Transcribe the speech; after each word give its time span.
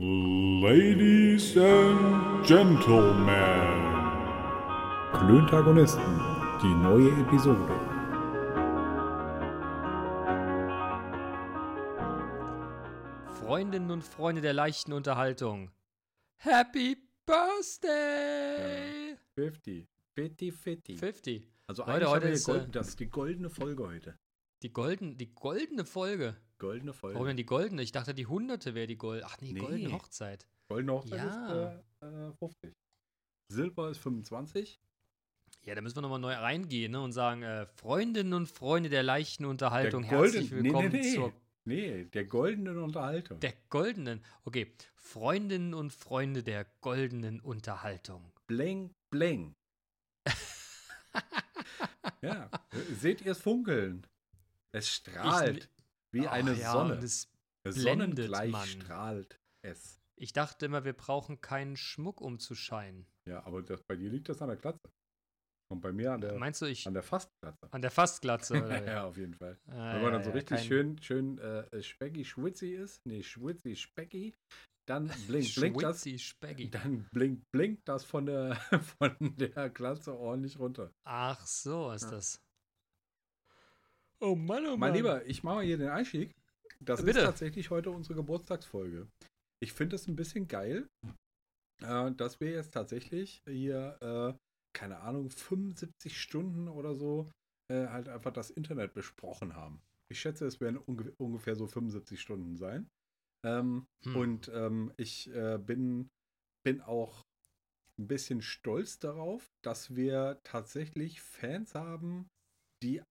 Ladies 0.00 1.56
and 1.56 2.46
Gentlemen. 2.46 3.32
Klöntagonisten, 5.12 6.20
die 6.62 6.72
neue 6.72 7.10
Episode. 7.20 7.74
Freundinnen 13.40 13.90
und 13.90 14.04
Freunde 14.04 14.40
der 14.40 14.52
leichten 14.52 14.92
Unterhaltung. 14.92 15.72
Happy 16.36 16.96
Birthday! 17.26 19.16
50. 19.34 19.88
50, 20.14 20.54
50. 20.54 20.98
50. 21.00 21.50
Also 21.66 21.82
Leute, 21.82 21.92
eigentlich 21.92 22.08
heute 22.08 22.14
haben 22.14 22.22
wir 22.22 22.32
ist, 22.34 22.46
Gold, 22.46 22.62
äh, 22.62 22.70
das 22.70 22.88
ist 22.90 23.00
die 23.00 23.10
goldene 23.10 23.50
Folge 23.50 23.84
heute. 23.84 24.16
Die, 24.62 24.72
golden, 24.72 25.16
die 25.18 25.32
goldene 25.34 25.84
Folge. 25.84 26.36
Goldene 26.58 26.92
Folge. 26.92 27.14
Warum 27.14 27.28
denn 27.28 27.36
die 27.36 27.46
goldene? 27.46 27.82
Ich 27.82 27.92
dachte, 27.92 28.14
die 28.14 28.26
hunderte 28.26 28.74
wäre 28.74 28.86
die 28.88 28.98
gold. 28.98 29.22
Ach 29.24 29.36
nee, 29.40 29.52
Nee. 29.52 29.60
goldene 29.60 29.92
Hochzeit. 29.92 30.48
Goldene 30.68 30.92
Hochzeit 30.94 31.18
Ja. 31.18 31.70
ist 31.70 31.82
äh, 32.02 32.06
äh, 32.28 32.32
50. 32.40 32.72
Silber 33.52 33.90
ist 33.90 33.98
25. 33.98 34.80
Ja, 35.64 35.74
da 35.74 35.80
müssen 35.80 35.96
wir 35.96 36.02
nochmal 36.02 36.18
neu 36.18 36.34
reingehen 36.34 36.92
ne, 36.92 37.00
und 37.00 37.12
sagen, 37.12 37.42
äh, 37.42 37.66
Freundinnen 37.66 38.32
und 38.34 38.46
Freunde 38.48 38.88
der 38.88 39.02
leichten 39.02 39.44
Unterhaltung, 39.44 40.02
Der 40.02 40.10
golden- 40.10 40.32
herzlich 40.32 40.50
nee, 40.50 40.58
nee, 40.60 40.64
willkommen 40.64 40.92
nee. 40.92 41.14
zur 41.14 41.32
Nee, 41.64 42.04
der 42.06 42.24
goldenen 42.24 42.78
Unterhaltung. 42.78 43.40
der 43.40 43.52
goldenen. 43.68 44.24
Okay, 44.44 44.72
Freundinnen 44.96 45.74
und 45.74 45.92
Freunde 45.92 46.42
der 46.42 46.64
goldenen 46.80 47.40
Unterhaltung. 47.40 48.32
Bling, 48.46 48.90
bling. 49.10 49.54
ja, 52.22 52.50
seht 52.98 53.20
ihr 53.22 53.32
es 53.32 53.40
funkeln? 53.40 54.06
Es 54.74 54.88
strahlt 54.90 55.70
wie 56.12 56.26
Ah, 56.26 56.32
eine 56.32 56.54
ja, 56.54 56.72
Sonne. 56.72 56.94
es, 56.98 57.28
Sonnengleich 57.66 58.40
blendet, 58.40 58.52
Mann. 58.52 58.68
strahlt 58.68 59.40
es. 59.64 60.00
ich 60.16 60.32
dachte 60.32 60.66
immer, 60.66 60.84
wir 60.84 60.92
brauchen 60.94 61.40
keinen 61.40 61.76
Schmuck, 61.76 62.20
um 62.20 62.38
zu 62.38 62.54
scheinen. 62.54 63.06
Ja, 63.28 63.44
aber 63.44 63.62
das, 63.62 63.82
bei 63.82 63.96
dir 63.96 64.10
liegt 64.10 64.28
das 64.28 64.40
an 64.42 64.48
der 64.48 64.56
Glatze. 64.56 64.80
Und 65.70 65.80
bei 65.82 65.92
mir 65.92 66.12
an 66.12 66.20
der, 66.22 66.38
Meinst 66.38 66.62
du, 66.62 66.66
ich 66.66 66.86
an 66.86 66.94
der 66.94 67.02
Fastglatze. 67.02 67.58
an 67.70 67.82
der 67.82 67.90
Fastglatze? 67.90 68.54
Oder? 68.64 68.84
ja, 68.86 69.04
auf 69.06 69.16
jeden 69.18 69.34
Fall. 69.34 69.58
Ah, 69.66 69.94
Wenn 69.94 70.02
man 70.02 70.12
dann 70.14 70.22
so 70.22 70.30
ja, 70.30 70.36
richtig 70.36 70.58
kein- 70.58 70.66
schön, 70.66 71.02
schön 71.02 71.38
äh, 71.38 71.82
specky 71.82 72.24
schwitzy 72.24 72.74
ist, 72.74 73.00
nee, 73.04 73.22
schwitzy 73.22 73.76
specki, 73.76 74.34
dann 74.88 75.08
blinkt, 75.26 75.54
blinkt 75.56 75.82
das, 75.82 76.02
Schwitzi 76.02 76.18
Spaggy. 76.18 76.70
dann 76.70 77.06
blinkt, 77.12 77.44
blinkt 77.52 77.86
das 77.86 78.04
von 78.04 78.24
der, 78.24 78.54
von 78.98 79.14
der 79.36 79.68
Glatze 79.68 80.16
ordentlich 80.16 80.58
runter. 80.58 80.90
Ach 81.06 81.46
so 81.46 81.90
ist 81.92 82.04
Ja. 82.04 82.10
das. 82.12 82.40
Oh 84.20 84.34
Mann, 84.34 84.66
oh 84.66 84.70
Mann. 84.70 84.80
Mein 84.80 84.94
Lieber, 84.94 85.24
ich 85.26 85.42
mache 85.42 85.56
mal 85.56 85.64
hier 85.64 85.78
den 85.78 85.88
Einstieg. 85.88 86.34
Das 86.80 87.04
Bitte. 87.04 87.20
ist 87.20 87.24
tatsächlich 87.24 87.70
heute 87.70 87.90
unsere 87.90 88.14
Geburtstagsfolge. 88.14 89.08
Ich 89.60 89.72
finde 89.72 89.96
es 89.96 90.06
ein 90.06 90.16
bisschen 90.16 90.48
geil, 90.48 90.88
äh, 91.82 92.12
dass 92.12 92.40
wir 92.40 92.50
jetzt 92.50 92.72
tatsächlich 92.72 93.42
hier, 93.48 93.98
äh, 94.00 94.38
keine 94.76 94.98
Ahnung, 95.00 95.30
75 95.30 96.20
Stunden 96.20 96.68
oder 96.68 96.94
so 96.94 97.30
äh, 97.70 97.86
halt 97.88 98.08
einfach 98.08 98.32
das 98.32 98.50
Internet 98.50 98.94
besprochen 98.94 99.54
haben. 99.54 99.80
Ich 100.10 100.20
schätze, 100.20 100.46
es 100.46 100.60
werden 100.60 100.78
unge 100.78 101.12
ungefähr 101.18 101.54
so 101.56 101.66
75 101.66 102.20
Stunden 102.20 102.56
sein. 102.56 102.88
Ähm, 103.44 103.86
Hm. 104.04 104.16
Und 104.16 104.48
ähm, 104.54 104.92
ich 104.96 105.28
äh, 105.34 105.58
bin, 105.58 106.08
bin 106.64 106.80
auch 106.80 107.24
ein 107.98 108.06
bisschen 108.06 108.42
stolz 108.42 108.98
darauf, 108.98 109.48
dass 109.62 109.94
wir 109.96 110.40
tatsächlich 110.44 111.20
Fans 111.20 111.74
haben, 111.74 112.28
die 112.82 113.02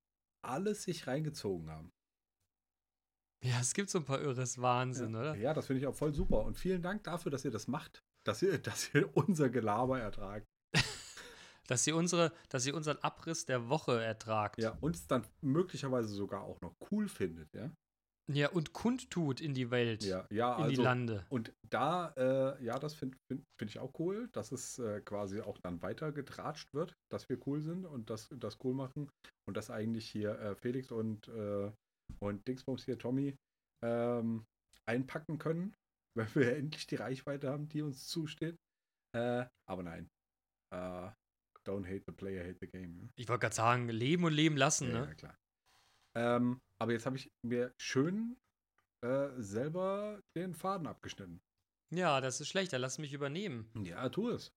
alles 0.43 0.83
sich 0.83 1.07
reingezogen 1.07 1.69
haben. 1.69 1.91
Ja, 3.43 3.59
es 3.59 3.73
gibt 3.73 3.89
so 3.89 3.99
ein 3.99 4.05
paar 4.05 4.21
irres 4.21 4.61
Wahnsinn, 4.61 5.13
ja. 5.13 5.19
oder? 5.19 5.35
Ja, 5.35 5.53
das 5.53 5.67
finde 5.67 5.81
ich 5.81 5.87
auch 5.87 5.95
voll 5.95 6.13
super. 6.13 6.43
Und 6.43 6.57
vielen 6.57 6.81
Dank 6.81 7.03
dafür, 7.03 7.31
dass 7.31 7.45
ihr 7.45 7.51
das 7.51 7.67
macht. 7.67 8.03
Dass 8.25 8.41
ihr, 8.41 8.57
dass 8.57 8.93
ihr 8.93 9.15
unser 9.15 9.49
Gelaber 9.49 9.99
ertragt. 9.99 10.45
Dass 11.67 11.85
ihr 11.85 11.97
unsere, 11.97 12.31
dass 12.47 12.65
ihr 12.65 12.73
unseren 12.73 12.97
Abriss 12.99 13.43
der 13.43 13.67
Woche 13.67 14.01
ertragt. 14.01 14.57
Ja, 14.57 14.77
uns 14.79 15.05
dann 15.05 15.27
möglicherweise 15.41 16.07
sogar 16.07 16.43
auch 16.43 16.61
noch 16.61 16.73
cool 16.91 17.09
findet, 17.09 17.53
ja. 17.53 17.69
Ja, 18.29 18.49
und 18.49 18.73
kundtut 18.73 19.39
in 19.39 19.53
die 19.53 19.71
Welt, 19.71 20.03
Ja, 20.03 20.27
ja, 20.31 20.57
in 20.57 20.63
die 20.63 20.69
also. 20.71 20.83
Lande. 20.83 21.25
Und 21.29 21.53
da, 21.69 22.09
äh, 22.17 22.63
ja, 22.63 22.77
das 22.77 22.93
finde 22.93 23.17
find, 23.31 23.43
find 23.57 23.71
ich 23.71 23.79
auch 23.79 23.97
cool, 23.99 24.27
dass 24.33 24.51
es 24.51 24.79
äh, 24.79 25.01
quasi 25.01 25.39
auch 25.41 25.57
dann 25.59 25.81
weiter 25.81 26.11
getratscht 26.11 26.73
wird, 26.73 26.93
dass 27.09 27.29
wir 27.29 27.39
cool 27.47 27.61
sind 27.61 27.85
und 27.85 28.09
das, 28.09 28.27
das 28.37 28.57
cool 28.63 28.73
machen. 28.73 29.09
Und 29.47 29.55
dass 29.55 29.69
eigentlich 29.69 30.09
hier 30.09 30.37
äh, 30.39 30.55
Felix 30.55 30.91
und, 30.91 31.27
äh, 31.29 31.71
und 32.19 32.45
Dingsbums 32.47 32.83
hier, 32.83 32.97
Tommy, 32.97 33.35
ähm, 33.83 34.45
einpacken 34.85 35.37
können, 35.37 35.73
weil 36.17 36.33
wir 36.35 36.57
endlich 36.57 36.85
die 36.87 36.95
Reichweite 36.95 37.49
haben, 37.49 37.69
die 37.69 37.81
uns 37.81 38.07
zusteht. 38.07 38.57
Äh, 39.15 39.45
aber 39.69 39.83
nein. 39.83 40.09
Äh, 40.73 41.11
don't 41.65 41.85
hate 41.85 42.03
the 42.05 42.11
player, 42.11 42.43
hate 42.43 42.57
the 42.59 42.67
game. 42.67 42.97
Ne? 42.97 43.09
Ich 43.15 43.27
wollte 43.29 43.41
gerade 43.41 43.55
sagen, 43.55 43.89
leben 43.89 44.23
und 44.25 44.33
leben 44.33 44.57
lassen, 44.57 44.89
Ja, 44.89 45.01
ne? 45.01 45.07
ja, 45.07 45.15
klar. 45.15 45.37
Ähm, 46.17 46.59
aber 46.79 46.93
jetzt 46.93 47.05
habe 47.05 47.15
ich 47.15 47.31
mir 47.43 47.73
schön 47.77 48.37
äh, 49.01 49.29
selber 49.37 50.19
den 50.35 50.53
Faden 50.55 50.87
abgeschnitten. 50.87 51.41
Ja, 51.91 52.19
das 52.21 52.41
ist 52.41 52.47
schlecht, 52.49 52.73
dann 52.73 52.81
lass 52.81 52.97
mich 52.97 53.13
übernehmen. 53.13 53.69
Ja, 53.83 54.09
tu 54.09 54.29
es. 54.29 54.51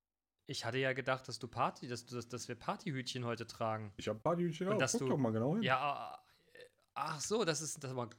Ich 0.46 0.64
hatte 0.64 0.78
ja 0.78 0.94
gedacht, 0.94 1.28
dass 1.28 1.38
du 1.38 1.46
Party, 1.46 1.86
dass, 1.86 2.06
du, 2.06 2.16
dass, 2.16 2.28
dass 2.28 2.48
wir 2.48 2.54
Partyhütchen 2.56 3.24
heute 3.24 3.46
tragen. 3.46 3.92
Ich 3.98 4.08
habe 4.08 4.18
ein 4.18 4.22
paar 4.22 4.36
Hütchen 4.36 4.68
Und 4.68 4.74
auch. 4.74 4.78
dass 4.78 4.92
Guck 4.92 5.00
du- 5.02 5.08
doch 5.10 5.18
mal 5.18 5.30
genau 5.32 5.52
hin. 5.54 5.62
Ja, 5.62 6.18
äh, 6.54 6.58
ach 6.94 7.20
so, 7.20 7.44
das 7.44 7.60
ist, 7.60 7.84
das 7.84 7.94
war 7.94 8.06
ein 8.06 8.14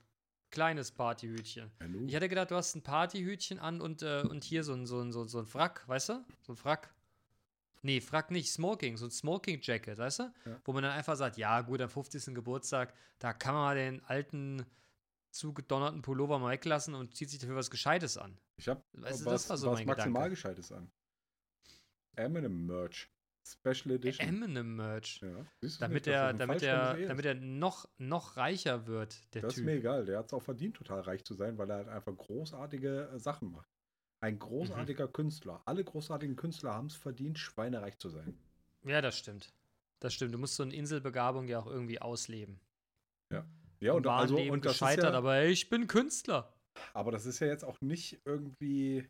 kleines 0.52 0.92
Partyhütchen. 0.92 1.72
Nu. 1.90 2.06
Ich 2.08 2.16
hatte 2.16 2.30
gedacht, 2.30 2.52
du 2.52 2.56
hast 2.56 2.76
ein 2.76 2.84
Partyhütchen 2.84 3.60
an 3.60 3.82
und, 3.82 4.02
äh, 4.04 4.22
und 4.22 4.44
hier 4.44 4.64
so 4.64 4.74
ein, 4.74 4.86
so, 4.86 5.02
ein, 5.02 5.12
so, 5.12 5.24
ein- 5.24 5.28
so 5.28 5.40
ein 5.40 5.46
Frack, 5.48 5.86
weißt 5.88 6.10
du? 6.10 6.26
So 6.42 6.54
ein 6.54 6.58
Frack. 6.58 6.94
Nee, 7.84 8.00
Frack 8.02 8.30
nicht, 8.32 8.52
Smoking, 8.52 8.96
so 8.98 9.06
ein 9.06 9.12
Smoking-Jacket, 9.12 9.98
weißt 9.98 10.20
du? 10.20 10.24
Ja. 10.46 10.62
Wo 10.66 10.74
man 10.74 10.84
dann 10.84 10.92
einfach 10.94 11.16
sagt, 11.16 11.38
ja 11.38 11.62
gut, 11.62 11.82
am 11.82 11.90
50. 11.90 12.34
Geburtstag, 12.36 12.94
da 13.20 13.34
kann 13.34 13.54
man 13.56 13.64
mal 13.64 13.76
den 13.76 14.04
alten, 14.06 14.66
zugedonnerten 15.32 16.02
Pullover 16.02 16.38
mal 16.40 16.52
weglassen 16.52 16.94
und 16.94 17.16
zieht 17.16 17.30
sich 17.30 17.40
dafür 17.40 17.56
was 17.56 17.72
Gescheites 17.72 18.18
an. 18.18 18.38
ich 18.58 18.68
habe 18.68 18.84
Weißt 18.94 19.22
du, 19.22 19.26
was, 19.26 19.34
das 19.44 19.50
war 19.50 19.58
so 19.58 19.72
was 19.72 19.80
mein 19.80 19.88
maximal 19.88 20.14
Gedanke. 20.14 20.30
gescheites 20.32 20.72
an. 20.72 20.92
Eminem 22.16 22.66
Merch. 22.68 23.10
Special 23.44 23.96
Edition. 23.96 24.28
Eminem-Merch. 24.28 25.22
ja. 25.22 25.46
Damit 25.80 26.06
er, 26.06 26.34
damit 26.34 26.62
er, 26.62 26.96
eh 26.96 27.04
ist? 27.04 27.10
damit 27.10 27.26
er 27.26 27.34
noch, 27.34 27.90
noch 27.98 28.38
reicher 28.38 28.86
wird, 28.86 29.34
der 29.34 29.42
Das 29.42 29.54
ist 29.54 29.56
Typ. 29.56 29.66
mir 29.66 29.74
egal. 29.78 30.06
Der 30.06 30.20
hat 30.20 30.28
es 30.28 30.34
auch 30.34 30.44
verdient, 30.44 30.76
total 30.78 31.02
reich 31.02 31.24
zu 31.26 31.34
sein, 31.34 31.58
weil 31.58 31.70
er 31.72 31.78
halt 31.78 31.88
einfach 31.88 32.16
großartige 32.16 33.10
äh, 33.14 33.20
Sachen 33.20 33.52
macht. 33.52 33.68
Ein 34.24 34.38
großartiger 34.38 35.08
Mhm. 35.08 35.14
Künstler. 35.14 35.62
Alle 35.66 35.84
großartigen 35.84 36.36
Künstler 36.36 36.74
haben 36.74 36.88
es 36.88 36.96
verdient, 36.96 37.40
schweinereich 37.40 37.98
zu 37.98 38.10
sein. 38.10 38.38
Ja, 38.84 39.02
das 39.02 39.18
stimmt. 39.18 39.50
Das 40.00 40.14
stimmt. 40.14 40.34
Du 40.34 40.38
musst 40.38 40.56
so 40.56 40.64
eine 40.64 40.74
Inselbegabung 40.74 41.48
ja 41.48 41.60
auch 41.60 41.68
irgendwie 41.68 42.02
ausleben. 42.02 42.60
Ja, 43.32 43.94
Im 43.94 43.96
und 43.98 44.08
also 44.08 44.38
und 44.38 44.66
das 44.66 44.74
ist 44.74 44.80
gescheitert, 44.80 45.14
ja, 45.14 45.18
aber 45.18 45.46
ich 45.46 45.70
bin 45.70 45.88
Künstler. 45.88 46.54
Aber 46.94 47.12
das 47.12 47.26
ist 47.26 47.40
ja 47.40 47.48
jetzt 47.48 47.64
auch 47.64 47.82
nicht 47.82 48.22
irgendwie, 48.26 49.10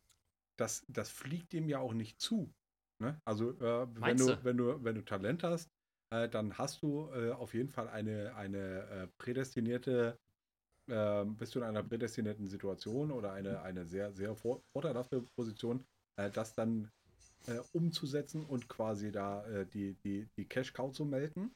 das, 0.57 0.85
das 0.87 1.09
fliegt 1.09 1.51
dem 1.53 1.67
ja 1.67 1.79
auch 1.79 1.93
nicht 1.93 2.21
zu. 2.21 2.53
Ne? 3.01 3.19
Also 3.25 3.51
äh, 3.59 3.87
wenn, 3.95 4.17
du? 4.17 4.43
wenn 4.43 4.57
du 4.57 4.83
wenn 4.83 4.95
du 4.95 5.03
Talent 5.03 5.43
hast, 5.43 5.67
äh, 6.13 6.29
dann 6.29 6.57
hast 6.57 6.81
du 6.83 7.09
äh, 7.13 7.31
auf 7.31 7.53
jeden 7.53 7.69
Fall 7.69 7.89
eine, 7.89 8.35
eine 8.35 8.81
äh, 8.87 9.07
prädestinierte, 9.17 10.17
äh, 10.87 11.25
bist 11.25 11.55
du 11.55 11.59
in 11.59 11.65
einer 11.65 11.83
prädestinierten 11.83 12.47
Situation 12.47 13.11
oder 13.11 13.33
eine, 13.33 13.61
eine 13.61 13.85
sehr, 13.85 14.11
sehr 14.13 14.35
vor, 14.35 14.61
vorteilhafte 14.73 15.21
Position, 15.35 15.85
äh, 16.17 16.29
das 16.29 16.53
dann 16.53 16.91
äh, 17.47 17.59
umzusetzen 17.73 18.45
und 18.45 18.67
quasi 18.67 19.11
da 19.11 19.45
äh, 19.47 19.65
die, 19.65 19.95
die, 20.03 20.27
die 20.37 20.45
Cash-Cow 20.45 20.91
zu 20.91 21.05
melken. 21.05 21.55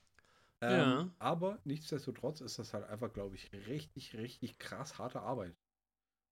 Ähm, 0.61 0.69
Ja. 0.71 1.15
Aber 1.19 1.59
nichtsdestotrotz 1.63 2.41
ist 2.41 2.59
das 2.59 2.73
halt 2.73 2.87
einfach, 2.87 3.11
glaube 3.13 3.35
ich, 3.35 3.51
richtig, 3.67 4.15
richtig 4.15 4.57
krass 4.57 4.97
harte 4.97 5.21
Arbeit. 5.21 5.55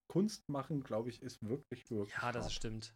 Kunst 0.08 0.48
machen, 0.50 0.84
glaube 0.84 1.10
ich, 1.10 1.22
ist 1.22 1.42
wirklich, 1.44 1.90
wirklich. 1.90 2.16
Ja, 2.22 2.32
das 2.32 2.46
hart. 2.46 2.54
stimmt. 2.54 2.94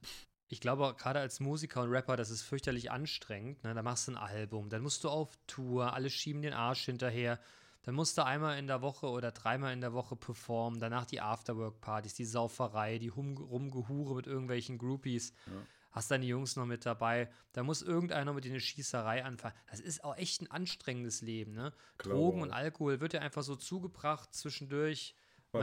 Ich 0.49 0.61
glaube, 0.61 0.95
gerade 0.97 1.19
als 1.19 1.39
Musiker 1.39 1.81
und 1.81 1.89
Rapper, 1.89 2.15
das 2.15 2.29
ist 2.29 2.43
fürchterlich 2.43 2.89
anstrengend. 2.91 3.63
Ne? 3.63 3.73
Da 3.73 3.83
machst 3.83 4.07
du 4.07 4.13
ein 4.13 4.17
Album, 4.17 4.69
dann 4.69 4.81
musst 4.81 5.03
du 5.03 5.09
auf 5.09 5.37
Tour, 5.45 5.93
alle 5.93 6.09
schieben 6.09 6.41
den 6.41 6.53
Arsch 6.53 6.85
hinterher. 6.85 7.39
Dann 7.83 7.95
musst 7.95 8.17
du 8.17 8.25
einmal 8.25 8.57
in 8.59 8.67
der 8.67 8.81
Woche 8.81 9.07
oder 9.07 9.31
dreimal 9.31 9.73
in 9.73 9.81
der 9.81 9.93
Woche 9.93 10.15
performen. 10.15 10.79
Danach 10.79 11.05
die 11.05 11.21
Afterwork-Partys, 11.21 12.15
die 12.15 12.25
Sauferei, 12.25 12.97
die 12.99 13.11
Hum 13.11 13.37
Rumgehure 13.37 14.15
mit 14.15 14.27
irgendwelchen 14.27 14.77
Groupies. 14.77 15.33
Ja. 15.45 15.53
Hast 15.91 16.11
dann 16.11 16.21
die 16.21 16.27
Jungs 16.27 16.55
noch 16.55 16.65
mit 16.65 16.85
dabei. 16.85 17.29
Da 17.53 17.63
muss 17.63 17.81
irgendeiner 17.81 18.33
mit 18.33 18.43
dir 18.43 18.51
eine 18.51 18.59
Schießerei 18.59 19.23
anfangen. 19.23 19.55
Das 19.69 19.79
ist 19.79 20.03
auch 20.03 20.15
echt 20.15 20.41
ein 20.41 20.51
anstrengendes 20.51 21.21
Leben. 21.21 21.53
Ne? 21.53 21.73
Drogen 21.97 22.41
und 22.41 22.51
Alkohol 22.51 22.99
wird 22.99 23.13
dir 23.13 23.21
einfach 23.21 23.41
so 23.41 23.55
zugebracht 23.55 24.33
zwischendurch. 24.33 25.15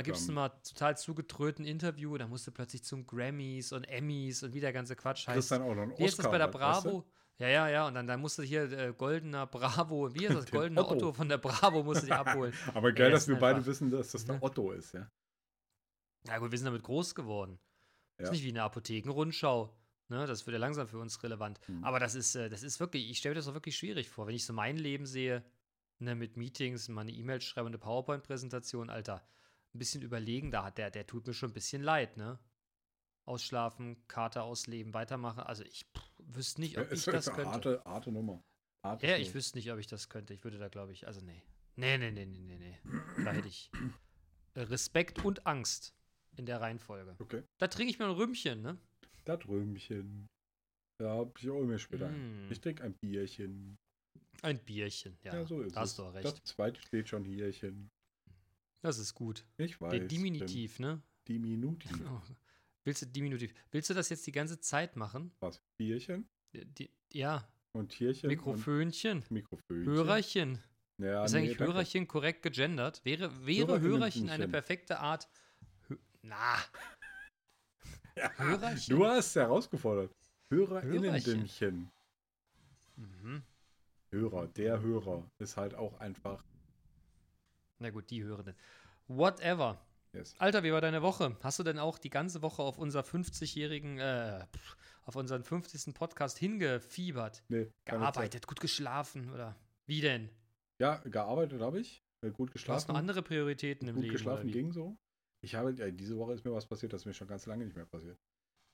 Gibst 0.03 0.29
du 0.29 0.33
Verdammt. 0.33 0.35
mal 0.35 0.49
total 0.69 0.97
zugetröten 0.97 1.65
Interview, 1.65 2.17
dann 2.17 2.31
musst 2.31 2.47
du 2.47 2.51
plötzlich 2.51 2.83
zum 2.83 3.07
Grammys 3.07 3.71
und 3.71 3.85
Emmys 3.85 4.43
und 4.43 4.55
wie 4.55 4.61
der 4.61 4.73
ganze 4.73 4.97
Quatsch 4.97 5.27
Kriegst 5.27 5.37
heißt. 5.37 5.51
dann 5.53 5.63
auch 5.63 5.75
noch 5.75 5.83
einen 5.83 5.99
Wie 5.99 6.05
ist 6.05 6.19
das 6.19 6.29
bei 6.29 6.39
der 6.39 6.49
Oscar, 6.49 6.77
weißt 6.77 6.87
du? 6.87 7.05
Ja, 7.39 7.49
ja, 7.49 7.69
ja, 7.69 7.89
und 7.89 7.95
dann, 7.95 8.07
dann 8.07 8.21
musst 8.21 8.39
du 8.39 8.43
hier 8.43 8.71
äh, 8.71 8.93
goldener 8.97 9.47
Bravo, 9.47 10.15
wie 10.15 10.27
ist 10.27 10.35
das? 10.35 10.45
Den 10.47 10.53
Goldener 10.53 10.83
Otto. 10.83 10.95
Otto. 10.95 11.13
von 11.15 11.29
der 11.29 11.39
Bravo 11.39 11.83
musst 11.83 12.03
du 12.03 12.07
dir 12.07 12.19
abholen. 12.19 12.55
Aber 12.75 12.93
geil, 12.93 13.09
Ja, 13.09 13.15
dass 13.15 13.27
wir 13.27 13.37
beide 13.37 13.65
wissen, 13.67 13.91
dass 13.91 14.13
das 14.13 14.25
der 14.25 14.37
Ne? 14.37 14.43
Otto 14.43 14.71
ist, 14.71 14.93
ja. 14.93 15.11
Ja 16.27 16.39
gut, 16.39 16.53
wir 16.53 16.59
sind 16.59 16.67
damit 16.67 16.83
groß 16.83 17.15
geworden. 17.15 17.59
Das 18.17 18.29
ist 18.29 18.33
nicht 18.33 18.45
wie 18.45 18.51
eine 18.51 18.63
Apothekenrundschau. 18.63 19.77
Ne, 20.09 20.27
das 20.27 20.47
wird 20.47 20.53
ja 20.53 20.61
langsam 20.61 20.87
für 20.87 20.99
uns 20.99 21.23
relevant. 21.23 21.59
Mhm. 21.67 21.83
Aber 21.83 21.99
das 21.99 22.15
ist, 22.15 22.35
äh, 22.35 22.49
das 22.49 22.63
ist 22.63 22.79
wirklich, 22.79 23.11
ich 23.11 23.19
stelle 23.19 23.35
mir 23.35 23.41
das 23.41 23.49
auch 23.49 23.55
wirklich 23.55 23.77
schwierig 23.77 24.09
vor. 24.11 24.27
Wenn 24.27 24.35
ich 24.35 24.45
so 24.45 24.53
mein 24.53 24.77
Leben 24.77 25.07
sehe, 25.07 25.43
ne, 25.99 26.15
mit 26.15 26.37
Meetings, 26.37 26.89
mal 26.89 27.01
eine 27.01 27.13
E-Mail 27.13 27.41
schreiben 27.41 27.67
und 27.67 27.73
eine 27.73 27.79
PowerPoint-Präsentation, 27.79 28.91
Alter, 28.91 29.27
ein 29.75 29.79
bisschen 29.79 30.03
überlegen, 30.03 30.51
da 30.51 30.65
hat 30.65 30.79
der, 30.79 30.91
der 30.91 31.07
tut 31.07 31.27
mir 31.27 31.33
schon 31.33 31.51
ein 31.51 31.55
bisschen 31.55 31.83
leid, 31.83 32.17
ne? 32.17 32.39
Ausschlafen, 33.27 33.97
Karte 34.09 34.43
ausleben, 34.43 34.93
weitermachen. 34.95 35.41
Also 35.41 35.65
ich 35.65 35.85
pff, 35.97 36.11
wüsste 36.19 36.61
nicht, 36.61 36.77
ob 36.79 36.85
Ja, 36.85 36.93
ich 36.93 36.99
ist 36.99 37.07
das 37.07 37.29
eine 37.29 37.37
könnte. 37.37 37.51
harte, 37.53 37.83
harte 37.85 38.13
Nummer. 38.13 38.43
Harte 38.83 39.07
Ja, 39.07 39.17
ich 39.17 39.35
wüsste 39.35 39.57
nicht, 39.59 39.73
ob 39.73 39.79
ich 39.79 39.87
das 39.87 40.09
könnte. 40.09 40.35
Ich 40.35 40.45
würde 40.45 40.59
da, 40.59 40.69
glaube 40.69 40.93
ich, 40.93 41.07
also 41.07 41.21
nee. 41.23 41.43
Nee, 41.77 41.99
nee, 41.99 42.11
nee, 42.11 42.27
nee, 42.27 42.39
nee, 42.41 42.57
nee. 42.57 42.79
Da 43.25 43.33
hätte 43.33 43.49
ich 43.49 43.71
Respekt 44.55 45.25
und 45.25 45.47
Angst 45.47 45.95
in 46.37 46.47
der 46.47 46.61
Reihenfolge. 46.61 47.17
Okay. 47.19 47.43
Da 47.59 47.67
trinke 47.69 47.91
ich 47.91 47.99
mir 47.99 48.05
ein 48.07 48.11
Rümmchen, 48.13 48.63
ne? 48.63 48.79
Das 49.25 49.47
Römchen. 49.49 50.29
Ja, 51.01 51.23
ich 51.39 51.49
hole 51.49 51.67
mir 51.67 51.79
später. 51.79 52.09
Mm. 52.09 52.51
Ich 52.51 52.61
trinke 52.61 52.85
ein 52.85 52.95
Bierchen. 52.95 53.77
Ein 54.43 54.59
Bierchen, 54.59 55.17
ja. 55.23 55.35
Ja, 55.35 55.47
so 55.47 55.63
ist 55.63 55.75
da 55.75 55.83
es. 55.83 55.91
hast 55.91 55.99
du 55.99 56.03
auch 56.05 56.15
recht. 56.15 56.25
Das 56.27 56.45
zweite 56.45 56.81
steht 56.83 57.09
schon 57.09 57.25
hierchen. 57.25 57.91
Das 58.83 58.99
ist 58.99 59.15
gut. 59.15 59.45
Ich 59.57 59.81
weiß. 59.81 59.91
Der 59.91 60.01
Diminutiv, 60.01 60.79
ne? 60.79 61.03
Diminutiv. 61.27 61.91
Oh. 62.07 62.21
Willst 62.85 63.03
du 63.03 63.07
Diminutiv? 63.07 63.55
Willst 63.71 63.91
du 63.91 63.95
das 63.95 64.11
jetzt 64.11 64.27
die 64.27 64.33
ganze 64.33 64.61
Zeit 64.61 64.97
machen? 64.97 65.33
Was? 65.41 65.61
Bierchen 65.79 66.29
Die, 66.53 66.65
die, 66.65 66.91
ja, 67.13 67.49
und 67.73 67.89
Tierchen 67.89 68.29
Mikrofönchen, 68.29 69.25
Mikrofönchen. 69.31 69.87
Hörerchen. 69.87 70.63
Ja, 70.99 71.25
ist 71.25 71.33
nee, 71.33 71.39
eigentlich 71.39 71.57
danke. 71.57 71.73
Hörerchen 71.73 72.07
korrekt 72.07 72.43
gegendert? 72.43 73.05
Wäre, 73.05 73.47
wäre. 73.47 73.81
Hörerchen 73.81 74.29
eine 74.29 74.47
perfekte 74.47 75.01
Art. 75.01 75.29
Hö 75.89 75.97
Na, 76.23 76.57
Ja, 78.17 78.31
Hörerchen? 78.37 78.97
Du 78.97 79.05
hast 79.05 79.35
herausgefordert. 79.35 80.13
Hörerinnendünnchen. 80.51 81.91
Mhm. 82.97 83.43
Hörer, 84.11 84.47
der 84.47 84.81
Hörer 84.81 85.29
ist 85.39 85.57
halt 85.57 85.75
auch 85.75 85.99
einfach. 85.99 86.45
Na 87.79 87.91
gut, 87.91 88.09
die 88.11 88.23
Hörenden. 88.23 88.55
Whatever. 89.09 89.85
Yes. 90.15 90.35
Alter, 90.39 90.63
wie 90.63 90.73
war 90.73 90.81
deine 90.81 91.03
Woche? 91.03 91.37
Hast 91.43 91.59
du 91.59 91.63
denn 91.65 91.79
auch 91.79 91.99
die 91.99 92.11
ganze 92.11 92.41
Woche 92.43 92.63
auf 92.63 92.79
unser 92.79 93.01
50-jährigen, 93.01 93.99
äh, 93.99 94.45
auf 95.05 95.17
unseren 95.17 95.43
50. 95.43 95.93
Podcast 95.95 96.39
hingefiebert? 96.39 97.43
Nee, 97.49 97.71
keine 97.85 98.05
Zeit. 98.05 98.15
Gearbeitet, 98.15 98.47
gut 98.47 98.61
geschlafen 98.61 99.31
oder 99.33 99.57
wie 99.87 100.01
denn? 100.01 100.31
Ja, 100.81 100.97
gearbeitet 100.99 101.61
habe 101.61 101.81
ich. 101.81 102.03
äh, 102.25 102.31
Gut 102.31 102.49
Du 102.51 102.53
hast 102.53 102.53
geschlafen. 102.53 102.93
noch 102.93 102.99
andere 102.99 103.23
Prioritäten 103.23 103.89
im 103.89 103.97
gut 103.97 104.03
Leben. 104.05 104.13
geschlafen 104.13 104.41
oder 104.45 104.49
wie? 104.49 104.53
ging 104.53 104.73
so. 104.73 104.97
Ich 105.43 105.55
habe, 105.55 105.73
ja, 105.73 105.91
diese 105.91 106.17
Woche 106.17 106.33
ist 106.33 106.45
mir 106.45 106.53
was 106.53 106.67
passiert, 106.67 106.93
das 106.93 107.03
ist 107.03 107.07
mir 107.07 107.13
schon 107.15 107.29
ganz 107.29 107.45
lange 107.47 107.65
nicht 107.65 107.77
mehr 107.77 107.85
passiert. 107.87 108.17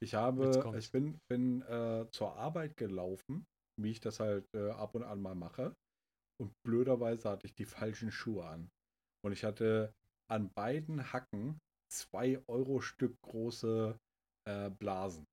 Ich 0.03 0.15
habe, 0.15 0.75
ich 0.79 0.91
bin, 0.93 1.19
bin 1.29 1.63
äh, 1.63 2.07
zur 2.13 2.37
Arbeit 2.37 2.77
gelaufen, 2.77 3.45
wie 3.77 3.91
ich 3.91 4.01
das 4.01 4.21
halt 4.21 4.47
äh, 4.55 4.71
ab 4.71 4.95
und 4.95 5.03
an 5.03 5.21
mal 5.21 5.35
mache. 5.35 5.75
Und 6.41 6.53
blöderweise 6.65 7.29
hatte 7.29 7.47
ich 7.47 7.55
die 7.55 7.67
falschen 7.67 8.11
Schuhe 8.13 8.47
an. 8.47 8.71
Und 9.23 9.33
ich 9.33 9.45
hatte 9.45 9.93
an 10.31 10.51
beiden 10.55 11.13
Hacken 11.13 11.59
zwei 11.93 12.41
Euro 12.47 12.81
Stück 12.81 13.21
große 13.23 13.99
äh, 14.47 14.71
Blasen. 14.71 15.27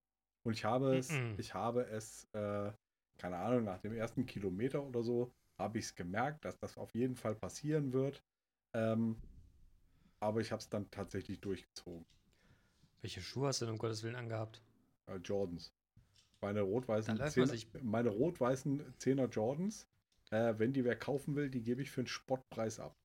Und 0.43 0.53
ich 0.53 0.65
habe 0.65 0.97
es, 0.97 1.11
Mhm. 1.11 1.35
ich 1.37 1.53
habe 1.53 1.85
es, 1.87 2.25
äh, 2.33 2.71
keine 3.17 3.37
Ahnung, 3.37 3.63
nach 3.63 3.79
dem 3.79 3.93
ersten 3.93 4.25
Kilometer 4.25 4.83
oder 4.83 5.03
so, 5.03 5.31
habe 5.59 5.79
ich 5.79 5.85
es 5.85 5.95
gemerkt, 5.95 6.43
dass 6.45 6.57
das 6.59 6.77
auf 6.77 6.93
jeden 6.95 7.15
Fall 7.15 7.35
passieren 7.35 7.93
wird. 7.93 8.21
Ähm, 8.73 9.17
aber 10.19 10.41
ich 10.41 10.51
habe 10.51 10.61
es 10.61 10.69
dann 10.69 10.89
tatsächlich 10.89 11.39
durchgezogen. 11.39 12.05
Welche 13.01 13.21
Schuhe 13.21 13.47
hast 13.47 13.61
du 13.61 13.65
denn 13.65 13.73
um 13.73 13.79
Gottes 13.79 14.03
Willen 14.03 14.15
angehabt? 14.15 14.61
Äh, 15.07 15.17
Jordans. 15.17 15.71
Meine 16.41 16.61
rot-weißen 16.61 17.15
Zehner- 17.83 18.09
rot-weißen 18.09 18.93
10er 18.99 19.27
Jordans, 19.29 19.87
äh, 20.31 20.53
wenn 20.57 20.73
die 20.73 20.83
wer 20.83 20.95
kaufen 20.95 21.35
will, 21.35 21.49
die 21.49 21.61
gebe 21.61 21.81
ich 21.81 21.91
für 21.91 22.01
einen 22.01 22.07
Spottpreis 22.07 22.79
ab. 22.79 22.95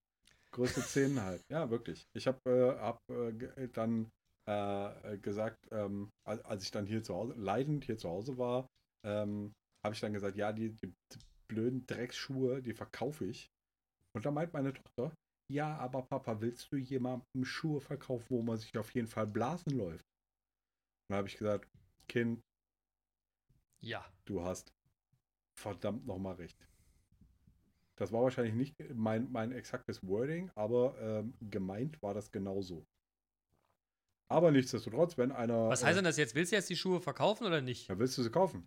Größe 0.52 0.84
10 0.84 1.20
halt. 1.20 1.42
Ja, 1.50 1.70
wirklich. 1.70 2.04
Ich 2.14 2.26
habe 2.26 2.38
äh, 2.46 2.78
hab, 2.80 2.98
äh, 3.10 3.32
ge- 3.32 3.68
dann 3.68 4.10
äh, 4.48 5.18
gesagt, 5.18 5.56
ähm, 5.70 6.10
als, 6.26 6.62
ich 6.64 6.70
dann 6.70 6.86
hier 6.86 7.02
zu 7.02 7.14
Hause, 7.14 7.34
leidend 7.34 7.84
hier 7.84 7.96
zu 7.98 8.08
Hause 8.08 8.36
war, 8.38 8.66
ähm, 9.06 9.52
habe 9.84 9.94
ich 9.94 10.00
dann 10.00 10.12
gesagt, 10.12 10.36
ja, 10.36 10.52
die, 10.52 10.70
die, 10.70 10.88
die 11.12 11.18
blöden 11.48 11.86
Drecksschuhe, 11.86 12.62
die 12.62 12.74
verkaufe 12.74 13.24
ich. 13.26 13.48
Und 14.14 14.26
da 14.26 14.30
meint 14.30 14.52
meine 14.52 14.74
Tochter, 14.74 15.14
ja, 15.50 15.76
aber 15.78 16.02
Papa, 16.02 16.40
willst 16.40 16.72
du 16.72 16.76
jemandem 16.76 17.44
Schuhe 17.44 17.80
verkaufen, 17.80 18.26
wo 18.30 18.42
man 18.42 18.58
sich 18.58 18.76
auf 18.78 18.94
jeden 18.94 19.08
Fall 19.08 19.26
blasen 19.26 19.72
läuft? 19.72 20.04
Und 20.04 21.10
dann 21.10 21.18
habe 21.18 21.28
ich 21.28 21.36
gesagt, 21.36 21.68
Kind, 22.08 22.40
Ja. 23.82 24.04
du 24.24 24.42
hast 24.42 24.72
verdammt 25.58 26.06
nochmal 26.06 26.34
recht. 26.36 26.56
Das 27.96 28.12
war 28.12 28.22
wahrscheinlich 28.22 28.54
nicht 28.54 28.74
mein, 28.94 29.30
mein 29.30 29.52
exaktes 29.52 30.02
Wording, 30.06 30.50
aber 30.54 30.96
ähm, 31.00 31.34
gemeint 31.40 32.00
war 32.02 32.14
das 32.14 32.30
genauso. 32.32 32.86
Aber 34.28 34.50
nichtsdestotrotz, 34.50 35.18
wenn 35.18 35.30
einer. 35.30 35.68
Was 35.68 35.84
heißt 35.84 35.98
denn 35.98 36.04
das 36.04 36.16
jetzt? 36.16 36.34
Willst 36.34 36.52
du 36.52 36.56
jetzt 36.56 36.70
die 36.70 36.76
Schuhe 36.76 37.00
verkaufen 37.00 37.46
oder 37.46 37.60
nicht? 37.60 37.88
Ja, 37.88 37.98
willst 37.98 38.16
du 38.16 38.22
sie 38.22 38.30
kaufen? 38.30 38.66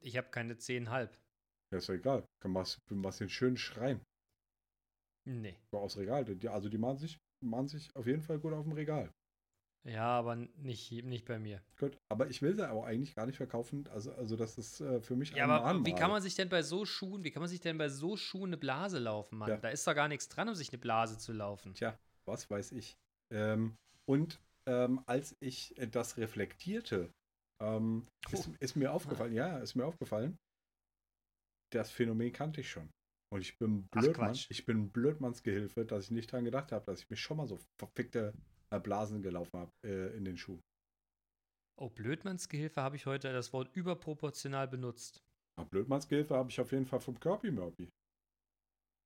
Ich 0.00 0.16
habe 0.18 0.28
keine 0.28 0.54
10,5. 0.54 1.08
Ja, 1.70 1.78
ist 1.78 1.88
doch 1.88 1.94
egal. 1.94 2.24
Du 2.40 2.48
machst, 2.48 2.78
du 2.86 2.94
machst 2.94 3.20
den 3.20 3.28
schönen 3.28 3.56
Schrein 3.56 4.00
Nee. 5.24 5.56
so 5.70 5.78
aufs 5.78 5.96
Regal. 5.96 6.24
Also 6.48 6.68
die 6.68 6.78
machen 6.78 6.98
sich, 6.98 7.18
machen 7.40 7.68
sich 7.68 7.94
auf 7.94 8.06
jeden 8.06 8.22
Fall 8.22 8.38
gut 8.38 8.52
auf 8.52 8.64
dem 8.64 8.72
Regal. 8.72 9.10
Ja, 9.88 10.06
aber 10.06 10.36
nicht, 10.36 10.92
nicht 11.04 11.24
bei 11.24 11.38
mir. 11.38 11.62
Gut, 11.78 11.96
aber 12.10 12.28
ich 12.28 12.42
will 12.42 12.54
sie 12.54 12.68
aber 12.68 12.84
eigentlich 12.84 13.14
gar 13.14 13.26
nicht 13.26 13.36
verkaufen. 13.36 13.88
Also, 13.88 14.12
also 14.12 14.36
das 14.36 14.58
ist 14.58 14.80
äh, 14.80 15.00
für 15.00 15.16
mich 15.16 15.30
Ja, 15.30 15.46
aber 15.46 15.84
wie 15.84 15.94
kann 15.94 16.10
man 16.10 16.20
sich 16.20 16.34
denn 16.34 16.48
bei 16.48 16.62
so 16.62 16.84
Schuhen, 16.84 17.24
wie 17.24 17.30
kann 17.30 17.40
man 17.40 17.48
sich 17.48 17.60
denn 17.60 17.78
bei 17.78 17.88
so 17.88 18.16
Schuhen 18.16 18.50
eine 18.50 18.58
Blase 18.58 18.98
laufen, 18.98 19.38
Mann? 19.38 19.48
Ja. 19.48 19.56
Da 19.56 19.70
ist 19.70 19.86
doch 19.86 19.94
gar 19.94 20.08
nichts 20.08 20.28
dran, 20.28 20.48
um 20.48 20.54
sich 20.54 20.70
eine 20.70 20.78
Blase 20.78 21.16
zu 21.18 21.32
laufen. 21.32 21.74
Tja, 21.74 21.98
was 22.26 22.50
weiß 22.50 22.72
ich. 22.72 22.96
Ähm, 23.32 23.76
und 24.06 24.38
ähm, 24.68 25.02
als 25.06 25.36
ich 25.40 25.74
das 25.90 26.18
reflektierte, 26.18 27.10
ähm, 27.62 28.06
ist, 28.30 28.48
Oh. 28.48 28.54
ist 28.60 28.76
mir 28.76 28.92
aufgefallen, 28.92 29.32
ja, 29.32 29.58
ist 29.58 29.74
mir 29.74 29.86
aufgefallen, 29.86 30.36
das 31.72 31.90
Phänomen 31.90 32.32
kannte 32.32 32.60
ich 32.60 32.70
schon. 32.70 32.90
Und 33.30 33.42
ich 33.42 33.58
bin 33.58 33.86
Blödmann, 33.88 34.34
ich 34.48 34.64
bin 34.64 34.90
Blödmannsgehilfe, 34.90 35.84
dass 35.84 36.04
ich 36.04 36.10
nicht 36.10 36.32
dran 36.32 36.44
gedacht 36.44 36.72
habe, 36.72 36.84
dass 36.86 37.00
ich 37.00 37.10
mir 37.10 37.16
schon 37.16 37.36
mal 37.36 37.46
so 37.46 37.58
verfickte 37.78 38.32
Blasen 38.76 39.22
gelaufen 39.22 39.58
habe 39.58 39.72
äh, 39.84 40.16
in 40.16 40.24
den 40.24 40.36
Schuh. 40.36 40.58
Oh, 41.76 41.88
Blödmannsgehilfe 41.88 42.82
habe 42.82 42.96
ich 42.96 43.06
heute 43.06 43.32
das 43.32 43.52
Wort 43.52 43.70
überproportional 43.74 44.68
benutzt. 44.68 45.22
Aber 45.56 45.68
Blödmannsgehilfe 45.68 46.34
habe 46.34 46.50
ich 46.50 46.60
auf 46.60 46.72
jeden 46.72 46.86
Fall 46.86 47.00
vom 47.00 47.18
Kirby 47.18 47.50
Murphy. 47.50 47.90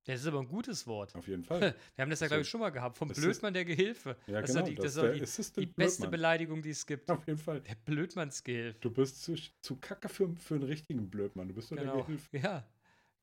Das 0.05 0.19
ist 0.19 0.27
aber 0.27 0.39
ein 0.39 0.47
gutes 0.47 0.85
Wort. 0.85 1.15
Auf 1.15 1.27
jeden 1.27 1.43
Fall. 1.43 1.61
Wir 1.95 2.01
haben 2.01 2.09
das 2.09 2.19
ja, 2.19 2.27
glaube 2.27 2.41
ich, 2.41 2.49
schon 2.49 2.59
mal 2.59 2.71
gehabt. 2.71 2.97
Vom 2.97 3.07
Blödmann 3.07 3.53
der 3.53 3.63
Gehilfe. 3.63 4.17
Ja, 4.27 4.41
das 4.41 4.51
genau. 4.51 4.65
ist 4.65 4.69
die, 4.69 4.75
das 4.75 4.95
das 4.95 5.39
ist 5.39 5.55
der 5.55 5.61
die, 5.61 5.67
die 5.67 5.73
beste. 5.73 6.09
Beleidigung, 6.09 6.61
die 6.61 6.71
es 6.71 6.85
gibt. 6.85 7.09
Auf 7.09 7.25
jeden 7.25 7.39
Fall. 7.39 7.61
Der 7.61 7.75
Blödmannsgehilfe. 7.75 8.79
Du 8.81 8.91
bist 8.91 9.23
zu, 9.23 9.35
zu 9.61 9.77
kacke 9.77 10.09
für, 10.09 10.35
für 10.35 10.55
einen 10.55 10.63
richtigen 10.63 11.09
Blödmann. 11.09 11.47
Du 11.47 11.53
bist 11.53 11.71
nur 11.71 11.79
der 11.79 11.89
Genau. 11.89 12.03
Gehilfe. 12.03 12.37
Ja, 12.37 12.67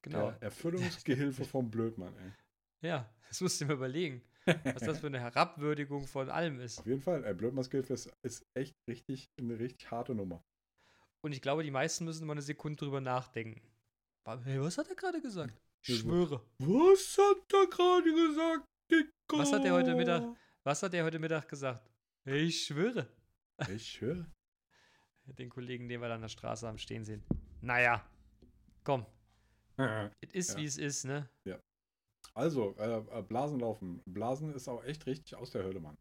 genau. 0.01 0.31
Der 0.31 0.43
Erfüllungsgehilfe 0.43 1.45
vom 1.45 1.71
Blödmann, 1.71 2.17
ey. 2.17 2.33
Ja, 2.89 3.13
das 3.29 3.43
musst 3.43 3.61
du 3.61 3.65
dir 3.67 3.69
mal 3.69 3.75
überlegen, 3.75 4.23
was 4.47 4.83
das 4.83 5.01
für 5.01 5.07
eine 5.09 5.21
Herabwürdigung 5.21 6.07
von 6.07 6.29
allem 6.31 6.61
ist. 6.61 6.79
Auf 6.81 6.87
jeden 6.87 7.03
Fall, 7.03 7.25
ey, 7.25 7.35
Blödmannsgehilfe 7.35 7.93
ist, 7.95 8.13
ist 8.23 8.45
echt 8.55 8.75
richtig, 8.89 9.31
eine 9.39 9.59
richtig 9.59 9.91
harte 9.91 10.15
Nummer. 10.15 10.43
Und 11.23 11.33
ich 11.33 11.43
glaube, 11.43 11.63
die 11.63 11.71
meisten 11.71 12.05
müssen 12.05 12.27
mal 12.27 12.33
eine 12.33 12.43
Sekunde 12.43 12.79
drüber 12.79 13.01
nachdenken. 13.01 13.61
Hey, 14.45 14.61
was 14.61 14.79
hat 14.79 14.89
er 14.89 14.95
gerade 14.95 15.21
gesagt? 15.21 15.61
Ich 15.83 15.89
Ja, 15.89 15.97
schwöre. 15.97 16.45
Was 16.59 17.19
hat 17.19 17.53
er 17.53 17.67
gerade 17.67 18.13
gesagt, 18.13 18.65
Dicker? 18.91 19.11
Was 19.39 19.53
hat 19.53 19.65
er 19.65 19.73
heute 19.75 19.95
Mittag? 19.95 20.25
Was 20.65 20.83
hat 20.83 20.95
er 20.95 21.05
heute 21.05 21.19
Mittag 21.19 21.49
gesagt? 21.49 21.91
Ich 22.25 22.65
schwöre. 22.67 23.09
Ich 23.69 24.01
höre. 24.01 24.27
Den 25.39 25.49
Kollegen, 25.49 25.89
den 25.89 26.01
wir 26.01 26.09
da 26.09 26.15
an 26.17 26.23
der 26.23 26.29
Straße 26.29 26.69
am 26.69 26.79
Stehen 26.79 27.05
sehen. 27.05 27.23
Naja, 27.61 28.05
komm. 28.85 29.07
Es 30.21 30.33
ist, 30.33 30.51
Ja. 30.53 30.57
wie 30.59 30.65
es 30.67 30.77
ist, 30.79 31.05
ne? 31.05 31.29
Also, 32.41 32.75
äh, 32.79 33.19
äh, 33.19 33.23
Blasen 33.23 33.61
laufen. 33.61 34.01
Blasen 34.07 34.55
ist 34.55 34.67
auch 34.67 34.83
echt 34.85 35.05
richtig 35.05 35.35
aus 35.35 35.51
der 35.51 35.63
Hölle, 35.63 35.79
Mann. 35.79 35.99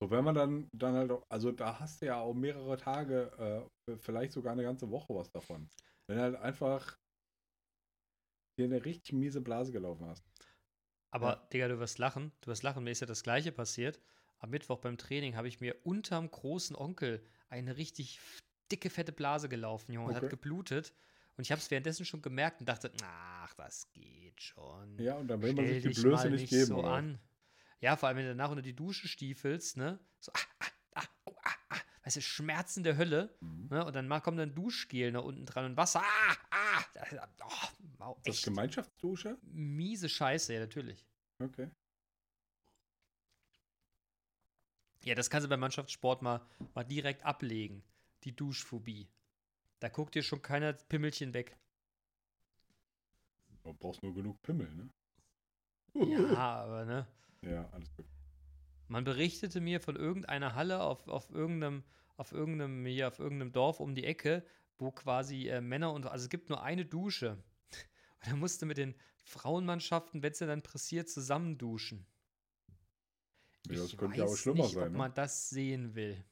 So, 0.00 0.10
wenn 0.10 0.24
man 0.24 0.34
dann, 0.34 0.68
dann 0.72 0.94
halt, 0.94 1.12
auch, 1.12 1.22
also 1.28 1.52
da 1.52 1.78
hast 1.78 2.02
du 2.02 2.06
ja 2.06 2.20
auch 2.20 2.34
mehrere 2.34 2.76
Tage, 2.76 3.68
äh, 3.88 3.96
vielleicht 3.98 4.32
sogar 4.32 4.52
eine 4.52 4.64
ganze 4.64 4.90
Woche 4.90 5.14
was 5.14 5.30
davon. 5.30 5.70
Wenn 6.08 6.16
du 6.16 6.22
halt 6.24 6.34
einfach 6.36 6.98
dir 8.58 8.64
eine 8.64 8.84
richtig 8.84 9.12
miese 9.12 9.40
Blase 9.40 9.70
gelaufen 9.70 10.06
hast. 10.06 10.24
Aber, 11.12 11.34
Ja. 11.34 11.48
Digga, 11.52 11.68
du 11.68 11.78
wirst 11.78 11.98
lachen. 11.98 12.32
Du 12.40 12.48
wirst 12.48 12.64
lachen. 12.64 12.82
Mir 12.82 12.90
ist 12.90 13.00
ja 13.00 13.06
das 13.06 13.22
Gleiche 13.22 13.52
passiert. 13.52 14.00
Am 14.40 14.50
Mittwoch 14.50 14.78
beim 14.78 14.98
Training 14.98 15.36
habe 15.36 15.46
ich 15.46 15.60
mir 15.60 15.76
unterm 15.84 16.28
großen 16.28 16.74
Onkel 16.74 17.24
eine 17.48 17.76
richtig 17.76 18.18
dicke, 18.72 18.90
fette 18.90 19.12
Blase 19.12 19.48
gelaufen, 19.48 19.92
Junge. 19.92 20.08
und 20.08 20.14
Hat 20.14 20.24
Okay. 20.24 20.30
geblutet. 20.30 20.92
Und 21.38 21.42
ich 21.42 21.52
habe 21.52 21.60
es 21.60 21.70
währenddessen 21.70 22.04
schon 22.04 22.20
gemerkt 22.20 22.58
und 22.58 22.68
dachte, 22.68 22.90
ach, 23.04 23.54
das 23.54 23.88
geht 23.92 24.42
schon. 24.42 24.98
Ja, 24.98 25.14
und 25.14 25.28
dann 25.28 25.40
will 25.40 25.54
man 25.54 25.66
sich 25.66 25.84
die 25.84 26.00
Blöße 26.00 26.30
nicht 26.30 26.50
geben. 26.50 26.66
so 26.66 26.82
an. 26.82 27.20
Ja, 27.80 27.94
vor 27.96 28.08
allem, 28.08 28.18
wenn 28.18 28.24
du 28.24 28.30
danach 28.30 28.50
unter 28.50 28.60
die 28.60 28.74
Dusche 28.74 29.06
stiefelst, 29.06 29.76
ne? 29.76 30.00
So, 30.18 30.32
ah, 30.34 30.40
ah, 30.58 30.66
ah, 30.96 31.04
oh, 31.26 31.36
ah, 31.44 31.54
ah. 31.68 31.76
weißt 32.02 32.16
du, 32.16 32.22
Schmerzen 32.22 32.82
der 32.82 32.96
Hölle. 32.96 33.32
Mhm. 33.38 33.68
Ne? 33.70 33.84
Und 33.84 33.94
dann 33.94 34.08
kommt 34.20 34.40
dann 34.40 34.52
Duschgel 34.52 35.12
nach 35.12 35.22
unten 35.22 35.46
dran 35.46 35.64
und 35.64 35.76
Wasser. 35.76 36.02
Ah, 36.02 36.36
ah, 36.50 36.84
das, 36.94 37.12
oh, 37.40 37.68
wow, 37.98 38.18
Ist 38.24 38.38
das 38.38 38.42
Gemeinschaftsdusche? 38.42 39.38
miese 39.42 40.08
Scheiße, 40.08 40.54
ja, 40.54 40.58
natürlich. 40.58 41.06
Okay. 41.38 41.70
Ja, 45.04 45.14
das 45.14 45.30
kannst 45.30 45.44
du 45.44 45.48
beim 45.48 45.60
Mannschaftssport 45.60 46.20
mal, 46.20 46.44
mal 46.74 46.82
direkt 46.82 47.24
ablegen. 47.24 47.84
Die 48.24 48.34
Duschphobie. 48.34 49.08
Da 49.80 49.88
guckt 49.88 50.14
dir 50.14 50.22
schon 50.22 50.42
keiner 50.42 50.72
Pimmelchen 50.72 51.34
weg. 51.34 51.56
Du 53.62 53.74
brauchst 53.74 54.02
nur 54.02 54.14
genug 54.14 54.40
Pimmel, 54.42 54.72
ne? 54.74 54.88
Ja, 55.94 56.36
aber 56.36 56.84
ne. 56.84 57.06
Ja, 57.42 57.68
alles 57.70 57.94
gut. 57.94 58.06
Man 58.88 59.04
berichtete 59.04 59.60
mir 59.60 59.80
von 59.80 59.96
irgendeiner 59.96 60.54
Halle 60.54 60.82
auf, 60.82 61.06
auf 61.08 61.30
irgendeinem, 61.30 61.84
auf 62.16 62.32
irgendeinem, 62.32 62.86
hier, 62.86 63.08
auf 63.08 63.18
irgendeinem 63.18 63.52
Dorf 63.52 63.80
um 63.80 63.94
die 63.94 64.04
Ecke, 64.04 64.44
wo 64.78 64.90
quasi 64.90 65.48
äh, 65.48 65.60
Männer 65.60 65.92
und, 65.92 66.06
also 66.06 66.24
es 66.24 66.30
gibt 66.30 66.48
nur 66.48 66.62
eine 66.62 66.84
Dusche. 66.84 67.42
Und 68.20 68.32
da 68.32 68.36
musste 68.36 68.66
mit 68.66 68.78
den 68.78 68.94
Frauenmannschaften, 69.24 70.22
wenn 70.22 70.32
es 70.32 70.38
dann 70.38 70.62
pressiert, 70.62 71.08
zusammen 71.08 71.58
duschen. 71.58 72.06
Ja, 73.66 73.74
das 73.74 73.92
ich 73.92 73.98
könnte 73.98 74.18
ja 74.18 74.24
auch 74.24 74.36
schlimmer 74.36 74.64
nicht, 74.64 74.74
sein, 74.74 74.86
ob 74.86 74.92
ne? 74.92 74.98
man 74.98 75.14
das 75.14 75.50
sehen 75.50 75.94
will. 75.94 76.24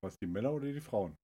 Was, 0.00 0.18
die 0.18 0.26
Männer 0.26 0.52
oder 0.52 0.72
die 0.72 0.80
Frauen? 0.80 1.16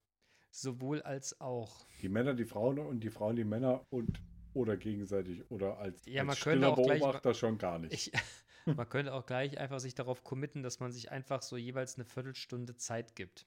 Sowohl 0.52 1.02
als 1.02 1.40
auch. 1.40 1.86
Die 2.02 2.08
Männer, 2.08 2.34
die 2.34 2.44
Frauen 2.44 2.78
und 2.78 3.00
die 3.00 3.10
Frauen, 3.10 3.36
die 3.36 3.44
Männer 3.44 3.86
und 3.90 4.20
oder 4.52 4.76
gegenseitig 4.76 5.48
oder 5.50 5.78
als, 5.78 6.04
Ja, 6.06 6.24
man 6.24 6.30
als 6.30 6.40
könnte 6.40 6.58
stiller 6.66 6.72
auch 6.72 6.82
gleich 6.82 7.00
Beobachter 7.00 7.34
schon 7.34 7.56
gar 7.58 7.78
nicht. 7.78 7.92
Ich, 7.92 8.12
man 8.66 8.88
könnte 8.88 9.14
auch 9.14 9.26
gleich 9.26 9.58
einfach 9.58 9.78
sich 9.78 9.94
darauf 9.94 10.24
committen, 10.24 10.62
dass 10.64 10.80
man 10.80 10.90
sich 10.90 11.12
einfach 11.12 11.42
so 11.42 11.56
jeweils 11.56 11.94
eine 11.94 12.04
Viertelstunde 12.04 12.76
Zeit 12.76 13.14
gibt. 13.14 13.46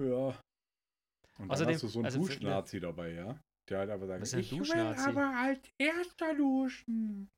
ja. 0.00 0.38
Und 1.38 1.50
Außerdem- 1.50 1.64
dann 1.66 1.74
hast 1.74 1.82
du 1.82 1.88
so 1.88 1.98
einen 1.98 2.06
also 2.06 2.18
Duschnazi 2.20 2.80
dabei, 2.80 3.12
ja? 3.12 3.38
Der 3.68 3.78
halt 3.80 3.90
einfach 3.90 4.06
sagt, 4.06 4.22
Was 4.22 4.32
ich 4.32 4.48
Duschnazi?" 4.50 5.04
will 5.04 5.18
aber 5.18 5.36
als 5.36 5.60
erster 5.76 6.34
duschen. 6.34 7.28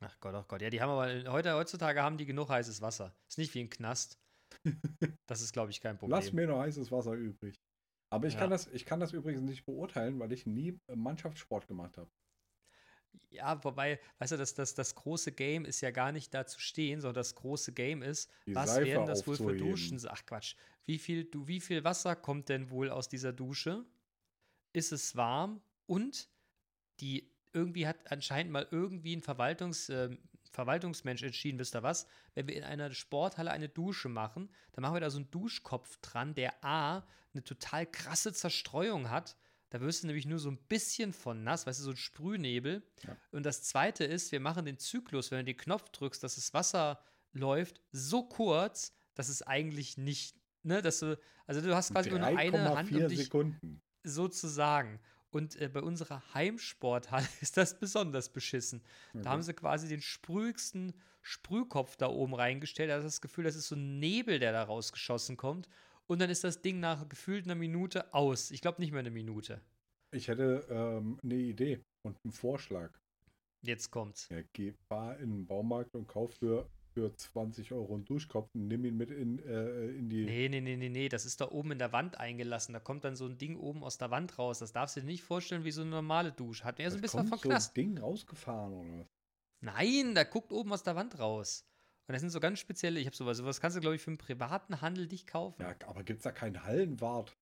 Ach 0.00 0.20
Gott, 0.20 0.34
ach 0.34 0.46
Gott. 0.48 0.60
Ja, 0.60 0.68
die 0.68 0.82
haben 0.82 0.90
aber 0.90 1.32
heute, 1.32 1.54
heutzutage 1.54 2.02
haben 2.02 2.18
die 2.18 2.26
genug 2.26 2.50
heißes 2.50 2.82
Wasser. 2.82 3.14
Ist 3.28 3.38
nicht 3.38 3.54
wie 3.54 3.60
ein 3.60 3.70
Knast. 3.70 4.18
Das 5.26 5.40
ist, 5.40 5.52
glaube 5.52 5.70
ich, 5.70 5.80
kein 5.80 5.96
Problem. 5.98 6.16
Lass 6.18 6.32
mir 6.32 6.46
noch 6.46 6.60
heißes 6.60 6.90
Wasser 6.92 7.12
übrig. 7.12 7.56
Aber 8.10 8.26
ich, 8.26 8.34
Ja. 8.34 8.40
kann 8.40 8.50
das, 8.50 8.66
ich 8.68 8.84
kann 8.84 9.00
das 9.00 9.12
übrigens 9.12 9.42
nicht 9.42 9.64
beurteilen, 9.64 10.18
weil 10.18 10.32
ich 10.32 10.46
nie 10.46 10.78
äh, 10.88 10.96
Mannschaftssport 10.96 11.66
gemacht 11.66 11.98
habe. 11.98 12.10
Ja, 13.30 13.62
wobei, 13.64 13.98
weißt 14.18 14.32
du, 14.32 14.36
das, 14.36 14.54
das, 14.54 14.74
das 14.74 14.94
große 14.94 15.32
Game 15.32 15.64
ist 15.64 15.80
ja 15.80 15.90
gar 15.90 16.12
nicht 16.12 16.32
da 16.32 16.46
zu 16.46 16.60
stehen, 16.60 17.00
sondern 17.00 17.20
das 17.20 17.34
große 17.34 17.72
Game 17.72 18.02
ist, 18.02 18.30
Die 18.46 18.54
was 18.54 18.68
Seife 18.68 18.86
werden 18.86 19.06
das 19.06 19.26
wohl 19.26 19.36
für. 19.36 19.56
Duschen? 19.56 20.00
Ach 20.08 20.24
Quatsch. 20.24 20.54
Wie 20.84 20.98
viel, 20.98 21.24
du, 21.24 21.46
wie 21.48 21.60
viel 21.60 21.82
Wasser 21.84 22.14
kommt 22.14 22.48
denn 22.48 22.70
wohl 22.70 22.90
aus 22.90 23.08
dieser 23.08 23.32
Dusche? 23.32 23.84
Ist 24.72 24.92
es 24.92 25.16
warm? 25.16 25.62
Und 25.86 26.28
die 27.00 27.32
irgendwie 27.52 27.86
hat 27.86 28.10
anscheinend 28.12 28.52
mal 28.52 28.66
irgendwie 28.70 29.16
ein 29.16 29.22
Verwaltungs, 29.22 29.88
ähm, 29.88 30.18
Verwaltungsmensch 30.56 31.22
entschieden, 31.22 31.58
wisst 31.58 31.76
ihr 31.76 31.82
was? 31.82 32.06
Wenn 32.34 32.48
wir 32.48 32.56
in 32.56 32.64
einer 32.64 32.90
Sporthalle 32.92 33.50
eine 33.50 33.68
Dusche 33.68 34.08
machen, 34.08 34.48
dann 34.72 34.82
machen 34.82 34.94
wir 34.94 35.00
da 35.00 35.10
so 35.10 35.18
einen 35.18 35.30
Duschkopf 35.30 35.98
dran, 35.98 36.34
der 36.34 36.64
A, 36.64 37.06
eine 37.34 37.44
total 37.44 37.86
krasse 37.86 38.32
Zerstreuung 38.32 39.10
hat. 39.10 39.36
Da 39.68 39.82
wirst 39.82 40.02
du 40.02 40.06
nämlich 40.06 40.24
nur 40.24 40.38
so 40.38 40.50
ein 40.50 40.56
bisschen 40.56 41.12
von 41.12 41.44
nass, 41.44 41.66
weißt 41.66 41.80
du, 41.80 41.84
so 41.84 41.90
ein 41.90 41.98
Sprühnebel. 41.98 42.82
Ja. 43.06 43.16
Und 43.32 43.44
das 43.44 43.64
zweite 43.64 44.04
ist, 44.04 44.32
wir 44.32 44.40
machen 44.40 44.64
den 44.64 44.78
Zyklus, 44.78 45.30
wenn 45.30 45.40
du 45.40 45.44
den 45.44 45.58
Knopf 45.58 45.90
drückst, 45.90 46.22
dass 46.22 46.36
das 46.36 46.54
Wasser 46.54 47.00
läuft, 47.32 47.82
so 47.92 48.22
kurz, 48.22 48.94
dass 49.14 49.28
es 49.28 49.42
eigentlich 49.42 49.98
nicht, 49.98 50.36
ne, 50.62 50.80
dass 50.80 51.00
du, 51.00 51.18
also 51.46 51.60
du 51.60 51.76
hast 51.76 51.92
quasi 51.92 52.08
nur 52.08 52.22
eine 52.22 52.38
Hand 52.38 52.90
um 52.90 52.96
3,4 52.96 53.08
dich 53.08 53.24
Sekunden. 53.24 53.82
sozusagen. 54.04 55.00
Und 55.36 55.60
äh, 55.60 55.68
bei 55.68 55.82
unserer 55.82 56.22
Heimsporthalle 56.34 57.26
ist 57.42 57.56
das 57.56 57.78
besonders 57.78 58.30
beschissen. 58.32 58.82
Da 59.12 59.18
Okay. 59.20 59.28
haben 59.30 59.42
sie 59.42 59.54
quasi 59.54 59.88
den 59.88 60.00
sprühigsten 60.00 60.94
Sprühkopf 61.22 61.96
da 61.96 62.08
oben 62.08 62.34
reingestellt. 62.34 62.90
Da 62.90 62.94
hast 62.94 63.02
du 63.02 63.06
das 63.08 63.20
Gefühl, 63.20 63.44
das 63.44 63.56
ist 63.56 63.68
so 63.68 63.76
ein 63.76 63.98
Nebel, 63.98 64.38
der 64.38 64.52
da 64.52 64.62
rausgeschossen 64.64 65.36
kommt. 65.36 65.68
Und 66.06 66.20
dann 66.20 66.30
ist 66.30 66.44
das 66.44 66.62
Ding 66.62 66.80
nach 66.80 67.08
gefühlt 67.08 67.44
einer 67.44 67.54
Minute 67.56 68.14
aus. 68.14 68.50
Ich 68.50 68.60
glaube 68.62 68.80
nicht 68.80 68.92
mehr 68.92 69.00
eine 69.00 69.10
Minute. 69.10 69.60
Ich 70.12 70.28
hätte 70.28 70.66
ähm, 70.70 71.18
eine 71.22 71.34
Idee 71.34 71.84
und 72.02 72.16
einen 72.24 72.32
Vorschlag. 72.32 72.90
Jetzt 73.62 73.90
kommt's. 73.90 74.30
Ja, 74.30 74.42
geh, 74.52 74.72
fahr 74.88 75.18
in 75.18 75.30
den 75.30 75.46
Baumarkt 75.46 75.94
und 75.94 76.06
kauf 76.06 76.34
für, 76.34 76.68
für 76.96 77.14
20 77.14 77.72
Euro 77.72 77.94
einen 77.94 78.06
Duschkopf 78.06 78.54
und 78.54 78.68
nimm 78.68 78.86
ihn 78.86 78.96
mit 78.96 79.10
in, 79.10 79.38
äh, 79.40 79.88
in 79.90 80.08
die. 80.08 80.24
Nee, 80.24 80.48
nee, 80.48 80.62
nee, 80.62 80.76
nee, 80.78 80.88
nee. 80.88 81.10
Das 81.10 81.26
ist 81.26 81.42
da 81.42 81.50
oben 81.50 81.72
in 81.72 81.78
der 81.78 81.92
Wand 81.92 82.18
eingelassen. 82.18 82.72
Da 82.72 82.80
kommt 82.80 83.04
dann 83.04 83.16
so 83.16 83.26
ein 83.26 83.36
Ding 83.36 83.58
oben 83.58 83.84
aus 83.84 83.98
der 83.98 84.10
Wand 84.10 84.38
raus. 84.38 84.60
Das 84.60 84.72
darfst 84.72 84.96
du 84.96 85.00
dir 85.00 85.06
nicht 85.06 85.22
vorstellen 85.22 85.64
wie 85.64 85.72
so 85.72 85.82
eine 85.82 85.90
normale 85.90 86.32
Dusche. 86.32 86.64
Hat 86.64 86.78
mir 86.78 86.90
so 86.90 86.96
ein 86.96 87.02
bisschen 87.02 87.20
was 87.20 87.28
kommt 87.28 87.42
von 87.42 87.50
so 87.50 87.50
Knast. 87.50 87.72
ein 87.72 87.74
Ding 87.74 87.98
rausgefahren 87.98 88.72
oder 88.72 89.00
was? 89.00 89.06
Nein, 89.60 90.14
da 90.14 90.24
guckt 90.24 90.52
oben 90.52 90.72
aus 90.72 90.84
der 90.84 90.96
Wand 90.96 91.18
raus. 91.18 91.66
Und 92.08 92.14
das 92.14 92.22
sind 92.22 92.30
so 92.30 92.40
ganz 92.40 92.60
spezielle, 92.60 92.98
ich 92.98 93.04
habe 93.06 93.16
sowas, 93.16 93.36
sowas 93.36 93.60
kannst 93.60 93.76
du, 93.76 93.82
glaube 93.82 93.96
ich, 93.96 94.00
für 94.02 94.10
einen 94.10 94.16
privaten 94.18 94.80
Handel 94.80 95.06
dich 95.06 95.26
kaufen. 95.26 95.60
Ja, 95.60 95.74
aber 95.86 96.02
gibt 96.02 96.20
es 96.20 96.24
da 96.24 96.32
keinen 96.32 96.64
Hallenwart? 96.64 97.36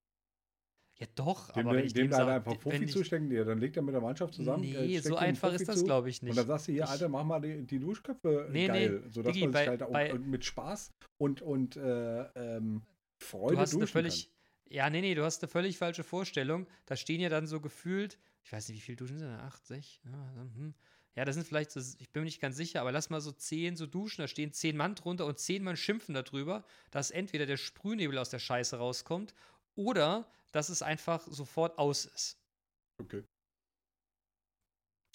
Ja, 0.96 1.06
doch, 1.16 1.50
Dem, 1.50 1.66
aber 1.66 1.70
wenn 1.76 1.82
dem, 1.82 1.86
ich 1.86 1.92
dem 1.92 2.02
dem 2.04 2.10
da 2.10 2.36
einfach 2.36 2.54
ich, 2.70 2.92
zustecken, 2.92 3.28
ja, 3.32 3.42
dann 3.42 3.58
legt 3.58 3.76
er 3.76 3.82
mit 3.82 3.94
der 3.94 4.00
Mannschaft 4.00 4.34
zusammen. 4.34 4.62
äh, 4.62 4.86
Nee, 4.86 4.90
steckt 5.00 5.06
so 5.06 5.16
einfach 5.16 5.52
ist 5.52 5.66
das, 5.68 5.82
glaube 5.82 6.08
ich, 6.08 6.22
nicht. 6.22 6.30
Und 6.30 6.36
dann 6.36 6.46
sagst 6.46 6.68
du 6.68 6.72
hier, 6.72 6.84
Ich- 6.84 6.88
Alter, 6.90 7.08
mach 7.08 7.24
mal 7.24 7.40
die, 7.40 7.64
die 7.66 7.80
Duschköpfe 7.80 8.46
Nee, 8.50 8.60
nee, 8.62 8.66
geil, 8.68 9.04
sodass 9.10 9.32
Digi, 9.32 9.44
man 9.46 9.52
bei- 9.52 9.60
sich 9.60 9.68
halt 9.70 9.82
auch 9.82 9.90
bei- 9.92 10.08
äh, 10.10 10.18
mit 10.18 10.44
Spaß 10.44 10.92
und, 11.18 11.42
und 11.42 11.76
äh, 11.76 12.22
ähm, 12.36 12.82
Freude 13.18 13.56
du 13.56 13.60
hast 13.60 13.72
eine 13.72 13.80
duschen 13.80 13.92
völlig, 13.92 14.30
ja, 14.68 14.88
nee, 14.88 15.00
nee, 15.00 15.14
du 15.16 15.24
hast 15.24 15.42
eine 15.42 15.50
völlig 15.50 15.78
falsche 15.78 16.04
Vorstellung. 16.04 16.66
Da 16.86 16.94
stehen 16.96 17.20
ja 17.20 17.28
dann 17.28 17.46
so 17.48 17.60
gefühlt, 17.60 18.18
ich 18.44 18.52
weiß 18.52 18.68
nicht, 18.68 18.78
wie 18.78 18.82
viele 18.82 18.96
Duschen 18.96 19.18
sind 19.18 19.28
da? 19.28 19.40
Acht, 19.40 19.66
sech? 19.66 20.00
Ja, 20.04 20.46
hm. 20.56 20.74
ja, 21.16 21.24
das 21.24 21.34
sind 21.34 21.46
vielleicht 21.46 21.72
so, 21.72 21.80
ich 21.80 22.10
bin 22.12 22.22
mir 22.22 22.26
nicht 22.26 22.40
ganz 22.40 22.56
sicher, 22.56 22.80
aber 22.80 22.92
lass 22.92 23.10
mal 23.10 23.20
so 23.20 23.32
zehn 23.32 23.74
so 23.76 23.86
Duschen, 23.88 24.22
da 24.22 24.28
stehen 24.28 24.52
zehn 24.52 24.76
Mann 24.76 24.94
drunter 24.94 25.26
und 25.26 25.40
zehn 25.40 25.64
Mann 25.64 25.76
schimpfen 25.76 26.14
darüber, 26.14 26.64
dass 26.92 27.10
entweder 27.10 27.46
der 27.46 27.56
Sprühnebel 27.56 28.16
aus 28.16 28.30
der 28.30 28.38
Scheiße 28.38 28.76
rauskommt 28.76 29.34
oder 29.74 30.28
dass 30.54 30.68
es 30.68 30.82
einfach 30.82 31.20
sofort 31.26 31.78
aus 31.78 32.04
ist. 32.04 32.38
Okay. 33.02 33.24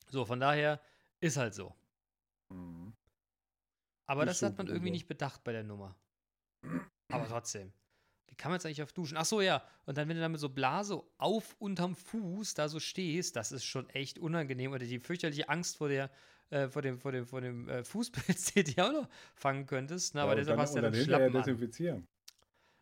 So, 0.10 0.26
von 0.26 0.40
daher 0.40 0.82
ist 1.22 1.38
halt 1.38 1.54
so. 1.54 1.74
Mhm. 2.52 2.94
Aber 4.08 4.24
Ist 4.24 4.30
das 4.30 4.40
so, 4.40 4.46
hat 4.48 4.58
man 4.58 4.68
irgendwie 4.68 4.86
Bruder. 4.88 4.92
nicht 4.94 5.08
bedacht 5.08 5.44
bei 5.44 5.52
der 5.52 5.64
Nummer. 5.64 5.96
Aber 7.12 7.28
trotzdem. 7.28 7.72
Wie 8.28 8.36
kann 8.36 8.52
man 8.52 8.58
jetzt 8.58 8.66
eigentlich 8.66 8.82
auf 8.84 8.92
Duschen? 8.94 9.18
Ach 9.18 9.26
so, 9.26 9.40
ja. 9.42 9.64
Und 9.86 9.98
dann, 9.98 10.10
wenn 10.10 10.16
du 10.16 10.22
dann 10.22 10.32
mit 10.32 10.42
so 10.42 10.50
Blase 10.50 11.02
auf 11.18 11.56
unterm 11.60 11.96
Fuß 11.96 12.54
da 12.56 12.68
so 12.70 12.80
stehst, 12.80 13.36
das 13.36 13.52
ist 13.52 13.64
schon 13.66 13.90
echt 13.92 14.20
unangenehm. 14.20 14.72
Oder 14.72 14.86
die 14.86 15.00
fürchterliche 15.00 15.48
Angst 15.50 15.78
vor 15.78 15.90
der, 15.90 16.10
äh, 16.50 16.68
vor 16.70 16.82
dem, 16.82 17.00
vor 17.00 17.12
dem, 17.12 17.26
vor 17.28 17.42
dem 17.42 17.70
äh, 17.70 17.84
Fußpilz, 17.84 18.54
den 18.56 18.66
du 18.66 18.84
auch 18.86 18.92
noch 19.04 19.10
fangen 19.36 19.66
könntest. 19.68 20.16
Ne? 20.16 20.22
Aber 20.22 20.32
Ja, 20.32 20.36
deshalb 20.38 20.60
hast 20.60 20.74
du 20.74 20.78
ja 20.78 20.82
dann 20.84 20.94
dann 20.94 21.04
Schlappen 21.04 21.36
an. 21.36 21.44
desinfizieren. 21.44 22.08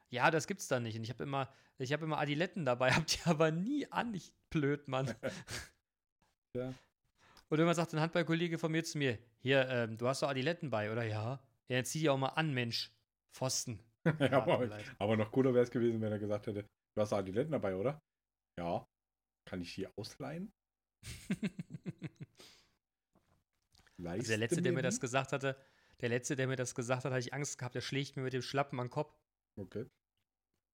Ja, 0.09 0.31
das 0.31 0.47
gibt's 0.47 0.67
da 0.67 0.79
nicht. 0.79 0.97
Und 0.97 1.03
ich 1.03 1.09
habe 1.09 1.23
immer, 1.23 1.51
ich 1.77 1.93
habe 1.93 2.05
immer 2.05 2.17
Adiletten 2.17 2.65
dabei, 2.65 2.91
hab 2.93 3.05
die 3.07 3.19
aber 3.25 3.51
nie 3.51 3.91
an. 3.91 4.13
Ich 4.13 4.33
blöd, 4.49 4.87
Mann. 4.87 5.13
Ja. 6.55 6.73
Und 7.49 7.59
irgendwann 7.59 7.75
sagt 7.75 7.93
ein 7.93 7.99
Handballkollege 7.99 8.57
von 8.57 8.71
mir 8.71 8.83
zu 8.83 8.97
mir, 8.97 9.19
hier, 9.41 9.67
ähm, 9.69 9.97
du 9.97 10.07
hast 10.07 10.23
doch 10.23 10.29
Adiletten 10.29 10.71
bei, 10.71 10.91
oder? 10.91 11.03
Ja. 11.03 11.39
Ja, 11.67 11.75
jetzt 11.75 11.91
zieh 11.91 11.99
die 11.99 12.09
auch 12.09 12.17
mal 12.17 12.29
an, 12.29 12.51
Mensch. 12.51 12.91
Pfosten. 13.31 13.79
ja, 14.19 14.41
aber, 14.41 14.67
aber 14.97 15.17
noch 15.17 15.31
cooler 15.31 15.53
wäre 15.53 15.63
es 15.63 15.69
gewesen, 15.69 16.01
wenn 16.01 16.11
er 16.11 16.17
gesagt 16.17 16.47
hätte, 16.47 16.63
du 16.63 17.01
hast 17.01 17.13
Adiletten 17.13 17.51
dabei, 17.51 17.75
oder? 17.75 18.01
Ja. 18.57 18.87
Kann 19.45 19.61
ich 19.61 19.75
die 19.75 19.87
ausleihen? 19.97 20.51
Also 24.03 24.27
der 24.27 24.37
Letzte, 24.37 24.61
der 24.61 24.73
mir 24.73 24.81
das 24.81 24.99
gesagt 24.99 25.31
hatte, 25.31 25.57
der 26.01 26.09
Letzte, 26.09 26.35
der 26.35 26.47
mir 26.47 26.55
das 26.55 26.75
gesagt 26.75 27.05
hat, 27.05 27.11
hatte 27.11 27.19
ich 27.19 27.33
Angst 27.33 27.57
gehabt, 27.57 27.75
der 27.75 27.81
schlägt 27.81 28.15
mir 28.15 28.23
mit 28.23 28.33
dem 28.33 28.41
Schlappen 28.41 28.79
an 28.79 28.87
den 28.87 28.91
Kopf. 28.91 29.13
Okay. 29.55 29.85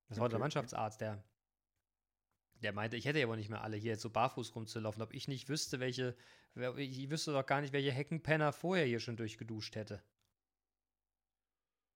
Das 0.10 0.18
war 0.18 0.26
Okay, 0.26 0.32
der. 0.32 0.40
Mannschaftsarzt, 0.40 1.02
der, 1.02 1.24
der 2.62 2.74
meinte, 2.74 2.98
ich 2.98 3.06
hätte 3.06 3.20
ja 3.20 3.28
wohl 3.28 3.38
nicht 3.38 3.50
mehr 3.50 3.62
alle 3.62 3.78
hier 3.78 3.92
jetzt 3.92 4.02
so 4.02 4.10
barfuß 4.10 4.56
rumzulaufen, 4.56 5.02
ob 5.02 5.14
ich 5.14 5.28
nicht 5.28 5.50
wüsste, 5.50 5.80
welche, 5.80 6.16
ich 6.78 7.10
wüsste 7.10 7.34
doch 7.34 7.46
gar 7.46 7.62
nicht, 7.62 7.74
welche 7.74 7.92
Heckenpenner 7.92 8.54
vorher 8.54 8.86
hier 8.86 9.00
schon 9.00 9.18
durchgeduscht 9.18 9.76
hätte. 9.76 10.04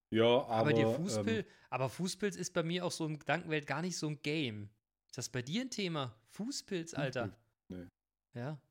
Ja, 0.10 0.24
aber, 0.24 0.48
Aber, 0.48 0.74
dir 0.74 0.90
Fußpil, 0.90 1.40
ähm, 1.40 1.46
aber 1.70 1.90
Fußpilz 1.90 2.38
ist 2.38 2.54
bei 2.54 2.64
mir 2.64 2.86
auch 2.86 2.92
so 2.92 3.06
im 3.06 3.20
Gedankenwelt 3.20 3.68
gar 3.68 3.82
nicht 3.82 3.98
so 3.98 4.08
ein 4.08 4.22
Game. 4.22 4.70
Ist 5.08 5.18
das 5.18 5.30
bei 5.30 5.42
dir 5.42 5.62
ein 5.62 5.70
Thema? 5.70 6.16
Fußpilz, 6.30 6.94
Alter. 6.94 7.38
Nee. 7.68 7.88
Ja. 8.34 8.62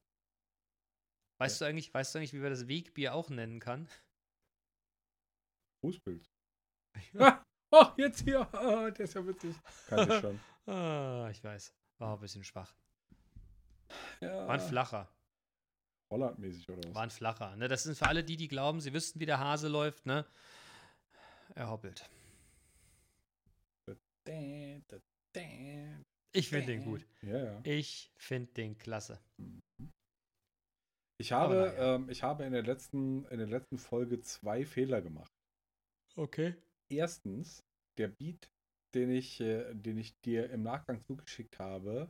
Weißt 1.38 1.60
du 1.60 1.66
eigentlich, 1.66 1.92
weißt 1.92 2.14
du 2.14 2.18
eigentlich, 2.18 2.32
wie 2.32 2.38
man 2.38 2.50
das 2.50 2.68
Wegbier 2.68 3.14
auch 3.14 3.28
nennen 3.28 3.60
kann? 3.60 3.88
Fußpilz. 5.82 6.30
Oh, 7.70 7.86
jetzt 7.96 8.22
hier. 8.22 8.40
Ah, 8.54 8.90
der 8.96 9.04
ist 9.04 9.14
ja 9.14 9.26
witzig. 9.26 9.54
Kann 9.88 10.10
ich 10.10 10.20
schon. 10.20 10.40
Ah, 10.68 11.28
ich 11.30 11.44
weiß. 11.44 11.72
War 11.98 12.14
ein 12.14 12.20
bisschen 12.20 12.42
schwach. 12.42 12.74
Ja. 14.20 14.48
War 14.48 14.54
ein 14.54 14.60
flacher. 14.60 15.08
Hollandmäßig 16.10 16.68
oder 16.68 16.88
was? 16.88 16.94
War 16.96 17.02
ein 17.04 17.10
flacher. 17.10 17.54
Ne? 17.54 17.68
Das 17.68 17.84
sind 17.84 17.96
für 17.96 18.06
alle 18.08 18.24
die, 18.24 18.36
die 18.36 18.48
glauben, 18.48 18.80
sie 18.80 18.92
wüssten, 18.92 19.20
wie 19.20 19.26
der 19.26 19.38
Hase 19.38 19.68
läuft, 19.68 20.06
ne? 20.06 20.26
Er 21.54 21.70
hoppelt. 21.70 22.10
Ich 26.32 26.48
finde 26.48 26.66
den 26.66 26.84
gut. 26.84 27.06
Ja, 27.22 27.44
ja. 27.44 27.60
Ich 27.62 28.10
finde 28.16 28.52
den 28.54 28.76
klasse. 28.76 29.20
Ich 31.18 31.32
habe, 31.32 31.74
ähm, 31.78 32.10
ich 32.10 32.22
habe 32.22 32.44
in 32.44 32.52
der 32.52 32.62
letzten, 32.62 33.24
in 33.26 33.38
der 33.38 33.46
letzten 33.46 33.78
Folge 33.78 34.20
zwei 34.20 34.64
Fehler 34.64 35.00
gemacht. 35.00 35.32
Okay. 36.16 36.56
Erstens, 36.90 37.62
der 37.98 38.08
Beat, 38.08 38.48
den 38.94 39.10
ich, 39.10 39.40
äh, 39.40 39.74
den 39.74 39.98
ich 39.98 40.14
dir 40.24 40.50
im 40.50 40.62
Nachgang 40.62 41.02
zugeschickt 41.04 41.58
habe, 41.58 42.08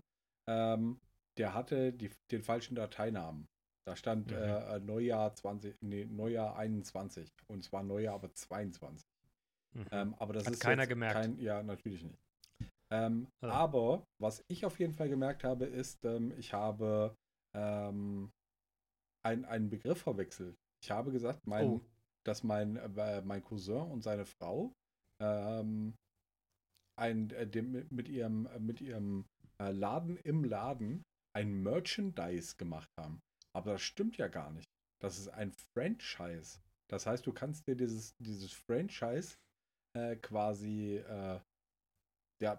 ähm, 0.49 1.01
der 1.39 1.55
hatte 1.55 1.93
die, 1.93 2.11
den 2.31 2.43
falschen 2.43 2.75
Dateinamen. 2.75 3.47
Da 3.87 3.95
stand 3.97 4.29
Mhm. 4.31 4.37
äh, 4.37 4.81
Neujahr 4.81 5.35
20, 5.35 5.77
nee, 5.83 6.05
Neujahr 6.05 6.57
21 6.57 7.29
und 7.49 7.63
zwar 7.63 7.83
Neujahr 7.83 8.15
aber 8.15 8.33
22. 8.33 9.07
Mhm. 9.75 9.87
Ähm, 9.93 10.15
aber 10.15 10.33
das 10.33 10.47
Hat 10.47 10.55
ist 10.55 10.61
keiner 10.61 10.87
gemerkt. 10.87 11.15
Kein, 11.15 11.39
ja, 11.39 11.63
natürlich 11.63 12.03
nicht. 12.03 12.19
Ähm, 12.93 13.27
Ja. 13.43 13.51
Aber 13.51 14.05
was 14.21 14.45
ich 14.49 14.65
auf 14.65 14.79
jeden 14.79 14.95
Fall 14.95 15.09
gemerkt 15.09 15.45
habe, 15.45 15.67
ist, 15.67 16.05
ähm, 16.05 16.33
ich 16.39 16.53
habe 16.53 17.15
ähm, 17.55 18.31
ein, 19.25 19.45
einen 19.45 19.69
Begriff 19.71 20.01
verwechselt. 20.03 20.57
Ich 20.83 20.91
habe 20.91 21.11
gesagt, 21.11 21.47
mein, 21.47 21.67
Oh. 21.69 21.81
Dass 22.27 22.43
mein, 22.43 22.77
äh, 22.77 23.23
mein 23.23 23.43
Cousin 23.43 23.91
und 23.91 24.03
seine 24.03 24.25
Frau 24.25 24.73
ähm, 25.23 25.95
ein, 26.99 27.31
äh, 27.31 27.47
dem, 27.47 27.87
mit 27.91 28.09
ihrem, 28.09 28.47
äh, 28.47 28.59
mit 28.59 28.81
ihrem 28.81 29.27
äh, 29.61 29.71
Laden 29.71 30.17
im 30.19 30.45
Laden 30.45 31.03
ein 31.37 31.63
Merchandise 31.63 32.57
gemacht 32.57 32.89
haben. 32.99 33.21
Aber 33.55 33.73
das 33.73 33.83
stimmt 33.83 34.17
ja 34.17 34.29
gar 34.29 34.51
nicht. 34.51 34.67
Das 35.01 35.19
ist 35.19 35.29
ein 35.29 35.53
Franchise. 35.75 36.61
Das 36.91 37.07
heißt, 37.07 37.27
du 37.27 37.33
kannst 37.33 37.67
dir 37.69 37.77
dieses, 37.77 38.13
dieses 38.19 38.53
Franchise 38.53 39.37
äh, 39.97 40.17
quasi 40.17 40.97
äh, 40.97 41.41
ja, 42.43 42.59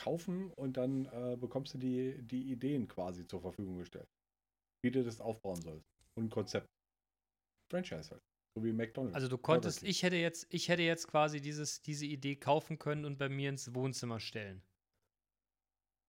kaufen 0.00 0.50
und 0.52 0.78
dann 0.78 1.04
bekommst 1.38 1.74
du 1.74 1.78
die, 1.78 2.22
die 2.22 2.50
Ideen 2.50 2.88
quasi 2.88 3.26
zur 3.26 3.42
Verfügung 3.42 3.76
gestellt. 3.76 4.08
Wie 4.82 4.90
du 4.90 5.04
das 5.04 5.20
aufbauen 5.20 5.60
sollst. 5.60 5.86
Und 6.16 6.24
ein 6.24 6.30
Konzept. 6.30 6.66
Franchise 7.70 8.10
halt. 8.10 8.22
So 8.54 8.64
wie 8.64 8.72
McDonalds. 8.72 9.14
Also 9.14 9.28
du 9.28 9.38
konntest, 9.38 9.82
ich 9.82 10.02
hätte 10.02 10.16
jetzt, 10.16 10.46
ich 10.50 10.68
hätte 10.68 10.82
jetzt 10.82 11.08
quasi 11.08 11.40
dieses, 11.40 11.80
diese 11.82 12.06
Idee 12.06 12.36
kaufen 12.36 12.78
können 12.78 13.04
und 13.04 13.18
bei 13.18 13.28
mir 13.28 13.48
ins 13.48 13.74
Wohnzimmer 13.74 14.20
stellen. 14.20 14.62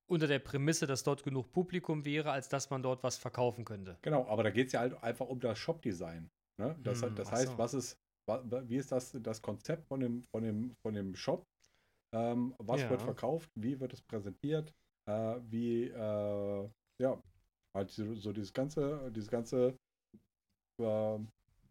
Unter 0.10 0.28
der 0.28 0.40
Prämisse, 0.40 0.86
dass 0.86 1.04
dort 1.04 1.24
genug 1.24 1.52
Publikum 1.54 2.04
wäre, 2.04 2.32
als 2.32 2.50
dass 2.50 2.70
man 2.70 2.84
dort 2.84 3.04
was 3.04 3.18
verkaufen 3.18 3.64
könnte. 3.64 3.98
Genau, 4.02 4.28
aber 4.28 4.44
da 4.44 4.52
geht 4.52 4.68
es 4.68 4.74
ja 4.74 4.82
halt 4.82 5.02
einfach 5.02 5.28
um 5.28 5.40
das 5.40 5.58
Shop-Design. 5.58 6.30
Ne? 6.60 6.78
Das, 6.84 7.02
Hm, 7.02 7.16
das 7.16 7.32
heißt, 7.32 7.54
so. 7.54 7.58
was 7.58 7.74
ist, 7.74 7.98
wie 8.28 8.76
ist 8.78 8.92
das, 8.92 9.12
das 9.14 9.42
Konzept 9.42 9.88
von 9.88 10.02
dem, 10.02 10.24
von 10.36 10.44
dem, 10.44 10.76
von 10.86 10.94
dem 10.94 11.16
Shop? 11.16 11.44
Ähm, 12.14 12.54
was 12.60 12.82
Ja. 12.82 12.90
wird 12.90 13.02
verkauft? 13.02 13.50
Wie 13.56 13.80
wird 13.80 13.94
es 13.94 14.02
präsentiert? 14.02 14.72
Äh, 15.10 15.40
wie, 15.50 15.86
äh, 15.86 16.70
ja, 17.02 17.22
halt 17.76 17.90
so, 17.90 18.14
so 18.14 18.34
dieses 18.34 18.54
ganze, 18.54 19.12
dieses 19.12 19.30
ganze 19.30 19.76
äh, 20.82 21.20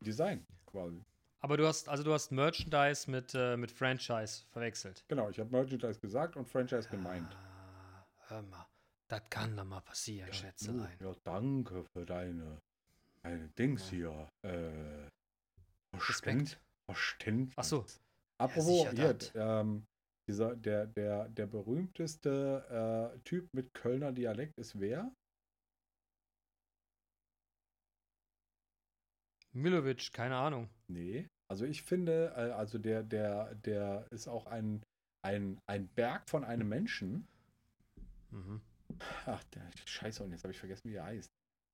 Design 0.03 0.47
quasi. 0.67 1.03
Aber 1.41 1.57
du 1.57 1.67
hast, 1.67 1.89
also 1.89 2.05
du 2.05 2.13
hast 2.13 2.31
Merchandise 2.31 3.11
mit, 3.11 3.35
äh, 3.35 3.57
mit 3.57 3.73
Franchise 3.73 4.45
verwechselt. 4.53 5.05
Genau, 5.09 5.29
ich 5.29 5.39
habe 5.41 5.51
Merchandise 5.51 5.99
gesagt 6.01 6.37
und 6.37 6.49
Franchise 6.49 6.89
gemeint. 6.89 7.35
Ah, 7.35 8.05
hör 8.29 8.43
mal, 8.43 8.67
das 9.09 9.23
kann 9.29 9.57
doch 9.57 9.65
mal 9.65 9.81
passieren, 9.81 10.29
Ja, 10.29 10.35
Schätzelein. 10.35 10.97
du, 10.99 11.07
ja, 11.07 11.17
danke 11.25 11.85
für 11.93 12.07
deine, 12.07 12.59
deine 13.23 13.49
Dings 13.59 13.89
hier. 13.91 14.29
Äh, 14.43 15.09
Respekt. 15.97 16.61
Verständnis. 16.87 17.55
Ach 17.57 17.65
so. 17.65 17.85
Apropos, 18.39 18.65
sicher 18.65 18.93
hier, 18.93 19.19
ähm, 19.35 19.85
dieser, 20.29 20.57
der, 20.57 20.87
der, 20.87 21.29
der 21.29 21.47
berühmteste 21.47 23.13
äh, 23.15 23.19
Typ 23.21 23.53
mit 23.53 23.75
Kölner 23.75 24.13
Dialekt 24.13 24.57
ist 24.59 24.79
wer? 24.79 25.11
Milovic, 29.53 30.13
keine 30.13 30.37
Ahnung. 30.37 30.69
Nee. 30.89 31.29
Also 31.51 31.65
ich 31.67 31.83
finde, 31.83 32.33
äh, 32.37 32.51
also 32.53 32.79
der, 32.79 33.03
der, 33.03 33.55
der 33.57 34.07
ist 34.11 34.27
auch 34.29 34.47
ein, 34.47 34.83
ein, 35.27 35.59
ein 35.67 35.89
Berg 35.89 36.29
von 36.29 36.45
einem 36.45 36.69
Menschen. 36.69 37.27
Mhm. 38.31 38.61
Ach, 39.27 39.43
der 39.55 39.63
Scheiße, 39.87 40.23
und 40.23 40.31
jetzt 40.33 40.45
habe 40.45 40.53
ich 40.53 40.59
vergessen, 40.59 40.89
wie 40.91 40.95
er 40.97 41.05
heißt. 41.05 41.29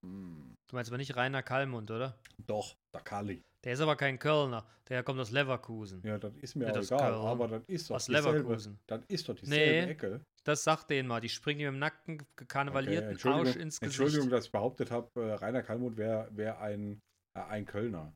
Hm. 0.04 0.54
Du 0.70 0.76
meinst 0.76 0.90
aber 0.90 0.98
nicht 0.98 1.16
Rainer 1.16 1.42
Kallmund, 1.42 1.90
oder? 1.90 2.16
Doch, 2.46 2.74
der 2.94 3.00
Kali. 3.02 3.42
Der 3.64 3.72
ist 3.72 3.80
aber 3.80 3.96
kein 3.96 4.18
Kölner. 4.18 4.64
Der 4.88 5.02
kommt 5.02 5.18
aus 5.18 5.32
Leverkusen. 5.32 6.00
Ja, 6.04 6.18
das 6.18 6.36
ist 6.36 6.54
mir 6.54 6.64
Ja, 6.66 6.70
auch 6.70 6.74
das 6.76 6.86
egal, 6.92 7.12
Köln. 7.12 7.26
aber 7.26 7.48
das 7.48 7.62
ist 7.66 7.90
doch 7.90 7.96
Aus 7.96 8.06
dieselbe, 8.06 8.30
Leverkusen. 8.30 8.78
das 8.86 9.00
ist 9.08 9.28
doch 9.28 9.34
dieselbe 9.34 9.86
Nee. 9.86 9.90
Ecke. 9.92 10.20
Das 10.44 10.62
sagt 10.62 10.90
denen 10.90 11.08
mal. 11.08 11.20
Die 11.20 11.28
springen 11.28 11.60
ihm 11.60 11.68
im 11.68 11.78
nackten, 11.80 12.22
karnevalierten 12.36 13.10
Entschuldigung, 13.10 13.46
Arsch 13.48 13.56
ins 13.56 13.80
Gesicht. 13.80 13.98
Entschuldigung, 14.00 14.30
dass 14.30 14.46
ich 14.46 14.52
behauptet 14.52 14.90
habe, 14.92 15.08
äh, 15.20 15.32
Rainer 15.34 15.62
Kallmund 15.64 15.96
wäre 15.96 16.28
wär 16.36 16.60
ein, 16.60 17.00
ein 17.46 17.64
Kölner. 17.66 18.14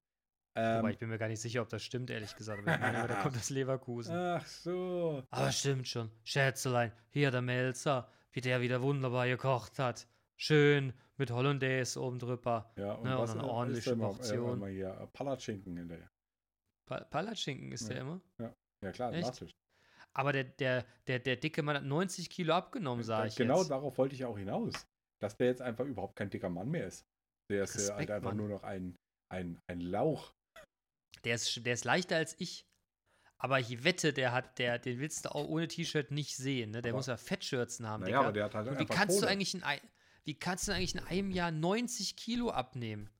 Ähm, 0.55 0.79
Wobei 0.79 0.91
ich 0.91 0.99
bin 0.99 1.09
mir 1.09 1.17
gar 1.19 1.29
nicht 1.29 1.41
sicher, 1.41 1.63
ob 1.63 1.69
das 1.71 1.83
stimmt, 1.83 2.11
ehrlich 2.11 2.37
gesagt. 2.37 2.61
Aber 2.63 2.75
ich 2.75 2.81
meine, 2.81 2.99
immer, 2.99 3.07
der 3.09 3.17
kommt 3.23 3.37
aus 3.37 3.49
Leverkusen. 3.51 4.15
ach 4.15 4.47
so. 4.47 5.23
Aber 5.31 5.51
stimmt 5.53 5.89
schon. 5.89 6.11
Schätzelein, 6.25 6.93
hier 7.09 7.31
der 7.31 7.41
Melzer, 7.43 8.11
wie 8.33 8.41
der 8.43 8.61
wieder 8.61 8.83
wunderbar 8.83 9.27
gekocht 9.29 9.79
hat. 9.79 10.07
Schön 10.37 10.93
mit 11.17 11.31
Hollandaise 11.31 12.01
oben 12.03 12.19
drüber. 12.19 12.71
Ja, 12.77 12.95
und 12.95 13.05
Ne, 13.05 13.17
und 13.17 13.23
was 13.23 13.31
eine 13.33 13.43
äh, 13.43 13.47
ordentliche 13.47 13.97
noch, 13.97 14.17
Portion. 14.17 14.53
Äh, 14.55 14.57
mal 14.57 14.71
hier, 14.71 14.89
äh, 15.01 15.07
Palatschinken 15.07 15.77
hinterher. 15.77 16.11
Pa 16.87 17.05
Palatschinken 17.05 17.73
ist 17.73 17.89
der 17.89 17.97
Ja. 17.97 18.03
immer. 18.03 18.21
Ja 18.83 18.93
klar, 18.93 19.13
Echt? 19.15 19.27
Nachtisch. 19.29 19.53
Aber 20.15 20.33
der, 20.33 20.45
der, 20.45 20.85
der, 21.07 21.21
der 21.21 21.37
dicke 21.37 21.63
Mann 21.63 21.77
hat 21.77 21.85
90 21.85 22.29
Kilo 22.29 22.53
abgenommen, 22.53 23.03
sage 23.05 23.29
ich 23.29 23.37
genau 23.37 23.61
jetzt. 23.61 23.71
darauf 23.71 23.97
wollte 23.97 24.15
ich 24.15 24.25
auch 24.27 24.37
hinaus. 24.37 24.87
Dass 25.21 25.37
der 25.37 25.47
jetzt 25.47 25.63
einfach 25.63 25.85
überhaupt 25.87 26.17
kein 26.17 26.29
dicker 26.29 26.51
Mann 26.51 26.69
mehr 26.69 26.87
ist. 26.89 27.07
Der 27.49 27.63
ist 27.63 27.77
äh, 27.77 27.79
halt 27.79 27.91
Respekt, 27.93 28.11
einfach 28.11 28.31
Mann. 28.31 28.37
nur 28.39 28.49
noch 28.49 28.63
ein, 28.65 28.99
ein, 29.33 29.59
ein 29.67 29.81
Lauch. 29.81 30.33
Der 31.25 31.35
ist, 31.37 31.65
der 31.65 31.75
ist 31.75 31.85
leichter 31.85 32.17
als 32.17 32.35
ich. 32.39 32.65
Aber 33.39 33.59
ich 33.59 33.83
wette, 33.83 34.13
der 34.13 34.33
hat, 34.33 34.59
der, 34.59 34.79
den 34.79 35.01
willst 35.01 35.25
du 35.25 35.35
auch 35.35 35.49
ohne 35.49 35.67
T-Shirt 35.67 36.13
nicht 36.13 36.37
sehen. 36.37 36.71
Ne? 36.71 36.83
Der 36.83 36.91
Aber- 36.93 36.99
muss 36.99 37.07
ja 37.09 37.17
Fettschürzen 37.17 37.87
haben, 37.89 38.05
Naja, 38.05 38.21
aber 38.21 38.33
der 38.33 38.45
hat 38.45 38.55
halt 38.55 38.69
Und 38.69 38.79
wie 38.79 38.85
kannst 38.87 39.17
du 39.17 39.21
Kohle. 39.21 39.33
eigentlich 39.33 39.55
in 39.55 39.63
ein, 39.65 39.81
wie 40.25 40.35
kannst 40.35 40.69
du 40.69 40.73
eigentlich 40.73 40.95
in 40.95 41.01
einem 41.01 41.31
Jahr 41.33 41.51
90 41.51 42.15
Kilo 42.17 42.51
abnehmen? 42.51 43.11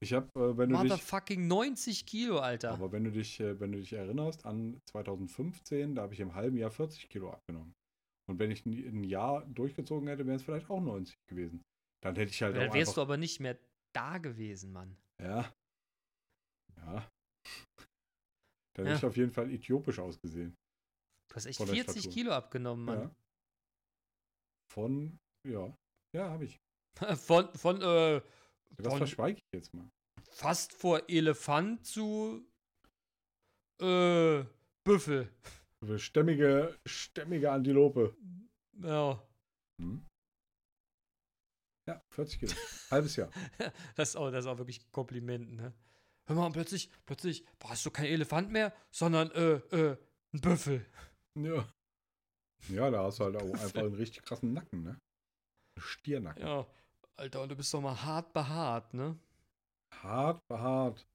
Ich 0.00 0.12
habe, 0.12 0.28
äh, 0.38 0.56
wenn 0.56 0.68
du 0.70 0.76
dich, 0.76 0.82
Motherfucking 0.90 1.46
90 1.48 2.06
Kilo, 2.06 2.38
Alter. 2.38 2.72
aber 2.72 2.92
wenn 2.92 3.04
du 3.04 3.10
dich, 3.10 3.40
äh, 3.40 3.58
wenn 3.58 3.72
du 3.72 3.78
dich 3.78 3.92
erinnerst 3.94 4.44
an 4.44 4.80
2015, 4.90 5.94
da 5.94 6.02
habe 6.02 6.14
ich 6.14 6.20
im 6.20 6.34
halben 6.34 6.56
Jahr 6.56 6.70
40 6.70 7.08
Kilo 7.08 7.30
abgenommen. 7.30 7.74
Und 8.28 8.38
wenn 8.38 8.50
ich 8.50 8.64
ein, 8.66 8.72
ein 8.72 9.04
Jahr 9.04 9.44
durchgezogen 9.46 10.08
hätte, 10.08 10.26
wären 10.26 10.36
es 10.36 10.42
vielleicht 10.42 10.68
auch 10.70 10.80
90 10.80 11.16
gewesen. 11.28 11.62
Dann 12.02 12.14
hätte 12.16 12.30
ich 12.30 12.42
halt 12.42 12.54
Dann 12.56 12.72
wärst 12.72 12.76
einfach, 12.90 12.94
du 12.94 13.00
aber 13.02 13.16
nicht 13.16 13.40
mehr 13.40 13.58
da 13.94 14.18
gewesen, 14.18 14.72
Mann. 14.72 14.96
Ja. 15.22 15.52
Ja. 16.76 17.10
Dann 18.76 18.86
Ja. 18.86 18.96
ich 18.96 19.04
auf 19.04 19.16
jeden 19.16 19.30
Fall 19.30 19.50
äthiopisch 19.50 19.98
ausgesehen. 19.98 20.54
Du 21.30 21.36
hast 21.36 21.46
echt 21.46 21.56
Von 21.58 21.66
der 21.66 21.76
40 21.76 22.02
Statur. 22.02 22.12
Kilo 22.12 22.32
abgenommen, 22.32 22.84
Mann. 22.84 23.00
Ja. 23.02 23.14
Von, 24.72 25.18
ja. 25.48 25.76
Ja, 26.14 26.30
habe 26.30 26.44
ich. 26.44 26.56
Von, 27.26 27.52
von, 27.54 27.76
äh, 27.82 28.20
Das 28.76 28.86
Von- 28.88 28.98
verschweige 28.98 29.38
ich 29.38 29.44
jetzt 29.58 29.74
mal. 29.74 29.88
fast 30.30 30.72
vor 30.72 31.02
Elefant 31.08 31.84
zu, 31.86 32.44
äh, 33.80 34.44
Büffel. 34.84 35.32
Stämmige, 35.96 36.78
stämmige 36.86 37.50
Antilope. 37.52 38.16
Ja, 38.82 39.22
Hm? 39.80 40.04
Ja, 41.86 42.02
40 42.10 42.40
Kilo. 42.40 42.52
Halbes 42.90 43.16
Jahr. 43.16 43.30
das 43.96 44.10
ist 44.10 44.16
auch, 44.16 44.30
das 44.30 44.44
ist 44.44 44.50
auch 44.50 44.58
wirklich 44.58 44.80
ein 44.80 44.92
Kompliment, 44.92 45.52
ne? 45.52 45.74
Hör 46.26 46.36
mal, 46.36 46.46
und 46.46 46.52
plötzlich, 46.52 46.90
plötzlich, 47.04 47.44
hast 47.62 47.84
du 47.84 47.90
kein 47.90 48.06
Elefant 48.06 48.50
mehr, 48.50 48.72
sondern, 48.90 49.30
äh, 49.32 49.56
äh, 49.76 49.96
ein 50.32 50.40
Büffel. 50.40 50.86
Ja. 51.34 51.68
Ja, 52.68 52.90
da 52.90 53.04
hast 53.04 53.18
du 53.18 53.24
halt 53.24 53.36
auch 53.36 53.52
einfach 53.52 53.82
einen 53.82 53.94
richtig 53.94 54.22
krassen 54.22 54.54
Nacken, 54.54 54.82
ne? 54.82 54.98
Stiernacken. 55.78 56.42
Ja, 56.42 56.66
Alter, 57.16 57.42
und 57.42 57.50
du 57.50 57.56
bist 57.56 57.74
doch 57.74 57.82
mal 57.82 58.02
hart 58.02 58.32
behaart, 58.32 58.94
ne? 58.94 59.18
Hart 60.02 60.46
behaart. 60.48 61.06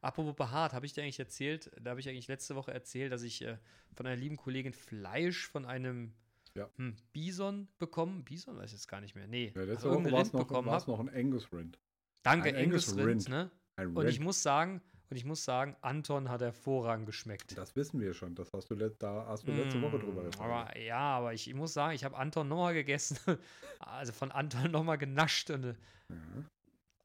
Apropos 0.00 0.34
behaart, 0.34 0.72
habe 0.72 0.86
ich 0.86 0.94
dir 0.94 1.02
eigentlich 1.02 1.18
erzählt, 1.18 1.70
da 1.78 1.90
habe 1.90 2.00
ich 2.00 2.08
eigentlich 2.08 2.28
letzte 2.28 2.56
Woche 2.56 2.72
erzählt, 2.72 3.12
dass 3.12 3.22
ich 3.22 3.42
äh, 3.42 3.58
von 3.94 4.06
einer 4.06 4.16
lieben 4.16 4.38
Kollegin 4.38 4.72
Fleisch 4.72 5.48
von 5.48 5.66
einem 5.66 6.14
Ja. 6.54 6.68
hm, 6.76 6.96
Bison 7.12 7.68
bekommen. 7.78 8.24
Bison 8.24 8.56
weiß 8.56 8.66
ich 8.66 8.72
jetzt 8.72 8.88
gar 8.88 9.00
nicht 9.00 9.14
mehr. 9.14 9.26
Nee, 9.28 9.52
Ja, 9.54 9.62
also 9.62 9.88
irgendein 9.90 10.14
Rind 10.14 10.32
noch, 10.34 10.40
bekommen 10.46 10.68
war's 10.68 10.82
hab. 10.82 10.88
noch 10.88 11.00
ein 11.00 11.08
Angus 11.08 11.52
Rind. 11.52 11.78
Danke, 12.22 12.48
ein 12.50 12.56
Angus, 12.56 12.88
Angus 12.88 12.96
Rind, 12.98 13.08
Rind. 13.08 13.28
ne? 13.28 13.50
Ein 13.76 13.96
Und 13.96 14.06
ich 14.08 14.16
Rind. 14.16 14.24
muss 14.24 14.42
sagen, 14.42 14.82
und 15.10 15.16
ich 15.16 15.24
muss 15.24 15.44
sagen, 15.44 15.76
Anton 15.80 16.28
hat 16.28 16.40
hervorragend 16.40 17.06
geschmeckt. 17.06 17.56
Das 17.56 17.74
wissen 17.76 18.00
wir 18.00 18.14
schon. 18.14 18.34
Das 18.34 18.52
hast 18.52 18.70
du, 18.70 18.74
da 18.76 19.26
hast 19.26 19.46
du 19.46 19.52
letzte 19.52 19.80
Woche 19.82 19.98
drüber 19.98 20.22
gesprochen. 20.24 20.50
Aber 20.50 20.78
ja, 20.78 20.98
aber 20.98 21.32
ich, 21.34 21.48
ich 21.48 21.54
muss 21.54 21.72
sagen, 21.72 21.94
ich 21.94 22.04
habe 22.04 22.16
Anton 22.16 22.46
nochmal 22.48 22.74
gegessen. 22.74 23.18
also 23.80 24.12
von 24.12 24.30
Anton 24.30 24.70
nochmal 24.70 24.98
genascht. 24.98 25.50
Und 25.50 25.64
äh, 25.64 25.74
Ja. 26.10 26.16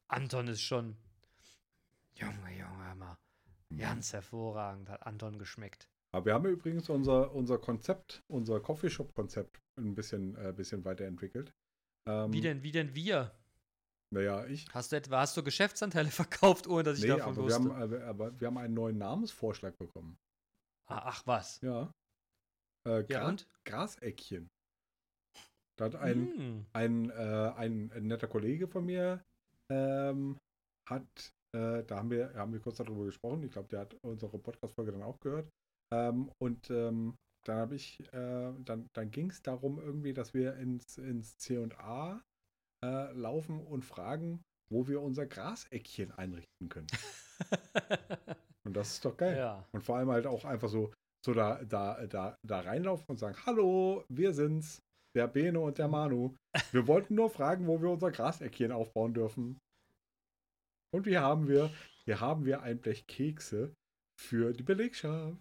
Anton 0.08 0.48
ist 0.48 0.60
schon. 0.62 0.96
Junge, 2.14 2.56
Junge, 2.56 2.94
mal. 2.96 3.16
Ganz 3.76 4.12
hervorragend 4.12 4.88
hat 4.88 5.04
Anton 5.04 5.38
geschmeckt. 5.38 5.88
Aber 6.16 6.24
wir 6.24 6.32
haben 6.32 6.46
übrigens 6.46 6.88
unser, 6.88 7.34
unser 7.34 7.58
Konzept, 7.58 8.24
unser 8.26 8.58
Coffeeshop-Konzept 8.58 9.60
ein 9.78 9.94
bisschen, 9.94 10.34
äh, 10.36 10.50
bisschen 10.50 10.82
weiterentwickelt. 10.86 11.52
Ähm, 12.08 12.32
wie 12.32 12.40
denn, 12.40 12.62
wie 12.62 12.72
denn 12.72 12.94
wir? 12.94 13.32
Naja, 14.14 14.46
ich. 14.46 14.66
Hast 14.72 14.92
du 14.92 14.96
etwa, 14.96 15.20
hast 15.20 15.36
du 15.36 15.42
Geschäftsanteile 15.42 16.08
verkauft, 16.10 16.68
ohne 16.68 16.84
dass 16.84 17.00
ich 17.00 17.04
nee, 17.04 17.10
davon 17.10 17.34
aber 17.34 17.42
wusste? 17.42 17.64
Wir 17.64 17.74
haben, 17.74 17.82
aber, 17.82 18.04
aber 18.04 18.40
wir 18.40 18.46
haben 18.46 18.56
einen 18.56 18.72
neuen 18.72 18.96
Namensvorschlag 18.96 19.76
bekommen. 19.76 20.16
Ah, 20.88 21.02
ach 21.04 21.26
was. 21.26 21.60
Ja. 21.60 21.92
Äh, 22.88 23.04
Gra 23.04 23.06
ja 23.10 23.28
und? 23.28 23.46
Grasäckchen. 23.66 24.48
Da 25.78 25.84
hat 25.84 25.96
ein, 25.96 26.32
Hm. 26.34 26.66
ein, 26.72 27.10
äh, 27.10 27.52
ein, 27.56 27.92
ein 27.92 28.06
netter 28.06 28.28
Kollege 28.28 28.68
von 28.68 28.86
mir 28.86 29.22
ähm, 29.70 30.38
hat, 30.88 31.34
äh, 31.54 31.84
da 31.84 31.96
haben 31.98 32.10
wir, 32.10 32.32
haben 32.32 32.54
wir 32.54 32.60
kurz 32.60 32.78
darüber 32.78 33.04
gesprochen. 33.04 33.42
Ich 33.42 33.50
glaube, 33.52 33.68
der 33.68 33.80
hat 33.80 33.94
unsere 34.02 34.38
Podcast-Folge 34.38 34.92
dann 34.92 35.02
auch 35.02 35.20
gehört. 35.20 35.50
Ähm, 35.92 36.30
und 36.38 36.70
ähm, 36.70 37.16
dann 37.44 37.58
habe 37.58 37.76
ich, 37.76 38.00
äh, 38.12 38.52
dann, 38.64 38.88
dann 38.92 39.10
ging 39.10 39.30
es 39.30 39.42
darum 39.42 39.78
irgendwie, 39.78 40.12
dass 40.12 40.34
wir 40.34 40.56
ins, 40.56 40.98
ins 40.98 41.36
C&A 41.38 42.22
äh, 42.84 43.12
laufen 43.12 43.64
und 43.64 43.84
fragen, 43.84 44.42
wo 44.68 44.88
wir 44.88 45.00
unser 45.00 45.26
Grasäckchen 45.26 46.12
einrichten 46.12 46.68
können. 46.68 46.88
und 48.64 48.76
das 48.76 48.94
ist 48.94 49.04
doch 49.04 49.16
geil. 49.16 49.36
Ja. 49.36 49.64
Und 49.72 49.82
vor 49.82 49.96
allem 49.96 50.10
halt 50.10 50.26
auch 50.26 50.44
einfach 50.44 50.68
so, 50.68 50.92
so 51.24 51.34
da, 51.34 51.62
da, 51.64 52.06
da, 52.06 52.36
da 52.42 52.60
reinlaufen 52.60 53.06
und 53.08 53.18
sagen, 53.18 53.36
hallo, 53.46 54.04
wir 54.08 54.32
sind's, 54.32 54.80
der 55.14 55.28
Bene 55.28 55.60
und 55.60 55.78
der 55.78 55.88
Manu. 55.88 56.36
Wir 56.72 56.86
wollten 56.86 57.14
nur 57.14 57.30
fragen, 57.30 57.66
wo 57.66 57.80
wir 57.80 57.90
unser 57.90 58.10
Grasäckchen 58.10 58.70
aufbauen 58.70 59.14
dürfen. 59.14 59.58
Und 60.94 61.06
hier 61.06 61.22
haben 61.22 61.48
wir, 61.48 61.70
hier 62.04 62.20
haben 62.20 62.44
wir 62.44 62.62
ein 62.62 62.80
Blech 62.80 63.06
Kekse 63.06 63.74
für 64.20 64.52
die 64.52 64.62
Belegschaft. 64.62 65.38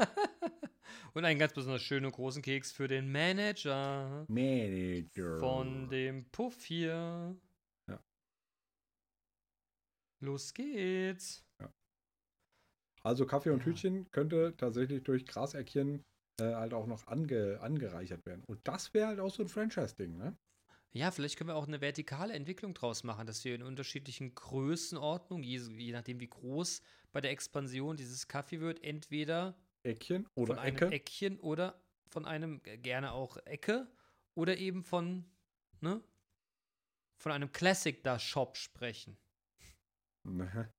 Und 1.14 1.24
einen 1.24 1.38
ganz 1.38 1.52
besonders 1.52 1.82
schönen 1.82 2.10
großen 2.10 2.42
Keks 2.42 2.72
für 2.72 2.86
den 2.88 3.10
Manager 3.10 4.24
Manager. 4.28 5.38
von 5.38 5.88
dem 5.88 6.24
Puff 6.30 6.64
hier. 6.64 7.36
Ja. 7.88 8.00
Los 10.20 10.54
geht's. 10.54 11.44
Also 13.02 13.26
Kaffee 13.26 13.50
und 13.50 13.60
Ja. 13.60 13.66
Hütchen 13.66 14.10
könnte 14.10 14.54
tatsächlich 14.56 15.02
durch 15.02 15.24
Grasäckchen 15.24 16.04
äh, 16.38 16.54
halt 16.54 16.74
auch 16.74 16.86
noch 16.86 17.06
ange, 17.06 17.58
angereichert 17.60 18.26
werden. 18.26 18.44
Und 18.44 18.60
das 18.68 18.92
wäre 18.92 19.06
halt 19.08 19.20
auch 19.20 19.32
so 19.32 19.42
ein 19.42 19.48
Franchise-Ding, 19.48 20.16
ne? 20.16 20.36
Ja, 20.92 21.10
vielleicht 21.12 21.38
können 21.38 21.48
wir 21.48 21.54
auch 21.54 21.68
eine 21.68 21.80
vertikale 21.80 22.34
Entwicklung 22.34 22.74
draus 22.74 23.04
machen, 23.04 23.26
dass 23.26 23.44
wir 23.44 23.54
in 23.54 23.62
unterschiedlichen 23.62 24.34
Größenordnungen, 24.34 25.44
je, 25.44 25.58
je 25.58 25.92
nachdem 25.92 26.18
wie 26.20 26.26
groß 26.28 26.82
bei 27.12 27.20
der 27.20 27.30
Expansion 27.30 27.96
dieses 27.96 28.26
Kaffee 28.26 28.60
wird, 28.60 28.82
entweder 28.82 29.56
Eckchen 29.82 30.26
oder 30.34 30.54
von 30.54 30.58
einem 30.62 30.76
Ecke. 30.76 30.90
Eckchen 30.90 31.40
oder 31.40 31.80
von 32.08 32.24
einem 32.26 32.60
äh, 32.64 32.76
gerne 32.78 33.12
auch 33.12 33.36
Ecke 33.46 33.86
oder 34.34 34.56
eben 34.58 34.82
von, 34.84 35.24
ne, 35.80 36.02
von 37.16 37.32
einem 37.32 37.50
Classic 37.52 38.02
da 38.02 38.18
Shop 38.18 38.56
sprechen. 38.56 39.16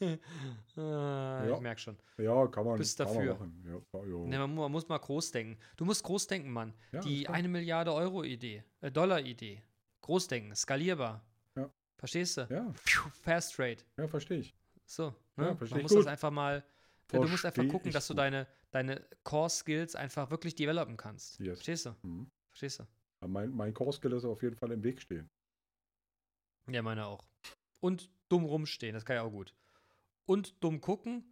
Ah, 0.00 1.44
Ja. 1.46 1.54
Ich 1.54 1.60
merke 1.60 1.80
schon. 1.80 1.96
Ja, 2.18 2.46
kann 2.48 2.64
man, 2.64 2.76
Bist 2.78 3.00
dafür. 3.00 3.20
man 3.20 3.28
machen. 3.62 3.82
Ja, 3.92 4.00
ja. 4.04 4.16
Ne, 4.26 4.38
man, 4.38 4.54
man 4.54 4.70
muss 4.72 4.86
mal 4.88 4.98
groß 4.98 5.30
denken. 5.32 5.58
Du 5.76 5.84
musst 5.84 6.02
groß 6.04 6.26
denken, 6.26 6.50
Mann. 6.50 6.74
Ja, 6.92 7.00
Die 7.00 7.26
eine 7.28 7.48
Milliarde 7.48 7.92
Euro 7.92 8.22
Idee, 8.22 8.64
äh, 8.80 8.90
Dollar 8.90 9.20
Idee. 9.20 9.62
Großdenken, 10.02 10.54
skalierbar. 10.54 11.24
Ja. 11.56 11.70
Verstehst 11.96 12.36
du? 12.36 12.46
Ja, 12.50 12.72
Fast 13.22 13.54
Trade. 13.56 13.78
ja, 13.96 14.06
verstehe 14.08 14.38
ich. 14.40 14.54
So, 14.84 15.14
Ja, 15.36 15.44
ne? 15.44 15.56
versteh 15.56 15.74
Man 15.74 15.80
ich 15.80 15.82
muss 15.84 15.92
gut. 15.92 16.00
das 16.00 16.06
einfach 16.06 16.30
mal, 16.30 16.64
du 17.08 17.28
musst 17.28 17.44
einfach 17.44 17.54
Versteh 17.54 17.72
gucken, 17.72 17.92
dass 17.92 18.06
du 18.06 18.14
gut. 18.14 18.18
deine, 18.18 18.46
deine 18.70 19.06
Core-Skills 19.24 19.96
einfach 19.96 20.30
wirklich 20.30 20.54
developen 20.54 20.96
kannst. 20.96 21.38
Yes. 21.40 21.58
Verstehst 21.58 21.86
du? 21.86 21.96
Mhm. 22.02 22.30
Verstehst 22.50 22.80
du? 22.80 22.84
Aber 23.20 23.28
Mein, 23.28 23.50
mein 23.50 23.74
Core-Skill 23.74 24.12
ist 24.12 24.24
auf 24.24 24.42
jeden 24.42 24.56
Fall 24.56 24.72
im 24.72 24.82
Weg 24.82 25.00
stehen. 25.00 25.28
Ja, 26.70 26.82
meine 26.82 27.06
auch. 27.06 27.26
Und 27.80 28.10
dumm 28.28 28.44
rumstehen, 28.44 28.94
das 28.94 29.04
kann 29.04 29.16
ja 29.16 29.22
auch 29.22 29.30
gut. 29.30 29.54
Und 30.26 30.62
dumm 30.62 30.80
gucken 30.80 31.24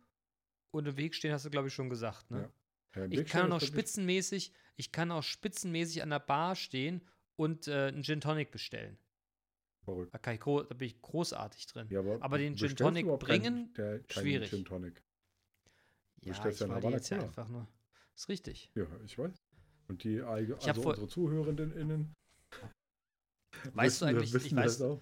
und 0.71 0.87
im 0.87 0.97
Weg 0.97 1.15
stehen, 1.15 1.33
hast 1.33 1.45
du, 1.45 1.51
glaube 1.51 1.69
ich, 1.69 1.75
schon 1.75 1.91
gesagt, 1.91 2.31
ne? 2.31 2.51
Ja. 2.95 3.03
Ja, 3.03 3.05
Ich 3.11 3.27
kann 3.27 3.53
auch 3.53 3.61
spitzenmäßig, 3.61 4.53
ich 4.77 4.91
kann 4.91 5.13
auch 5.13 5.23
spitzenmäßig 5.23 6.03
an 6.03 6.09
der 6.11 6.19
Bar 6.19 6.57
stehen 6.57 7.03
und 7.37 7.69
äh, 7.69 7.89
einen 7.89 8.03
Gin 8.03 8.23
Tonic 8.23 8.51
bestellen. 8.51 8.99
Verrückt. 9.85 10.15
Da, 10.15 10.33
ich 10.33 10.41
da 10.41 10.63
bin 10.75 10.87
ich 10.89 11.01
großartig 11.03 11.67
drin. 11.67 11.89
Ja, 11.91 12.01
aber, 12.01 12.19
Aber 12.23 12.39
den 12.39 12.57
Gin 12.57 12.75
Tonic 12.75 13.07
bringen, 13.19 13.43
keinen, 13.43 13.75
der, 13.75 14.01
keinen 14.01 14.23
schwierig. 14.25 14.51
Gin 14.51 14.65
Tonic. 14.65 15.03
Ja, 16.23 16.33
bestellst 16.33 16.61
ich 16.61 16.67
ja 16.67 16.69
wollte 16.73 16.87
Havana 16.87 16.97
jetzt 16.97 17.11
ja 17.11 17.21
einfach 17.21 17.49
nur. 17.49 17.67
Ist 18.15 18.29
richtig. 18.29 18.71
Ja, 18.75 18.87
ich 19.05 19.19
weiß. 19.19 19.35
Und 19.89 20.03
die 20.05 20.21
also 20.21 20.55
unsere 20.57 21.09
ZuhörerInnen 21.09 22.15
Weißt 23.73 24.03
du 24.03 24.07
eigentlich- 24.07 24.35
ich 24.35 24.53
weiß-. 24.53 25.01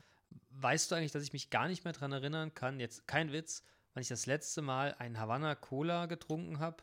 Weißt 0.50 0.90
du 0.90 0.94
eigentlich, 0.94 1.12
dass 1.12 1.22
ich 1.22 1.32
mich 1.32 1.50
gar 1.50 1.68
nicht 1.68 1.84
mehr 1.84 1.92
dran 1.92 2.12
erinnern 2.12 2.54
kann, 2.54 2.78
jetzt 2.78 3.06
kein 3.06 3.32
Witz, 3.32 3.64
wann 3.92 4.02
ich 4.02 4.08
das 4.08 4.26
letzte 4.26 4.62
Mal 4.62 4.94
einen 4.94 5.18
Havanna 5.18 5.54
Cola 5.54 6.06
getrunken 6.06 6.58
habe? 6.60 6.82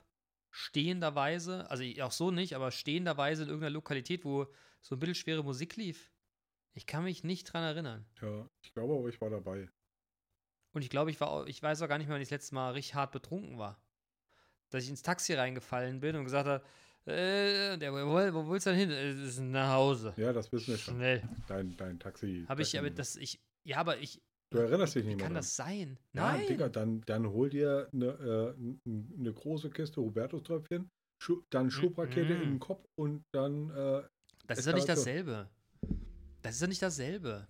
Stehenderweise, 0.49 1.69
also 1.71 1.83
auch 2.01 2.11
so 2.11 2.31
nicht, 2.31 2.55
aber 2.55 2.71
stehenderweise 2.71 3.43
in 3.43 3.49
irgendeiner 3.49 3.71
Lokalität, 3.71 4.25
wo 4.25 4.47
so 4.81 4.95
ein 4.95 4.99
bisschen 4.99 5.15
schwere 5.15 5.43
Musik 5.43 5.77
lief. 5.77 6.11
Ich 6.73 6.85
kann 6.85 7.03
mich 7.03 7.23
nicht 7.23 7.45
dran 7.45 7.63
erinnern. 7.63 8.05
Ja, 8.21 8.49
ich 8.61 8.73
glaube 8.73 8.95
aber, 8.95 9.07
ich 9.07 9.19
war 9.21 9.29
dabei. 9.29 9.69
Und 10.73 10.81
ich 10.83 10.89
glaube, 10.89 11.11
ich 11.11 11.19
war 11.21 11.29
auch, 11.29 11.45
ich 11.45 11.61
weiß 11.61 11.81
auch 11.81 11.87
gar 11.87 11.97
nicht 11.97 12.07
mehr, 12.07 12.15
wann 12.15 12.21
ich 12.21 12.27
das 12.29 12.37
letzte 12.41 12.55
Mal 12.55 12.71
richtig 12.71 12.95
hart 12.95 13.11
betrunken 13.11 13.57
war. 13.57 13.81
Dass 14.71 14.83
ich 14.83 14.89
ins 14.89 15.01
Taxi 15.03 15.33
reingefallen 15.33 15.99
bin 15.99 16.15
und 16.15 16.23
gesagt 16.23 16.47
habe, 16.47 16.63
äh, 17.05 17.77
der, 17.77 17.93
wo, 17.93 17.97
wo 18.33 18.49
willst 18.51 18.65
du 18.65 18.71
denn 18.71 18.79
hin? 18.79 18.91
Äh, 18.91 19.13
Das 19.13 19.33
ist 19.33 19.39
nach 19.39 19.73
Hause. 19.73 20.13
Ja, 20.17 20.33
das 20.33 20.51
wissen 20.51 20.67
wir 20.67 20.77
schon. 20.77 20.95
Schnell. 20.95 21.21
Dein, 21.47 21.75
dein 21.77 21.99
Taxi. 21.99 22.45
Habe 22.47 22.61
ich, 22.63 22.77
aber 22.79 22.89
das, 22.89 23.15
ich, 23.15 23.39
ja, 23.63 23.77
aber 23.77 23.97
ich, 23.99 24.19
Du 24.49 24.57
erinnerst 24.57 24.95
dich 24.95 25.03
wie 25.03 25.07
nicht 25.09 25.17
mehr 25.17 25.25
kann 25.25 25.33
dran. 25.33 25.41
das 25.41 25.55
sein? 25.55 25.97
Ja, 26.13 26.33
Nein. 26.33 26.45
Digga, 26.47 26.67
dann, 26.67 27.01
dann 27.05 27.25
hol 27.29 27.49
dir 27.49 27.87
eine, 27.93 28.05
äh, 28.07 29.19
eine 29.19 29.33
große 29.33 29.69
Kiste 29.69 30.01
Hubertus-Tröpfchen, 30.01 30.89
dann 31.49 31.71
Schubrakete 31.71 32.35
Mhm. 32.35 32.41
in 32.41 32.49
den 32.51 32.59
Kopf 32.59 32.85
und 32.95 33.23
dann, 33.31 33.69
äh, 33.69 34.03
Das 34.47 34.59
ist 34.59 34.67
doch 34.67 34.73
nicht 34.73 34.89
dasselbe. 34.89 35.47
Das 36.41 36.55
ist 36.55 36.61
doch 36.61 36.67
nicht 36.67 36.81
dasselbe. 36.81 37.47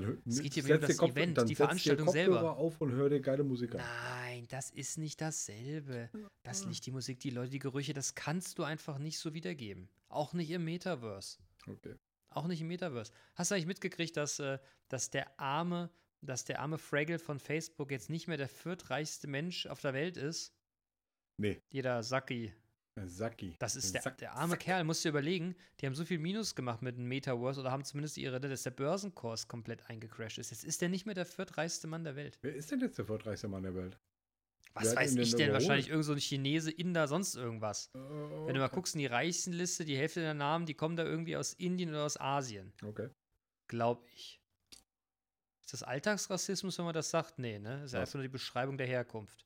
Dann 0.00 0.22
Es 0.26 0.40
geht 0.42 0.54
hier 0.54 0.64
um 0.74 0.80
das 0.80 0.96
Kopf- 0.96 1.10
Event, 1.12 1.38
dann 1.38 1.46
die 1.46 1.54
Veranstaltung 1.54 2.08
selber. 2.10 2.56
auf 2.56 2.80
und 2.80 2.92
hör 2.92 3.08
dir 3.08 3.20
geile 3.20 3.44
Musik 3.44 3.74
an. 3.74 3.80
Nein, 3.80 4.46
das 4.48 4.70
ist 4.70 4.98
nicht 4.98 5.20
dasselbe. 5.20 6.10
Das 6.42 6.62
Ja. 6.62 6.68
Licht, 6.68 6.86
die 6.86 6.90
Musik, 6.90 7.20
die 7.20 7.30
Leute, 7.30 7.50
die 7.50 7.58
Gerüche, 7.58 7.92
das 7.94 8.14
kannst 8.14 8.58
du 8.58 8.62
einfach 8.64 8.98
nicht 8.98 9.18
so 9.18 9.34
wiedergeben. 9.34 9.88
Auch 10.08 10.32
nicht 10.32 10.50
im 10.50 10.64
Metaverse. 10.64 11.38
Okay. 11.66 11.94
Auch 12.30 12.46
nicht 12.46 12.60
im 12.60 12.68
Metaverse. 12.68 13.12
Hast 13.34 13.50
du 13.50 13.54
eigentlich 13.54 13.66
mitgekriegt, 13.66 14.16
dass, 14.16 14.38
äh, 14.40 14.58
dass 14.88 15.10
der 15.10 15.38
arme, 15.40 15.90
dass 16.20 16.44
der 16.44 16.60
arme 16.60 16.78
Fraggle 16.78 17.18
von 17.18 17.38
Facebook 17.38 17.90
jetzt 17.90 18.10
nicht 18.10 18.26
mehr 18.28 18.36
der 18.36 18.48
viertreichste 18.48 19.26
Mensch 19.28 19.66
auf 19.66 19.80
der 19.80 19.94
Welt 19.94 20.16
ist? 20.16 20.52
Nee. 21.36 21.60
Jeder 21.70 22.02
Saki. 22.02 22.52
Saki. 22.96 23.56
Das 23.58 23.74
ist 23.74 23.92
der, 23.94 24.02
der 24.12 24.34
arme 24.34 24.52
Sack. 24.52 24.60
Kerl, 24.60 24.84
musst 24.84 25.04
du 25.04 25.08
überlegen, 25.08 25.56
die 25.80 25.86
haben 25.86 25.94
so 25.94 26.04
viel 26.04 26.18
Minus 26.18 26.54
gemacht 26.54 26.80
mit 26.80 26.96
dem 26.96 27.06
Metaverse 27.08 27.60
oder 27.60 27.72
haben 27.72 27.84
zumindest 27.84 28.16
ihre, 28.18 28.40
dass 28.40 28.62
der 28.62 28.70
Börsenkurs 28.70 29.48
komplett 29.48 29.88
eingecrashed 29.90 30.38
ist. 30.38 30.50
Jetzt 30.50 30.64
ist 30.64 30.80
der 30.80 30.88
nicht 30.88 31.04
mehr 31.04 31.14
der 31.14 31.26
viertreichste 31.26 31.86
Mann 31.88 32.04
der 32.04 32.14
Welt. 32.14 32.38
Wer 32.42 32.54
ist 32.54 32.70
denn 32.70 32.80
jetzt 32.80 32.96
der 32.98 33.06
viertreichste 33.06 33.48
Mann 33.48 33.64
der 33.64 33.74
Welt? 33.74 33.98
Was 34.74 34.86
Wer 34.90 34.96
weiß 34.96 35.14
denn 35.14 35.22
ich 35.22 35.30
denn? 35.30 35.40
überholt? 35.48 35.62
Wahrscheinlich 35.62 35.88
irgend 35.88 36.04
so 36.04 36.12
ein 36.12 36.18
Chinese, 36.18 36.70
Inder, 36.70 37.06
sonst 37.08 37.34
irgendwas. 37.36 37.90
Äh, 37.94 37.98
Wenn 37.98 38.54
du 38.54 38.60
mal 38.60 38.68
guckst 38.68 38.94
in 38.94 39.00
die 39.00 39.06
Reichstenliste, 39.06 39.84
die 39.84 39.96
Hälfte 39.96 40.20
der 40.20 40.34
Namen, 40.34 40.66
die 40.66 40.74
kommen 40.74 40.96
da 40.96 41.04
irgendwie 41.04 41.36
aus 41.36 41.52
Indien 41.54 41.90
oder 41.90 42.04
aus 42.04 42.18
Asien. 42.20 42.72
Okay. 42.82 43.08
Glaub 43.68 44.04
ich. 44.14 44.40
Ist 45.64 45.72
das 45.72 45.82
Alltagsrassismus, 45.82 46.76
wenn 46.78 46.84
man 46.84 46.94
das 46.94 47.10
sagt? 47.10 47.38
Nee, 47.38 47.58
ne? 47.58 47.78
Das 47.80 47.84
ist 47.86 47.92
Was? 47.92 48.00
einfach 48.00 48.14
nur 48.14 48.22
die 48.24 48.28
Beschreibung 48.28 48.76
der 48.76 48.86
Herkunft. 48.86 49.44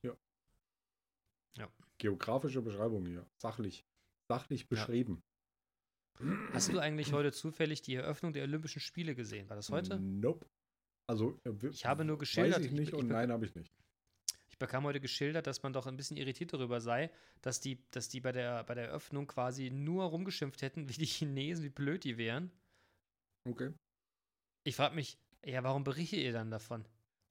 Geografische 1.99 2.63
Beschreibung 2.63 3.07
hier. 3.07 3.27
Sachlich. 3.37 3.85
Sachlich 4.31 4.63
Ja. 4.63 4.67
beschrieben. 4.71 5.23
Hast 6.53 6.73
du 6.73 6.79
eigentlich 6.81 7.13
heute 7.13 7.33
zufällig 7.33 7.83
die 7.83 7.95
Eröffnung 7.95 8.33
der 8.33 8.45
Olympischen 8.45 8.81
Spiele 8.81 9.15
gesehen? 9.15 9.49
War 9.49 9.57
das 9.57 9.71
heute? 9.71 9.99
Nope. 9.99 10.47
Also, 11.09 11.41
äh, 11.45 11.53
Ich 11.71 11.87
habe 11.87 12.05
nur 12.05 12.19
geschildert, 12.19 12.59
Weiß 12.59 12.67
ich 12.67 12.73
ich- 12.73 12.79
nicht 12.79 12.89
ich 12.89 12.95
und 12.95 13.09
be- 13.09 13.15
nein, 13.15 13.33
habe 13.33 13.45
ich 13.47 13.55
nicht. 13.55 13.73
Ich 14.51 14.59
bekam 14.59 14.85
heute 14.85 15.01
geschildert, 15.01 15.47
dass 15.47 15.63
man 15.63 15.73
doch 15.73 15.87
ein 15.87 15.97
bisschen 15.97 16.17
irritiert 16.17 16.53
darüber 16.53 16.81
sei, 16.81 17.11
dass 17.43 17.61
die, 17.61 17.81
dass 17.93 18.09
die 18.09 18.21
bei 18.21 18.33
der, 18.33 18.65
bei 18.65 18.75
der 18.75 18.89
Eröffnung 18.89 19.27
quasi 19.27 19.71
nur 19.71 20.05
rumgeschimpft 20.07 20.63
hätten, 20.63 20.89
wie 20.89 20.95
die 20.95 21.07
Chinesen, 21.07 21.65
wie 21.65 21.69
blöd 21.71 22.03
die 22.05 22.19
wären. 22.19 22.51
Okay. 23.49 23.73
Ich 24.65 24.75
frage 24.77 24.95
mich, 24.97 25.17
ja, 25.45 25.63
warum 25.63 25.85
berichtet 25.85 26.19
ihr 26.19 26.33
dann 26.33 26.51
davon? 26.51 26.85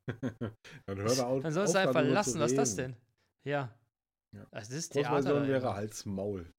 Dann 0.85 0.97
hör 0.97 1.15
da 1.15 1.27
auf. 1.27 1.43
Dann 1.43 1.51
sollst 1.53 1.75
du 1.75 1.79
einfach 1.79 2.01
lassen, 2.03 2.39
was 2.39 2.51
ist 2.51 2.57
das 2.57 2.75
denn? 2.75 2.95
Ja. 3.43 3.77
Ja. 4.35 4.45
Also 4.51 4.69
das 4.71 4.79
ist 4.79 4.93
Theater. 4.93 5.47
Wäre. 5.47 5.73
Hals 5.73 6.05
Maul. 6.05 6.51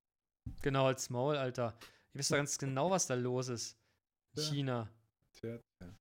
Genau, 0.63 0.87
als 0.87 1.11
Maul, 1.11 1.37
Alter. 1.37 1.77
Ihr 2.15 2.21
wisst 2.21 2.31
doch 2.33 2.37
ganz 2.37 2.59
genau, 2.59 2.91
was 2.91 3.07
da 3.07 3.15
los 3.15 3.49
ist. 3.49 3.77
in 4.37 4.43
Ja. 4.43 4.49
China. 4.51 4.93
Tja, 5.35 5.59
tja. 5.79 5.95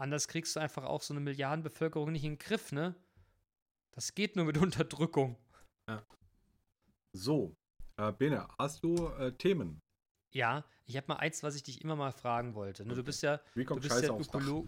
Anders 0.00 0.26
kriegst 0.28 0.56
du 0.56 0.60
einfach 0.60 0.84
auch 0.84 1.02
so 1.02 1.14
eine 1.14 1.20
Milliardenbevölkerung 1.20 2.10
nicht 2.12 2.24
in 2.24 2.32
den 2.32 2.38
Griff, 2.38 2.72
ne? 2.72 2.94
Das 3.92 4.14
geht 4.14 4.36
nur 4.36 4.44
mit 4.46 4.56
Unterdrückung. 4.58 5.36
So, 7.16 7.54
äh, 7.96 8.10
Bene, 8.12 8.48
hast 8.58 8.82
du 8.82 9.06
äh, 9.18 9.32
Themen? 9.36 9.80
Ja, 10.34 10.64
ich 10.84 10.96
habe 10.96 11.06
mal 11.06 11.16
eins, 11.18 11.44
was 11.44 11.54
ich 11.54 11.62
dich 11.62 11.80
immer 11.82 11.94
mal 11.94 12.10
fragen 12.10 12.54
wollte. 12.56 12.84
Ne, 12.84 12.94
Du 12.94 13.04
bist 13.04 13.22
ja, 13.22 13.40
Wie 13.54 13.62
du 13.62 13.68
kommt 13.68 13.82
bist 13.82 13.94
Scheiße 13.94 14.06
ja 14.06 14.14
ein? 14.14 14.20
Ökolo 14.20 14.66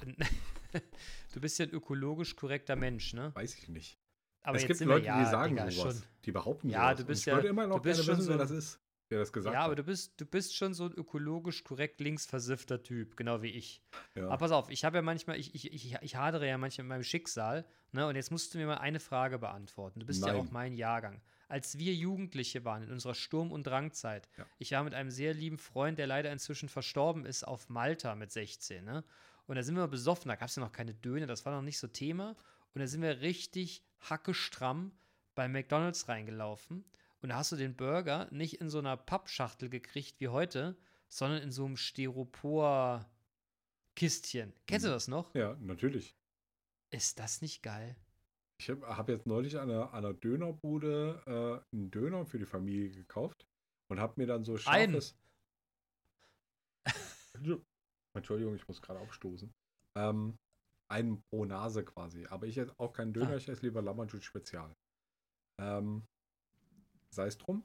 Du 1.34 1.40
bist 1.42 1.58
ja 1.58 1.66
ein 1.66 1.72
ökologisch 1.72 2.36
korrekter 2.36 2.74
Mensch, 2.74 3.12
ne? 3.12 3.34
Weiß 3.34 3.54
ich 3.54 3.68
nicht. 3.68 3.98
Aber 4.44 4.56
es 4.56 4.62
jetzt 4.62 4.78
gibt 4.78 4.88
Leute, 4.88 5.06
ja, 5.06 5.18
die 5.24 5.30
sagen 5.30 5.56
Digga, 5.56 5.70
sowas. 5.70 5.94
schon. 5.96 6.02
Die 6.24 6.32
behaupten 6.32 6.68
Ja, 6.70 6.84
sowas. 6.84 6.96
du 7.00 7.04
bist 7.06 7.20
ich 7.22 7.26
ja- 7.26 7.34
würde 7.34 7.48
immer 7.48 7.66
noch 7.66 7.82
gerne 7.82 7.98
wissen, 7.98 8.08
wer 8.08 8.16
so 8.22 8.36
das 8.38 8.50
ist, 8.50 8.78
der 9.10 9.18
das 9.18 9.32
gesagt 9.32 9.52
Ja, 9.54 9.62
aber 9.62 9.72
hat. 9.72 9.78
du 9.78 9.84
bist, 9.84 10.20
du 10.20 10.26
bist 10.26 10.54
schon 10.56 10.72
so 10.74 10.84
ein 10.84 10.92
ökologisch 10.92 11.64
korrekt 11.64 12.00
linksversiffter 12.00 12.82
Typ, 12.82 13.16
genau 13.16 13.42
wie 13.42 13.48
ich. 13.50 13.82
Ja. 14.14 14.26
Aber 14.28 14.38
pass 14.38 14.52
auf, 14.52 14.70
ich 14.70 14.84
habe 14.84 14.96
ja 14.98 15.02
manchmal, 15.02 15.38
ich, 15.38 15.54
ich, 15.54 15.72
ich, 15.72 15.96
ich 16.00 16.16
hadere 16.16 16.46
ja 16.46 16.56
manchmal 16.58 16.84
mit 16.84 16.88
meinem 16.90 17.02
Schicksal, 17.04 17.64
ne? 17.92 18.06
Und 18.06 18.16
jetzt 18.16 18.30
musst 18.30 18.54
du 18.54 18.58
mir 18.58 18.66
mal 18.66 18.78
eine 18.78 19.00
Frage 19.00 19.38
beantworten. 19.38 20.00
Du 20.00 20.06
bist 20.06 20.24
ja 20.24 20.32
Nein. 20.32 20.40
auch 20.46 20.50
mein 20.50 20.74
Jahrgang. 20.74 21.20
Als 21.48 21.76
wir 21.78 21.94
Jugendliche 21.94 22.64
waren, 22.64 22.82
in 22.82 22.90
unserer 22.90 23.14
Sturm- 23.14 23.52
und 23.52 23.66
Drangzeit, 23.66 24.28
Ja. 24.38 24.46
ich 24.58 24.72
war 24.72 24.82
mit 24.82 24.94
einem 24.94 25.10
sehr 25.10 25.34
lieben 25.34 25.58
Freund, 25.58 25.98
der 25.98 26.06
leider 26.06 26.32
inzwischen 26.32 26.68
verstorben 26.70 27.26
ist, 27.26 27.44
auf 27.46 27.68
Malta 27.68 28.14
mit 28.14 28.32
16, 28.32 28.84
ne? 28.84 29.04
Und 29.46 29.56
da 29.56 29.62
sind 29.62 29.74
wir 29.76 29.86
besoffen, 29.88 30.30
da 30.30 30.36
gab 30.36 30.48
es 30.48 30.56
ja 30.56 30.62
noch 30.62 30.72
keine 30.72 30.94
Döner, 30.94 31.26
das 31.26 31.44
war 31.44 31.54
noch 31.54 31.60
nicht 31.62 31.78
so 31.78 31.86
Thema. 31.86 32.34
Und 32.74 32.80
da 32.80 32.86
sind 32.86 33.02
wir 33.02 33.20
richtig 33.20 33.82
hackestramm 34.00 34.92
bei 35.34 35.48
McDonalds 35.48 36.08
reingelaufen. 36.08 36.84
Und 37.22 37.28
da 37.30 37.36
hast 37.36 37.52
du 37.52 37.56
den 37.56 37.74
Burger 37.76 38.28
nicht 38.30 38.60
in 38.60 38.68
so 38.68 38.78
einer 38.78 38.96
Pappschachtel 38.96 39.68
gekriegt 39.70 40.20
wie 40.20 40.28
heute, 40.28 40.76
sondern 41.08 41.42
in 41.42 41.50
so 41.52 41.64
einem 41.64 41.76
Styropor-Kistchen. 41.76 44.52
Kennst 44.66 44.84
du 44.84 44.90
Mhm. 44.90 44.94
das 44.94 45.08
noch? 45.08 45.34
ja, 45.34 45.56
natürlich. 45.60 46.14
Ist 46.90 47.18
das 47.18 47.40
nicht 47.42 47.62
geil? 47.62 47.96
Ich 48.58 48.68
habe 48.70 48.86
hab 48.86 49.08
jetzt 49.08 49.26
neulich 49.26 49.58
an 49.58 49.70
einer, 49.70 49.92
einer 49.94 50.12
Dönerbude 50.14 51.62
äh, 51.72 51.76
einen 51.76 51.90
Döner 51.90 52.24
für 52.26 52.38
die 52.38 52.46
Familie 52.46 52.90
gekauft 52.90 53.46
und 53.88 53.98
habe 54.00 54.14
mir 54.16 54.26
dann 54.26 54.44
so 54.44 54.56
scharfes. 54.56 55.16
Entschuldigung, 58.14 58.54
ich 58.54 58.66
muss 58.68 58.80
gerade 58.80 59.00
aufstoßen. 59.00 59.52
Ähm, 59.96 60.38
einen 60.88 61.22
pro 61.22 61.44
Nase 61.44 61.84
quasi. 61.84 62.26
Aber 62.26 62.46
ich 62.46 62.58
esse 62.58 62.74
auch 62.78 62.92
keinen 62.92 63.12
Döner, 63.12 63.30
Ah. 63.30 63.36
ich 63.36 63.48
esse 63.48 63.62
lieber 63.62 63.82
Lammertschut 63.82 64.22
Spezial. 64.24 64.74
Ähm, 65.60 66.04
Sei 67.10 67.26
es 67.26 67.38
drum. 67.38 67.62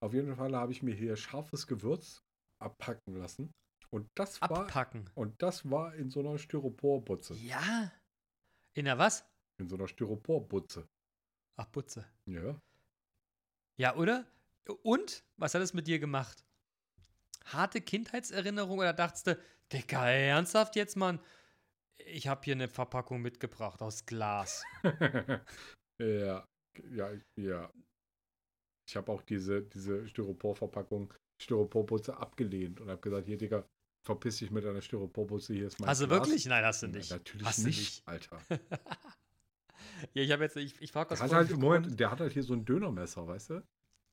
Auf 0.00 0.14
jeden 0.14 0.34
Fall 0.34 0.54
habe 0.56 0.72
ich 0.72 0.82
mir 0.82 0.94
hier 0.94 1.14
scharfes 1.16 1.66
Gewürz 1.68 2.24
abpacken 2.58 3.14
lassen. 3.16 3.52
Und 3.90 4.08
das 4.16 4.40
war, 4.40 4.50
Abpacken. 4.62 5.08
und 5.14 5.40
das 5.42 5.68
war 5.70 5.94
in 5.94 6.10
so 6.10 6.20
einer 6.20 6.38
Styroporbutze. 6.38 7.34
Ja. 7.34 7.92
In 8.74 8.84
der 8.86 8.98
was? 8.98 9.24
In 9.58 9.68
so 9.68 9.76
einer 9.76 9.86
Styroporbutze. 9.88 10.88
Ach, 11.56 11.66
Butze. 11.66 12.04
Ja. 12.26 12.60
Ja, 13.76 13.94
oder? 13.96 14.26
Und? 14.82 15.24
Was 15.36 15.54
hat 15.54 15.62
es 15.62 15.72
mit 15.74 15.86
dir 15.86 15.98
gemacht? 15.98 16.44
Harte 17.46 17.80
Kindheitserinnerung 17.80 18.78
oder 18.78 18.92
dachtest 18.92 19.26
du, 19.28 19.38
Digga, 19.72 20.08
ernsthaft 20.10 20.74
jetzt, 20.76 20.96
Mann? 20.96 21.20
Ich 22.06 22.28
habe 22.28 22.40
hier 22.44 22.54
eine 22.54 22.68
Verpackung 22.68 23.20
mitgebracht 23.22 23.82
aus 23.82 24.06
Glas. 24.06 24.62
ja, 26.02 26.44
ja, 26.90 27.10
ja. 27.38 27.70
Ich 28.88 28.96
habe 28.96 29.12
auch 29.12 29.22
diese, 29.22 29.62
diese 29.62 30.08
Styroporverpackung, 30.08 31.12
Styroporbutze 31.40 32.16
abgelehnt 32.16 32.80
und 32.80 32.90
habe 32.90 33.00
gesagt, 33.00 33.26
hier, 33.26 33.38
Digga, 33.38 33.64
verpiss 34.06 34.38
dich 34.38 34.50
mit 34.50 34.64
deiner 34.64 34.82
Styroporbutze, 34.82 35.54
hier 35.54 35.68
ist 35.68 35.78
mein 35.78 35.90
Hast 35.90 36.02
du 36.02 36.06
Glas. 36.08 36.26
wirklich? 36.26 36.46
Nein, 36.46 36.64
hast 36.64 36.82
du 36.82 36.86
Ja, 36.88 36.92
nicht. 36.94 37.10
natürlich 37.10 37.46
Hast 37.46 37.58
du 37.58 37.62
nicht, 37.66 37.78
nicht. 37.78 38.08
Alter. 38.08 38.40
Ja, 40.14 40.22
ich 40.22 40.30
habe 40.32 40.44
jetzt, 40.44 40.56
ich, 40.56 40.80
ich 40.80 40.92
frage 40.92 41.10
Der 41.10 41.18
hat, 41.20 41.30
halt, 41.32 41.56
Moment, 41.56 41.98
der 42.00 42.10
hat 42.10 42.20
halt 42.20 42.32
hier 42.32 42.42
so 42.42 42.54
ein 42.54 42.64
Dönermesser, 42.64 43.26
weißt 43.26 43.50
du? 43.50 43.62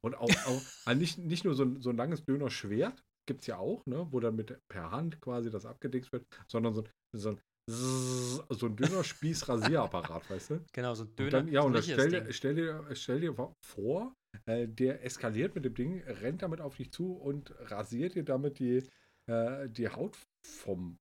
Und 0.04 0.15
auch, 0.15 0.30
auch 0.30 0.62
also 0.86 1.00
nicht, 1.00 1.17
nicht 1.17 1.43
nur 1.45 1.56
so 1.56 1.63
ein, 1.63 1.82
so 1.82 1.89
ein 1.89 1.97
langes 1.97 2.23
Dönerschwert, 2.23 3.02
gibt 3.28 3.41
es 3.41 3.47
ja 3.47 3.58
auch, 3.58 3.86
ne? 3.86 4.08
wo 4.12 4.19
dann 4.19 4.36
mit 4.36 4.58
per 4.69 4.91
Hand 4.91 5.19
quasi 5.21 5.50
das 5.50 5.65
abgedickt 5.65 6.12
wird, 6.12 6.26
sondern 6.47 6.73
so, 6.73 6.84
ein- 7.32 7.41
so 7.67 8.41
ein 8.41 8.47
Zzzz, 8.47 8.60
so 8.60 8.65
ein 8.67 8.75
Dönerspieß-Rasierapparat, 8.75 10.30
weißt 10.30 10.49
du? 10.51 10.65
Genau, 10.73 10.93
so 10.95 11.03
ein 11.03 11.15
Döner. 11.15 11.30
dann, 11.32 11.47
ja, 11.49 11.62
und 11.62 11.73
dann 11.73 11.84
stell, 11.84 12.10
dir- 12.10 12.34
stell, 12.34 12.56
dir, 12.56 12.86
stell 12.93 13.19
dir 13.19 13.36
vor, 13.62 14.15
äh, 14.45 14.67
der 14.67 15.03
eskaliert 15.03 15.56
mit 15.56 15.65
dem 15.65 15.73
Ding, 15.73 16.01
rennt 16.03 16.41
damit 16.41 16.62
auf 16.62 16.77
dich 16.77 16.91
zu 16.91 17.13
und 17.13 17.53
rasiert 17.60 18.15
dir 18.15 18.23
damit 18.23 18.60
die, 18.60 18.84
äh, 19.27 19.69
die 19.69 19.89
Haut 19.89 20.17
vom 20.43 20.97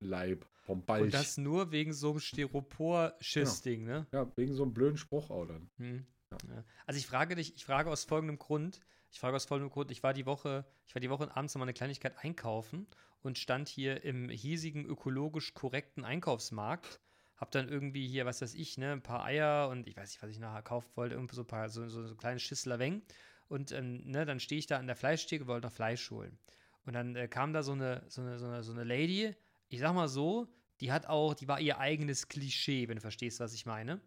Leib, 0.00 0.46
vom 0.62 0.84
Balch. 0.84 1.02
Und 1.04 1.14
das 1.14 1.38
nur 1.38 1.70
wegen 1.72 1.92
so 1.92 2.10
einem 2.10 2.20
Styropor-Schiss-Ding, 2.20 3.84
ne? 3.84 4.06
ja, 4.12 4.30
wegen 4.36 4.54
so 4.54 4.62
einem 4.64 4.74
blöden 4.74 4.96
Spruch 4.98 5.30
auch 5.30 5.46
dann. 5.46 5.70
Hm. 5.78 6.06
Ja. 6.48 6.64
Also 6.86 6.98
ich 6.98 7.06
frage 7.06 7.34
dich, 7.36 7.54
ich 7.54 7.64
frage 7.64 7.90
aus 7.90 8.04
folgendem 8.04 8.38
Grund. 8.38 8.80
Ich 9.12 9.20
frage 9.20 9.36
aus 9.36 9.44
folgendem 9.44 9.70
Grund, 9.70 9.90
ich 9.90 10.02
war 10.02 10.14
die 10.14 10.24
Woche, 10.24 10.64
ich 10.86 10.94
war 10.94 11.00
die 11.00 11.10
Woche 11.10 11.36
abends 11.36 11.54
nochmal 11.54 11.66
eine 11.66 11.74
Kleinigkeit 11.74 12.16
einkaufen 12.24 12.86
und 13.20 13.38
stand 13.38 13.68
hier 13.68 14.02
im 14.04 14.30
hiesigen 14.30 14.86
ökologisch 14.86 15.52
korrekten 15.52 16.04
Einkaufsmarkt. 16.04 16.98
Hab 17.36 17.50
dann 17.50 17.68
irgendwie 17.68 18.08
hier, 18.08 18.24
was 18.24 18.40
weiß 18.40 18.54
ich, 18.54 18.78
ne, 18.78 18.92
ein 18.92 19.02
paar 19.02 19.24
Eier 19.24 19.68
und 19.68 19.86
ich 19.86 19.96
weiß 19.96 20.10
nicht, 20.10 20.22
was 20.22 20.30
ich 20.30 20.38
nachher 20.38 20.62
kaufen 20.62 20.90
wollte, 20.94 21.14
irgendwie 21.14 21.34
so 21.34 21.42
ein 21.42 21.46
paar, 21.46 21.68
so, 21.68 21.86
so, 21.88 22.06
so 22.06 22.14
kleine 22.14 22.40
Schüssel 22.40 22.78
Weng. 22.78 23.02
Und 23.48 23.70
ähm, 23.72 24.02
ne, 24.06 24.24
dann 24.24 24.40
stehe 24.40 24.58
ich 24.58 24.66
da 24.66 24.78
an 24.78 24.86
der 24.86 24.96
Fleischtheke 24.96 25.44
und 25.44 25.48
wollte 25.48 25.66
noch 25.66 25.74
Fleisch 25.74 26.10
holen. 26.10 26.38
Und 26.86 26.94
dann 26.94 27.14
äh, 27.14 27.28
kam 27.28 27.52
da 27.52 27.62
so 27.62 27.72
eine, 27.72 28.04
so, 28.08 28.22
eine, 28.22 28.38
so, 28.38 28.46
eine, 28.46 28.62
so 28.62 28.72
eine 28.72 28.84
Lady, 28.84 29.34
ich 29.68 29.80
sag 29.80 29.94
mal 29.94 30.08
so, 30.08 30.48
die 30.80 30.90
hat 30.90 31.06
auch, 31.06 31.34
die 31.34 31.48
war 31.48 31.60
ihr 31.60 31.78
eigenes 31.78 32.28
Klischee, 32.28 32.88
wenn 32.88 32.96
du 32.96 33.02
verstehst, 33.02 33.40
was 33.40 33.52
ich 33.52 33.66
meine. 33.66 34.00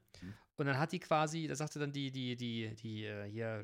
Und 0.55 0.65
dann 0.65 0.79
hat 0.79 0.93
die 0.93 0.99
quasi, 0.99 1.47
da 1.47 1.55
sagte 1.55 1.77
dann 1.77 1.91
die, 1.91 2.11
die, 2.11 2.35
die, 2.35 2.73
die 2.75 3.05
äh, 3.05 3.29
hier 3.29 3.63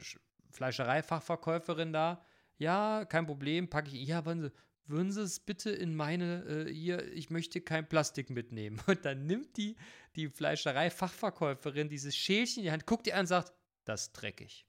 Fleischerei-Fachverkäuferin 0.51 1.93
da, 1.93 2.23
ja, 2.57 3.05
kein 3.05 3.25
Problem, 3.25 3.69
packe 3.69 3.89
ich, 3.89 4.07
ja, 4.07 4.25
würden 4.25 4.43
Sie, 4.43 4.51
würden 4.85 5.11
Sie 5.11 5.21
es 5.21 5.39
bitte 5.39 5.71
in 5.71 5.95
meine, 5.95 6.43
äh, 6.45 6.73
hier, 6.73 7.11
ich 7.13 7.29
möchte 7.29 7.61
kein 7.61 7.87
Plastik 7.87 8.29
mitnehmen. 8.29 8.79
Und 8.87 9.05
dann 9.05 9.25
nimmt 9.25 9.57
die, 9.57 9.75
die 10.15 10.29
Fleischerei-Fachverkäuferin 10.29 11.89
dieses 11.89 12.15
Schälchen 12.15 12.59
in 12.59 12.65
die 12.65 12.71
Hand, 12.71 12.85
guckt 12.85 13.05
die 13.05 13.13
an 13.13 13.21
und 13.21 13.27
sagt, 13.27 13.53
das 13.85 14.03
ist 14.03 14.13
dreckig. 14.13 14.65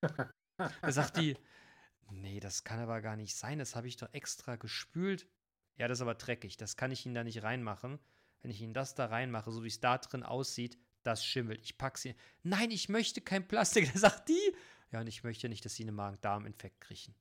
Da 0.00 0.92
sagt 0.92 1.16
die, 1.16 1.36
nee, 2.10 2.40
das 2.40 2.64
kann 2.64 2.78
aber 2.78 3.00
gar 3.00 3.16
nicht 3.16 3.36
sein, 3.36 3.58
das 3.58 3.76
habe 3.76 3.88
ich 3.88 3.96
doch 3.96 4.12
extra 4.12 4.56
gespült. 4.56 5.26
Ja, 5.76 5.88
das 5.88 5.98
ist 5.98 6.02
aber 6.02 6.14
dreckig, 6.14 6.56
das 6.56 6.76
kann 6.76 6.90
ich 6.92 7.04
Ihnen 7.04 7.14
da 7.14 7.24
nicht 7.24 7.42
reinmachen. 7.42 7.98
Wenn 8.42 8.50
ich 8.50 8.60
Ihnen 8.60 8.74
das 8.74 8.94
da 8.94 9.06
reinmache, 9.06 9.50
so 9.50 9.64
wie 9.64 9.68
es 9.68 9.80
da 9.80 9.98
drin 9.98 10.22
aussieht, 10.22 10.78
das 11.04 11.24
schimmelt. 11.24 11.62
Ich 11.62 11.78
packe 11.78 11.98
sie. 11.98 12.14
Nein, 12.42 12.70
ich 12.70 12.88
möchte 12.88 13.20
kein 13.20 13.46
Plastik. 13.46 13.90
Da 13.92 13.98
sagt 13.98 14.28
die. 14.28 14.56
Ja, 14.94 15.00
und 15.00 15.08
ich 15.08 15.24
möchte 15.24 15.48
nicht, 15.48 15.64
dass 15.64 15.74
sie 15.74 15.82
einen 15.82 15.96
Magen-Darm-Infekt 15.96 16.80
kriegen. 16.80 17.16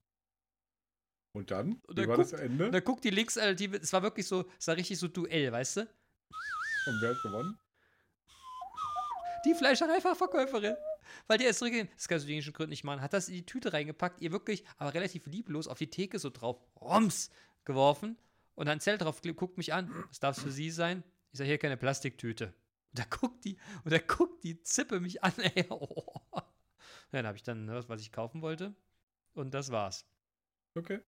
Und 1.31 1.49
dann? 1.49 1.81
Und 1.87 1.89
Wie 1.97 2.01
dann 2.01 2.07
war 2.09 2.17
das 2.17 2.29
guckt- 2.29 2.43
Ende? 2.43 2.65
Und 2.67 2.71
dann 2.71 2.83
guckt 2.83 3.03
die 3.03 3.09
Linksalternative, 3.09 3.77
es 3.77 3.91
war 3.91 4.03
wirklich 4.03 4.27
so, 4.27 4.47
es 4.59 4.67
war 4.67 4.77
richtig 4.77 4.99
so 4.99 5.07
Duell, 5.07 5.51
weißt 5.51 5.77
du? 5.77 5.81
Und 5.81 7.01
wer 7.01 7.15
hat 7.15 7.23
gewonnen? 7.23 7.57
Die 9.47 9.55
Fleischereifachverkäuferin. 9.55 10.75
Weil 11.25 11.39
die 11.39 11.45
ist 11.45 11.57
zurückgegangen, 11.57 11.91
das 11.95 12.07
kannst 12.07 12.25
du 12.25 12.27
hygienischen 12.27 12.53
Gründen 12.53 12.69
nicht 12.69 12.83
machen, 12.83 13.01
hat 13.01 13.11
das 13.13 13.27
in 13.27 13.33
die 13.33 13.45
Tüte 13.47 13.73
reingepackt, 13.73 14.21
ihr 14.21 14.31
wirklich, 14.31 14.63
aber 14.77 14.93
relativ 14.93 15.25
lieblos 15.25 15.67
auf 15.67 15.79
die 15.79 15.89
Theke 15.89 16.19
so 16.19 16.29
drauf, 16.29 16.61
roms, 16.79 17.31
geworfen 17.65 18.17
und 18.53 18.67
dann 18.67 18.79
Zelt 18.81 19.01
drauf 19.01 19.19
guckt 19.35 19.57
mich 19.57 19.73
an, 19.73 19.91
das 20.09 20.19
darf 20.19 20.39
für 20.39 20.51
sie 20.51 20.69
sein. 20.69 21.03
Ich 21.31 21.39
sage, 21.39 21.47
hier 21.47 21.57
keine 21.57 21.77
Plastiktüte. 21.77 22.53
Und 22.91 22.99
da 22.99 23.03
guckt 23.09 23.43
die, 23.45 23.57
und 23.83 23.91
da 23.91 23.97
guckt 23.97 24.43
die 24.43 24.61
Zippe 24.61 24.99
mich 24.99 25.23
an, 25.23 25.33
ey. 25.39 25.65
Oh. 25.71 26.21
Ja, 27.13 27.19
dann 27.19 27.27
habe 27.27 27.37
ich 27.37 27.43
dann 27.43 27.65
ne, 27.65 27.87
was 27.87 28.01
ich 28.01 28.11
kaufen 28.11 28.41
wollte 28.41 28.73
und 29.33 29.53
das 29.53 29.71
war's. 29.71 30.05
Okay. 30.75 30.99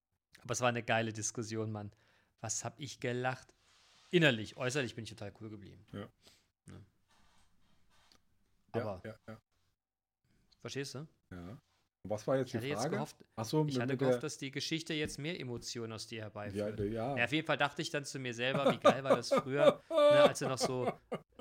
Aber 0.44 0.52
es 0.54 0.62
war 0.62 0.70
eine 0.70 0.84
geile 0.84 1.12
Diskussion, 1.12 1.72
Mann. 1.72 1.92
Was 2.42 2.64
hab 2.64 2.80
ich 2.80 3.00
gelacht? 3.00 3.54
Innerlich, 4.12 4.56
äußerlich 4.56 4.94
bin 4.96 5.04
ich 5.04 5.10
total 5.10 5.34
cool 5.42 5.50
geblieben. 5.50 5.84
Ja. 5.92 6.08
Ne? 6.68 6.86
Ja, 8.76 8.82
Aber, 8.82 9.02
ja, 9.04 9.16
ja, 9.28 9.42
verstehst 10.62 10.96
du? 10.96 11.08
ja. 11.32 11.58
Was 12.08 12.28
war 12.28 12.38
jetzt 12.38 12.48
Ich 12.50 12.52
die 12.52 12.58
hatte 12.58 12.68
jetzt 12.68 12.82
Frage? 12.82 12.96
gehofft, 12.98 13.26
Achso, 13.36 13.66
ich 13.68 13.80
hatte 13.80 13.98
gehofft, 13.98 14.22
dass 14.22 14.38
die 14.38 14.52
Geschichte 14.52 14.94
jetzt 14.94 15.18
mehr 15.18 15.40
Emotionen 15.40 15.92
aus 15.94 16.06
dir 16.06 16.18
ja, 16.20 16.24
herbeiführt. 16.26 16.78
der- 16.78 16.88
ja. 16.90 17.18
Ja, 17.18 17.26
auf 17.26 17.32
jeden 17.32 17.48
Fall 17.48 17.58
dachte 17.58 17.82
ich 17.82 17.90
dann 17.90 18.06
zu 18.06 18.20
mir 18.20 18.36
selber, 18.36 18.72
wie 18.72 18.78
geil 18.78 19.04
war 19.04 19.16
das 19.16 19.30
früher, 19.34 19.82
ne, 19.90 20.24
als 20.24 20.38
du 20.38 20.48
noch 20.48 20.60
so, 20.60 20.86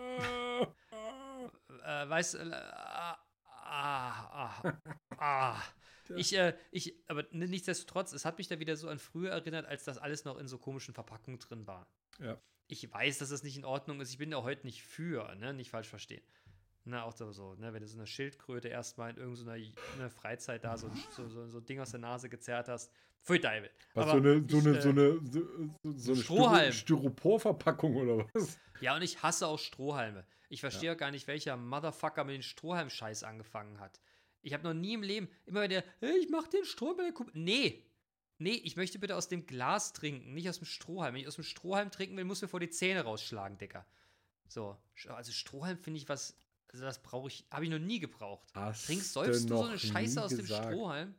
äh, 1.84 2.08
weißt 2.08 2.36
äh, 2.36 2.50
ah. 5.18 5.60
Ich, 6.16 6.36
äh, 6.36 6.54
ich, 6.70 6.94
aber 7.08 7.24
nichtsdestotrotz, 7.30 8.12
es 8.12 8.26
hat 8.26 8.36
mich 8.36 8.46
da 8.48 8.58
wieder 8.60 8.76
so 8.76 8.88
an 8.88 8.98
früher 8.98 9.30
erinnert, 9.30 9.64
als 9.66 9.84
das 9.84 9.96
alles 9.96 10.24
noch 10.24 10.36
in 10.36 10.46
so 10.48 10.58
komischen 10.58 10.92
Verpackungen 10.92 11.40
drin 11.40 11.66
war. 11.66 11.86
Ja. 12.20 12.38
Ich 12.68 12.92
weiß, 12.92 13.18
dass 13.18 13.30
das 13.30 13.42
nicht 13.42 13.56
in 13.56 13.64
Ordnung 13.64 14.00
ist. 14.00 14.10
Ich 14.10 14.18
bin 14.18 14.30
ja 14.30 14.42
heute 14.42 14.66
nicht 14.66 14.82
für, 14.82 15.34
ne, 15.36 15.54
nicht 15.54 15.70
falsch 15.70 15.88
verstehen. 15.88 16.22
Na, 16.84 17.04
auch 17.04 17.12
so, 17.12 17.32
so, 17.32 17.54
ne, 17.54 17.72
wenn 17.72 17.80
du 17.80 17.88
so 17.88 17.96
eine 17.96 18.06
Schildkröte 18.06 18.68
erstmal 18.68 19.10
in 19.10 19.16
irgendeiner 19.16 19.56
ne, 19.98 20.10
Freizeit 20.10 20.62
da 20.64 20.76
so, 20.76 20.88
ein- 20.88 21.02
so, 21.10 21.26
so, 21.28 21.48
so 21.48 21.58
ein 21.58 21.64
Ding 21.64 21.80
aus 21.80 21.92
der 21.92 22.00
Nase 22.00 22.28
gezerrt 22.28 22.68
hast. 22.68 22.92
Pfui 23.22 23.40
Deibel. 23.40 23.70
Was, 23.94 24.04
Aber 24.06 24.12
so 24.12 24.18
eine, 24.18 24.44
so 24.46 24.58
ich, 24.58 24.66
eine, 24.66 24.76
äh, 24.76 24.80
so 24.82 24.88
eine, 24.90 25.98
so, 25.98 26.12
eine 26.12 26.20
Strohhalm. 26.22 26.72
Styro- 26.72 26.98
Styroporverpackung 26.98 27.96
oder 27.96 28.26
was? 28.34 28.58
Ja, 28.82 28.94
und 28.96 29.00
ich 29.02 29.22
hasse 29.22 29.46
auch 29.46 29.58
Strohhalme. 29.58 30.26
Ich 30.50 30.60
verstehe 30.60 30.90
ja. 30.90 30.94
gar 30.94 31.10
nicht, 31.10 31.26
welcher 31.26 31.56
Motherfucker 31.56 32.24
mit 32.24 32.34
dem 32.34 32.42
Strohhalm-Scheiß 32.42 33.24
angefangen 33.24 33.80
hat. 33.80 34.00
Ich 34.44 34.52
habe 34.52 34.62
noch 34.62 34.74
nie 34.74 34.92
im 34.92 35.02
Leben, 35.02 35.28
immer 35.46 35.62
wenn 35.62 35.70
der, 35.70 35.84
hey, 36.00 36.18
ich 36.18 36.28
mach 36.28 36.46
den 36.48 36.64
Strohhalm 36.64 36.98
bei 36.98 37.02
der 37.04 37.12
Kuh. 37.12 37.24
Nee. 37.32 37.82
Nee, 38.38 38.60
ich 38.64 38.76
möchte 38.76 38.98
bitte 38.98 39.16
aus 39.16 39.28
dem 39.28 39.46
Glas 39.46 39.94
trinken, 39.94 40.34
nicht 40.34 40.48
aus 40.48 40.58
dem 40.58 40.66
Strohhalm. 40.66 41.14
Wenn 41.14 41.22
ich 41.22 41.28
aus 41.28 41.36
dem 41.36 41.44
Strohhalm 41.44 41.90
trinken 41.90 42.16
will, 42.16 42.24
muss 42.24 42.42
mir 42.42 42.48
vor 42.48 42.60
die 42.60 42.68
Zähne 42.68 43.00
rausschlagen, 43.00 43.56
Dicker. 43.56 43.86
So, 44.48 44.76
also 45.08 45.32
Strohhalm 45.32 45.78
finde 45.78 45.98
ich 45.98 46.08
was, 46.08 46.36
also 46.68 46.84
das 46.84 47.02
brauche 47.02 47.28
ich, 47.28 47.46
habe 47.50 47.64
ich 47.64 47.70
noch 47.70 47.78
nie 47.78 48.00
gebraucht. 48.00 48.50
Hast 48.54 48.86
Trinkst, 48.86 49.12
säufst 49.14 49.48
du 49.48 49.56
so 49.56 49.64
eine 49.64 49.78
Scheiße 49.78 50.22
aus 50.22 50.36
dem 50.36 50.46
Strohhalm? 50.46 51.14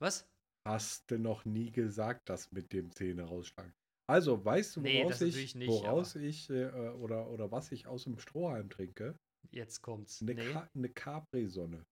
Was? 0.00 0.28
Hast 0.66 1.10
du 1.10 1.18
noch 1.18 1.44
nie 1.44 1.70
gesagt, 1.70 2.28
das 2.28 2.50
mit 2.50 2.72
dem 2.72 2.90
Zähne 2.90 3.22
rausschlagen? 3.22 3.72
Also, 4.08 4.44
weißt 4.44 4.76
du, 4.76 4.82
woraus, 4.82 5.20
nee, 5.20 5.28
ich, 5.28 5.54
nicht, 5.54 5.68
woraus 5.68 6.16
ich 6.16 6.50
äh, 6.50 6.66
oder, 6.66 7.30
oder 7.30 7.52
was 7.52 7.70
ich 7.70 7.86
aus 7.86 8.04
dem 8.04 8.18
Strohhalm 8.18 8.68
trinke? 8.68 9.14
Jetzt 9.52 9.82
kommt's. 9.82 10.20
Eine, 10.20 10.34
nee. 10.34 10.52
Ka 10.52 10.68
eine 10.74 10.88
Capri-Sonne. 10.88 11.84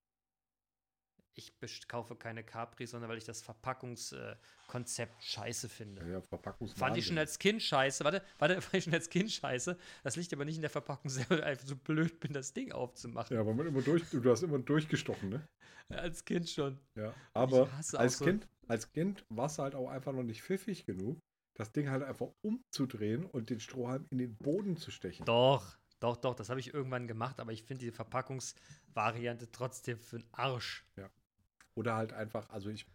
Ich 1.61 1.87
kaufe 1.87 2.15
keine 2.15 2.43
Capri-Sonne, 2.43 3.07
weil 3.07 3.17
ich 3.17 3.23
das 3.23 3.41
Verpackungskonzept 3.41 5.23
scheiße 5.23 5.69
finde. 5.69 6.05
Ja, 6.11 6.21
Verpackungs 6.21 6.73
Fand 6.73 6.97
ich 6.97 7.07
schon 7.07 7.17
als 7.17 7.39
Kind 7.39 7.61
scheiße. 7.61 8.03
Warte, 8.03 8.21
warte, 8.39 8.61
fand 8.61 8.73
ich 8.73 8.83
schon 8.83 8.93
als 8.93 9.09
Kind 9.09 9.31
scheiße. 9.31 9.77
Das 10.03 10.15
liegt 10.17 10.33
aber 10.33 10.43
nicht 10.43 10.55
in 10.55 10.61
der 10.61 10.69
Verpackung 10.69 11.09
selber, 11.09 11.29
weil 11.31 11.39
ich 11.39 11.45
einfach 11.45 11.67
so 11.67 11.75
blöd 11.77 12.19
bin, 12.19 12.33
das 12.33 12.53
Ding 12.53 12.73
aufzumachen. 12.73 13.35
Ja, 13.35 13.41
aber 13.41 13.53
man 13.53 13.67
immer 13.67 13.81
durch, 13.81 14.03
du 14.11 14.29
hast 14.29 14.43
immer 14.43 14.59
durchgestochen, 14.59 15.29
ne? 15.29 15.47
als 15.89 16.25
Kind 16.25 16.49
schon. 16.49 16.77
Ja, 16.95 17.13
aber 17.33 17.69
als, 17.93 18.17
so 18.17 18.25
kind, 18.25 18.47
als 18.67 18.91
Kind 18.91 19.25
warst 19.29 19.57
du 19.57 19.63
halt 19.63 19.75
auch 19.75 19.89
einfach 19.89 20.11
noch 20.11 20.23
nicht 20.23 20.43
pfiffig 20.43 20.85
genug, 20.85 21.19
das 21.57 21.71
Ding 21.71 21.89
halt 21.89 22.03
einfach 22.03 22.27
umzudrehen 22.41 23.25
und 23.25 23.49
den 23.49 23.59
Strohhalm 23.59 24.05
in 24.11 24.17
den 24.17 24.35
Boden 24.35 24.77
zu 24.77 24.91
stechen. 24.91 25.25
Doch, 25.25 25.77
doch, 25.99 26.15
doch, 26.15 26.35
das 26.35 26.49
habe 26.49 26.59
ich 26.59 26.73
irgendwann 26.73 27.07
gemacht, 27.07 27.39
aber 27.39 27.51
ich 27.51 27.63
finde 27.63 27.85
die 27.85 27.91
Verpackungsvariante 27.91 29.51
trotzdem 29.51 29.99
für 29.99 30.19
den 30.19 30.27
Arsch. 30.31 30.85
Ja. 30.95 31.09
Oder 31.79 31.95
halt 31.95 32.11
einfach, 32.11 32.49
also 32.49 32.69
ich 32.69 32.85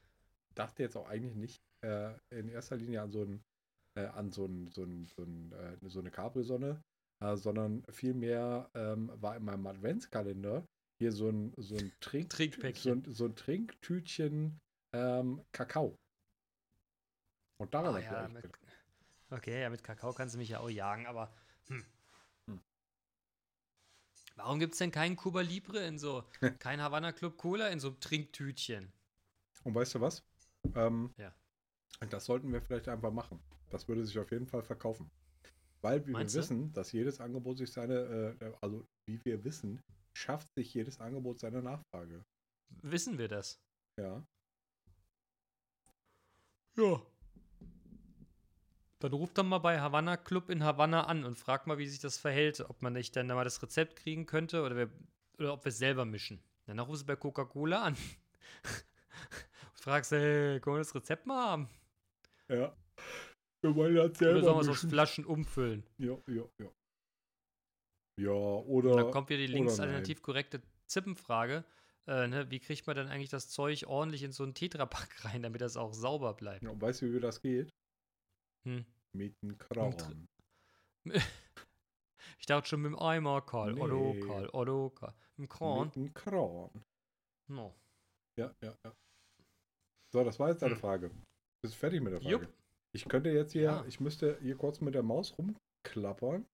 dachte 0.54 0.82
jetzt 0.82 0.94
auch 0.94 1.08
eigentlich 1.08 1.34
nicht 1.34 1.62
äh, 1.80 2.12
in 2.28 2.50
erster 2.50 2.76
Linie 2.76 3.00
an 3.00 3.10
so 3.12 3.22
ein, 3.22 3.42
äh, 3.94 4.04
an 4.04 4.30
so 4.30 4.44
ein, 4.44 4.68
so 4.68 4.82
ein, 4.82 5.06
so, 5.06 5.22
ein, 5.22 5.52
äh, 5.52 5.88
so 5.88 6.00
eine 6.00 6.10
Capri-Sonne, 6.10 6.82
äh, 7.22 7.34
sondern 7.34 7.82
vielmehr 7.88 8.68
ähm, 8.74 9.10
war 9.22 9.36
in 9.36 9.44
meinem 9.46 9.66
Adventskalender 9.66 10.66
hier 10.98 11.12
so 11.12 11.30
ein, 11.30 11.54
so 11.56 11.76
ein 11.76 11.92
Trink, 12.00 12.34
so 12.76 12.90
ein, 12.92 13.04
so 13.08 13.24
ein 13.24 13.34
Trinktütchen 13.34 14.60
ähm, 14.92 15.40
Kakao. 15.52 15.96
Und 17.56 17.72
daran 17.72 17.94
oh, 17.94 17.98
ja, 17.98 18.28
mit, 18.28 18.50
Okay, 19.30 19.62
ja, 19.62 19.70
mit 19.70 19.82
Kakao 19.82 20.12
kannst 20.12 20.34
du 20.34 20.38
mich 20.38 20.50
ja 20.50 20.60
auch 20.60 20.68
jagen, 20.68 21.06
aber. 21.06 21.32
Hm. 21.68 21.86
Warum 24.44 24.58
gibt 24.58 24.74
es 24.74 24.78
denn 24.78 24.90
keinen 24.90 25.16
Cuba 25.16 25.40
Libre 25.40 25.86
in 25.86 25.98
so, 25.98 26.22
kein 26.58 26.82
Havana 26.82 27.12
Club 27.12 27.38
Cola 27.38 27.68
in 27.68 27.80
so 27.80 27.88
einem 27.88 28.00
Trinktütchen? 28.00 28.92
Und 29.62 29.74
weißt 29.74 29.94
du 29.94 30.02
was? 30.02 30.22
Ähm, 30.74 31.14
ja. 31.16 31.34
Das 32.10 32.26
sollten 32.26 32.52
wir 32.52 32.60
vielleicht 32.60 32.86
einfach 32.88 33.10
machen. 33.10 33.40
Das 33.70 33.88
würde 33.88 34.04
sich 34.04 34.18
auf 34.18 34.30
jeden 34.30 34.46
Fall 34.46 34.62
verkaufen. 34.62 35.10
Weil 35.80 36.06
wie 36.06 36.10
Meinst 36.12 36.34
wir 36.34 36.42
du? 36.42 36.44
wissen, 36.44 36.72
dass 36.74 36.92
jedes 36.92 37.20
Angebot 37.20 37.56
sich 37.56 37.72
seine, 37.72 38.36
äh, 38.38 38.52
also 38.60 38.84
wie 39.06 39.18
wir 39.24 39.42
wissen, 39.44 39.80
schafft 40.14 40.48
sich 40.54 40.74
jedes 40.74 41.00
Angebot 41.00 41.40
seine 41.40 41.62
Nachfrage. 41.62 42.22
Wissen 42.82 43.16
wir 43.16 43.28
das? 43.28 43.58
Ja. 43.98 44.22
Ja. 46.76 47.00
Dann 49.04 49.12
ruft 49.12 49.36
dann 49.36 49.48
mal 49.48 49.58
bei 49.58 49.78
Havanna 49.78 50.16
Club 50.16 50.48
in 50.48 50.64
Havanna 50.64 51.04
an 51.04 51.24
und 51.24 51.38
fragt 51.38 51.66
mal, 51.66 51.76
wie 51.76 51.86
sich 51.86 52.00
das 52.00 52.16
verhält, 52.16 52.60
ob 52.60 52.80
man 52.80 52.94
nicht 52.94 53.14
dann 53.14 53.26
mal 53.26 53.44
das 53.44 53.62
Rezept 53.62 53.96
kriegen 53.96 54.24
könnte 54.24 54.62
oder, 54.62 54.76
wir, 54.76 54.90
oder 55.38 55.52
ob 55.52 55.64
wir 55.66 55.68
es 55.68 55.76
selber 55.76 56.06
mischen. 56.06 56.42
Dann 56.64 56.78
rufst 56.78 57.02
du 57.02 57.06
bei 57.08 57.16
Coca-Cola 57.16 57.82
an 57.82 57.92
und 57.92 57.98
fragst, 59.74 60.12
hey, 60.12 60.58
können 60.58 60.76
wir 60.76 60.78
das 60.78 60.94
Rezept 60.94 61.26
mal 61.26 61.50
haben? 61.50 61.68
Ja. 62.48 62.74
Wir 63.60 63.74
wollen 63.76 63.94
das 63.94 64.16
selber 64.16 64.38
oder 64.38 64.44
sollen 64.44 64.56
wir 64.56 64.72
es 64.72 64.84
aus 64.84 64.90
Flaschen 64.90 65.26
umfüllen? 65.26 65.84
Ja, 65.98 66.16
ja, 66.26 66.44
ja. 66.58 66.70
Ja, 68.16 68.30
oder. 68.30 68.92
Und 68.92 68.96
dann 68.96 69.10
kommt 69.10 69.28
wieder 69.28 69.40
die 69.40 69.48
linksalternativ 69.48 70.22
korrekte 70.22 70.62
Zippenfrage. 70.86 71.64
Äh, 72.06 72.28
ne, 72.28 72.50
wie 72.50 72.58
kriegt 72.58 72.86
man 72.86 72.96
denn 72.96 73.08
eigentlich 73.08 73.30
das 73.30 73.50
Zeug 73.50 73.86
ordentlich 73.86 74.22
in 74.22 74.32
so 74.32 74.44
einen 74.44 74.54
Tetrapack 74.54 75.08
rein, 75.26 75.42
damit 75.42 75.60
das 75.60 75.76
auch 75.76 75.92
sauber 75.92 76.32
bleibt? 76.32 76.62
Ja, 76.62 76.70
und 76.70 76.80
weißt 76.80 77.02
du, 77.02 77.12
wie 77.12 77.20
das 77.20 77.42
geht? 77.42 77.68
Hm. 78.66 78.86
Mit 79.14 79.40
dem 79.42 79.56
Kran. 79.58 80.28
ich 82.38 82.46
dachte 82.46 82.68
schon 82.68 82.82
mit 82.82 82.92
dem 82.92 82.98
Eimer, 82.98 83.42
Karl. 83.42 83.74
Nee. 83.74 83.80
Otto, 83.80 84.16
Karl, 84.26 84.48
Otto, 84.52 84.90
Karl. 84.90 85.14
Mit 85.36 85.38
dem 85.38 85.48
Kran. 85.48 85.86
Mit 85.86 85.96
dem 85.96 86.14
Kran. 86.14 86.84
No. 87.48 87.74
Ja, 88.36 88.52
ja, 88.62 88.76
ja. 88.84 88.92
So, 90.12 90.24
das 90.24 90.38
war 90.38 90.50
jetzt 90.50 90.62
deine 90.62 90.74
hm. 90.74 90.80
Frage. 90.80 91.10
Bist 91.62 91.74
du 91.74 91.78
fertig 91.78 92.00
mit 92.00 92.12
der 92.12 92.20
Frage? 92.20 92.32
Jupp. 92.32 92.48
Ich 92.92 93.08
könnte 93.08 93.30
jetzt 93.30 93.52
hier, 93.52 93.62
ja. 93.62 93.84
ich 93.86 93.98
müsste 94.00 94.38
hier 94.40 94.56
kurz 94.56 94.80
mit 94.80 94.94
der 94.94 95.02
Maus 95.02 95.36
rumklappern 95.36 96.46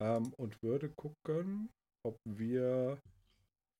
ähm, 0.00 0.32
und 0.34 0.62
würde 0.62 0.88
gucken, 0.90 1.68
ob 2.04 2.16
wir 2.24 3.00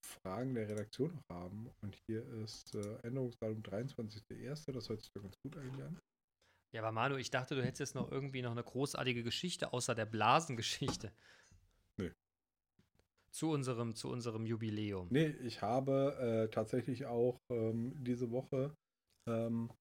Fragen 0.04 0.54
der 0.54 0.68
Redaktion 0.68 1.14
noch 1.14 1.36
haben. 1.36 1.70
Und 1.82 1.96
hier 2.06 2.26
ist 2.42 2.74
äh, 2.74 2.96
Änderungsdatum 3.02 3.62
23.01. 3.62 4.72
Das 4.72 4.88
hört 4.88 5.00
sich 5.00 5.10
doch 5.12 5.22
ganz 5.22 5.36
gut 5.42 5.56
eigentlich 5.56 5.84
an. 5.84 5.98
Ja, 6.72 6.82
aber 6.82 6.92
Manu, 6.92 7.16
ich 7.16 7.30
dachte, 7.30 7.54
du 7.56 7.62
hättest 7.62 7.80
jetzt 7.80 7.94
noch 7.94 8.10
irgendwie 8.10 8.42
noch 8.42 8.52
eine 8.52 8.62
großartige 8.62 9.22
Geschichte 9.22 9.72
außer 9.72 9.94
der 9.94 10.06
Blasengeschichte. 10.06 11.12
Nee. 11.96 12.12
Zu 13.32 13.50
unserem, 13.50 13.94
zu 13.96 14.08
unserem 14.08 14.46
Jubiläum. 14.46 15.08
Nee, 15.10 15.28
ich 15.42 15.62
habe 15.62 16.16
äh, 16.20 16.50
tatsächlich 16.50 17.06
auch 17.06 17.40
ähm, 17.50 17.92
diese 18.04 18.30
Woche 18.30 18.76
ähm, 19.28 19.72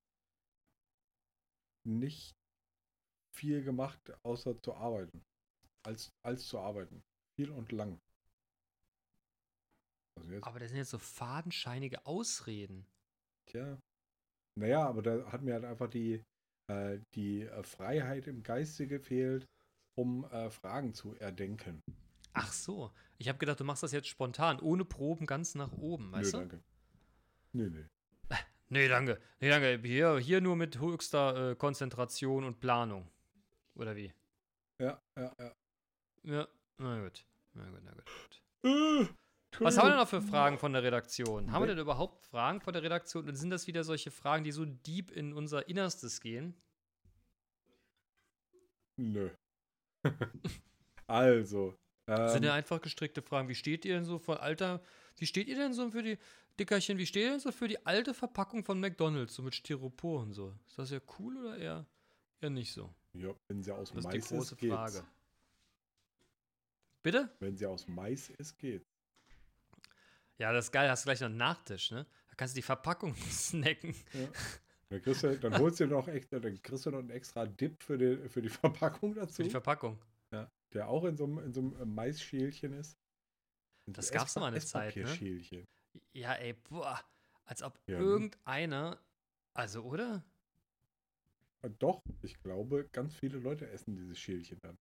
nicht 1.84 2.36
viel 3.36 3.64
gemacht, 3.64 4.00
außer 4.24 4.60
zu 4.62 4.74
arbeiten. 4.74 5.24
Als, 5.84 6.12
als 6.24 6.48
zu 6.48 6.60
arbeiten. 6.60 7.04
Viel 7.36 7.52
und 7.52 7.72
lang. 7.72 8.02
Aber 10.42 10.60
das 10.60 10.70
sind 10.70 10.78
jetzt 10.78 10.90
so 10.90 11.00
fadenscheinige 11.00 12.06
Ausreden. 12.06 12.86
Tja. 13.46 13.80
Naja, 14.56 14.86
aber 14.86 15.02
da 15.02 15.32
hat 15.32 15.42
mir 15.42 15.54
halt 15.54 15.64
einfach 15.64 15.90
die, 15.90 16.22
äh, 16.70 17.00
die 17.16 17.42
äh, 17.42 17.64
Freiheit 17.64 18.28
im 18.28 18.44
Geiste 18.44 18.88
gefehlt, 18.88 19.48
um 19.96 20.24
äh, 20.26 20.50
Fragen 20.50 20.94
zu 20.94 21.16
erdenken. 21.16 21.82
Ach 22.34 22.54
so. 22.54 22.92
Ich 23.18 23.28
habe 23.28 23.40
gedacht, 23.40 23.60
du 23.60 23.64
machst 23.64 23.84
das 23.84 23.92
jetzt 23.92 24.08
spontan, 24.08 24.60
ohne 24.60 24.86
Proben 24.86 25.26
ganz 25.26 25.56
nach 25.56 25.74
oben, 25.74 26.12
weißt 26.12 26.34
Nö, 26.34 26.40
du? 26.40 26.48
danke. 26.48 26.64
Nee, 27.54 27.70
nee. 27.70 27.86
Nee, 28.72 28.88
danke. 28.88 29.20
Nee, 29.40 29.50
danke. 29.50 29.80
Hier, 29.84 30.20
hier 30.20 30.42
nur 30.42 30.56
mit 30.56 30.80
höchster 30.80 31.52
äh, 31.52 31.56
Konzentration 31.56 32.44
und 32.44 32.60
Planung. 32.60 33.10
Oder 33.74 33.96
wie? 33.96 34.14
Ja, 34.80 35.02
ja, 35.18 35.36
ja. 35.40 35.56
Ja, 36.24 36.48
na 36.78 37.02
gut. 37.02 37.26
Na 37.54 37.68
gut, 37.70 37.82
na 37.84 37.92
gut. 37.92 39.16
Äh, 39.60 39.64
Was 39.66 39.78
haben 39.78 39.88
wir 39.88 39.92
denn 39.92 40.00
noch 40.00 40.08
für 40.08 40.22
Fragen 40.22 40.58
von 40.58 40.74
der 40.74 40.84
Redaktion? 40.84 41.52
Haben 41.52 41.64
wir 41.64 41.68
denn 41.68 41.80
überhaupt 41.80 42.22
Fragen 42.26 42.62
von 42.62 42.74
der 42.74 42.84
Redaktion? 42.84 43.28
Und 43.28 43.36
sind 43.36 43.50
das 43.50 43.68
wieder 43.68 43.84
solche 43.84 44.12
Fragen, 44.12 44.44
die 44.44 44.52
so 44.52 44.66
deep 44.66 45.12
in 45.12 45.34
unser 45.34 45.68
Innerstes 45.68 46.22
gehen? 46.22 46.56
Nö. 48.98 49.30
also. 51.08 51.76
Ähm, 52.08 52.30
sind 52.30 52.46
ja 52.46 52.54
einfach 52.54 52.82
gestrickte 52.82 53.22
Fragen. 53.22 53.50
Wie 53.50 53.56
steht 53.56 53.86
ihr 53.86 53.96
denn 53.96 54.06
so 54.06 54.18
von 54.18 54.38
Alter? 54.38 54.82
Wie 55.18 55.26
steht 55.26 55.48
ihr 55.48 55.56
denn 55.56 55.74
so 55.74 55.92
für 55.92 56.04
die 56.04 56.18
Dickerchen? 56.60 56.98
Wie 56.98 57.06
steht 57.06 57.24
ihr 57.24 57.32
denn 57.32 57.40
so 57.40 57.52
für 57.52 57.68
die 57.68 57.86
alte 57.86 58.14
Verpackung 58.14 58.64
von 58.64 58.80
McDonalds, 58.80 59.36
so 59.36 59.44
mit 59.44 59.56
Styropor 59.56 60.22
und 60.22 60.34
so? 60.34 60.54
Ist 60.68 60.80
das 60.80 60.92
ja 60.92 61.00
cool 61.20 61.38
oder 61.38 61.58
eher, 61.58 61.86
eher 62.42 62.50
nicht 62.50 62.74
so? 62.74 62.94
Ja, 63.14 63.34
wenn 63.48 63.62
sie 63.62 63.72
aus 63.72 63.92
das 63.92 64.04
Mais 64.04 64.16
ist 64.16 64.30
die 64.30 64.36
große 64.36 64.56
ist, 64.56 64.68
Frage. 64.68 65.06
Bitte? 67.04 67.30
Wenn 67.40 67.58
sie 67.58 67.66
aus 67.66 67.88
Mais 67.88 68.30
ist, 68.30 68.58
geht. 68.58 68.86
Ja, 70.40 70.54
das 70.54 70.66
ist 70.66 70.72
geil, 70.72 70.90
hast 70.90 71.04
du 71.04 71.08
gleich 71.08 71.20
noch 71.20 71.28
einen 71.28 71.38
Nachtisch, 71.38 71.92
ne? 71.92 72.06
Da 72.30 72.36
kannst 72.36 72.56
du 72.56 72.60
die 72.60 72.64
Verpackung 72.64 73.14
snacken. 73.30 73.94
Ja. 74.14 74.28
Dann, 74.92 75.04
du, 75.04 75.38
dann 75.38 75.58
holst 75.60 75.80
du 75.80 75.86
noch 75.86 76.08
extra, 76.08 76.40
dann 76.40 76.60
kriegst 76.64 76.88
du 76.88 76.90
noch 76.90 76.98
einen 76.98 77.12
extra 77.12 77.46
Dip 77.46 77.84
für 77.84 77.96
die, 77.96 78.28
für 78.28 78.42
die 78.42 78.50
Verpackung 78.50 79.14
dazu. 79.14 79.36
Für 79.36 79.44
die 79.44 79.50
Verpackung. 79.52 80.02
Ja, 80.32 80.50
der 80.74 80.90
auch 80.90 81.04
in 81.06 81.16
so 81.16 81.26
einem, 81.26 81.38
in 81.38 81.54
so 81.54 81.60
einem 81.60 81.94
Maisschälchen 81.94 82.74
ist. 82.74 82.98
In 83.86 83.94
das 83.94 84.08
so 84.08 84.16
gab's 84.16 84.34
doch 84.34 84.42
mal 84.42 84.48
eine 84.48 84.60
Zeit, 84.62 84.96
ne? 84.96 85.68
Ja, 86.14 86.34
ey, 86.34 86.54
boah. 86.54 87.00
Als 87.46 87.62
ob 87.62 87.80
ja, 87.86 88.00
ne? 88.00 88.04
irgendeiner, 88.04 89.00
also, 89.54 89.84
oder? 89.84 90.26
Doch, 91.78 92.02
ich 92.24 92.42
glaube, 92.42 92.90
ganz 92.92 93.16
viele 93.16 93.38
Leute 93.38 93.70
essen 93.70 93.96
dieses 93.96 94.18
Schälchen 94.18 94.58
dann. 94.64 94.80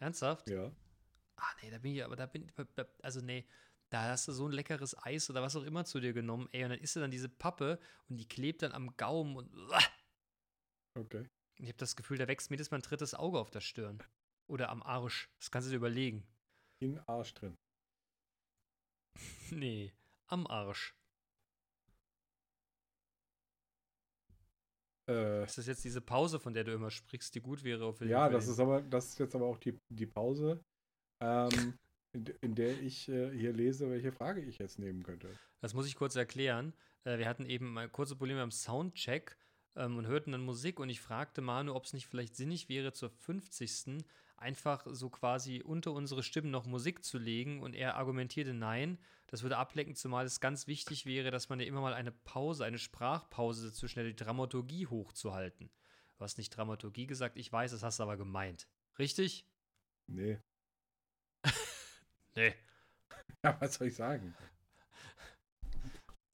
Ernsthaft? 0.00 0.50
Ja. 0.50 0.72
Ah, 1.36 1.54
nee, 1.62 1.70
da 1.70 1.78
bin 1.78 1.94
ich, 1.94 2.04
aber 2.04 2.16
da 2.16 2.26
bin 2.26 2.50
also 3.02 3.20
nee, 3.20 3.46
da 3.94 4.08
hast 4.08 4.26
du 4.26 4.32
so 4.32 4.48
ein 4.48 4.52
leckeres 4.52 4.96
Eis 5.04 5.30
oder 5.30 5.40
was 5.40 5.54
auch 5.54 5.62
immer 5.62 5.84
zu 5.84 6.00
dir 6.00 6.12
genommen, 6.12 6.48
ey, 6.50 6.64
und 6.64 6.70
dann 6.70 6.80
isst 6.80 6.96
du 6.96 7.00
dann 7.00 7.12
diese 7.12 7.28
Pappe 7.28 7.78
und 8.08 8.16
die 8.16 8.26
klebt 8.26 8.62
dann 8.62 8.72
am 8.72 8.96
Gaumen 8.96 9.36
und. 9.36 9.50
Okay. 10.98 11.28
Ich 11.58 11.68
habe 11.68 11.78
das 11.78 11.94
Gefühl, 11.94 12.18
da 12.18 12.26
wächst 12.26 12.50
mir 12.50 12.56
das 12.56 12.72
mal 12.72 12.78
ein 12.78 12.82
drittes 12.82 13.14
Auge 13.14 13.38
auf 13.38 13.50
der 13.50 13.60
Stirn. 13.60 14.02
Oder 14.48 14.70
am 14.70 14.82
Arsch. 14.82 15.30
Das 15.38 15.50
kannst 15.50 15.68
du 15.68 15.70
dir 15.70 15.76
überlegen. 15.76 16.26
In 16.80 16.98
Arsch 17.06 17.34
drin. 17.34 17.56
nee, 19.50 19.92
am 20.26 20.46
Arsch. 20.48 20.96
Äh, 25.08 25.44
Ist 25.44 25.58
das 25.58 25.66
jetzt 25.66 25.84
diese 25.84 26.00
Pause, 26.00 26.40
von 26.40 26.52
der 26.52 26.64
du 26.64 26.72
immer 26.72 26.90
sprichst, 26.90 27.32
die 27.34 27.40
gut 27.40 27.62
wäre? 27.62 27.94
Ja, 28.06 28.28
das 28.28 28.48
ist 28.48 28.58
aber, 28.58 28.82
das 28.82 29.10
ist 29.10 29.18
jetzt 29.20 29.36
aber 29.36 29.46
auch 29.46 29.58
die, 29.58 29.78
die 29.88 30.06
Pause, 30.06 30.64
ähm, 31.20 31.78
in, 32.14 32.24
de- 32.24 32.36
in 32.40 32.54
der 32.54 32.80
ich 32.80 33.08
äh, 33.08 33.30
hier 33.36 33.52
lese, 33.52 33.90
welche 33.90 34.12
Frage 34.12 34.40
ich 34.40 34.58
jetzt 34.58 34.78
nehmen 34.78 35.02
könnte. 35.02 35.28
Das 35.60 35.74
muss 35.74 35.86
ich 35.86 35.96
kurz 35.96 36.16
erklären. 36.16 36.72
Äh, 37.04 37.18
wir 37.18 37.28
hatten 37.28 37.46
eben 37.46 37.72
mal 37.72 37.88
kurze 37.88 38.16
Probleme 38.16 38.42
am 38.42 38.50
Soundcheck 38.50 39.36
ähm, 39.76 39.96
und 39.96 40.06
hörten 40.06 40.32
dann 40.32 40.44
Musik 40.44 40.80
und 40.80 40.88
ich 40.88 41.00
fragte 41.00 41.40
Manu, 41.40 41.74
ob 41.74 41.84
es 41.84 41.92
nicht 41.92 42.06
vielleicht 42.06 42.36
sinnig 42.36 42.68
wäre, 42.68 42.92
zur 42.92 43.10
50. 43.10 44.04
einfach 44.36 44.86
so 44.90 45.10
quasi 45.10 45.62
unter 45.64 45.92
unsere 45.92 46.22
Stimmen 46.22 46.50
noch 46.50 46.66
Musik 46.66 47.04
zu 47.04 47.18
legen 47.18 47.60
und 47.62 47.74
er 47.74 47.96
argumentierte 47.96 48.54
nein, 48.54 48.98
das 49.26 49.42
würde 49.42 49.56
ablenken, 49.56 49.96
zumal 49.96 50.26
es 50.26 50.38
ganz 50.40 50.66
wichtig 50.66 51.06
wäre, 51.06 51.30
dass 51.30 51.48
man 51.48 51.58
ja 51.60 51.66
immer 51.66 51.80
mal 51.80 51.94
eine 51.94 52.12
Pause, 52.12 52.64
eine 52.64 52.78
Sprachpause 52.78 53.66
dazwischen 53.68 54.04
die 54.04 54.14
Dramaturgie 54.14 54.86
hochzuhalten. 54.86 55.70
Du 56.16 56.20
hast 56.24 56.38
nicht 56.38 56.50
Dramaturgie 56.50 57.06
gesagt, 57.06 57.36
ich 57.36 57.50
weiß, 57.50 57.72
das 57.72 57.82
hast 57.82 57.98
du 57.98 58.04
aber 58.04 58.16
gemeint. 58.16 58.68
Richtig? 58.98 59.48
Nee. 60.06 60.38
Nee. 62.36 62.54
Ja, 63.44 63.60
was 63.60 63.74
soll 63.74 63.88
ich 63.88 63.94
sagen? 63.96 64.34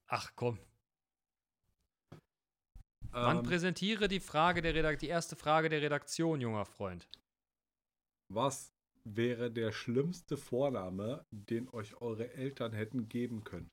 Ach 0.07 0.31
komm. 0.35 0.59
Man 3.13 3.39
Ähm, 3.39 3.43
präsentiere 3.43 4.07
die 4.09 4.21
Frage 4.21 4.63
der 4.63 4.75
Redak 4.75 4.99
die 5.01 5.09
erste 5.09 5.35
Frage 5.37 5.69
der 5.69 5.83
Redaktion, 5.83 6.41
junger 6.41 6.65
Freund. 6.65 7.09
was 8.33 8.71
wäre 9.05 9.51
der 9.51 9.73
schlimmste 9.73 10.37
Vorname, 10.37 11.25
den 11.33 11.69
euch 11.71 11.97
eure 12.01 12.33
Eltern 12.35 12.73
hätten 12.73 13.09
geben 13.09 13.43
können? 13.45 13.69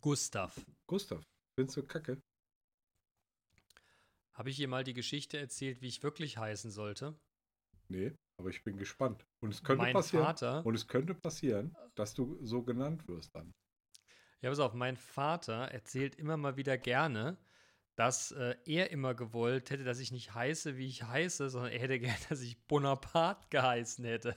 Gustav. 0.00 0.64
Gustav, 0.86 1.22
findest 1.58 1.78
du 1.78 1.86
kacke? 1.86 2.20
Habe 4.34 4.50
ich 4.50 4.60
ihr 4.60 4.68
mal 4.68 4.84
die 4.84 4.92
Geschichte 4.94 5.38
erzählt, 5.38 5.80
wie 5.80 5.88
ich 5.88 6.02
wirklich 6.02 6.36
heißen 6.38 6.70
sollte? 6.70 7.18
Nee, 7.88 8.14
aber 8.38 8.50
ich 8.50 8.62
bin 8.62 8.76
gespannt. 8.76 9.26
Und 9.40 9.52
es 9.52 9.62
könnte 9.62 9.82
mein 9.82 9.92
passieren. 9.92 10.24
Vater, 10.24 10.64
Und 10.64 10.74
es 10.74 10.86
könnte 10.86 11.14
passieren, 11.14 11.76
dass 11.94 12.14
du 12.14 12.38
so 12.42 12.62
genannt 12.62 13.06
wirst 13.08 13.34
dann. 13.34 13.52
ja, 14.40 14.48
pass 14.50 14.60
auf, 14.60 14.74
mein 14.74 14.96
Vater 14.96 15.68
erzählt 15.72 16.14
immer 16.14 16.36
mal 16.36 16.56
wieder 16.56 16.78
gerne, 16.78 17.36
dass 17.96 18.30
äh, 18.30 18.54
er 18.64 18.92
immer 18.92 19.14
gewollt 19.14 19.70
hätte, 19.70 19.82
dass 19.82 19.98
ich 19.98 20.12
nicht 20.12 20.32
heiße, 20.32 20.76
wie 20.76 20.86
ich 20.86 21.02
heiße, 21.02 21.50
sondern 21.50 21.72
er 21.72 21.80
hätte 21.80 21.98
gerne, 21.98 22.18
dass 22.28 22.40
ich 22.40 22.64
Bonaparte 22.66 23.46
geheißen 23.50 24.04
hätte. 24.04 24.36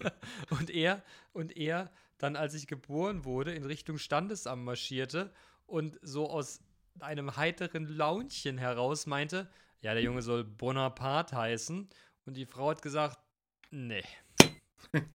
und 0.50 0.70
er, 0.70 1.02
und 1.32 1.56
er 1.56 1.90
dann, 2.18 2.36
als 2.36 2.54
ich 2.54 2.66
geboren 2.66 3.24
wurde, 3.24 3.54
in 3.54 3.64
Richtung 3.64 3.96
Standesamt 3.96 4.62
marschierte 4.62 5.32
und 5.66 5.98
so 6.02 6.28
aus 6.28 6.60
einem 7.00 7.36
heiteren 7.36 7.86
Launchen 7.86 8.58
heraus 8.58 9.06
meinte, 9.06 9.50
ja, 9.80 9.94
der 9.94 10.02
Junge 10.02 10.22
soll 10.22 10.44
Bonaparte 10.44 11.36
heißen. 11.36 11.88
Und 12.26 12.36
die 12.36 12.46
Frau 12.46 12.70
hat 12.70 12.82
gesagt, 12.82 13.18
nee. 13.70 14.04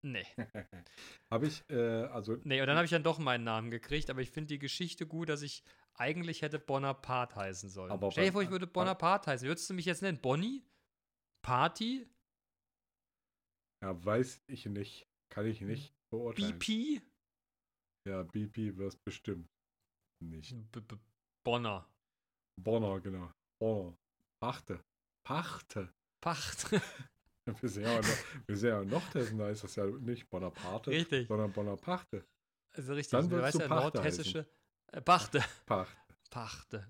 Nee. 0.02 0.26
Habe 1.32 1.48
ich, 1.48 1.64
äh, 1.70 2.04
also, 2.06 2.38
Nee, 2.44 2.60
und 2.60 2.68
dann 2.68 2.76
habe 2.76 2.86
ich 2.86 2.92
dann 2.92 3.04
doch 3.04 3.20
meinen 3.20 3.44
Namen 3.44 3.70
gekriegt, 3.70 4.10
aber 4.10 4.22
ich 4.22 4.32
finde 4.32 4.48
die 4.48 4.60
Geschichte 4.60 5.06
gut, 5.06 5.30
dass 5.30 5.44
ich 5.44 5.64
eigentlich 5.94 6.42
hätte 6.42 6.58
Bonaparte 6.58 7.36
heißen 7.36 7.70
sollen. 7.70 7.92
Aber 7.92 8.12
Stell 8.12 8.26
dir 8.26 8.32
vor, 8.32 8.42
ich 8.42 8.50
würde 8.50 8.66
Bonaparte 8.66 9.30
heißen. 9.32 9.48
Würdest 9.48 9.70
du 9.70 9.76
mich 9.76 9.86
jetzt 9.86 10.02
nennen? 10.02 10.20
Bonnie? 10.20 10.64
Party? 11.44 12.08
ja, 13.82 14.06
weiß 14.06 14.42
ich 14.48 14.66
nicht. 14.66 15.08
Kann 15.30 15.46
ich 15.46 15.62
nicht 15.62 15.94
beurteilen. 16.10 16.58
BP? 16.58 17.02
Ja, 18.08 18.24
BP 18.24 18.78
wirst 18.78 19.04
bestimmt 19.04 19.48
nicht. 20.24 20.56
B 20.72 20.80
-B 20.80 20.98
Bonner. 21.46 21.88
Bonner, 22.60 23.00
genau. 23.00 23.32
Bonner. 23.62 23.96
Pachte. 24.42 24.84
Pachte. 25.24 25.94
Pacht. 26.22 26.72
Wir 27.62 27.70
sind 27.70 27.84
ja 27.84 27.98
noch, 27.98 28.08
wir 28.46 28.58
sind 28.58 28.70
ja 28.70 28.84
noch 28.84 29.10
dessen, 29.10 29.40
da 29.40 29.50
ist 29.50 29.64
das 29.64 29.76
ja 29.76 29.86
nicht 29.88 30.30
Bonaparte, 30.30 30.92
Richtig. 30.92 31.28
sondern 31.28 31.52
Bonaparte. 31.52 32.24
Also 32.74 32.94
richtig. 32.94 33.12
Dann 33.12 33.28
du 33.28 33.38
würdest 33.38 33.60
weißt 33.60 33.70
ja, 33.70 33.76
nordhessische. 33.76 34.48
Äh, 34.92 35.02
Pachte. 35.02 35.44
Pachte. 35.66 35.98
Pachte. 36.30 36.88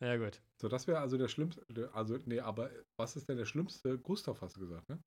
Ja, 0.00 0.16
gut. 0.16 0.40
So, 0.60 0.68
das 0.68 0.86
wäre 0.86 0.98
also 0.98 1.16
der 1.18 1.28
schlimmste, 1.28 1.62
also, 1.92 2.18
nee, 2.24 2.40
aber 2.40 2.70
was 2.96 3.16
ist 3.16 3.28
denn 3.28 3.36
der 3.36 3.44
schlimmste? 3.44 3.98
Gustav 3.98 4.40
hast 4.40 4.56
du 4.56 4.60
gesagt, 4.60 4.88
ne? 4.88 5.02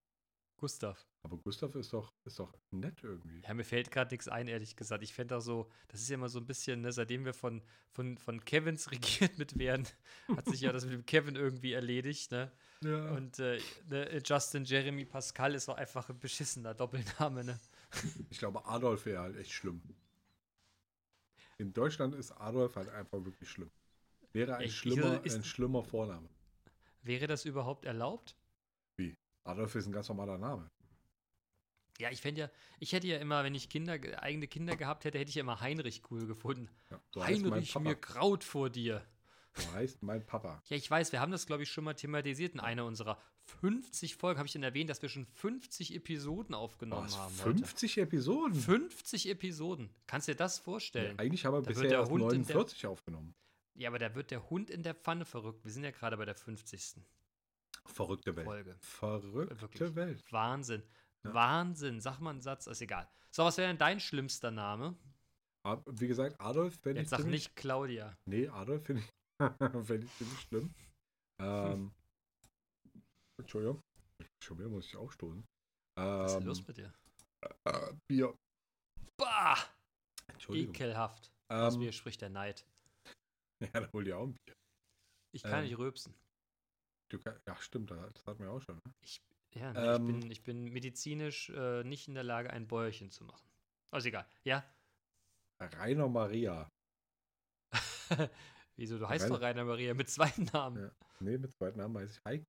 Gustav. 0.56 1.06
Aber 1.24 1.38
Gustav 1.38 1.76
ist 1.76 1.92
doch, 1.94 2.14
ist 2.26 2.40
doch 2.40 2.54
nett 2.72 3.04
irgendwie. 3.04 3.42
Ja, 3.42 3.54
mir 3.54 3.66
fällt 3.66 3.92
gerade 3.92 4.14
nichts 4.14 4.28
ein, 4.28 4.48
ehrlich 4.48 4.76
gesagt. 4.76 5.04
Ich 5.04 5.14
fände 5.14 5.36
auch 5.36 5.42
so, 5.42 5.70
das 5.88 6.00
ist 6.00 6.10
ja 6.10 6.14
immer 6.14 6.30
so 6.30 6.40
ein 6.40 6.46
bisschen, 6.46 6.82
ne, 6.82 6.92
seitdem 6.92 7.26
wir 7.26 7.34
von, 7.34 7.62
von, 7.92 8.18
von 8.18 8.46
Kevins 8.46 8.92
regiert 8.92 9.38
mit 9.38 9.58
werden, 9.58 9.88
hat 10.36 10.46
sich 10.46 10.62
ja 10.62 10.72
das 10.72 10.86
mit 10.86 10.94
dem 10.94 11.06
Kevin 11.06 11.36
irgendwie 11.36 11.74
erledigt, 11.74 12.32
ne? 12.32 12.52
Ja. 12.84 13.12
Und 13.12 13.40
äh, 13.40 13.60
ne, 13.90 14.22
Justin 14.26 14.66
Jeremy 14.66 15.06
Pascal 15.06 15.56
ist 15.56 15.70
auch 15.70 15.78
einfach 15.78 16.10
ein 16.10 16.20
beschissener 16.20 16.74
Doppelname, 16.74 17.44
ne? 17.44 17.60
Ich 18.30 18.40
glaube, 18.40 18.66
Adolf 18.66 19.06
wäre 19.06 19.22
halt 19.22 19.38
echt 19.38 19.52
schlimm. 19.52 19.82
In 21.58 21.74
Deutschland 21.74 22.16
ist 22.16 22.32
Adolf 22.32 22.76
halt 22.76 22.90
einfach 22.90 23.24
wirklich 23.24 23.50
schlimm. 23.50 23.72
Wäre 24.32 24.56
ein, 24.58 24.66
Ich- 24.68 24.76
schlimmer, 24.76 25.24
ist- 25.24 25.36
ein 25.36 25.44
schlimmer 25.44 25.84
Vorname. 25.84 26.28
Wäre 27.04 27.28
das 27.28 27.46
überhaupt 27.46 27.86
erlaubt? 27.86 28.36
Adolf 29.46 29.76
ist 29.76 29.86
ein 29.88 29.92
ganz 29.92 30.08
normaler 30.08 30.38
Name. 30.38 30.72
Ja, 32.00 32.10
ich 32.10 32.22
fände 32.22 32.42
ja, 32.42 32.50
ich 32.80 32.94
hätte 32.94 33.08
ja 33.08 33.18
immer, 33.18 33.44
wenn 33.44 33.54
ich 33.54 33.68
Kinder, 33.70 34.00
eigene 34.22 34.48
Kinder 34.48 34.78
gehabt 34.78 35.04
hätte, 35.04 35.20
hätte 35.20 35.28
ich 35.30 35.36
ja 35.36 35.42
immer 35.42 35.60
Heinrich 35.60 36.02
cool 36.10 36.26
gefunden. 36.26 36.70
Ja, 36.90 37.02
so 37.12 37.24
Heinrich, 37.26 37.78
mir 37.78 37.96
graut 37.96 38.46
vor 38.46 38.70
dir. 38.70 39.06
Heißt 39.74 40.02
mein 40.04 40.26
Papa. 40.26 40.62
Ja, 40.68 40.78
ich 40.78 40.90
weiß, 40.90 41.12
wir 41.12 41.20
haben 41.20 41.32
das, 41.32 41.46
glaube 41.46 41.64
ich, 41.64 41.70
schon 41.72 41.84
mal 41.84 41.94
thematisiert 41.94 42.54
in 42.54 42.60
einer 42.60 42.86
unserer 42.86 43.20
50 43.62 44.16
Folgen. 44.16 44.40
Habe 44.40 44.48
ich 44.48 44.54
dann 44.54 44.64
erwähnt, 44.64 44.90
dass 44.90 45.02
wir 45.02 45.10
schon 45.10 45.26
50 45.26 45.94
Episoden 45.96 46.56
aufgenommen 46.56 47.06
Was, 47.06 47.18
haben. 47.18 47.34
50 47.34 47.98
Episoden? 48.00 48.54
Heute. 48.54 48.62
50 48.90 49.30
Episoden. 49.30 49.94
Kannst 50.08 50.28
du 50.28 50.32
dir 50.32 50.38
das 50.38 50.58
Ja, 50.58 50.64
vorstellen? 50.64 51.20
eigentlich 51.20 51.46
haben 51.46 51.54
wir 51.54 51.62
Da 51.62 51.68
bisher 51.70 51.90
erst 51.92 52.12
Hund 52.12 52.22
in 52.34 52.44
der- 52.46 52.56
49 52.56 52.88
aufgenommen. 52.88 53.36
Ja, 53.76 53.90
aber 53.90 54.00
da 54.00 54.14
wird 54.16 54.32
der 54.32 54.50
Hund 54.50 54.70
in 54.70 54.82
der 54.84 54.96
Pfanne 54.96 55.26
verrückt. 55.26 55.64
Wir 55.66 55.72
sind 55.72 55.84
ja 55.84 55.92
gerade 55.92 56.18
bei 56.18 56.26
der 56.26 56.36
50. 56.36 57.02
Verrückte 57.86 58.36
Welt. 58.36 58.46
Folge. 58.46 58.76
Verrückte 58.80 59.62
Wirklich. 59.62 59.96
Welt. 59.96 60.24
Wahnsinn. 60.32 60.84
Ja. 61.24 61.34
Wahnsinn. 61.34 62.00
Sag 62.02 62.20
mal 62.20 62.30
einen 62.32 62.42
Satz, 62.42 62.68
ist 62.68 62.82
egal. 62.82 63.08
So, 63.32 63.44
was 63.44 63.58
wäre 63.58 63.68
denn 63.68 63.78
dein 63.78 64.00
schlimmster 64.00 64.52
Name? 64.52 64.96
Aber 65.64 65.84
wie 66.00 66.08
gesagt, 66.08 66.40
Adolf 66.40 66.76
finde 66.82 67.02
ich 67.02 67.10
Jetzt 67.10 67.10
sag 67.12 67.26
nicht 67.26 67.56
Claudia. 67.56 68.16
Nee, 68.26 68.48
Adolf 68.50 68.86
finde 68.86 69.02
ich, 69.02 69.10
find 69.86 70.04
ich 70.04 70.14
ziemlich 70.18 70.40
schlimm. 70.42 70.74
Ähm, 71.42 71.92
Entschuldigung. 73.42 73.82
Schon 74.44 74.60
wieder 74.60 74.70
muss 74.70 74.86
ich 74.88 74.96
aufstoßen. 74.96 75.44
Was 75.96 76.32
ist 76.32 76.36
denn 76.36 76.42
Ähm, 76.44 76.48
los 76.48 76.68
mit 76.68 76.78
dir? 76.78 76.94
äh, 77.66 77.94
Bier. 78.08 78.36
Bah! 79.18 79.58
Entschuldigung. 80.28 80.74
Ekelhaft. 80.74 81.32
Aus 81.50 81.74
Ähm, 81.76 81.80
mir 81.80 81.92
spricht 81.92 82.22
der 82.22 82.30
Neid. 82.30 82.66
ja, 83.62 83.80
da 83.82 83.92
hol 83.94 84.04
dir 84.04 84.18
auch 84.18 84.24
ein 84.28 84.34
Bier. 84.34 84.56
Ich 85.36 85.44
kann 85.44 85.60
ähm, 85.60 85.66
nicht 85.66 85.78
rülpsen. 85.78 86.14
Du, 87.12 87.18
ja, 87.20 87.56
stimmt, 87.58 87.92
das 87.92 88.26
hatten 88.26 88.40
wir 88.44 88.52
auch 88.52 88.62
schon. 88.62 88.76
Ne? 88.76 88.94
Ja, 89.56 89.74
nee, 89.74 89.80
ähm, 89.80 90.08
ich, 90.10 90.20
bin, 90.20 90.32
ich 90.32 90.44
bin 90.44 90.64
medizinisch 90.74 91.50
äh, 91.50 91.84
nicht 91.84 92.08
in 92.08 92.16
der 92.16 92.24
Lage, 92.24 92.50
ein 92.50 92.68
Bäuerchen 92.68 93.12
zu 93.12 93.24
machen. 93.24 93.48
Also 93.92 94.08
egal. 94.08 94.28
Ja. 94.44 94.64
Rainer 95.62 96.10
Maria. 96.10 96.70
Wieso? 98.76 98.98
Du 98.98 99.08
heißt 99.08 99.26
Rainer- 99.26 99.36
doch 99.36 99.42
Rainer 99.42 99.66
Maria 99.66 99.94
mit 99.94 100.10
zwei 100.10 100.32
Namen. 100.54 100.84
Ja. 100.84 100.92
Nee, 101.20 101.38
mit 101.38 101.54
zweiten 101.58 101.78
Namen 101.80 101.98
heiße 101.98 102.14
ich 102.20 102.26
Heik. 102.26 102.44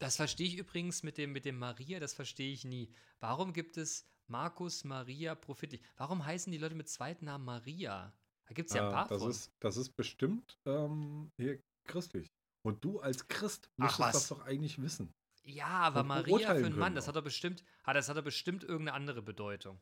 Das 0.00 0.16
verstehe 0.16 0.46
ich 0.46 0.58
übrigens 0.58 1.02
mit 1.02 1.16
dem, 1.18 1.32
mit 1.32 1.44
dem 1.44 1.58
Maria, 1.58 2.00
das 2.00 2.12
verstehe 2.14 2.52
ich 2.52 2.64
nie. 2.64 2.92
Warum 3.20 3.52
gibt 3.52 3.76
es 3.76 4.06
Markus 4.26 4.84
Maria 4.84 5.34
Profiti? 5.34 5.80
Warum 5.96 6.24
heißen 6.24 6.50
die 6.52 6.58
Leute 6.58 6.74
mit 6.74 6.88
zweiten 6.88 7.24
Namen 7.26 7.44
Maria? 7.44 8.12
Da 8.46 8.54
gibt 8.54 8.68
es 8.70 8.76
ja 8.76 8.82
ein 8.82 8.90
Äh, 8.90 8.92
paar 8.94 9.08
das, 9.08 9.22
von. 9.22 9.30
ist, 9.30 9.50
das 9.60 9.76
ist 9.76 9.96
bestimmt 9.96 10.58
ähm, 10.66 11.30
hier 11.38 11.60
christlich. 11.88 12.26
Und 12.62 12.84
du 12.84 13.00
als 13.00 13.26
Christ 13.28 13.70
was? 13.76 13.96
das 13.98 14.28
doch 14.28 14.44
eigentlich 14.44 14.80
wissen. 14.82 15.10
ja, 15.44 15.66
aber 15.68 16.00
und 16.00 16.08
Maria 16.08 16.48
für 16.48 16.66
einen 16.66 16.72
Mann, 16.76 16.80
können 16.82 16.94
das 16.96 17.08
hat 17.08 17.16
doch 17.16 17.24
bestimmt, 17.24 17.64
ah, 17.84 17.92
das 17.94 18.08
hat 18.08 18.16
doch 18.16 18.24
bestimmt 18.24 18.62
irgendeine 18.64 18.94
andere 18.94 19.22
Bedeutung. 19.22 19.78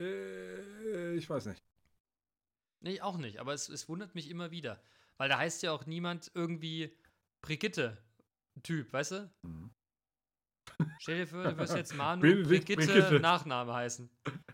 Äh, 0.00 1.14
ich 1.16 1.28
weiß 1.28 1.46
nicht. 1.46 1.62
Nee, 2.82 3.00
auch 3.00 3.16
nicht, 3.16 3.38
aber 3.38 3.54
es, 3.54 3.68
es 3.68 3.88
wundert 3.88 4.14
mich 4.14 4.28
immer 4.28 4.50
wieder. 4.50 4.82
Weil 5.16 5.28
da 5.28 5.38
heißt 5.38 5.62
ja 5.62 5.72
auch 5.72 5.86
niemand 5.86 6.30
irgendwie 6.34 6.96
Brigitte-Typ, 7.42 8.92
weißt 8.92 9.10
du? 9.12 9.30
Mhm. 9.42 9.70
Stell 10.98 11.18
dir 11.18 11.26
vor, 11.26 11.44
du 11.44 11.56
wirst 11.58 11.76
jetzt 11.76 11.94
Manu 11.96 12.22
Brigitte, 12.42 12.86
Brigitte. 12.86 13.20
Nachname 13.20 13.72
heißen. 13.72 14.10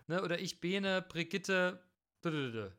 Ne? 0.07 0.23
Oder 0.23 0.39
ich 0.39 0.59
Bene 0.61 1.01
Brigitte. 1.01 1.83
dödödö. 2.23 2.71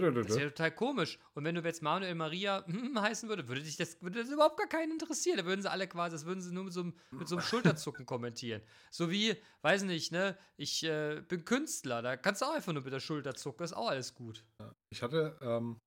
Das 0.00 0.36
wäre 0.36 0.50
total 0.50 0.74
komisch. 0.74 1.18
Und 1.34 1.44
wenn 1.44 1.54
du 1.54 1.60
jetzt 1.62 1.82
Manuel 1.82 2.14
Maria 2.14 2.64
hm, 2.66 3.00
heißen 3.00 3.28
würde, 3.28 3.48
würde 3.48 3.62
dich 3.62 3.76
das, 3.76 4.00
würde 4.02 4.20
das 4.20 4.30
überhaupt 4.30 4.56
gar 4.56 4.66
keinen 4.66 4.92
interessieren. 4.92 5.38
Da 5.38 5.44
würden 5.44 5.62
sie 5.62 5.70
alle 5.70 5.88
quasi, 5.88 6.14
das 6.14 6.24
würden 6.24 6.40
sie 6.40 6.52
nur 6.52 6.64
mit 6.64 6.72
so 6.72 6.80
einem, 6.80 6.94
mit 7.10 7.28
so 7.28 7.36
einem 7.36 7.44
Schulterzucken 7.44 8.06
kommentieren. 8.06 8.62
So 8.90 9.10
wie, 9.10 9.36
weiß 9.62 9.84
nicht, 9.84 10.12
ne, 10.12 10.38
ich 10.56 10.84
äh, 10.84 11.22
bin 11.26 11.44
Künstler, 11.44 12.02
da 12.02 12.16
kannst 12.16 12.42
du 12.42 12.46
auch 12.46 12.54
einfach 12.54 12.72
nur 12.72 12.82
mit 12.82 12.92
der 12.92 13.00
Schulter 13.00 13.34
zucken, 13.34 13.64
ist 13.64 13.72
auch 13.72 13.88
alles 13.88 14.14
gut. 14.14 14.44
Ich 14.92 15.02
hatte, 15.02 15.38
ähm, 15.40 15.78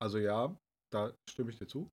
also 0.00 0.18
ja, 0.18 0.56
da 0.92 1.14
stimme 1.28 1.50
ich 1.50 1.58
dir 1.58 1.66
zu. 1.66 1.90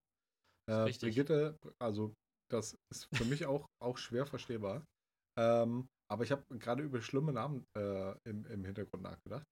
Äh, 0.70 0.74
richtig. 0.74 1.10
Brigitte, 1.10 1.58
also 1.82 2.14
das 2.52 2.78
ist 2.92 3.08
für 3.14 3.26
mich 3.26 3.46
auch, 3.46 3.66
auch 3.82 3.98
schwer 3.98 4.26
verstehbar. 4.26 4.86
Ähm, 5.38 5.88
aber 6.12 6.24
ich 6.24 6.32
habe 6.32 6.44
gerade 6.60 6.84
über 6.84 7.02
schlimme 7.02 7.34
Namen 7.34 7.66
äh, 7.76 8.12
im, 8.30 8.46
im 8.46 8.66
Hintergrund 8.66 9.04
nachgedacht. 9.04 9.44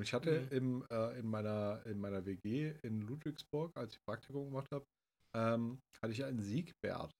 Und 0.00 0.04
ich 0.04 0.14
hatte 0.14 0.40
Mhm. 0.40 0.48
im, 0.50 0.86
äh, 0.88 1.18
in, 1.18 1.26
meiner, 1.26 1.84
in 1.84 2.00
meiner 2.00 2.24
WG 2.24 2.70
in 2.80 3.02
Ludwigsburg, 3.02 3.76
als 3.76 3.92
ich 3.92 4.02
Praktikum 4.02 4.46
gemacht 4.46 4.72
habe, 4.72 4.86
ähm, 5.34 5.82
hatte 6.00 6.14
ich 6.14 6.24
einen 6.24 6.40
Siegbert. 6.40 7.14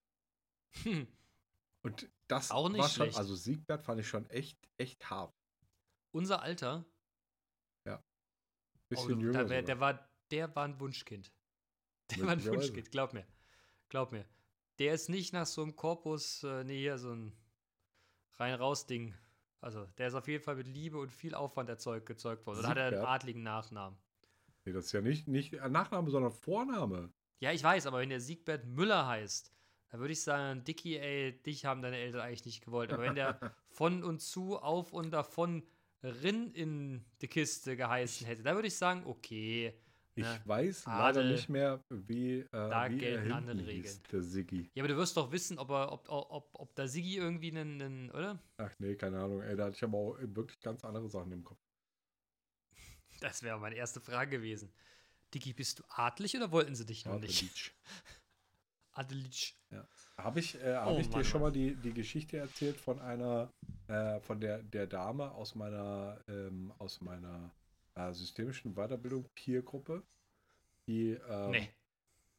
Hm. 0.84 1.06
Und 1.84 2.08
das 2.26 2.50
Auch 2.50 2.70
nicht 2.70 2.78
war 2.80 2.88
schon, 2.88 3.04
schlecht. 3.04 3.18
also 3.18 3.34
Siegbert 3.34 3.84
fand 3.84 4.00
ich 4.00 4.08
schon 4.08 4.24
echt, 4.30 4.56
echt 4.78 5.10
hart. 5.10 5.36
Unser 6.12 6.40
Alter, 6.40 6.86
Bisschen 8.88 9.18
oh, 9.18 9.20
jünger. 9.20 9.50
wär, 9.50 9.62
der, 9.62 9.78
war, 9.78 10.10
der 10.30 10.56
war 10.56 10.64
ein 10.64 10.80
Wunschkind. 10.80 11.30
Der 12.10 12.22
war 12.22 12.30
ein. 12.30 12.42
Wunschkind, 12.46 12.90
glaub 12.90 13.12
mir. 13.12 13.26
Glaub 13.90 14.10
mir. 14.10 14.24
Der 14.78 14.94
ist 14.94 15.10
nicht 15.10 15.34
nach 15.34 15.46
so 15.46 15.62
einem 15.62 15.76
Korpus, 15.76 16.42
äh, 16.44 16.64
nee, 16.64 16.78
hier 16.78 16.96
so 16.98 17.12
ein 17.12 17.36
rein-raus-Ding. 18.38 19.14
Also, 19.60 19.86
der 19.98 20.08
ist 20.08 20.14
auf 20.14 20.26
jeden 20.26 20.42
Fall 20.42 20.56
mit 20.56 20.66
Liebe 20.66 20.98
und 20.98 21.12
viel 21.12 21.34
Aufwand 21.34 21.68
erzeugt, 21.68 22.06
gezeugt 22.06 22.46
worden. 22.46 22.60
Oder 22.60 22.68
hat 22.68 22.78
er 22.78 22.86
einen 22.86 23.04
adligen 23.04 23.42
Nachnamen? 23.42 23.98
Nee, 24.64 24.72
das 24.72 24.86
ist 24.86 24.92
ja 24.92 25.00
nicht, 25.00 25.28
nicht 25.28 25.58
ein 25.60 25.72
Nachname, 25.72 26.10
sondern 26.10 26.32
Vorname. 26.32 27.12
Ja, 27.40 27.52
ich 27.52 27.62
weiß, 27.62 27.86
aber 27.86 28.00
wenn 28.00 28.10
der 28.10 28.20
Siegbert 28.20 28.66
Müller 28.66 29.06
heißt, 29.06 29.52
dann 29.88 30.00
würde 30.00 30.12
ich 30.12 30.22
sagen, 30.22 30.64
Dicky, 30.64 30.98
ey, 30.98 31.42
dich 31.42 31.64
haben 31.64 31.82
deine 31.82 31.96
Eltern 31.96 32.20
eigentlich 32.20 32.44
nicht 32.44 32.64
gewollt. 32.64 32.92
Aber 32.92 33.02
wenn 33.02 33.14
der 33.14 33.38
von 33.68 34.04
und 34.04 34.20
zu, 34.20 34.58
auf 34.58 34.92
und 34.92 35.10
davon, 35.10 35.66
rin 36.02 36.52
in 36.52 37.04
die 37.20 37.28
Kiste 37.28 37.76
geheißen 37.76 38.26
hätte, 38.26 38.42
dann 38.42 38.54
würde 38.54 38.68
ich 38.68 38.76
sagen, 38.76 39.02
okay. 39.06 39.74
Ich 40.20 40.26
Ja. 40.26 40.46
weiß 40.46 40.86
Adel. 40.86 40.98
leider 40.98 41.32
nicht 41.32 41.48
mehr, 41.48 41.80
wie, 41.88 42.40
äh, 42.40 42.46
Da 42.52 42.90
wie 42.90 42.98
gelten 42.98 43.32
andere 43.32 43.56
hieß, 43.56 43.66
Regeln. 43.66 44.00
der 44.12 44.22
Siggi. 44.22 44.70
Ja, 44.74 44.82
aber 44.82 44.88
du 44.88 44.96
wirst 44.96 45.16
doch 45.16 45.32
wissen, 45.32 45.58
ob, 45.58 45.70
er, 45.70 45.90
ob, 45.92 46.08
ob, 46.08 46.50
ob 46.52 46.74
da 46.74 46.86
Siggi 46.86 47.16
irgendwie 47.16 47.50
einen, 47.50 47.80
einen, 47.80 48.10
oder? 48.10 48.38
Ach 48.58 48.72
nee, 48.78 48.94
keine 48.96 49.18
Ahnung. 49.18 49.40
Ey, 49.42 49.56
da 49.56 49.64
hatte 49.66 49.76
ich 49.76 49.84
aber 49.84 49.96
auch 49.98 50.16
wirklich 50.20 50.60
ganz 50.60 50.84
andere 50.84 51.08
Sachen 51.08 51.32
im 51.32 51.44
Kopf. 51.44 51.58
Das 53.20 53.42
wäre 53.42 53.58
meine 53.58 53.76
erste 53.76 54.00
Frage 54.00 54.38
gewesen. 54.38 54.72
Dicky, 55.34 55.52
bist 55.52 55.78
du 55.78 55.84
adlig 55.88 56.36
oder 56.36 56.50
wollten 56.52 56.74
sie 56.74 56.86
dich 56.86 57.04
noch 57.04 57.14
Ja, 57.14 57.18
nicht? 57.20 57.40
Beach. 57.52 57.72
Adelig. 58.92 59.56
Habe 60.16 60.40
ich, 60.40 60.54
äh, 60.60 60.74
hab 60.74 60.88
Oh, 60.88 60.98
ich 60.98 61.08
dir 61.08 61.12
Mann, 61.12 61.24
schon 61.24 61.40
Mann. 61.42 61.52
mal 61.52 61.52
die, 61.52 61.74
die 61.76 61.94
Geschichte 61.94 62.36
erzählt 62.38 62.76
von 62.76 62.98
einer, 63.00 63.50
äh, 63.88 64.20
von 64.20 64.40
der, 64.40 64.62
der 64.62 64.86
Dame 64.86 65.30
aus 65.32 65.54
meiner, 65.54 66.20
ähm, 66.28 66.72
aus 66.78 67.00
meiner 67.00 67.50
äh, 68.08 68.14
systemischen 68.14 68.74
Weiterbildung 68.74 69.26
Peer-Gruppe? 69.34 70.02
Die, 70.88 71.12
ähm, 71.28 71.50
Nee, 71.50 71.70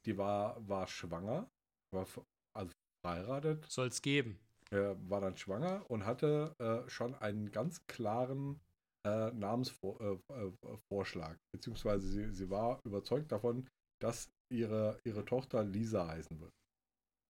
die 0.05 0.17
war, 0.17 0.57
war 0.67 0.87
schwanger, 0.87 1.49
war 1.93 2.05
also 2.53 2.71
verheiratet, 3.05 3.65
soll's 3.69 4.01
geben. 4.01 4.39
äh, 4.71 4.95
war 5.09 5.21
dann 5.21 5.37
schwanger 5.37 5.89
und 5.89 6.05
hatte 6.05 6.55
äh, 6.59 6.89
schon 6.89 7.15
einen 7.15 7.51
ganz 7.51 7.85
klaren 7.87 8.59
äh, 9.05 9.31
Namensvorschlag. 9.31 11.31
Äh, 11.31 11.35
äh. 11.35 11.39
Beziehungsweise 11.51 12.07
sie, 12.07 12.31
sie 12.33 12.49
war 12.49 12.79
überzeugt 12.85 13.31
davon, 13.31 13.67
dass 14.01 14.29
ihre, 14.51 14.99
ihre 15.03 15.25
Tochter 15.25 15.63
Lisa 15.63 16.07
heißen 16.07 16.39
wird. 16.39 16.53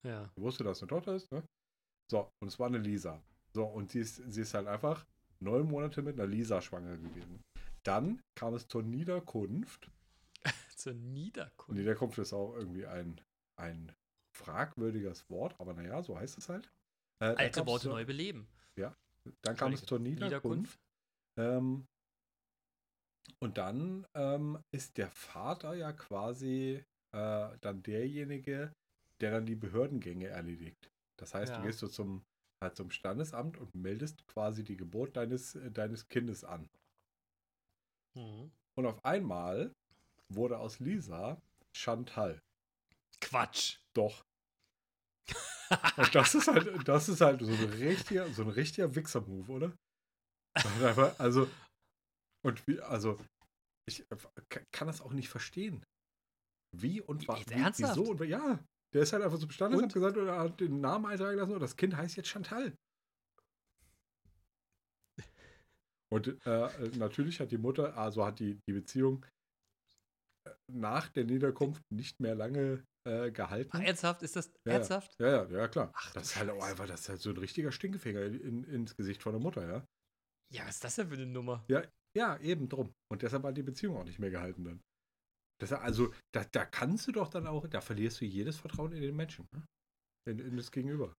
Ja. 0.06 0.30
Sie 0.36 0.42
wusste, 0.42 0.64
dass 0.64 0.78
es 0.78 0.84
eine 0.84 0.90
Tochter 0.90 1.16
ist, 1.16 1.32
ne? 1.32 1.44
So, 2.10 2.30
und 2.42 2.48
es 2.48 2.60
war 2.60 2.68
eine 2.68 2.80
Lisa. 2.80 3.22
So, 3.54 3.66
und 3.66 3.92
sie 3.92 4.00
ist, 4.00 4.16
sie 4.16 4.42
ist 4.42 4.54
halt 4.54 4.68
einfach 4.68 5.06
neun 5.40 5.68
Monate 5.68 6.02
mit 6.02 6.20
einer 6.20 6.28
Lisa 6.28 6.62
schwanger 6.62 6.98
gewesen. 6.98 7.42
Dann 7.84 8.22
kam 8.36 8.54
es 8.54 8.68
zur 8.68 8.84
Niederkunft. 8.84 9.90
Zur 10.76 10.94
Niederkunft. 10.94 11.78
Niederkunft 11.78 12.18
ist 12.18 12.34
auch 12.34 12.56
irgendwie 12.56 12.88
ein, 12.88 13.22
ein 13.60 13.92
fragwürdiges 14.36 15.30
Wort, 15.30 15.60
aber 15.60 15.74
naja, 15.74 16.02
so 16.02 16.18
heißt 16.18 16.38
es 16.40 16.50
halt. 16.50 16.72
Äh, 17.22 17.36
Alte 17.36 17.66
Worte 17.68 17.84
zur- 17.84 17.94
neu 17.94 18.06
beleben. 18.06 18.48
Dann 19.44 19.56
kam 19.56 19.74
es 19.74 19.86
zur 19.86 20.00
Niederkunft. 20.00 20.80
Ähm, 21.38 21.86
und 23.40 23.58
dann 23.60 24.08
ähm, 24.16 24.58
ist 24.74 24.98
der 24.98 25.12
Vater 25.12 25.76
ja 25.76 25.94
quasi 25.94 26.84
äh, 27.16 27.58
dann 27.62 27.84
derjenige, 27.84 28.74
der 29.20 29.32
dann 29.32 29.46
die 29.46 29.56
Behördengänge 29.56 30.28
erledigt. 30.28 30.90
Das 31.20 31.36
heißt, 31.36 31.52
Ja. 31.52 31.60
du 31.60 31.68
gehst 31.68 31.78
so 31.80 31.88
zum, 31.88 32.24
halt 32.64 32.76
zum 32.76 32.90
Standesamt 32.90 33.58
und 33.58 33.76
meldest 33.76 34.26
quasi 34.26 34.64
die 34.64 34.76
Geburt 34.78 35.16
deines, 35.16 35.54
äh, 35.54 35.70
deines 35.70 36.08
Kindes 36.08 36.44
an. 36.44 36.68
Mhm. 38.16 38.52
Und 38.78 38.86
auf 38.86 39.04
einmal 39.06 39.74
wurde 40.34 40.58
aus 40.60 40.80
Lisa 40.80 41.42
Chantal. 41.76 42.40
Quatsch. 43.22 43.78
Doch. 43.94 44.24
Und 45.98 46.16
das 46.16 46.36
ist 46.36 46.48
halt, 46.48 46.88
das 46.88 47.08
ist 47.08 47.22
halt 47.22 47.40
so 47.42 47.48
ein 47.52 47.64
richtiger, 47.74 48.28
so 48.34 48.42
ein 48.42 48.50
richtiger 48.50 48.94
Wichser-Move, 48.94 49.52
oder? 49.52 49.76
Also, 51.18 51.50
und 52.44 52.68
wie, 52.68 52.82
also, 52.82 53.18
ich 53.88 54.04
ka- 54.50 54.62
kann 54.74 54.88
das 54.88 55.02
auch 55.02 55.14
nicht 55.14 55.30
verstehen. 55.30 55.84
Wie 56.76 57.00
und 57.02 57.26
wa- 57.28 57.38
Jetzt 57.38 57.50
wie, 57.52 57.54
ernsthaft? 57.54 57.98
wieso 57.98 58.12
und 58.12 58.22
ja. 58.28 58.60
Der 58.94 59.04
ist 59.04 59.14
halt 59.14 59.24
einfach 59.24 59.38
so 59.38 59.48
Bestandesamt 59.48 59.86
Und? 59.86 59.94
gesagt 59.94 60.18
oder 60.18 60.40
hat 60.40 60.60
den 60.60 60.82
Namen 60.82 61.06
eintragen 61.06 61.38
lassen 61.38 61.54
und 61.54 61.62
das 61.62 61.78
Kind 61.78 61.96
heißt 61.96 62.18
jetzt 62.18 62.28
Chantal. 62.28 62.76
Und 66.12 66.28
äh, 66.46 66.70
natürlich 66.98 67.40
hat 67.40 67.52
die 67.52 67.58
Mutter, 67.58 67.98
also 67.98 68.26
hat 68.26 68.40
die, 68.40 68.60
die 68.68 68.74
Beziehung 68.74 69.26
äh, 70.46 70.52
nach 70.72 71.08
der 71.10 71.24
Niederkunft 71.24 71.82
nicht 71.90 72.20
mehr 72.20 72.36
lange 72.36 72.84
äh, 73.08 73.32
gehalten. 73.32 73.72
Ach, 73.74 73.80
ernsthaft? 73.82 74.22
Ist 74.22 74.36
das 74.36 74.48
Ja, 74.48 74.54
ja. 74.66 74.72
ernsthaft? 74.74 75.16
Ja, 75.20 75.28
ja, 75.28 75.50
ja, 75.50 75.68
klar. 75.68 75.92
Ach, 75.96 76.14
das 76.14 76.28
ist 76.28 76.36
halt 76.36 76.50
auch 76.50 76.64
einfach, 76.64 76.86
das 76.86 77.02
ist 77.02 77.10
halt 77.10 77.22
so 77.22 77.30
ein 77.30 77.38
richtiger 77.38 77.72
Stinkefinger 77.72 78.24
in, 78.24 78.64
ins 78.66 78.96
Gesicht 78.96 79.24
von 79.24 79.34
der 79.34 79.42
Mutter, 79.42 79.66
ja. 79.68 79.86
Ja, 80.54 80.68
was 80.68 80.76
ist 80.76 80.84
das 80.84 80.96
denn 80.96 81.08
für 81.08 81.16
eine 81.16 81.26
Nummer? 81.26 81.66
Ja, 82.14 82.38
eben 82.40 82.68
drum. 82.68 82.94
Und 83.10 83.22
deshalb 83.22 83.44
hat 83.44 83.56
die 83.56 83.64
Beziehung 83.64 83.96
auch 83.96 84.04
nicht 84.04 84.20
mehr 84.20 84.32
gehalten 84.32 84.66
dann. 84.66 84.82
Deshalb, 85.62 85.82
also, 85.82 86.14
da, 86.34 86.44
da 86.44 86.66
kannst 86.66 87.08
du 87.08 87.14
doch 87.14 87.30
dann 87.30 87.48
auch, 87.48 87.68
da 87.68 87.80
verlierst 87.80 88.20
du 88.20 88.26
jedes 88.26 88.58
Vertrauen 88.58 88.92
in 88.92 89.02
den 89.02 89.16
Menschen, 89.16 89.46
ne? 89.54 89.64
in, 90.28 90.40
in 90.40 90.58
das 90.58 90.72
Gegenüber. 90.72 91.14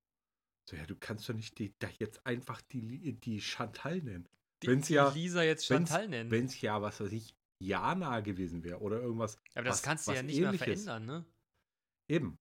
So, 0.68 0.76
ja, 0.76 0.84
du 0.84 0.96
kannst 0.96 1.28
doch 1.28 1.34
nicht 1.34 1.58
die, 1.58 1.72
da 1.80 1.88
jetzt 1.98 2.26
einfach 2.26 2.60
die, 2.60 3.14
die 3.14 3.40
Chantal 3.40 4.02
nennen. 4.02 4.28
Wenn's 4.66 4.88
ja- 4.88 5.08
Lisa 5.10 5.42
jetzt 5.42 5.66
Chantal 5.66 6.08
nennen. 6.08 6.30
Wenn 6.30 6.46
es 6.46 6.60
ja, 6.60 6.80
was 6.82 7.00
weiß 7.00 7.12
ich, 7.12 7.34
Jana 7.58 8.20
gewesen 8.20 8.64
wäre 8.64 8.80
oder 8.80 9.00
irgendwas. 9.00 9.38
aber 9.54 9.64
das 9.64 9.76
was- 9.78 9.82
kannst 9.82 10.08
du 10.08 10.12
ja 10.12 10.22
nicht 10.22 10.38
mehr 10.40 10.48
Ähnliches. 10.48 10.84
verändern, 10.84 11.06
ne? 11.06 11.24
Eben. 12.08 12.38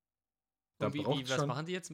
Da 0.79 0.87
Und 0.87 0.93
wie, 0.93 0.99
wie, 1.05 1.29
was 1.29 1.45
machen 1.45 1.65
die 1.65 1.73
jetzt? 1.73 1.93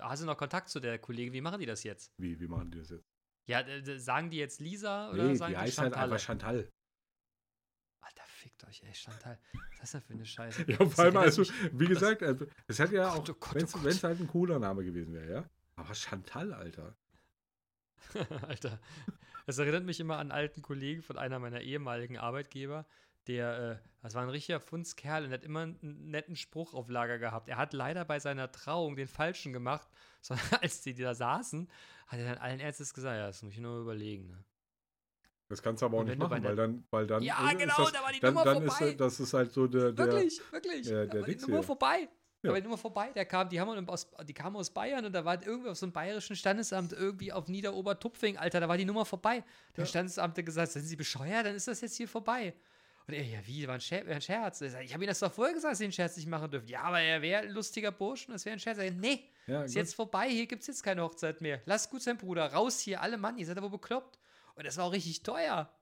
Hast 0.00 0.22
du 0.22 0.26
noch 0.26 0.36
Kontakt 0.36 0.68
zu 0.68 0.80
der 0.80 0.98
Kollegin? 0.98 1.32
Wie 1.32 1.40
machen 1.40 1.60
die 1.60 1.66
das 1.66 1.82
jetzt? 1.84 2.12
Wie, 2.18 2.38
wie 2.40 2.48
machen 2.48 2.70
die 2.70 2.78
das 2.78 2.90
jetzt? 2.90 3.06
Ja, 3.46 3.64
sagen 3.98 4.28
die 4.30 4.36
jetzt 4.36 4.60
Lisa 4.60 5.10
oder 5.10 5.24
Nee, 5.28 5.34
sagen 5.36 5.52
die 5.52 5.56
die 5.56 5.62
heißt 5.62 5.78
halt 5.78 5.92
Chantal? 5.94 6.04
einfach 6.12 6.20
Chantal. 6.24 6.72
Alter, 8.00 8.22
fickt 8.26 8.64
euch, 8.66 8.82
ey, 8.82 8.92
Chantal. 8.94 9.38
Was 9.78 9.84
ist 9.84 9.94
das 9.94 10.04
für 10.04 10.12
eine 10.14 10.26
Scheiße? 10.26 10.64
Ja, 10.70 10.84
vor 10.86 11.04
allem, 11.04 11.16
also, 11.16 11.42
wie 11.72 11.86
gesagt, 11.86 12.22
also, 12.22 12.46
es 12.66 12.78
hätte 12.78 12.96
ja 12.96 13.10
auch, 13.12 13.26
oh 13.26 13.34
wenn 13.54 13.64
oh 13.64 13.68
Gott. 13.72 13.86
es 13.86 14.02
halt 14.04 14.20
ein 14.20 14.26
cooler 14.26 14.58
Name 14.58 14.84
gewesen 14.84 15.14
wäre, 15.14 15.30
ja. 15.32 15.50
Aber 15.76 15.94
Chantal, 15.94 16.52
Alter. 16.52 16.94
Alter, 18.48 18.80
das 19.48 19.58
erinnert 19.58 19.84
mich 19.84 19.98
immer 19.98 20.14
an 20.16 20.30
einen 20.30 20.32
alten 20.32 20.60
Kollegen 20.62 21.02
von 21.02 21.16
einer 21.18 21.38
meiner 21.38 21.62
ehemaligen 21.62 22.18
Arbeitgeber, 22.18 22.84
der, 23.26 23.80
äh, 23.82 23.88
das 24.02 24.14
war 24.14 24.22
ein 24.22 24.28
richtiger 24.28 24.60
Fundskerl 24.60 25.24
und 25.24 25.30
der 25.30 25.38
hat 25.38 25.44
immer 25.44 25.62
einen 25.62 26.10
netten 26.10 26.36
Spruch 26.36 26.74
auf 26.74 26.88
Lager 26.88 27.18
gehabt. 27.18 27.48
Er 27.48 27.56
hat 27.56 27.72
leider 27.72 28.04
bei 28.04 28.20
seiner 28.20 28.52
Trauung 28.52 28.94
den 28.96 29.08
falschen 29.08 29.52
gemacht, 29.54 29.88
sondern 30.20 30.46
als 30.62 30.82
die 30.82 30.94
da 30.94 31.14
saßen, 31.14 31.68
hat 32.06 32.18
er 32.18 32.26
dann 32.26 32.38
allen 32.38 32.60
Ernstes 32.60 32.92
gesagt, 32.94 33.16
ja, 33.16 33.26
das 33.26 33.42
muss 33.42 33.52
ich 33.54 33.58
nur 33.60 33.80
überlegen. 33.80 34.28
Ne? 34.28 34.44
Das 35.48 35.62
kannst 35.62 35.80
du 35.80 35.86
aber 35.86 35.96
auch 35.98 36.04
nicht 36.04 36.18
machen, 36.18 36.44
weil 36.44 36.56
dann, 36.56 36.84
weil 36.90 37.06
dann 37.06 37.22
Ja, 37.22 37.50
ist, 37.50 37.58
genau, 37.58 37.72
ist 37.72 37.78
das, 37.78 37.92
da 37.92 38.02
war 38.02 38.12
die 38.12 38.20
dann, 38.20 38.34
Nummer 38.34 38.44
dann 38.44 38.62
ist 38.64 38.74
vorbei. 38.76 38.92
äh, 38.92 38.96
das 38.96 39.18
ist 39.20 39.32
halt 39.32 39.50
so 39.52 39.66
der, 39.66 39.92
der 39.92 40.06
Wirklich, 40.06 40.40
wirklich. 40.52 40.86
der- 40.86 41.06
Da 41.06 41.12
der 41.12 41.20
war 41.22 41.28
die 41.28 41.36
Nummer 41.36 41.54
hier. 41.56 41.62
vorbei. 41.62 42.08
Ja. 42.42 42.48
Da 42.48 42.48
war 42.50 42.56
die 42.56 42.62
Nummer 42.64 42.78
vorbei. 42.78 43.10
Der 43.14 43.24
kam, 43.24 43.48
die 43.48 43.60
haben 43.60 43.88
aus, 43.88 44.06
die 44.26 44.32
kamen 44.34 44.54
aus 44.56 44.70
Bayern 44.70 45.04
und 45.04 45.12
da 45.12 45.24
war 45.24 45.44
irgendwie 45.44 45.70
auf 45.70 45.76
so 45.78 45.86
einem 45.86 45.92
bayerischen 45.92 46.36
Standesamt 46.36 46.92
irgendwie 46.92 47.32
auf 47.32 47.48
Niederobertupfing, 47.48 48.36
Alter, 48.36 48.60
da 48.60 48.68
war 48.68 48.76
die 48.76 48.84
Nummer 48.84 49.04
vorbei. 49.04 49.42
Der 49.76 49.84
Ja. 49.84 49.86
Standesamt 49.88 50.38
hat 50.38 50.46
gesagt, 50.46 50.70
sind 50.72 50.84
Sie 50.84 50.96
bescheuert, 50.96 51.46
dann 51.46 51.54
ist 51.56 51.66
das 51.66 51.80
jetzt 51.80 51.96
hier 51.96 52.06
vorbei. 52.08 52.54
Und 53.08 53.14
er, 53.14 53.24
ja, 53.24 53.38
wie, 53.46 53.66
war 53.66 53.74
ein, 53.74 53.80
Scher 53.80 54.06
ein 54.06 54.20
Scherz. 54.20 54.60
Er 54.60 54.70
sagt, 54.70 54.84
Ich 54.84 54.92
habe 54.92 55.02
Ihnen 55.02 55.08
das 55.08 55.18
doch 55.18 55.32
vorher 55.32 55.54
gesagt, 55.54 55.72
dass 55.72 55.78
Sie 55.78 55.84
einen 55.84 55.92
Scherz 55.94 56.16
nicht 56.16 56.28
machen 56.28 56.50
dürfen. 56.50 56.68
Ja, 56.68 56.82
aber 56.82 57.00
er 57.00 57.22
wäre 57.22 57.42
ein 57.42 57.50
lustiger 57.50 57.90
Burschen, 57.90 58.32
das 58.32 58.44
wäre 58.44 58.52
ein 58.54 58.60
Scherz. 58.60 58.78
Er, 58.78 58.90
nee, 58.92 59.24
ja, 59.46 59.62
ist 59.62 59.70
gut. 59.72 59.76
jetzt 59.76 59.94
vorbei, 59.94 60.28
hier 60.28 60.46
gibt 60.46 60.60
es 60.60 60.66
jetzt 60.68 60.82
keine 60.82 61.02
Hochzeit 61.02 61.40
mehr. 61.40 61.60
Lass 61.64 61.88
gut 61.90 62.02
sein, 62.02 62.18
Bruder, 62.18 62.52
raus 62.52 62.78
hier, 62.80 63.00
alle 63.00 63.16
Mann, 63.16 63.38
ihr 63.38 63.46
seid 63.46 63.56
aber 63.58 63.70
bekloppt. 63.70 64.18
Und 64.54 64.66
das 64.66 64.76
war 64.76 64.84
auch 64.84 64.92
richtig 64.92 65.22
teuer. 65.22 65.72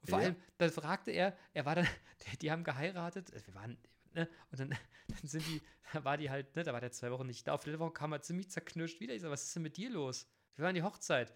Und 0.00 0.08
vor 0.10 0.18
Ja. 0.20 0.26
allem, 0.26 0.36
dann 0.56 0.70
fragte 0.70 1.10
er, 1.10 1.36
er 1.52 1.66
war 1.66 1.74
dann, 1.74 1.86
die, 2.32 2.36
die 2.38 2.50
haben 2.50 2.64
geheiratet, 2.64 3.30
wir 3.46 3.54
waren, 3.54 3.76
ne, 4.18 4.28
und 4.50 4.60
dann, 4.60 4.70
dann 5.08 5.28
sind 5.28 5.46
die, 5.46 5.62
da 5.92 6.04
war 6.04 6.16
die 6.16 6.30
halt, 6.30 6.54
ne, 6.56 6.62
da 6.62 6.72
war 6.72 6.80
der 6.80 6.92
zwei 6.92 7.10
Wochen 7.10 7.26
nicht 7.26 7.46
da. 7.46 7.54
Auf 7.54 7.64
der 7.64 7.78
Woche 7.78 7.92
kam 7.92 8.12
er 8.12 8.22
ziemlich 8.22 8.50
zerknirscht 8.50 9.00
wieder. 9.00 9.14
Ich 9.14 9.22
sag, 9.22 9.30
was 9.30 9.44
ist 9.44 9.54
denn 9.54 9.62
mit 9.62 9.76
dir 9.76 9.90
los? 9.90 10.26
Wir 10.56 10.64
waren 10.64 10.74
die 10.74 10.82
Hochzeit. 10.82 11.34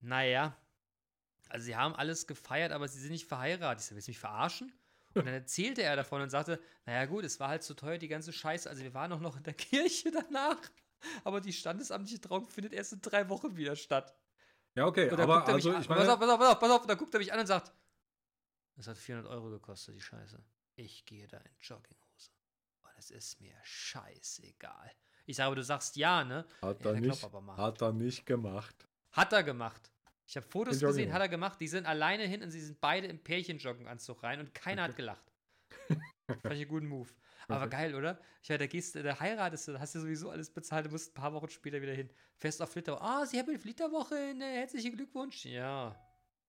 Naja, 0.00 0.56
also 1.48 1.64
sie 1.64 1.76
haben 1.76 1.94
alles 1.94 2.26
gefeiert, 2.26 2.72
aber 2.72 2.88
sie 2.88 3.00
sind 3.00 3.12
nicht 3.12 3.26
verheiratet. 3.26 3.80
Ich 3.80 3.86
sag, 3.86 3.94
willst 3.94 4.08
du 4.08 4.10
mich 4.10 4.18
verarschen? 4.18 4.72
Und 5.14 5.26
dann 5.26 5.34
erzählte 5.34 5.82
er 5.82 5.94
davon 5.94 6.22
und 6.22 6.30
sagte, 6.30 6.60
naja 6.86 7.04
gut, 7.06 7.24
es 7.24 7.38
war 7.38 7.48
halt 7.48 7.62
zu 7.62 7.74
teuer, 7.74 7.98
die 7.98 8.08
ganze 8.08 8.32
Scheiße. 8.32 8.68
Also 8.68 8.82
wir 8.82 8.94
waren 8.94 9.12
auch 9.12 9.20
noch 9.20 9.36
in 9.36 9.44
der 9.44 9.54
Kirche 9.54 10.10
danach. 10.10 10.58
Aber 11.22 11.40
die 11.40 11.52
standesamtliche 11.52 12.20
Trauung 12.20 12.48
findet 12.48 12.72
erst 12.72 12.94
in 12.94 13.00
drei 13.00 13.28
Wochen 13.28 13.56
wieder 13.56 13.76
statt. 13.76 14.16
Ja, 14.74 14.86
okay, 14.86 15.08
Und 15.10 15.20
aber 15.20 15.44
er 15.44 15.54
also 15.54 15.70
an, 15.70 15.82
ich 15.82 15.86
pass 15.86 15.98
meine, 15.98 16.12
auf, 16.12 16.18
pass 16.18 16.30
auf, 16.30 16.38
pass 16.38 16.48
auf, 16.50 16.60
pass 16.60 16.70
auf, 16.70 16.86
dann 16.86 16.98
guckt 16.98 17.14
er 17.14 17.20
mich 17.20 17.32
an 17.32 17.38
und 17.38 17.46
sagt, 17.46 17.72
das 18.76 18.88
hat 18.88 18.98
400 18.98 19.30
Euro 19.30 19.50
gekostet, 19.50 19.94
die 19.94 20.00
Scheiße. 20.00 20.42
Ich 20.76 21.04
gehe 21.06 21.28
da 21.28 21.38
in 21.38 21.52
Jogginghose. 21.60 22.03
Es 23.04 23.10
ist 23.10 23.40
mir 23.42 23.54
scheißegal. 23.62 24.90
Ich 25.26 25.36
sage, 25.36 25.46
aber 25.48 25.56
du 25.56 25.62
sagst 25.64 25.96
ja, 25.96 26.24
ne? 26.24 26.46
hat 26.62 26.82
Ja, 26.84 26.92
er 26.92 27.00
nicht, 27.00 27.22
hat 27.22 27.82
er 27.82 27.92
nicht 27.92 28.24
gemacht. 28.24 28.88
Hat 29.12 29.32
er 29.34 29.42
gemacht. 29.42 29.92
Ich 30.26 30.36
habe 30.36 30.46
Fotos 30.46 30.76
In 30.80 30.80
gesehen, 30.80 30.88
Jogginghose. 30.88 31.14
hat 31.14 31.20
er 31.20 31.28
gemacht. 31.28 31.60
Die 31.60 31.68
sind 31.68 31.86
alleine 31.86 32.24
hin 32.24 32.42
und 32.42 32.50
sie 32.50 32.60
sind 32.60 32.80
beide 32.80 33.06
im 33.08 33.22
Pärchenjoggenanzug 33.22 34.22
rein 34.22 34.40
und 34.40 34.54
keiner 34.54 34.84
hat 34.84 34.96
gelacht. 34.96 35.30
Fand 35.90 36.44
ich 36.44 36.50
einen 36.62 36.68
guten 36.68 36.86
Move. 36.86 37.10
Aber 37.46 37.68
geil, 37.68 37.94
oder? 37.94 38.18
Ich 38.42 38.48
meine, 38.48 38.60
da 38.60 38.66
gehst 38.66 38.96
da 38.96 39.20
heiratest 39.20 39.68
du, 39.68 39.78
hast 39.78 39.94
du 39.94 40.00
sowieso 40.00 40.30
alles 40.30 40.50
bezahlt, 40.50 40.86
du 40.86 40.90
musst 40.90 41.10
ein 41.10 41.14
paar 41.14 41.34
Wochen 41.34 41.50
später 41.50 41.82
wieder 41.82 41.92
hin. 41.92 42.10
Fest 42.38 42.62
auf 42.62 42.72
Flitterwoche. 42.72 43.02
Ah, 43.04 43.26
Sie 43.26 43.38
haben 43.38 43.50
eine 43.50 43.58
Flitterwoche, 43.58 44.32
ne, 44.34 44.46
herzlichen 44.46 44.96
Glückwunsch. 44.96 45.44
Ja, 45.44 45.94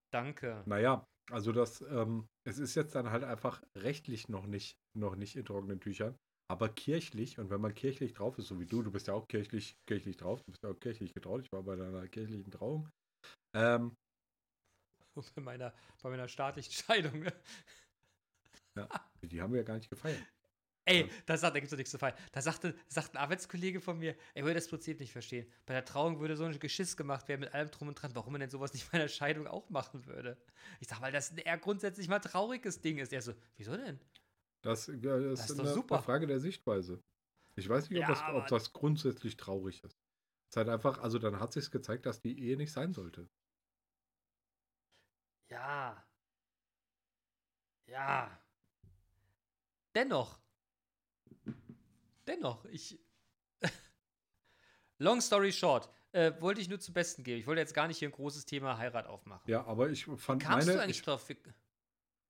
danke. 0.09 0.63
Naja, 0.65 1.05
also 1.31 1.51
das, 1.51 1.81
ähm, 1.81 2.29
es 2.45 2.59
ist 2.59 2.75
jetzt 2.75 2.95
dann 2.95 3.09
halt 3.09 3.25
einfach 3.25 3.61
rechtlich 3.75 4.29
noch 4.29 4.45
nicht, 4.45 4.77
noch 4.93 5.17
nicht 5.17 5.35
in 5.35 5.43
trockenen 5.43 5.81
Tüchern, 5.81 6.15
aber 6.47 6.69
kirchlich, 6.69 7.39
und 7.39 7.49
wenn 7.49 7.61
man 7.61 7.73
kirchlich 7.73 8.13
drauf 8.13 8.37
ist, 8.37 8.47
so 8.47 8.59
wie 8.59 8.65
du, 8.65 8.83
du 8.83 8.91
bist 8.91 9.07
ja 9.07 9.13
auch 9.13 9.27
kirchlich, 9.27 9.75
kirchlich 9.87 10.17
drauf, 10.17 10.43
du 10.43 10.51
bist 10.51 10.63
ja 10.63 10.69
auch 10.69 10.79
kirchlich 10.79 11.13
getraut, 11.13 11.41
ich 11.43 11.51
war 11.51 11.63
bei 11.63 11.75
deiner 11.75 12.07
kirchlichen 12.07 12.51
Trauung, 12.51 12.89
ähm, 13.55 13.95
Bei 15.35 15.41
meiner, 15.41 15.73
bei 16.01 16.09
meiner 16.09 16.27
staatlichen 16.27 16.73
Scheidung. 16.73 17.19
Ne? 17.21 17.33
die 19.21 19.41
haben 19.41 19.53
wir 19.53 19.61
ja 19.61 19.65
gar 19.65 19.75
nicht 19.75 19.89
gefeiert. 19.89 20.21
Ey, 20.87 21.09
da, 21.25 21.35
sagt, 21.35 21.55
da 21.55 21.59
gibt 21.59 21.65
es 21.65 21.71
doch 21.71 21.77
nichts 21.77 21.91
zu 21.91 21.97
feiern. 21.97 22.15
Da 22.31 22.41
sagte, 22.41 22.75
sagt 22.87 23.15
ein 23.15 23.17
Arbeitskollege 23.17 23.81
von 23.81 23.97
mir, 23.97 24.15
er 24.35 24.43
würde 24.43 24.55
das 24.55 24.67
Prinzip 24.67 24.99
nicht 24.99 25.11
verstehen. 25.11 25.51
Bei 25.65 25.73
der 25.73 25.83
Trauung 25.83 26.19
würde 26.19 26.37
so 26.37 26.43
ein 26.43 26.59
Geschiss 26.59 26.95
gemacht 26.95 27.27
werden 27.27 27.41
mit 27.41 27.53
allem 27.55 27.71
drum 27.71 27.87
und 27.87 27.95
dran, 27.95 28.11
warum 28.13 28.33
man 28.33 28.41
denn 28.41 28.51
sowas 28.51 28.71
nicht 28.73 28.91
bei 28.91 28.99
einer 28.99 29.07
Scheidung 29.07 29.47
auch 29.47 29.69
machen 29.71 30.05
würde. 30.05 30.37
Ich 30.79 30.87
sag, 30.87 31.01
weil 31.01 31.11
das 31.11 31.31
eher 31.31 31.57
grundsätzlich 31.57 32.07
mal 32.07 32.19
trauriges 32.19 32.81
Ding 32.81 32.99
ist. 32.99 33.13
Er 33.13 33.23
so, 33.23 33.33
wieso 33.57 33.75
denn? 33.75 33.99
Das, 34.65 34.87
ja, 34.87 35.19
das, 35.19 35.41
Das 35.41 35.49
ist 35.51 35.51
ist 35.51 35.59
eine, 35.59 35.73
super. 35.73 36.01
Frage 36.01 36.25
der 36.25 36.39
Sichtweise. 36.39 36.99
Ich 37.55 37.69
weiß 37.69 37.87
nicht, 37.91 38.01
ob, 38.01 38.09
Ja, 38.09 38.15
das, 38.15 38.35
ob 38.35 38.47
das 38.47 38.73
grundsätzlich 38.73 39.37
traurig 39.37 39.83
ist. 39.83 39.93
Es 39.93 40.49
ist 40.49 40.57
halt 40.57 40.69
einfach, 40.69 40.97
also 40.97 41.19
dann 41.19 41.39
hat 41.39 41.53
sich 41.53 41.69
gezeigt, 41.69 42.07
dass 42.07 42.19
die 42.19 42.39
Ehe 42.39 42.57
nicht 42.57 42.71
sein 42.71 42.91
sollte. 42.91 43.29
Ja. 45.51 46.03
Ja. 47.85 48.41
Dennoch. 49.93 50.39
Dennoch, 52.25 52.65
ich. 52.65 52.99
Long 54.97 55.21
story 55.21 55.51
short, 55.51 55.91
äh, 56.11 56.33
wollte 56.41 56.59
ich 56.59 56.69
nur 56.69 56.79
zum 56.79 56.95
Besten 56.95 57.23
geben. 57.23 57.39
Ich 57.39 57.45
wollte 57.45 57.61
jetzt 57.61 57.75
gar 57.75 57.87
nicht 57.87 57.99
hier 57.99 58.09
ein 58.09 58.13
großes 58.13 58.47
Thema 58.47 58.79
Heirat 58.79 59.05
aufmachen. 59.05 59.47
Ja, 59.47 59.63
aber 59.65 59.91
ich 59.91 60.05
fand 60.05 60.41
Kamst 60.41 60.65
meine. 60.65 60.79
du 60.79 60.83
eigentlich 60.83 60.97
ich, 60.97 61.03
drauf? 61.03 61.29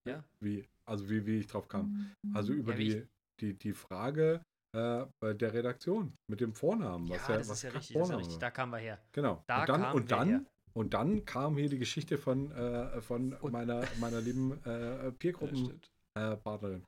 Ja? 0.06 0.24
Wie? 0.40 0.66
Also 0.86 1.10
wie, 1.10 1.26
wie 1.26 1.40
ich 1.40 1.48
drauf 1.48 1.68
kam. 1.68 2.12
Also 2.34 2.54
über 2.54 2.74
Ja, 2.74 2.78
die, 2.78 3.08
die, 3.40 3.54
die 3.58 3.74
Frage 3.74 4.42
äh, 4.76 5.06
bei 5.20 5.34
der 5.34 5.54
Redaktion 5.54 6.14
mit 6.28 6.42
dem 6.42 6.54
Vornamen. 6.54 7.10
Was 7.10 7.28
ja, 7.28 7.34
ja, 7.34 7.38
das 7.40 7.50
was 7.50 7.58
ist 7.58 7.64
ja 7.64 7.70
richtig, 7.72 7.80
das 7.80 7.84
ist 7.86 7.90
ja 7.96 8.00
Vorname 8.02 8.20
richtig. 8.22 8.38
Da 8.40 8.52
kamen 8.52 8.72
wir 8.74 8.78
her. 8.80 9.00
Genau. 9.12 9.44
Da 9.48 9.62
und 9.62 9.70
dann, 9.70 9.82
kamen 9.82 9.96
und 9.96 10.10
wir 10.10 10.18
dann, 10.18 10.30
her. 10.30 10.46
und 10.74 10.94
dann 10.94 11.26
kam 11.26 11.58
hier 11.58 11.70
die 11.70 11.80
Geschichte 11.80 12.18
von, 12.18 12.52
äh, 12.52 13.02
von 13.02 13.34
Und- 13.34 13.52
meiner, 13.52 13.84
meiner 14.00 14.22
lieben 14.22 14.62
äh, 14.66 15.06
Ja, 15.06 15.12
Peergruppenpartnerin. 15.12 15.66
stimmt. 15.66 15.92
Äh, 16.16 16.36
Partnerin. 16.38 16.84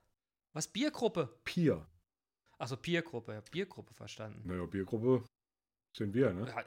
Was, 0.54 0.68
Biergruppe? 0.68 1.30
Peer. 1.44 1.86
Achso, 2.60 2.78
Biergruppe. 2.78 3.34
Ja, 3.34 3.42
Biergruppe 3.52 3.94
verstanden. 3.94 4.42
Naja, 4.48 4.66
Biergruppe 4.66 5.24
sind 5.96 6.14
wir, 6.14 6.34
ne? 6.34 6.48
Ja, 6.48 6.64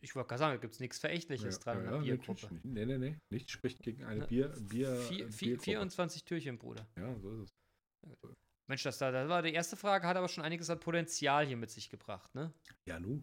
ich 0.00 0.14
wollte 0.14 0.28
gerade 0.28 0.38
sagen, 0.38 0.54
da 0.54 0.60
gibt 0.60 0.74
es 0.74 0.80
nichts 0.80 0.98
Verächtliches 0.98 1.56
Ja, 1.56 1.62
dran 1.62 1.76
ja, 1.76 1.82
der 1.82 1.90
natürlich 2.00 2.20
Biergruppe. 2.20 2.54
nicht. 2.54 2.64
Nee, 2.64 2.86
nee, 2.86 2.98
nee. 2.98 3.18
Nichts 3.30 3.52
spricht 3.52 3.82
gegen 3.82 4.04
eine 4.04 4.20
Ne, 4.20 4.26
Bier, 4.26 4.48
Bier, 4.48 4.96
Vier, 4.96 5.26
äh, 5.26 5.30
vier, 5.32 5.48
Biergruppe. 5.48 5.62
24 5.64 6.24
Türchen, 6.24 6.58
Bruder. 6.58 6.86
Ja, 6.96 7.18
so 7.18 7.42
ist 7.42 7.50
es. 7.50 8.30
Mensch, 8.68 8.82
das, 8.84 8.98
da, 8.98 9.10
das 9.10 9.28
war 9.28 9.42
die 9.42 9.52
erste 9.52 9.76
Frage, 9.76 10.06
hat 10.06 10.16
aber 10.16 10.28
schon 10.28 10.44
einiges 10.44 10.70
an 10.70 10.80
Potenzial 10.80 11.46
hier 11.46 11.56
mit 11.56 11.70
sich 11.70 11.90
gebracht, 11.90 12.34
ne? 12.34 12.52
Ja, 12.86 12.98
nu. 13.00 13.22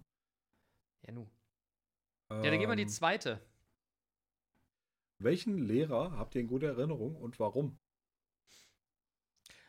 Ja, 1.05 1.13
nu. 1.13 1.27
Ja, 2.29 2.41
dann 2.43 2.51
gehen 2.59 2.67
wir 2.67 2.71
in 2.73 2.77
die 2.77 2.83
Ähm, 2.83 2.89
zweite. 2.89 3.41
Welchen 5.19 5.57
Lehrer 5.57 6.11
habt 6.11 6.35
ihr 6.35 6.41
in 6.41 6.47
guter 6.47 6.67
Erinnerung 6.67 7.15
und 7.15 7.39
warum? 7.39 7.79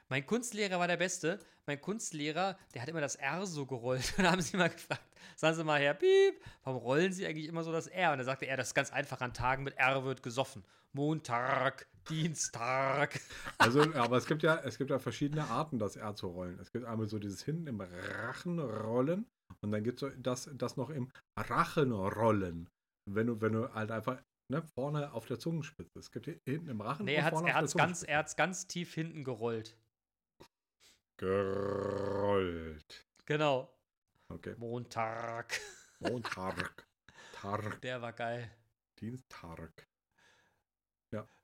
Mein 0.08 0.24
Kunstlehrer 0.24 0.78
war 0.78 0.88
der 0.88 0.96
Beste. 0.96 1.38
Mein 1.66 1.80
Kunstlehrer, 1.80 2.58
der 2.72 2.82
hat 2.82 2.88
immer 2.88 3.00
das 3.00 3.16
R 3.16 3.44
so 3.46 3.66
gerollt. 3.66 4.14
Und 4.18 4.24
da 4.24 4.32
haben 4.32 4.40
sie 4.40 4.56
mal 4.56 4.70
gefragt, 4.70 5.02
sagen 5.36 5.54
Sie 5.54 5.64
mal, 5.64 5.80
Herr 5.80 5.94
Piep, 5.94 6.40
warum 6.64 6.80
rollen 6.80 7.12
Sie 7.12 7.26
eigentlich 7.26 7.46
immer 7.46 7.62
so 7.62 7.72
das 7.72 7.86
R? 7.88 8.12
Und 8.12 8.18
da 8.18 8.24
sagte 8.24 8.46
er, 8.46 8.56
das 8.56 8.68
ist 8.68 8.74
ganz 8.74 8.90
einfach, 8.90 9.20
an 9.20 9.34
Tagen 9.34 9.64
mit 9.64 9.76
R 9.76 10.04
wird 10.04 10.22
gesoffen. 10.22 10.64
Montag, 10.92 11.86
Dienstag. 12.08 13.20
Also, 13.58 13.82
aber 13.94 14.16
es 14.16 14.26
gibt 14.26 14.42
ja, 14.42 14.56
es 14.64 14.78
gibt 14.78 14.90
ja 14.90 14.98
verschiedene 14.98 15.44
Arten, 15.44 15.78
das 15.78 15.96
R 15.96 16.14
zu 16.14 16.28
rollen. 16.28 16.58
Es 16.60 16.72
gibt 16.72 16.86
einmal 16.86 17.08
so 17.08 17.18
dieses 17.18 17.44
hinten 17.44 17.66
im 17.66 17.80
Rachen 17.80 18.58
rollen 18.58 19.26
und 19.60 19.72
dann 19.72 19.82
gibt 19.82 20.02
es 20.02 20.12
das, 20.18 20.48
das 20.54 20.76
noch 20.76 20.90
im 20.90 21.10
Rachen 21.36 21.92
rollen. 21.92 22.70
Wenn 23.10 23.26
du, 23.26 23.40
wenn 23.40 23.52
du 23.52 23.74
halt 23.74 23.90
einfach 23.90 24.22
ne, 24.50 24.62
vorne 24.62 25.12
auf 25.12 25.26
der 25.26 25.38
Zungenspitze. 25.38 25.98
Es 25.98 26.10
gibt 26.10 26.26
hinten 26.44 26.68
im 26.68 26.80
Rachen 26.80 27.04
Nee, 27.04 27.16
er 27.16 27.24
hat 27.24 27.64
es 27.64 27.74
ganz, 27.74 28.02
er 28.02 28.24
ganz 28.36 28.66
tief 28.66 28.94
hinten 28.94 29.24
gerollt. 29.24 29.76
Gerollt. 31.18 33.04
Genau. 33.26 33.70
Okay. 34.28 34.54
Montag. 34.56 35.60
Montag. 36.00 36.86
Tag. 37.32 37.80
Der 37.82 38.00
war 38.00 38.12
geil. 38.12 38.50
Dienstag. 38.98 39.86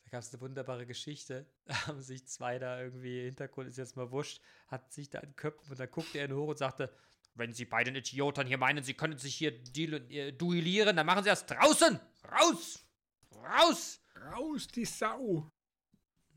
Da 0.05 0.11
gab 0.11 0.20
es 0.20 0.33
eine 0.33 0.41
wunderbare 0.41 0.87
Geschichte. 0.87 1.47
Da 1.66 1.87
haben 1.87 2.03
sich 2.03 2.27
zwei 2.27 2.59
da 2.59 2.81
irgendwie, 2.81 3.22
Hintergrund 3.25 3.68
ist 3.68 3.79
jetzt 3.79 3.97
mal 3.97 4.11
wurscht, 4.11 4.43
hat 4.68 4.93
sich 4.93 5.09
da 5.09 5.20
in 5.20 5.35
Köpfen 5.35 5.70
und 5.70 5.81
dann 5.81 5.91
guckte 5.91 6.18
er 6.18 6.27
ihn 6.27 6.35
hoch 6.35 6.49
und 6.49 6.59
sagte, 6.59 6.95
wenn 7.35 7.53
Sie 7.53 7.64
beiden 7.64 7.97
Idioten 7.97 8.47
hier 8.47 8.59
meinen, 8.59 8.85
Sie 8.85 8.95
können 8.95 9.18
sich 9.18 9.35
hier 9.35 9.53
äh, 9.53 10.33
duellieren, 10.33 10.97
dann 10.97 11.07
machen 11.07 11.25
Sie 11.25 11.31
das 11.31 11.47
draußen! 11.47 11.99
Raus! 12.31 12.85
Raus! 13.33 14.01
Raus, 14.16 14.68
die 14.68 14.85
Sau. 14.85 15.51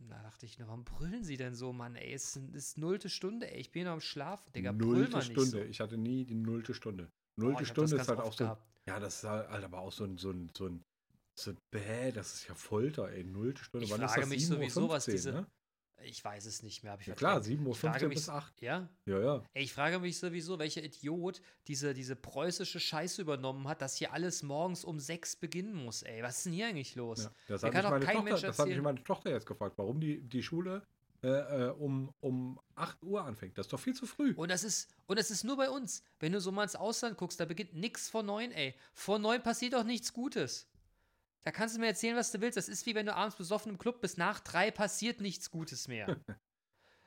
Da 0.09 0.21
dachte 0.23 0.45
ich 0.45 0.57
noch, 0.59 0.67
warum 0.67 0.83
brüllen 0.85 1.23
Sie 1.23 1.37
denn 1.37 1.53
so, 1.55 1.73
Mann? 1.73 1.95
Ey, 1.95 2.13
es 2.13 2.35
ist, 2.35 2.55
ist 2.55 2.77
nullte 2.77 3.09
Stunde, 3.09 3.51
ey. 3.51 3.59
Ich 3.59 3.71
bin 3.71 3.85
noch 3.85 3.91
am 3.93 4.01
Schlafen, 4.01 4.51
Digga. 4.53 4.71
Brüll 4.71 4.99
Nullte 4.99 5.17
nicht 5.17 5.31
Stunde. 5.31 5.49
So. 5.49 5.61
Ich 5.61 5.79
hatte 5.79 5.97
nie 5.97 6.25
die 6.25 6.35
nullte 6.35 6.73
Stunde. 6.73 7.11
Boah, 7.35 7.45
Nullte 7.45 7.59
das 7.63 7.69
Stunde 7.69 7.95
ist 7.97 8.07
halt 8.07 8.19
auch 8.19 8.33
so. 8.33 8.43
gehabt. 8.45 8.65
Ja, 8.87 8.99
das 8.99 9.17
ist 9.17 9.23
halt, 9.29 9.63
aber 9.63 9.79
auch 9.79 9.91
so 9.91 10.05
ein, 10.05 10.17
so 10.17 10.31
ein, 10.31 10.49
so 10.55 10.67
ein, 10.67 10.83
so 11.35 11.51
ein 11.51 11.57
Bäh, 11.71 12.11
das 12.11 12.33
ist 12.35 12.47
ja 12.47 12.55
Folter, 12.55 13.09
ey. 13.11 13.23
Nullte 13.23 13.63
Stunde. 13.63 13.85
Ich 13.85 13.91
Wann 13.91 13.99
frage 13.99 14.21
ist 14.21 14.23
das? 14.23 14.29
mich 14.29 14.43
7.15 14.43 14.47
sowieso, 14.47 14.89
was 14.89 15.07
Uhr, 15.07 15.11
diese- 15.13 15.31
Ne? 15.33 15.47
Ich 16.03 16.23
weiß 16.23 16.45
es 16.45 16.63
nicht 16.63 16.83
mehr, 16.83 16.93
hab 16.93 17.01
ich 17.01 17.07
Ja 17.07 17.15
klar, 17.15 17.43
verdrängt. 17.43 17.67
7.15 17.67 17.71
Ich 17.71 17.77
frage 17.79 18.03
Uhr 18.03 18.09
mich 18.09 18.17
bis 18.17 18.29
8. 18.29 18.61
Ja? 18.61 18.89
Ja, 19.05 19.19
ja. 19.19 19.43
Ey, 19.53 19.63
ich 19.63 19.73
frage 19.73 19.99
mich 19.99 20.17
sowieso, 20.17 20.59
welcher 20.59 20.83
Idiot 20.83 21.41
diese, 21.67 21.93
diese 21.93 22.15
preußische 22.15 22.79
Scheiße 22.79 23.21
übernommen 23.21 23.67
hat, 23.67 23.81
dass 23.81 23.95
hier 23.95 24.13
alles 24.13 24.43
morgens 24.43 24.85
um 24.85 24.99
sechs 24.99 25.35
beginnen 25.35 25.73
muss, 25.73 26.03
ey. 26.03 26.21
Was 26.23 26.37
ist 26.37 26.45
denn 26.45 26.53
hier 26.53 26.67
eigentlich 26.67 26.95
los? 26.95 27.23
ja. 27.23 27.31
Das, 27.47 27.61
Mir 27.61 27.67
hat 27.67 27.73
kann 27.73 27.83
mich 27.83 27.91
meine 27.91 28.05
kein 28.05 28.15
Tochter, 28.15 28.47
das 28.47 28.59
hat 28.59 28.67
mich 28.67 28.81
meine 28.81 29.03
Tochter 29.03 29.31
jetzt 29.31 29.45
gefragt, 29.45 29.77
warum 29.77 29.99
die, 29.99 30.21
die 30.21 30.43
Schule 30.43 30.83
äh, 31.23 31.29
äh, 31.29 31.69
um, 31.71 32.13
um 32.19 32.59
8 32.75 33.03
Uhr 33.03 33.23
anfängt. 33.23 33.57
Das 33.57 33.65
ist 33.65 33.73
doch 33.73 33.79
viel 33.79 33.95
zu 33.95 34.05
früh. 34.05 34.33
Und 34.35 34.51
das 34.51 34.63
ist, 34.63 34.87
und 35.07 35.17
das 35.17 35.31
ist 35.31 35.43
nur 35.43 35.57
bei 35.57 35.69
uns. 35.69 36.03
Wenn 36.19 36.31
du 36.31 36.39
so 36.39 36.51
mal 36.51 36.63
ins 36.63 36.75
Ausland 36.75 37.17
guckst, 37.17 37.39
da 37.39 37.45
beginnt 37.45 37.73
nichts 37.73 38.07
vor 38.07 38.21
neun, 38.21 38.51
ey. 38.51 38.75
Vor 38.93 39.17
neun 39.17 39.41
passiert 39.41 39.73
doch 39.73 39.83
nichts 39.83 40.13
Gutes. 40.13 40.67
Da 41.47 41.51
kannst 41.51 41.77
du 41.77 41.79
mir 41.79 41.87
erzählen, 41.87 42.17
was 42.17 42.29
du 42.33 42.41
willst. 42.41 42.57
Das 42.57 42.67
ist 42.67 42.85
wie 42.85 42.93
wenn 42.93 43.05
du 43.05 43.15
abends 43.15 43.37
besoffen 43.37 43.71
im 43.71 43.77
Club 43.77 44.01
bist. 44.01 44.17
Nach 44.17 44.41
drei 44.41 44.69
passiert 44.69 45.21
nichts 45.21 45.49
Gutes 45.49 45.87
mehr. 45.87 46.17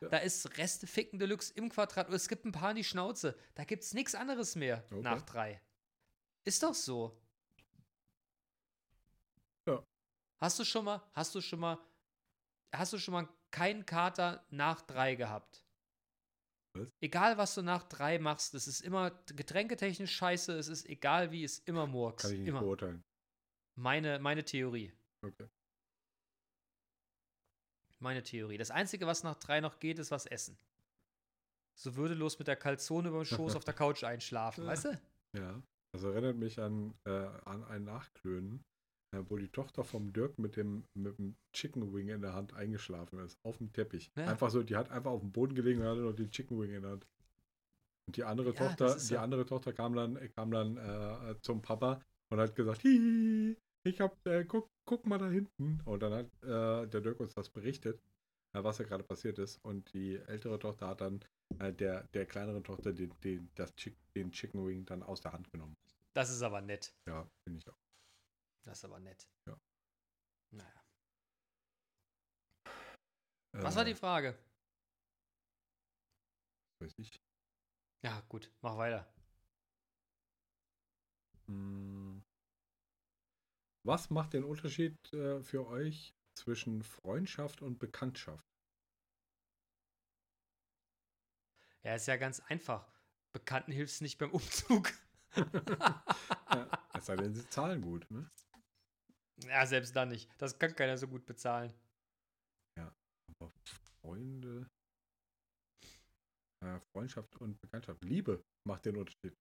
Ja. 0.02 0.08
Da 0.08 0.16
ist 0.16 0.56
Reste 0.56 0.86
Ficken 0.86 1.18
Deluxe 1.18 1.52
im 1.52 1.68
Quadrat. 1.68 2.06
Oder 2.06 2.16
es 2.16 2.26
gibt 2.26 2.46
ein 2.46 2.52
paar 2.52 2.70
in 2.70 2.76
die 2.76 2.84
Schnauze. 2.84 3.36
Da 3.54 3.64
gibt's 3.64 3.92
nichts 3.92 4.14
anderes 4.14 4.56
mehr 4.56 4.82
Okay. 4.90 5.02
nach 5.02 5.20
drei. 5.20 5.60
Ist 6.44 6.62
doch 6.62 6.72
so. 6.72 7.20
Ja. 9.68 9.84
Hast 10.38 10.58
du 10.58 10.64
schon 10.64 10.86
mal, 10.86 11.02
hast 11.12 11.34
du 11.34 11.42
schon 11.42 11.60
mal, 11.60 11.78
hast 12.72 12.94
du 12.94 12.98
schon 12.98 13.12
mal 13.12 13.28
keinen 13.50 13.84
Kater 13.84 14.42
nach 14.48 14.80
drei 14.80 15.16
gehabt? 15.16 15.66
Was? 16.72 16.88
Egal, 17.02 17.36
was 17.36 17.54
du 17.54 17.60
nach 17.60 17.84
drei 17.84 18.18
machst, 18.18 18.54
es 18.54 18.66
ist 18.66 18.80
immer 18.80 19.10
getränketechnisch 19.26 20.16
scheiße, 20.16 20.54
es 20.56 20.68
ist 20.68 20.88
egal 20.88 21.30
wie, 21.30 21.44
es 21.44 21.58
immer 21.58 21.86
Murks. 21.86 22.22
Kann 22.22 22.32
ich 22.32 22.38
nicht 22.38 22.48
Immer. 22.48 22.60
beurteilen. 22.60 23.04
Meine, 23.76 24.18
meine 24.18 24.44
Theorie. 24.44 24.92
Okay. 25.24 25.46
meine 28.02 28.22
Theorie. 28.22 28.56
Das 28.56 28.70
Einzige, 28.70 29.06
was 29.06 29.22
nach 29.22 29.36
drei 29.36 29.60
noch 29.60 29.78
geht, 29.78 29.98
ist 29.98 30.10
was 30.10 30.24
essen. 30.26 30.56
So 31.78 31.96
würdelos 31.96 32.38
mit 32.38 32.48
der 32.48 32.56
Kalzone 32.56 33.08
über 33.08 33.18
dem 33.22 33.26
Schoß 33.26 33.56
auf 33.56 33.64
der 33.64 33.74
Couch 33.74 34.04
einschlafen, 34.04 34.66
weißt 34.66 34.86
du? 34.86 35.00
Ja. 35.36 35.62
Das 35.92 36.02
erinnert 36.04 36.36
mich 36.36 36.58
an, 36.60 36.94
äh, 37.06 37.10
an 37.44 37.64
ein 37.64 37.84
Nachklönen, 37.84 38.62
äh, 39.14 39.22
wo 39.28 39.36
die 39.36 39.48
Tochter 39.48 39.84
vom 39.84 40.12
Dirk 40.12 40.38
mit 40.38 40.56
dem, 40.56 40.84
mit 40.94 41.18
dem 41.18 41.36
Chicken 41.52 41.92
Wing 41.92 42.08
in 42.08 42.22
der 42.22 42.32
Hand 42.32 42.54
eingeschlafen 42.54 43.18
ist. 43.18 43.36
Auf 43.44 43.58
dem 43.58 43.72
Teppich. 43.72 44.10
Ja. 44.16 44.26
Einfach 44.26 44.50
so, 44.50 44.62
die 44.62 44.76
hat 44.76 44.90
einfach 44.90 45.10
auf 45.10 45.20
dem 45.20 45.32
Boden 45.32 45.54
gelegen 45.54 45.80
und 45.82 45.86
hatte 45.88 46.00
noch 46.00 46.14
den 46.14 46.30
Chicken 46.30 46.58
Wing 46.60 46.72
in 46.72 46.82
der 46.82 46.92
Hand. 46.92 47.06
Und 48.08 48.16
die 48.16 48.24
andere 48.24 48.54
Ja, 48.54 48.66
Tochter, 48.68 48.96
die 48.96 49.12
ja- 49.14 49.22
andere 49.22 49.44
Tochter 49.46 49.72
kam 49.72 49.94
dann, 49.94 50.18
kam 50.34 50.50
dann 50.50 50.76
äh, 50.78 51.34
zum 51.42 51.60
Papa 51.60 52.00
und 52.30 52.40
hat 52.40 52.54
gesagt, 52.54 52.82
Hihi, 52.82 53.56
ich 53.84 54.00
hab, 54.00 54.24
äh, 54.26 54.44
guck, 54.44 54.70
guck 54.84 55.06
mal 55.06 55.18
da 55.18 55.28
hinten. 55.28 55.80
Und 55.84 56.00
dann 56.02 56.12
hat 56.12 56.26
äh, 56.42 56.86
der 56.88 57.00
Dirk 57.00 57.20
uns 57.20 57.34
das 57.34 57.48
berichtet, 57.48 58.00
äh, 58.52 58.62
was 58.62 58.78
da 58.78 58.84
gerade 58.84 59.04
passiert 59.04 59.38
ist. 59.38 59.58
Und 59.64 59.92
die 59.92 60.16
ältere 60.16 60.58
Tochter 60.58 60.88
hat 60.88 61.00
dann 61.00 61.20
äh, 61.58 61.72
der, 61.72 62.04
der 62.14 62.26
kleineren 62.26 62.64
Tochter 62.64 62.92
den, 62.92 63.12
den, 63.20 63.50
das 63.54 63.74
Chick, 63.76 63.96
den 64.14 64.30
Chicken 64.32 64.66
Wing 64.66 64.84
dann 64.86 65.02
aus 65.02 65.20
der 65.20 65.32
Hand 65.32 65.50
genommen. 65.50 65.76
Das 66.14 66.30
ist 66.30 66.42
aber 66.42 66.60
nett. 66.60 66.92
Ja, 67.06 67.28
finde 67.44 67.58
ich 67.58 67.68
auch. 67.68 67.78
Das 68.64 68.78
ist 68.78 68.84
aber 68.84 69.00
nett. 69.00 69.28
Ja. 69.46 69.56
Naja. 70.52 70.84
Was 73.52 73.76
war 73.76 73.84
die 73.84 73.92
Äh, 73.92 73.96
Frage? 73.96 74.36
Weiß 76.80 76.94
ich. 76.98 77.10
Ja, 78.02 78.22
gut, 78.28 78.50
mach 78.62 78.76
weiter. 78.76 79.06
Hm. 81.48 82.09
Was 83.82 84.10
macht 84.10 84.34
den 84.34 84.44
Unterschied 84.44 84.96
äh, 85.12 85.42
für 85.42 85.66
euch 85.66 86.14
zwischen 86.34 86.82
Freundschaft 86.82 87.62
und 87.62 87.78
Bekanntschaft? 87.78 88.44
Ja, 91.82 91.94
ist 91.94 92.06
ja 92.06 92.16
ganz 92.16 92.40
einfach. 92.40 92.86
Bekannten 93.32 93.72
hilfst 93.72 94.02
nicht 94.02 94.18
beim 94.18 94.32
Umzug. 94.32 94.92
ja, 95.36 96.70
es 96.94 97.06
sei 97.06 97.16
denn, 97.16 97.34
sie 97.34 97.48
zahlen 97.48 97.80
gut. 97.80 98.10
Ne? 98.10 98.30
Ja, 99.44 99.64
selbst 99.64 99.96
dann 99.96 100.10
nicht. 100.10 100.30
Das 100.38 100.58
kann 100.58 100.74
keiner 100.76 100.98
so 100.98 101.08
gut 101.08 101.24
bezahlen. 101.24 101.72
Aber 103.40 103.52
Freunde. 104.02 104.68
Äh, 106.62 106.78
Freundschaft 106.92 107.34
und 107.36 107.58
Bekanntschaft. 107.60 108.02
Liebe 108.04 108.42
macht 108.66 108.84
den 108.84 108.96
Unterschied. 108.96 109.36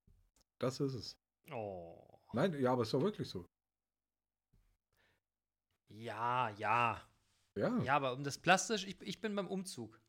Das 0.59 0.79
ist 0.79 0.93
es. 0.93 1.17
Oh. 1.51 2.19
Nein, 2.33 2.59
ja, 2.61 2.71
aber 2.71 2.83
es 2.83 2.89
ist 2.89 2.93
doch 2.93 3.01
wirklich 3.01 3.27
so. 3.27 3.45
Ja, 5.89 6.49
ja. 6.51 7.01
Ja. 7.57 7.81
Ja, 7.83 7.95
aber 7.95 8.13
um 8.13 8.23
das 8.23 8.37
plastisch, 8.37 8.85
ich, 8.85 9.01
ich 9.01 9.19
bin 9.21 9.35
beim 9.35 9.47
Umzug. 9.47 9.99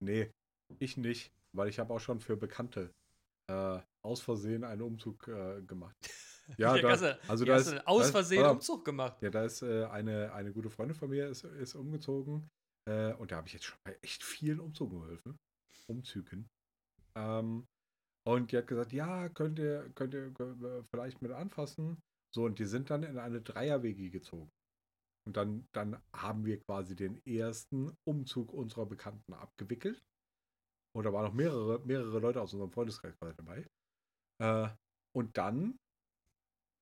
Nee, 0.00 0.30
ich 0.78 0.96
nicht, 0.96 1.32
weil 1.52 1.68
ich 1.68 1.78
habe 1.78 1.92
auch 1.92 1.98
schon 2.00 2.20
für 2.20 2.36
Bekannte 2.36 2.94
äh, 3.50 3.80
aus 4.02 4.20
Versehen 4.20 4.64
einen 4.64 4.82
Umzug 4.82 5.28
äh, 5.28 5.62
gemacht. 5.62 5.96
Ja, 6.56 6.74
Wie 6.76 6.80
da, 6.80 6.88
also 6.88 7.44
da 7.44 7.56
ist, 7.58 7.72
da 7.72 7.80
aus 7.84 8.06
ist- 8.06 8.10
Versehen 8.10 8.42
ah, 8.42 8.52
Umzug 8.52 8.82
gemacht. 8.82 9.20
Ja, 9.20 9.28
da 9.28 9.44
ist 9.44 9.60
äh, 9.60 9.84
eine, 9.84 10.32
eine 10.32 10.50
gute 10.50 10.70
Freundin 10.70 10.96
von 10.96 11.10
mir 11.10 11.28
ist, 11.28 11.44
ist 11.44 11.74
umgezogen 11.74 12.48
äh, 12.86 13.12
und 13.12 13.30
da 13.30 13.36
habe 13.36 13.48
ich 13.48 13.52
jetzt 13.52 13.66
schon 13.66 13.76
bei 13.84 13.94
echt 14.00 14.22
vielen 14.24 14.58
Umzügen 14.58 14.98
geholfen. 14.98 15.36
Umzügen. 15.88 16.48
Ähm, 17.16 17.66
und 18.28 18.52
die 18.52 18.58
hat 18.58 18.66
gesagt, 18.66 18.92
ja, 18.92 19.30
könnt 19.30 19.58
ihr, 19.58 19.88
könnt 19.94 20.12
ihr 20.12 20.38
äh, 20.38 20.82
vielleicht 20.90 21.22
mit 21.22 21.32
anfassen. 21.32 22.02
So, 22.34 22.44
und 22.44 22.58
die 22.58 22.66
sind 22.66 22.90
dann 22.90 23.02
in 23.02 23.18
eine 23.18 23.40
Dreier-WG 23.40 24.10
gezogen. 24.10 24.50
Und 25.26 25.36
dann, 25.38 25.66
dann 25.72 26.02
haben 26.14 26.44
wir 26.44 26.60
quasi 26.60 26.94
den 26.94 27.24
ersten 27.26 27.96
Umzug 28.06 28.52
unserer 28.52 28.84
Bekannten 28.84 29.32
abgewickelt. 29.32 30.02
Und 30.94 31.04
da 31.04 31.12
waren 31.12 31.24
noch 31.24 31.32
mehrere, 31.32 31.80
mehrere 31.86 32.18
Leute 32.18 32.42
aus 32.42 32.52
unserem 32.52 32.70
Freundeskreis 32.70 33.16
quasi 33.18 33.34
dabei. 33.36 33.66
Äh, 34.42 34.68
und 35.16 35.36
dann 35.38 35.78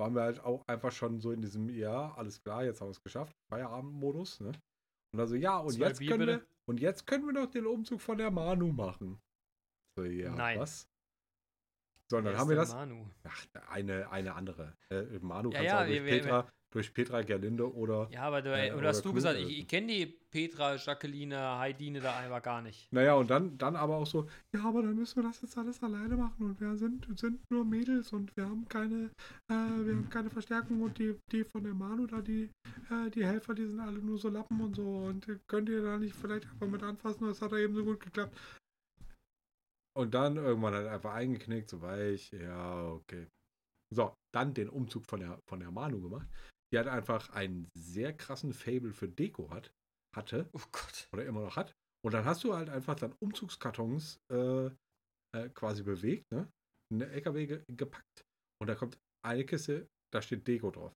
waren 0.00 0.14
wir 0.16 0.22
halt 0.22 0.40
auch 0.40 0.66
einfach 0.66 0.90
schon 0.90 1.20
so 1.20 1.30
in 1.30 1.42
diesem, 1.42 1.68
ja, 1.68 2.12
alles 2.14 2.42
klar, 2.42 2.64
jetzt 2.64 2.80
haben 2.80 2.88
wir 2.88 2.92
es 2.92 3.02
geschafft, 3.02 3.36
Feierabendmodus, 3.52 4.40
ne? 4.40 4.52
Und 5.14 5.20
also, 5.20 5.36
ja, 5.36 5.58
und 5.58 5.72
Zwei 5.72 5.86
jetzt 5.86 6.00
Bier, 6.00 6.10
können 6.10 6.26
wir, 6.26 6.46
und 6.68 6.80
jetzt 6.80 7.06
können 7.06 7.24
wir 7.24 7.32
noch 7.32 7.46
den 7.46 7.66
Umzug 7.66 8.00
von 8.00 8.18
der 8.18 8.32
Manu 8.32 8.72
machen. 8.72 9.20
So, 9.96 10.04
ja, 10.04 10.34
Nein. 10.34 10.58
was? 10.58 10.88
So, 12.08 12.18
und 12.18 12.24
Wer 12.24 12.32
dann 12.32 12.34
ist 12.34 12.40
haben 12.40 12.48
wir 12.50 12.56
das, 12.56 12.72
Manu. 12.72 13.06
ach, 13.24 13.46
eine, 13.68 14.10
eine 14.10 14.34
andere. 14.34 14.72
Äh, 14.90 15.02
Manu 15.20 15.50
Ja, 15.50 15.58
kannst 15.58 15.72
ja, 15.72 15.78
du 15.78 15.82
auch 15.82 15.86
durch 15.88 16.04
wir- 16.04 16.04
wir- 16.06 16.22
Petra, 16.22 16.48
durch 16.70 16.94
Petra 16.94 17.22
Gerlinde 17.22 17.74
oder, 17.74 18.08
Ja, 18.12 18.22
aber 18.22 18.42
du, 18.42 18.50
Äh, 18.56 18.68
oder 18.70 18.78
oder 18.78 18.88
hast 18.90 19.04
du 19.04 19.12
gesagt, 19.12 19.38
ich, 19.40 19.60
ich 19.60 19.66
kenne 19.68 19.88
die 19.88 20.06
Petra, 20.06 20.76
Jacqueline, 20.76 21.58
Heidine 21.58 21.98
da 22.00 22.16
einfach 22.18 22.42
gar 22.42 22.62
nicht. 22.62 22.92
naja, 22.92 23.14
und 23.14 23.28
dann, 23.28 23.58
dann 23.58 23.74
aber 23.74 23.96
auch 23.96 24.06
so, 24.06 24.28
ja, 24.54 24.62
aber 24.62 24.82
dann 24.82 24.94
müssen 24.94 25.16
wir 25.16 25.28
das 25.28 25.42
jetzt 25.42 25.58
alles 25.58 25.82
alleine 25.82 26.16
machen 26.16 26.44
und 26.46 26.60
wir 26.60 26.76
sind, 26.76 27.08
sind 27.18 27.40
nur 27.50 27.64
Mädels 27.64 28.12
und 28.12 28.36
wir 28.36 28.44
haben 28.44 28.68
keine, 28.68 29.10
äh, 29.48 29.54
wir 29.54 29.94
haben 29.96 30.08
keine 30.08 30.30
Verstärkung 30.30 30.82
und 30.82 30.96
die, 30.98 31.16
die 31.32 31.42
von 31.42 31.64
der 31.64 31.74
Manu 31.74 32.06
da, 32.06 32.20
die, 32.20 32.50
äh, 32.90 33.10
die 33.10 33.24
Helfer, 33.26 33.54
die 33.54 33.66
sind 33.66 33.80
alle 33.80 33.98
nur 33.98 34.18
so 34.18 34.28
Lappen 34.28 34.60
und 34.60 34.76
so 34.76 35.06
und 35.06 35.26
könnt 35.48 35.68
ihr 35.68 35.82
da 35.82 35.98
nicht 35.98 36.14
vielleicht 36.14 36.46
einfach 36.48 36.68
mit 36.68 36.82
anfassen, 36.84 37.26
das 37.26 37.40
hat 37.42 37.50
da 37.50 37.56
eben 37.58 37.74
so 37.74 37.84
gut 37.84 37.98
geklappt. 37.98 38.36
Und 39.96 40.12
dann 40.12 40.36
irgendwann 40.36 40.74
halt 40.74 40.88
einfach 40.88 41.14
eingeknickt, 41.14 41.70
so 41.70 41.80
weich, 41.80 42.30
ja, 42.32 42.90
okay. 42.92 43.28
So, 43.94 44.14
dann 44.34 44.52
den 44.52 44.68
Umzug 44.68 45.06
von 45.06 45.20
der, 45.20 45.40
von 45.48 45.60
der 45.60 45.70
Manu 45.70 46.02
gemacht. 46.02 46.28
Die 46.72 46.78
hat 46.78 46.86
einfach 46.86 47.30
einen 47.30 47.68
sehr 47.74 48.12
krassen 48.12 48.52
Fable 48.52 48.92
für 48.92 49.08
Deko 49.08 49.48
hat, 49.50 49.72
hatte 50.14 50.50
Oh 50.52 50.60
Gott. 50.72 51.08
oder 51.14 51.24
immer 51.24 51.40
noch 51.40 51.56
hat. 51.56 51.72
Und 52.04 52.12
dann 52.12 52.24
hast 52.24 52.44
du 52.44 52.54
halt 52.54 52.68
einfach 52.68 52.96
dann 52.96 53.14
Umzugskartons 53.22 54.18
äh, 54.32 54.66
äh, 55.34 55.48
quasi 55.54 55.82
bewegt, 55.82 56.30
ne? 56.30 56.50
In 56.92 57.02
eine 57.02 57.12
LKW 57.12 57.46
ge 57.46 57.64
gepackt. 57.72 58.22
Und 58.60 58.68
da 58.68 58.74
kommt 58.74 58.98
eine 59.24 59.44
Kiste, 59.44 59.88
da 60.12 60.20
steht 60.20 60.46
Deko 60.46 60.70
drauf. 60.70 60.92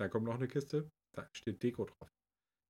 Dann 0.00 0.10
kommt 0.10 0.26
noch 0.26 0.34
eine 0.34 0.48
Kiste, 0.48 0.88
da 1.16 1.28
steht 1.36 1.62
Deko 1.62 1.84
drauf. 1.84 2.08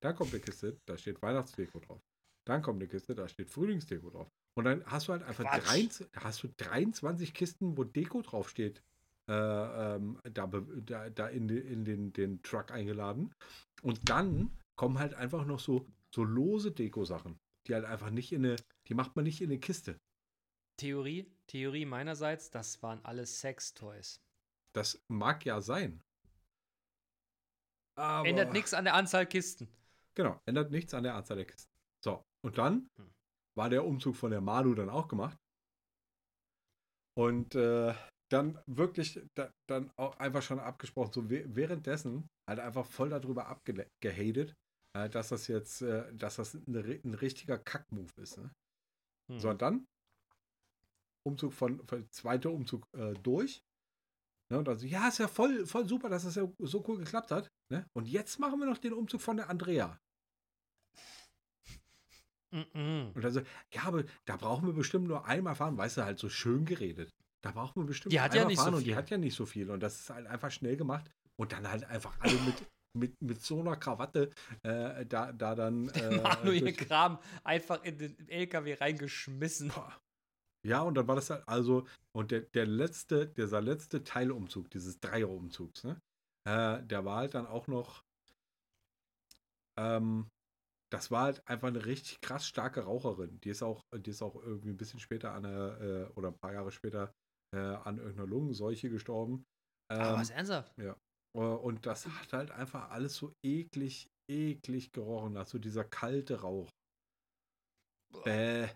Dann 0.02 0.14
kommt 0.14 0.32
eine 0.32 0.40
Kiste, 0.40 0.78
da 0.86 0.96
steht 0.96 1.22
Weihnachtsdeko 1.22 1.78
drauf. 1.80 2.00
Dann 2.46 2.62
kommt 2.62 2.80
eine 2.80 2.88
Kiste, 2.88 3.14
da 3.14 3.28
steht 3.28 3.50
Frühlingsdeko 3.50 4.10
drauf. 4.10 4.28
Und 4.56 4.64
dann 4.64 4.84
hast 4.86 5.08
du 5.08 5.12
halt 5.12 5.22
einfach 5.22 5.44
Quatsch. 5.44 5.64
23, 5.66 6.08
hast 6.16 6.42
du 6.42 6.48
23 6.56 7.32
Kisten, 7.34 7.76
wo 7.76 7.84
Deko 7.84 8.22
draufsteht, 8.22 8.82
äh, 9.28 9.32
ähm, 9.32 10.18
da, 10.24 10.46
da, 10.48 11.08
da 11.10 11.28
in, 11.28 11.46
den- 11.48 11.66
in 11.66 11.84
den, 11.84 12.12
den 12.12 12.42
Truck 12.42 12.70
eingeladen. 12.72 13.32
Und 13.82 14.08
dann 14.08 14.50
kommen 14.76 14.98
halt 14.98 15.14
einfach 15.14 15.44
noch 15.46 15.60
so, 15.60 15.86
so 16.14 16.24
lose 16.24 16.72
Deko-Sachen, 16.72 17.38
die 17.66 17.74
halt 17.74 17.84
einfach 17.84 18.10
nicht 18.10 18.32
in 18.32 18.44
eine, 18.44 18.56
die 18.88 18.94
macht 18.94 19.14
man 19.16 19.24
nicht 19.24 19.40
in 19.40 19.50
eine 19.50 19.60
Kiste. 19.60 19.98
Theorie, 20.78 21.30
Theorie 21.46 21.84
meinerseits, 21.84 22.50
das 22.50 22.82
waren 22.82 23.04
alles 23.04 23.40
Sextoys. 23.40 24.20
Das 24.74 25.00
mag 25.08 25.44
ja 25.44 25.60
sein. 25.60 26.02
Aber, 27.96 28.26
Ändert 28.28 28.52
nichts 28.52 28.72
an 28.74 28.84
der 28.84 28.94
Anzahl 28.94 29.26
Kisten. 29.26 29.68
Genau, 30.14 30.40
ändert 30.46 30.70
nichts 30.70 30.94
an 30.94 31.02
der 31.04 31.14
Anzahl 31.14 31.36
der 31.36 31.46
Kisten. 31.46 31.70
So, 32.04 32.24
und 32.42 32.56
dann 32.58 32.88
Hm. 32.96 33.12
War 33.56 33.68
der 33.68 33.84
Umzug 33.84 34.16
von 34.16 34.30
der 34.30 34.40
Manu 34.40 34.74
dann 34.74 34.90
auch 34.90 35.08
gemacht. 35.08 35.36
Und 37.16 37.54
äh, 37.54 37.94
dann 38.30 38.58
wirklich, 38.66 39.20
da, 39.36 39.52
dann 39.68 39.90
auch 39.96 40.16
einfach 40.18 40.42
schon 40.42 40.60
abgesprochen, 40.60 41.12
so 41.12 41.28
währenddessen 41.28 42.28
halt 42.48 42.60
einfach 42.60 42.86
voll 42.86 43.10
darüber 43.10 43.48
abgehatet, 43.48 44.54
äh, 44.96 45.08
dass 45.08 45.28
das 45.28 45.48
jetzt, 45.48 45.82
äh, 45.82 46.14
dass 46.14 46.36
das 46.36 46.54
ein, 46.54 46.74
ein 46.76 47.14
richtiger 47.14 47.58
Kackmove 47.58 48.16
ist. 48.18 48.38
Ne? 48.38 48.50
Hm. 49.30 49.40
So, 49.40 49.50
und 49.50 49.60
dann 49.60 49.86
Umzug 51.26 51.52
von, 51.52 51.86
von 51.86 52.08
zweiter 52.10 52.50
Umzug 52.50 52.86
äh, 52.96 53.14
durch. 53.14 53.62
Ne, 54.50 54.58
und 54.58 54.66
dann 54.66 54.78
so, 54.78 54.86
ja, 54.86 55.08
ist 55.08 55.18
ja 55.18 55.28
voll, 55.28 55.66
voll 55.66 55.86
super, 55.88 56.08
dass 56.08 56.24
es 56.24 56.34
ja 56.34 56.50
so 56.58 56.84
cool 56.88 56.98
geklappt 56.98 57.30
hat. 57.30 57.48
Ne? 57.70 57.86
Und 57.96 58.08
jetzt 58.08 58.38
machen 58.38 58.58
wir 58.58 58.66
noch 58.66 58.78
den 58.78 58.92
Umzug 58.92 59.20
von 59.20 59.36
der 59.36 59.48
Andrea. 59.48 59.98
Mm-mm. 62.52 63.14
Und 63.14 63.22
dann 63.22 63.32
so, 63.32 63.40
ja, 63.72 63.82
aber 63.84 64.04
da 64.24 64.36
brauchen 64.36 64.66
wir 64.66 64.74
bestimmt 64.74 65.08
nur 65.08 65.24
einmal 65.26 65.54
fahren, 65.54 65.76
weißt 65.76 65.98
du, 65.98 66.04
halt 66.04 66.18
so 66.18 66.28
schön 66.28 66.64
geredet. 66.64 67.10
Da 67.42 67.52
brauchen 67.52 67.82
wir 67.82 67.86
bestimmt 67.86 68.12
Die 68.12 68.16
nur 68.16 68.24
hat 68.24 68.34
ja 68.34 68.42
einmal 68.42 68.50
nicht 68.50 68.58
so 68.58 68.64
fahren 68.64 68.74
und 68.74 68.86
die 68.86 68.96
hat 68.96 69.10
ja 69.10 69.18
nicht 69.18 69.34
so 69.34 69.46
viel. 69.46 69.70
Und 69.70 69.80
das 69.80 70.00
ist 70.00 70.10
halt 70.10 70.26
einfach 70.26 70.50
schnell 70.50 70.76
gemacht. 70.76 71.10
Und 71.36 71.52
dann 71.52 71.70
halt 71.70 71.84
einfach 71.84 72.18
alle 72.20 72.34
mit, 72.40 72.54
mit, 72.98 73.22
mit 73.22 73.42
so 73.42 73.60
einer 73.60 73.76
Krawatte 73.76 74.30
äh, 74.62 75.06
da, 75.06 75.32
da 75.32 75.54
dann. 75.54 75.88
Äh, 75.94 76.20
Manu 76.20 76.50
ihr 76.52 76.72
Kram 76.72 77.18
einfach 77.44 77.82
in 77.84 77.98
den 77.98 78.28
LKW 78.28 78.74
reingeschmissen. 78.74 79.72
Ja, 80.66 80.82
und 80.82 80.94
dann 80.94 81.08
war 81.08 81.16
das 81.16 81.30
halt, 81.30 81.48
also, 81.48 81.86
und 82.12 82.30
der, 82.30 82.40
der 82.40 82.66
letzte, 82.66 83.28
dieser 83.28 83.62
letzte 83.62 84.04
Teilumzug, 84.04 84.70
dieses 84.70 85.00
Dreierumzugs, 85.00 85.84
ne? 85.84 85.98
Äh, 86.46 86.82
der 86.82 87.04
war 87.04 87.16
halt 87.18 87.34
dann 87.34 87.46
auch 87.46 87.66
noch, 87.66 88.04
ähm, 89.78 90.28
das 90.92 91.10
war 91.10 91.24
halt 91.24 91.46
einfach 91.46 91.68
eine 91.68 91.86
richtig 91.86 92.20
krass 92.20 92.46
starke 92.46 92.82
Raucherin. 92.82 93.38
Die 93.40 93.50
ist 93.50 93.62
auch, 93.62 93.82
die 93.94 94.10
ist 94.10 94.22
auch 94.22 94.34
irgendwie 94.36 94.70
ein 94.70 94.76
bisschen 94.76 95.00
später 95.00 95.32
an 95.32 95.44
der, 95.44 95.80
äh, 95.80 96.12
oder 96.18 96.28
ein 96.28 96.38
paar 96.38 96.52
Jahre 96.52 96.72
später 96.72 97.12
äh, 97.54 97.58
an 97.58 97.98
irgendeiner 97.98 98.28
Lungenseuche 98.28 98.90
gestorben. 98.90 99.44
Aber 99.92 100.14
Ähm, 100.14 100.20
was 100.20 100.30
ernsthaft? 100.30 100.72
ja. 100.80 100.96
Äh, 101.36 101.40
und 101.40 101.86
das 101.86 102.06
hat 102.06 102.32
halt 102.32 102.50
einfach 102.50 102.90
alles 102.90 103.14
so 103.14 103.32
eklig, 103.44 104.08
eklig 104.30 104.92
gerochen. 104.92 105.36
Also 105.36 105.58
dieser 105.58 105.84
kalte 105.84 106.40
Rauch. 106.40 106.68
Bäh. 108.24 108.68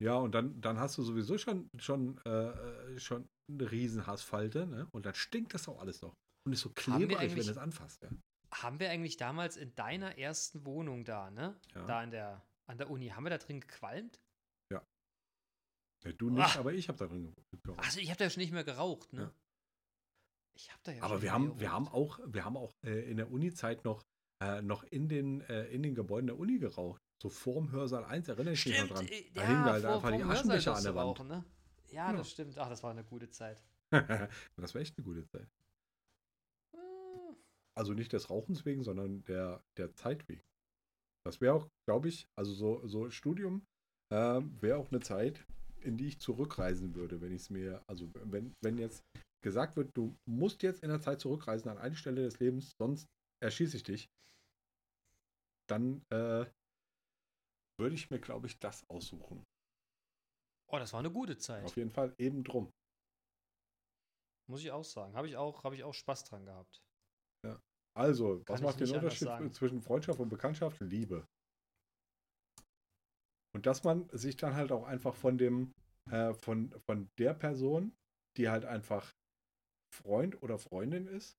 Ja, 0.00 0.14
und 0.14 0.32
dann, 0.32 0.60
dann 0.60 0.78
hast 0.78 0.96
du 0.96 1.02
sowieso 1.02 1.38
schon, 1.38 1.68
schon, 1.76 2.18
äh, 2.18 2.98
schon 3.00 3.28
eine 3.50 3.70
Riesenhassfalte, 3.70 4.66
ne? 4.66 4.86
Und 4.92 5.06
dann 5.06 5.14
stinkt 5.14 5.54
das 5.54 5.68
auch 5.68 5.80
alles 5.80 6.02
noch. 6.02 6.14
Und 6.46 6.52
ist 6.52 6.60
so 6.60 6.70
klebrig, 6.70 7.18
wenn 7.18 7.44
du 7.44 7.50
es 7.50 7.58
anfasst, 7.58 8.02
ja. 8.02 8.10
Haben 8.52 8.80
wir 8.80 8.90
eigentlich 8.90 9.16
damals 9.16 9.56
in 9.56 9.74
deiner 9.74 10.18
ersten 10.18 10.64
Wohnung 10.64 11.04
da, 11.04 11.30
ne? 11.30 11.58
Ja. 11.74 11.86
Da 11.86 12.00
an 12.00 12.10
der, 12.10 12.42
an 12.66 12.78
der 12.78 12.90
Uni, 12.90 13.08
haben 13.08 13.24
wir 13.24 13.30
da 13.30 13.38
drin 13.38 13.60
gequalmt? 13.60 14.22
Ja. 14.70 14.82
ja 16.04 16.12
du 16.12 16.30
nicht, 16.30 16.42
Ach. 16.42 16.58
aber 16.58 16.72
ich 16.72 16.88
habe 16.88 16.98
da 16.98 17.06
drin 17.06 17.34
geraucht. 17.62 17.84
Also 17.84 18.00
ich 18.00 18.08
habe 18.08 18.18
da 18.18 18.30
schon 18.30 18.40
nicht 18.40 18.52
mehr 18.52 18.64
geraucht, 18.64 19.12
ne? 19.12 19.22
Ja. 19.22 19.32
Ich 20.54 20.72
habe 20.72 20.80
da 20.82 20.92
ja 20.92 21.02
Aber 21.02 21.22
wir 21.22 21.32
haben, 21.32 21.60
wir 21.60 21.70
haben 21.70 21.88
auch, 21.88 22.18
wir 22.26 22.44
haben 22.44 22.56
auch 22.56 22.74
äh, 22.84 23.08
in 23.08 23.16
der 23.16 23.30
Uni-Zeit 23.30 23.84
noch, 23.84 24.02
äh, 24.42 24.60
noch 24.60 24.82
in 24.82 25.08
den, 25.08 25.40
äh, 25.42 25.66
in 25.66 25.82
den 25.82 25.94
Gebäuden 25.94 26.26
der 26.26 26.38
Uni 26.38 26.58
geraucht. 26.58 27.00
So 27.22 27.28
vorm 27.28 27.70
Hörsaal 27.70 28.04
1, 28.04 28.28
erinnere 28.28 28.54
ich 28.54 28.66
mich 28.66 28.80
noch 28.80 28.88
dran. 28.88 29.06
Äh, 29.06 29.30
da 29.34 29.46
hingen 29.46 29.64
halt 29.64 29.84
vor, 29.84 29.94
einfach 29.94 30.16
die 30.16 30.22
Aschenbecher 30.22 30.74
an 30.74 30.82
der 30.82 30.94
Wand. 30.94 31.20
Rauchen, 31.20 31.28
ne? 31.28 31.44
ja, 31.90 32.12
das 32.12 32.30
stimmt. 32.30 32.58
Ach, 32.58 32.68
das 32.68 32.82
war 32.82 32.90
eine 32.90 33.04
gute 33.04 33.30
Zeit. 33.30 33.62
das 33.90 34.74
war 34.74 34.80
echt 34.80 34.96
eine 34.96 35.04
gute 35.04 35.26
Zeit. 35.26 35.48
Also 37.78 37.94
nicht 37.94 38.12
des 38.12 38.28
Rauchens 38.28 38.64
wegen, 38.64 38.82
sondern 38.82 39.22
der, 39.26 39.62
der 39.76 39.94
Zeit 39.94 40.28
wegen. 40.28 40.42
Das 41.24 41.40
wäre 41.40 41.54
auch, 41.54 41.68
glaube 41.86 42.08
ich, 42.08 42.26
also 42.36 42.52
so, 42.52 42.84
so 42.88 43.08
Studium 43.08 43.64
äh, 44.12 44.40
wäre 44.60 44.78
auch 44.78 44.90
eine 44.90 44.98
Zeit, 44.98 45.46
in 45.82 45.96
die 45.96 46.08
ich 46.08 46.18
zurückreisen 46.18 46.96
würde, 46.96 47.20
wenn 47.20 47.32
ich 47.32 47.42
es 47.42 47.50
mir, 47.50 47.80
also 47.86 48.10
wenn, 48.14 48.52
wenn 48.64 48.78
jetzt 48.78 49.04
gesagt 49.44 49.76
wird, 49.76 49.96
du 49.96 50.16
musst 50.28 50.64
jetzt 50.64 50.82
in 50.82 50.88
der 50.88 51.00
Zeit 51.00 51.20
zurückreisen 51.20 51.70
an 51.70 51.78
eine 51.78 51.94
Stelle 51.94 52.22
des 52.22 52.40
Lebens, 52.40 52.72
sonst 52.80 53.06
erschieße 53.40 53.76
ich 53.76 53.84
dich, 53.84 54.10
dann 55.68 56.02
äh, 56.10 56.46
würde 57.78 57.94
ich 57.94 58.10
mir, 58.10 58.18
glaube 58.18 58.48
ich, 58.48 58.58
das 58.58 58.88
aussuchen. 58.90 59.44
Oh, 60.66 60.78
das 60.78 60.92
war 60.92 60.98
eine 60.98 61.12
gute 61.12 61.38
Zeit. 61.38 61.64
Auf 61.64 61.76
jeden 61.76 61.92
Fall 61.92 62.12
eben 62.18 62.42
drum. 62.42 62.72
Muss 64.50 64.62
ich 64.62 64.72
auch 64.72 64.84
sagen. 64.84 65.14
Habe 65.14 65.28
ich, 65.28 65.36
auch, 65.36 65.62
hab 65.62 65.74
ich 65.74 65.84
auch 65.84 65.94
Spaß 65.94 66.24
dran 66.24 66.44
gehabt. 66.44 66.82
Also, 67.98 68.36
Kann 68.44 68.54
was 68.54 68.62
macht 68.62 68.80
den 68.80 68.90
Unterschied 68.92 69.28
zwischen 69.54 69.82
Freundschaft 69.82 70.20
und 70.20 70.28
Bekanntschaft? 70.28 70.78
Liebe. 70.80 71.26
Und 73.56 73.66
dass 73.66 73.82
man 73.82 74.08
sich 74.10 74.36
dann 74.36 74.54
halt 74.54 74.70
auch 74.70 74.84
einfach 74.84 75.16
von 75.16 75.36
dem, 75.36 75.72
äh, 76.12 76.32
von, 76.32 76.70
von 76.86 77.08
der 77.18 77.34
Person, 77.34 77.92
die 78.36 78.48
halt 78.48 78.64
einfach 78.64 79.10
Freund 79.92 80.40
oder 80.44 80.58
Freundin 80.58 81.08
ist, 81.08 81.34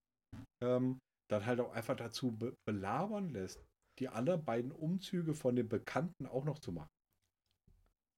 ähm, 0.61 0.99
dann 1.31 1.45
halt 1.45 1.61
auch 1.61 1.71
einfach 1.71 1.95
dazu 1.95 2.35
be 2.35 2.53
belabern 2.67 3.29
lässt, 3.29 3.63
die 3.99 4.09
anderen 4.09 4.43
beiden 4.43 4.73
Umzüge 4.73 5.33
von 5.33 5.55
den 5.55 5.69
Bekannten 5.69 6.25
auch 6.25 6.43
noch 6.43 6.59
zu 6.59 6.73
machen. 6.73 6.89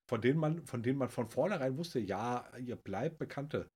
Von 0.09 0.19
denen 0.19 0.39
man, 0.39 0.65
von 0.65 0.81
denen 0.81 0.97
man 0.97 1.09
von 1.09 1.27
vornherein 1.27 1.77
wusste, 1.77 1.99
ja, 1.99 2.57
ihr 2.57 2.75
bleibt 2.75 3.19
Bekannte. 3.19 3.67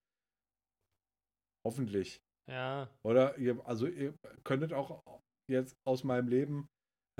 Hoffentlich. 1.63 2.19
Ja. 2.47 2.89
Oder 3.03 3.37
ihr, 3.37 3.59
also 3.65 3.87
ihr 3.87 4.13
könntet 4.43 4.73
auch 4.73 5.01
jetzt 5.49 5.75
aus 5.85 6.03
meinem 6.03 6.27
Leben 6.27 6.67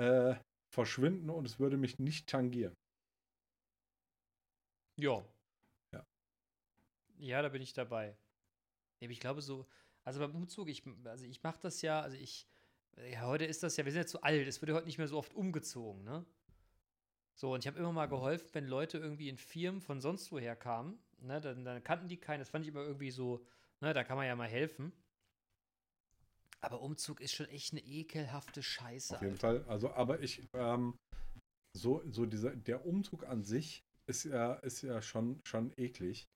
äh, 0.00 0.36
verschwinden 0.72 1.30
und 1.30 1.46
es 1.46 1.58
würde 1.58 1.76
mich 1.76 1.98
nicht 1.98 2.28
tangieren. 2.28 2.74
Ja. 4.98 5.24
Ja. 5.92 6.04
Ja, 7.18 7.42
da 7.42 7.48
bin 7.48 7.62
ich 7.62 7.72
dabei. 7.72 8.16
Ich 9.00 9.20
glaube 9.20 9.42
so, 9.42 9.66
also 10.04 10.20
beim 10.20 10.34
Umzug, 10.34 10.68
ich, 10.68 10.82
also 11.04 11.26
ich 11.26 11.42
mache 11.42 11.60
das 11.60 11.82
ja, 11.82 12.00
also 12.00 12.16
ich, 12.16 12.46
ja, 13.10 13.22
heute 13.22 13.44
ist 13.44 13.62
das 13.62 13.76
ja, 13.76 13.84
wir 13.84 13.92
sind 13.92 14.02
ja 14.02 14.06
zu 14.06 14.22
alt, 14.22 14.46
es 14.46 14.60
wird 14.60 14.70
ja 14.70 14.74
heute 14.74 14.86
nicht 14.86 14.98
mehr 14.98 15.08
so 15.08 15.18
oft 15.18 15.34
umgezogen, 15.34 16.04
ne? 16.04 16.24
So, 17.34 17.52
und 17.52 17.60
ich 17.60 17.66
habe 17.66 17.78
immer 17.78 17.92
mal 17.92 18.06
geholfen, 18.06 18.48
wenn 18.54 18.66
Leute 18.66 18.96
irgendwie 18.96 19.28
in 19.28 19.36
Firmen 19.36 19.82
von 19.82 20.00
sonst 20.00 20.32
woher 20.32 20.56
kamen, 20.56 20.98
ne, 21.18 21.38
dann, 21.40 21.64
dann 21.66 21.84
kannten 21.84 22.08
die 22.08 22.16
keinen, 22.16 22.38
das 22.38 22.48
fand 22.48 22.64
ich 22.64 22.70
immer 22.70 22.80
irgendwie 22.82 23.10
so, 23.10 23.44
ne, 23.80 23.92
da 23.92 24.04
kann 24.04 24.16
man 24.16 24.26
ja 24.26 24.34
mal 24.34 24.48
helfen. 24.48 24.92
Aber 26.64 26.80
Umzug 26.80 27.20
ist 27.20 27.34
schon 27.34 27.48
echt 27.48 27.72
eine 27.72 27.82
ekelhafte 27.82 28.62
Scheiße. 28.62 29.14
Auf 29.14 29.22
jeden 29.22 29.34
Alter. 29.34 29.60
Fall, 29.60 29.64
also, 29.68 29.90
aber 29.90 30.20
ich, 30.20 30.42
ähm, 30.54 30.96
so, 31.76 32.02
so 32.10 32.26
dieser, 32.26 32.56
der 32.56 32.86
Umzug 32.86 33.26
an 33.26 33.44
sich 33.44 33.82
ist 34.08 34.24
ja, 34.24 34.54
ist 34.54 34.82
ja 34.82 35.02
schon, 35.02 35.40
schon 35.44 35.72
eklig. 35.76 36.26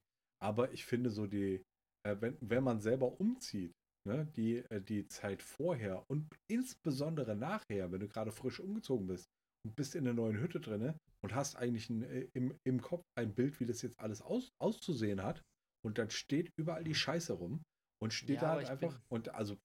Aber 0.42 0.72
ich 0.72 0.84
finde 0.84 1.10
so 1.10 1.26
die, 1.26 1.62
äh, 2.06 2.16
wenn, 2.20 2.36
wenn 2.40 2.64
man 2.64 2.80
selber 2.80 3.20
umzieht, 3.20 3.72
ne, 4.06 4.26
die, 4.36 4.58
äh, 4.70 4.80
die 4.80 5.06
Zeit 5.08 5.42
vorher 5.42 6.04
und 6.08 6.28
insbesondere 6.50 7.36
nachher, 7.36 7.92
wenn 7.92 8.00
du 8.00 8.08
gerade 8.08 8.32
frisch 8.32 8.60
umgezogen 8.60 9.06
bist 9.06 9.26
und 9.64 9.76
bist 9.76 9.94
in 9.94 10.04
der 10.04 10.14
neuen 10.14 10.38
Hütte 10.38 10.60
drin 10.60 10.94
und 11.22 11.34
hast 11.34 11.56
eigentlich 11.56 11.90
ein, 11.90 12.02
äh, 12.02 12.28
im, 12.34 12.56
im 12.64 12.80
Kopf 12.80 13.04
ein 13.18 13.34
Bild, 13.34 13.60
wie 13.60 13.66
das 13.66 13.82
jetzt 13.82 13.98
alles 13.98 14.22
aus, 14.22 14.50
auszusehen 14.58 15.22
hat 15.22 15.42
und 15.84 15.98
dann 15.98 16.10
steht 16.10 16.50
überall 16.58 16.84
die 16.84 16.94
Scheiße 16.94 17.32
rum 17.32 17.62
und 18.02 18.12
steht 18.12 18.36
ja, 18.36 18.40
da 18.40 18.48
halt 18.52 18.68
einfach 18.68 18.98
und 19.10 19.28
also 19.30 19.58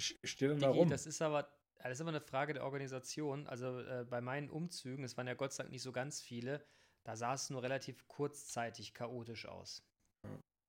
ich, 0.00 0.18
ich 0.22 0.30
stehe 0.30 0.50
dann 0.50 0.60
da 0.60 0.70
rum. 0.70 0.88
Das 0.88 1.06
ist 1.06 1.22
aber 1.22 1.48
das 1.82 1.92
ist 1.92 2.00
immer 2.00 2.10
eine 2.10 2.20
Frage 2.20 2.52
der 2.52 2.64
Organisation. 2.64 3.46
Also 3.46 3.80
äh, 3.80 4.04
bei 4.08 4.20
meinen 4.20 4.50
Umzügen, 4.50 5.04
es 5.04 5.16
waren 5.16 5.26
ja 5.26 5.34
Gott 5.34 5.52
sei 5.52 5.62
Dank 5.62 5.72
nicht 5.72 5.82
so 5.82 5.92
ganz 5.92 6.20
viele, 6.20 6.64
da 7.04 7.16
sah 7.16 7.34
es 7.34 7.48
nur 7.50 7.62
relativ 7.62 8.06
kurzzeitig 8.06 8.92
chaotisch 8.92 9.46
aus. 9.46 9.82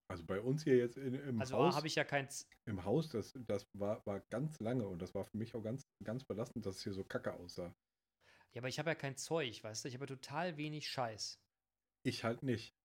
Also 0.08 0.26
bei 0.26 0.42
uns 0.42 0.64
hier 0.64 0.78
jetzt 0.78 0.98
in, 0.98 1.14
im 1.14 1.40
also 1.40 1.56
Haus. 1.58 1.76
habe 1.76 1.88
ich 1.88 1.96
ja 1.96 2.04
kein. 2.04 2.28
Im 2.66 2.84
Haus, 2.84 3.10
das, 3.10 3.34
das 3.48 3.68
war, 3.74 4.06
war 4.06 4.20
ganz 4.30 4.60
lange 4.60 4.88
und 4.88 5.02
das 5.02 5.14
war 5.16 5.24
für 5.24 5.38
mich 5.38 5.56
auch 5.56 5.64
ganz, 5.64 5.88
ganz 6.04 6.24
belastend, 6.24 6.66
dass 6.66 6.78
es 6.78 6.84
hier 6.84 6.94
so 6.94 7.04
kacke 7.04 7.34
aussah. 7.34 7.74
Ja, 8.54 8.62
aber 8.62 8.68
ich 8.68 8.80
habe 8.80 8.90
ja 8.90 8.96
kein 8.96 9.16
Zeug, 9.16 9.64
weißt 9.64 9.84
du? 9.84 9.88
Ich 9.88 9.94
habe 9.94 10.04
ja 10.04 10.16
total 10.16 10.58
wenig 10.58 10.90
Scheiß. 10.90 11.42
Ich 12.04 12.24
halt 12.24 12.44
nicht. 12.44 12.76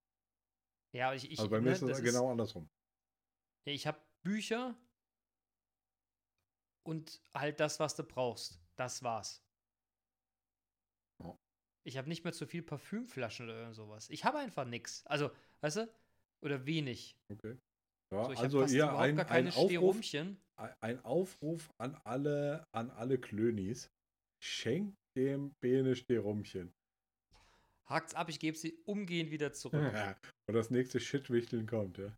Ja, 0.92 1.14
ich. 1.14 1.30
ich 1.30 1.38
also 1.38 1.51
bei 1.51 1.61
mir 1.61 1.70
ne, 1.70 1.72
ist 1.72 1.82
es 1.82 2.03
genau 2.03 2.30
andersrum. 2.30 2.68
Ja, 3.64 3.72
ich 3.72 3.86
habe 3.86 4.01
Bücher 4.22 4.76
und 6.87 7.20
halt 7.34 7.61
das, 7.61 7.80
was 7.80 7.97
du 7.97 8.05
brauchst. 8.05 8.61
Das 8.76 9.03
war's. 9.03 9.43
Ich 11.87 11.97
habe 11.97 12.09
nicht 12.09 12.24
mehr 12.24 12.32
zu 12.32 12.47
viel 12.47 12.62
Parfümflaschen 12.62 13.47
oder 13.47 13.61
irgend 13.61 13.76
sowas. 13.76 14.11
Ich 14.11 14.24
habe 14.24 14.39
einfach 14.39 14.64
nichts. 14.64 15.07
Also, 15.07 15.30
weißt 15.61 15.76
du? 15.76 15.95
Oder 16.41 16.66
wenig. 16.66 17.16
Okay. 17.32 17.57
Ja, 18.12 18.24
so, 18.24 18.32
ich 18.32 18.39
also 18.41 18.62
eher 18.62 18.99
ein, 18.99 19.18
ein, 19.20 19.53
Aufruf, 19.53 20.01
ein 20.80 21.05
Aufruf 21.05 21.70
an 21.78 21.97
alle, 22.03 22.66
an 22.72 22.91
alle 22.91 23.18
Klönis. 23.18 23.89
Schenkt 24.43 24.97
dem 25.16 25.53
Bene 25.61 25.95
Sterumchen. 25.95 26.72
Hakt's 27.87 28.14
ab, 28.14 28.28
ich 28.28 28.41
gebe 28.41 28.57
sie 28.57 28.76
umgehend 28.84 29.30
wieder 29.30 29.53
zurück. 29.53 29.80
Und 30.49 30.55
das 30.55 30.70
nächste 30.70 30.99
Shitwichteln 30.99 31.66
kommt, 31.68 31.99
ja. 31.99 32.12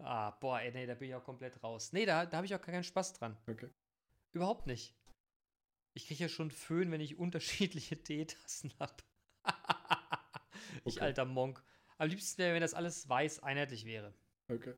Ah, 0.00 0.30
boah, 0.32 0.60
ey, 0.60 0.70
nee, 0.70 0.86
da 0.86 0.94
bin 0.94 1.08
ich 1.08 1.14
auch 1.14 1.24
komplett 1.24 1.62
raus. 1.62 1.92
Nee, 1.92 2.04
da, 2.04 2.26
da 2.26 2.36
habe 2.36 2.46
ich 2.46 2.54
auch 2.54 2.60
keinen 2.60 2.84
Spaß 2.84 3.14
dran. 3.14 3.36
Okay. 3.48 3.70
Überhaupt 4.32 4.66
nicht. 4.66 4.94
Ich 5.94 6.06
kriege 6.06 6.24
ja 6.24 6.28
schon 6.28 6.50
Föhn, 6.50 6.90
wenn 6.90 7.00
ich 7.00 7.18
unterschiedliche 7.18 7.96
Teetassen 8.02 8.72
habe. 8.78 9.02
ich 10.84 10.96
okay. 10.96 11.00
alter 11.00 11.24
Monk. 11.24 11.62
Am 11.96 12.08
liebsten 12.08 12.38
wäre, 12.38 12.54
wenn 12.54 12.60
das 12.60 12.74
alles 12.74 13.08
weiß 13.08 13.42
einheitlich 13.42 13.84
wäre. 13.84 14.14
Okay. 14.48 14.74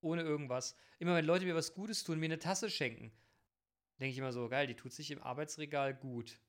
Ohne 0.00 0.22
irgendwas. 0.22 0.76
Immer 0.98 1.16
wenn 1.16 1.24
Leute 1.24 1.44
mir 1.44 1.54
was 1.54 1.74
Gutes 1.74 2.04
tun, 2.04 2.18
mir 2.18 2.26
eine 2.26 2.38
Tasse 2.38 2.70
schenken, 2.70 3.12
denke 3.98 4.12
ich 4.12 4.18
immer 4.18 4.32
so, 4.32 4.48
geil, 4.48 4.66
die 4.66 4.76
tut 4.76 4.92
sich 4.92 5.10
im 5.10 5.22
Arbeitsregal 5.22 5.94
gut. 5.94 6.40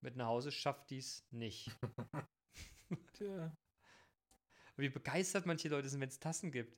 Mit 0.00 0.16
nach 0.16 0.26
Hause 0.26 0.52
schafft 0.52 0.90
dies 0.90 1.26
nicht. 1.30 1.70
Tja. 3.14 3.56
Wie 4.76 4.90
begeistert 4.90 5.46
manche 5.46 5.68
Leute 5.68 5.88
sind, 5.88 6.00
wenn 6.00 6.08
es 6.08 6.20
Tassen 6.20 6.52
gibt. 6.52 6.76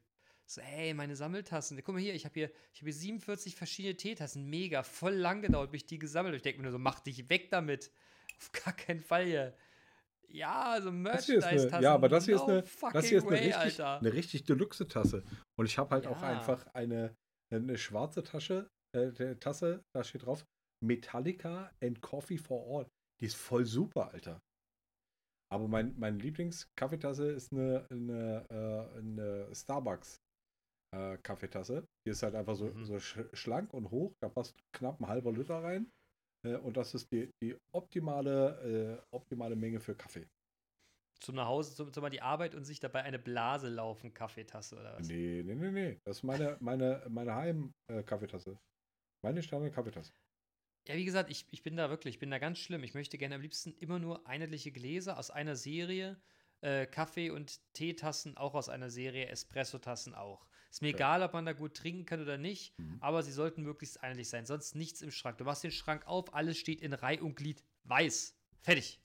So, 0.50 0.62
ey, 0.62 0.94
meine 0.94 1.14
Sammeltassen. 1.14 1.78
Guck 1.84 1.94
mal 1.94 2.00
hier, 2.00 2.14
ich 2.14 2.24
habe 2.24 2.32
hier, 2.32 2.48
hab 2.48 2.84
hier 2.84 2.92
47 2.94 3.54
verschiedene 3.54 3.96
Teetassen. 3.96 4.48
Mega, 4.48 4.82
voll 4.82 5.12
lang 5.12 5.42
gedauert, 5.42 5.70
bis 5.70 5.82
ich 5.82 5.86
die 5.86 5.98
gesammelt 5.98 6.30
habe. 6.30 6.36
Ich 6.38 6.42
denke 6.42 6.60
mir 6.60 6.64
nur 6.64 6.72
so, 6.72 6.78
mach 6.78 7.00
dich 7.00 7.28
weg 7.28 7.50
damit. 7.50 7.92
Auf 8.38 8.52
gar 8.52 8.72
keinen 8.74 9.00
Fall 9.00 9.26
hier. 9.26 9.54
Ja, 10.28 10.78
so 10.80 10.90
Merchandise-Tassen. 10.90 11.82
Ja, 11.82 11.92
aber 11.92 12.08
das 12.08 12.24
hier 12.24 12.36
ist 12.36 12.42
eine, 12.42 12.62
das 12.92 13.06
hier 13.06 13.18
ist 13.18 13.26
eine, 13.26 13.36
way, 13.36 13.52
richtig, 13.52 13.80
eine 13.80 14.12
richtig 14.12 14.44
Deluxe-Tasse. 14.44 15.22
Und 15.58 15.66
ich 15.66 15.76
habe 15.76 15.90
halt 15.90 16.04
ja. 16.04 16.10
auch 16.10 16.22
einfach 16.22 16.66
eine, 16.72 17.14
eine 17.52 17.76
schwarze 17.76 18.22
Tasche, 18.22 18.70
äh, 18.94 19.34
Tasse, 19.36 19.84
da 19.94 20.02
steht 20.02 20.24
drauf, 20.24 20.46
Metallica 20.82 21.70
and 21.82 22.00
Coffee 22.00 22.38
for 22.38 22.64
All. 22.78 22.86
Die 23.20 23.26
ist 23.26 23.36
voll 23.36 23.66
super, 23.66 24.12
Alter. 24.12 24.40
Aber 25.50 25.66
mein, 25.66 25.98
meine 25.98 26.18
Lieblings-Kaffeetasse 26.18 27.32
ist 27.32 27.52
eine, 27.52 27.86
eine, 27.90 28.46
äh, 28.50 28.98
eine 28.98 29.54
Starbucks 29.54 30.20
äh, 30.92 31.18
Kaffeetasse. 31.18 31.86
Die 32.06 32.10
ist 32.10 32.22
halt 32.22 32.34
einfach 32.34 32.54
so, 32.54 32.66
mhm. 32.66 32.84
so 32.84 32.98
sch 32.98 33.18
schlank 33.32 33.72
und 33.74 33.90
hoch. 33.90 34.14
Da 34.20 34.28
passt 34.28 34.54
knapp 34.72 35.00
ein 35.00 35.08
halber 35.08 35.32
Liter 35.32 35.62
rein. 35.62 35.90
Äh, 36.44 36.56
und 36.56 36.76
das 36.76 36.94
ist 36.94 37.10
die, 37.12 37.30
die 37.42 37.56
optimale, 37.72 39.00
äh, 39.10 39.14
optimale 39.14 39.56
Menge 39.56 39.80
für 39.80 39.94
Kaffee. 39.94 40.26
Zum 41.20 41.34
nach 41.34 41.46
Hause, 41.46 41.74
zum, 41.74 41.92
zum 41.92 42.08
die 42.10 42.22
Arbeit 42.22 42.54
und 42.54 42.64
sich 42.64 42.78
dabei 42.78 43.02
eine 43.02 43.18
Blase 43.18 43.68
laufen, 43.68 44.14
Kaffeetasse 44.14 44.76
oder 44.76 44.94
was? 44.94 45.08
Nee, 45.08 45.42
nee, 45.44 45.54
nee, 45.54 45.70
nee. 45.70 46.00
Das 46.04 46.18
ist 46.18 46.22
meine, 46.22 46.56
meine, 46.60 47.04
meine 47.08 47.34
Heim-Kaffeetasse. 47.34 48.56
Meine 49.22 49.42
Standard-Kaffeetasse. 49.42 50.12
Ja, 50.86 50.94
wie 50.94 51.04
gesagt, 51.04 51.28
ich, 51.28 51.44
ich 51.50 51.62
bin 51.62 51.76
da 51.76 51.90
wirklich, 51.90 52.14
ich 52.14 52.18
bin 52.20 52.30
da 52.30 52.38
ganz 52.38 52.58
schlimm. 52.58 52.84
Ich 52.84 52.94
möchte 52.94 53.18
gerne 53.18 53.34
am 53.34 53.40
liebsten 53.40 53.74
immer 53.74 53.98
nur 53.98 54.26
einheitliche 54.26 54.70
Gläser 54.70 55.18
aus 55.18 55.30
einer 55.30 55.56
Serie. 55.56 56.20
Äh, 56.60 56.86
Kaffee- 56.86 57.30
und 57.30 57.60
Teetassen 57.72 58.36
auch 58.36 58.54
aus 58.54 58.68
einer 58.68 58.90
Serie, 58.90 59.26
Espresso-Tassen 59.28 60.14
auch. 60.14 60.46
Ist 60.70 60.82
mir 60.82 60.88
Ja. 60.90 60.96
egal, 60.96 61.22
ob 61.22 61.32
man 61.32 61.46
da 61.46 61.52
gut 61.52 61.74
trinken 61.76 62.04
kann 62.04 62.20
oder 62.20 62.36
nicht, 62.36 62.76
Mhm. 62.78 62.98
aber 63.00 63.22
sie 63.22 63.32
sollten 63.32 63.62
möglichst 63.62 64.02
einheitlich 64.02 64.28
sein. 64.28 64.44
Sonst 64.44 64.74
nichts 64.74 65.00
im 65.00 65.10
Schrank. 65.12 65.38
Du 65.38 65.44
machst 65.44 65.62
den 65.64 65.70
Schrank 65.70 66.06
auf, 66.06 66.34
alles 66.34 66.58
steht 66.58 66.80
in 66.80 66.92
Reih 66.92 67.20
und 67.22 67.36
Glied 67.36 67.62
weiß. 67.84 68.36
Fertig. 68.60 69.00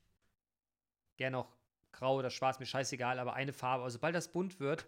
Gerne 1.18 1.38
auch 1.38 1.56
grau 1.92 2.18
oder 2.18 2.32
schwarz, 2.32 2.60
mir 2.60 2.66
scheißegal, 2.66 3.20
aber 3.20 3.34
eine 3.36 3.54
Farbe. 3.54 3.84
Also 3.84 3.96
sobald 3.98 4.16
das 4.16 4.32
bunt 4.32 4.60
wird, 4.60 4.88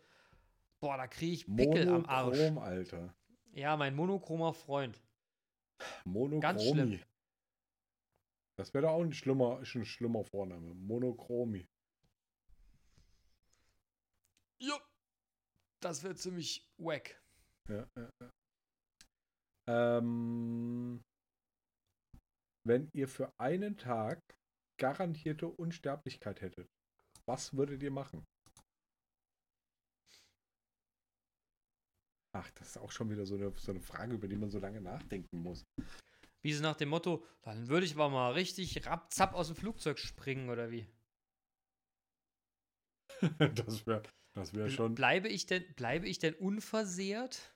boah, 0.79 0.97
da 0.97 1.07
kriege 1.07 1.33
ich 1.33 1.45
Pickel 1.55 1.87
am 1.87 2.05
Arsch. 2.07 2.35
Monochrom, 2.37 2.57
Alter. 2.57 3.15
Ja, 3.53 3.77
mein 3.77 3.95
monochromer 3.95 4.53
Freund. 4.53 5.01
Monochromi. 6.03 6.59
schlimm. 6.71 6.99
Das 8.57 8.73
wäre 8.73 8.83
doch 8.87 8.91
auch 8.93 9.01
ein 9.03 9.13
schlimmer, 9.13 9.59
ein 9.59 9.85
schlimmer 9.85 10.23
Vorname. 10.23 10.73
Monochromi. 10.73 11.67
Ja. 14.61 14.79
Das 15.81 16.03
wird 16.03 16.17
ziemlich 16.17 16.65
wack. 16.77 17.21
Ja, 17.69 17.87
ja, 17.97 18.09
ja. 18.21 18.29
Ähm, 19.67 21.01
wenn 22.65 22.89
ihr 22.93 23.07
für 23.07 23.31
einen 23.39 23.77
Tag 23.77 24.19
garantierte 24.79 25.47
Unsterblichkeit 25.47 26.41
hättet, 26.41 26.67
was 27.27 27.55
würdet 27.55 27.81
ihr 27.81 27.91
machen? 27.91 28.25
Ach, 32.35 32.51
das 32.51 32.69
ist 32.69 32.77
auch 32.77 32.91
schon 32.91 33.09
wieder 33.09 33.25
so 33.25 33.35
eine, 33.35 33.51
so 33.57 33.71
eine 33.71 33.79
Frage, 33.79 34.15
über 34.15 34.27
die 34.27 34.35
man 34.35 34.49
so 34.49 34.59
lange 34.59 34.81
nachdenken 34.81 35.41
muss. 35.41 35.63
Wie 36.43 36.53
sie 36.53 36.61
nach 36.61 36.75
dem 36.75 36.89
Motto, 36.89 37.25
dann 37.43 37.69
würde 37.69 37.85
ich 37.85 37.95
aber 37.95 38.09
mal 38.09 38.33
richtig 38.33 38.85
rapzapp 38.85 39.33
aus 39.33 39.47
dem 39.47 39.55
Flugzeug 39.55 39.97
springen 39.97 40.49
oder 40.49 40.69
wie? 40.69 40.85
das 43.55 43.87
wäre 43.87 44.03
das 44.35 44.53
wär 44.53 44.69
schon. 44.69 44.95
Bleibe 44.95 45.27
ich 45.27 45.45
denn, 45.45 45.63
bleibe 45.75 46.07
ich 46.07 46.19
denn 46.19 46.35
unversehrt? 46.35 47.55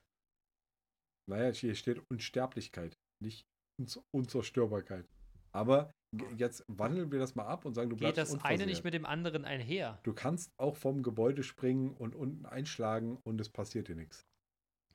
Naja, 1.28 1.52
hier 1.52 1.74
steht 1.74 2.02
Unsterblichkeit, 2.10 2.96
nicht 3.22 3.46
Unz 3.78 4.00
Unzerstörbarkeit. 4.12 5.06
Aber 5.52 5.90
jetzt 6.36 6.64
wandeln 6.68 7.12
wir 7.12 7.18
das 7.18 7.34
mal 7.34 7.46
ab 7.46 7.64
und 7.64 7.74
sagen, 7.74 7.90
du 7.90 7.96
Geht 7.96 8.00
bleibst 8.00 8.18
das 8.18 8.30
unversehrt. 8.32 8.60
eine 8.60 8.70
nicht 8.70 8.84
mit 8.84 8.94
dem 8.94 9.06
anderen 9.06 9.44
einher? 9.44 10.00
Du 10.02 10.12
kannst 10.12 10.50
auch 10.58 10.76
vom 10.76 11.02
Gebäude 11.02 11.42
springen 11.42 11.94
und 11.94 12.14
unten 12.14 12.46
einschlagen 12.46 13.18
und 13.24 13.40
es 13.40 13.48
passiert 13.48 13.88
dir 13.88 13.94
nichts. 13.94 14.26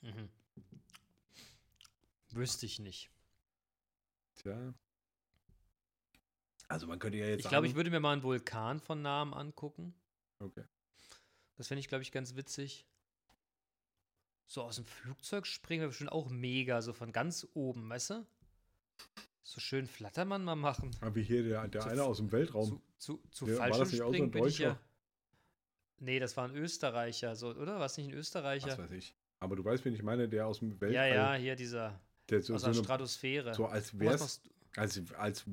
Mhm. 0.01 0.29
Wüsste 2.31 2.65
ich 2.65 2.79
nicht. 2.79 3.11
Tja. 4.35 4.73
Also 6.67 6.87
man 6.87 6.99
könnte 6.99 7.17
ja 7.17 7.27
jetzt 7.27 7.41
Ich 7.41 7.49
glaube, 7.49 7.67
ich 7.67 7.75
würde 7.75 7.91
mir 7.91 7.99
mal 7.99 8.13
einen 8.13 8.23
Vulkan 8.23 8.79
von 8.79 9.01
nahem 9.01 9.33
angucken. 9.33 9.93
Okay. 10.39 10.65
Das 11.55 11.67
fände 11.67 11.79
ich, 11.79 11.87
glaube 11.87 12.01
ich, 12.01 12.11
ganz 12.11 12.35
witzig. 12.35 12.85
So 14.47 14.63
aus 14.63 14.75
dem 14.75 14.85
Flugzeug 14.85 15.47
springen 15.47 15.81
wäre 15.81 15.89
bestimmt 15.89 16.11
auch 16.11 16.29
mega, 16.29 16.81
so 16.81 16.93
von 16.93 17.11
ganz 17.11 17.47
oben, 17.53 17.89
weißt 17.89 18.11
du? 18.11 18.27
So 19.43 19.59
schön 19.59 19.87
Flattermann 19.87 20.43
mal 20.43 20.55
machen. 20.55 20.95
Aber 21.01 21.15
wie 21.15 21.23
hier 21.23 21.43
der, 21.43 21.67
der 21.67 21.81
Zu 21.81 21.89
eine 21.89 22.03
aus 22.03 22.17
dem 22.17 22.31
Weltraum. 22.31 22.81
Zu, 22.97 23.21
zu, 23.21 23.23
zu 23.31 23.45
das 23.45 23.55
so 23.55 23.61
ein 23.61 23.73
Fallschirmspringen 23.73 24.31
bin 24.31 24.45
ich 24.45 24.59
ja. 24.59 24.79
Nee, 25.99 26.19
das 26.19 26.35
war 26.35 26.47
ein 26.47 26.55
Österreicher, 26.55 27.35
so, 27.35 27.49
oder? 27.49 27.79
War 27.79 27.85
es 27.85 27.97
nicht 27.97 28.09
ein 28.09 28.13
Österreicher? 28.13 28.67
Was 28.67 28.77
weiß 28.77 28.91
ich. 28.91 29.15
Aber 29.39 29.55
du 29.55 29.63
weißt, 29.63 29.85
wen 29.85 29.93
ich 29.93 30.03
meine, 30.03 30.27
der 30.27 30.47
aus 30.47 30.59
dem 30.59 30.79
Weltraum. 30.81 30.93
Ja, 30.93 31.05
ja, 31.05 31.33
hier 31.35 31.55
dieser 31.55 31.99
Der 32.29 32.41
so, 32.41 32.55
aus 32.55 32.63
der 32.63 32.73
Stratosphäre. 32.73 33.53
so 33.53 33.67
als 33.67 33.91
du? 33.91 34.41
als, 34.75 35.01
als 35.15 35.45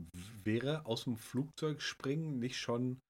wäre 0.43 0.85
aus 0.87 1.05
dem 1.05 1.17
Flugzeug 1.17 1.81
springen 1.81 2.39
nicht 2.39 2.57
schon 2.57 3.01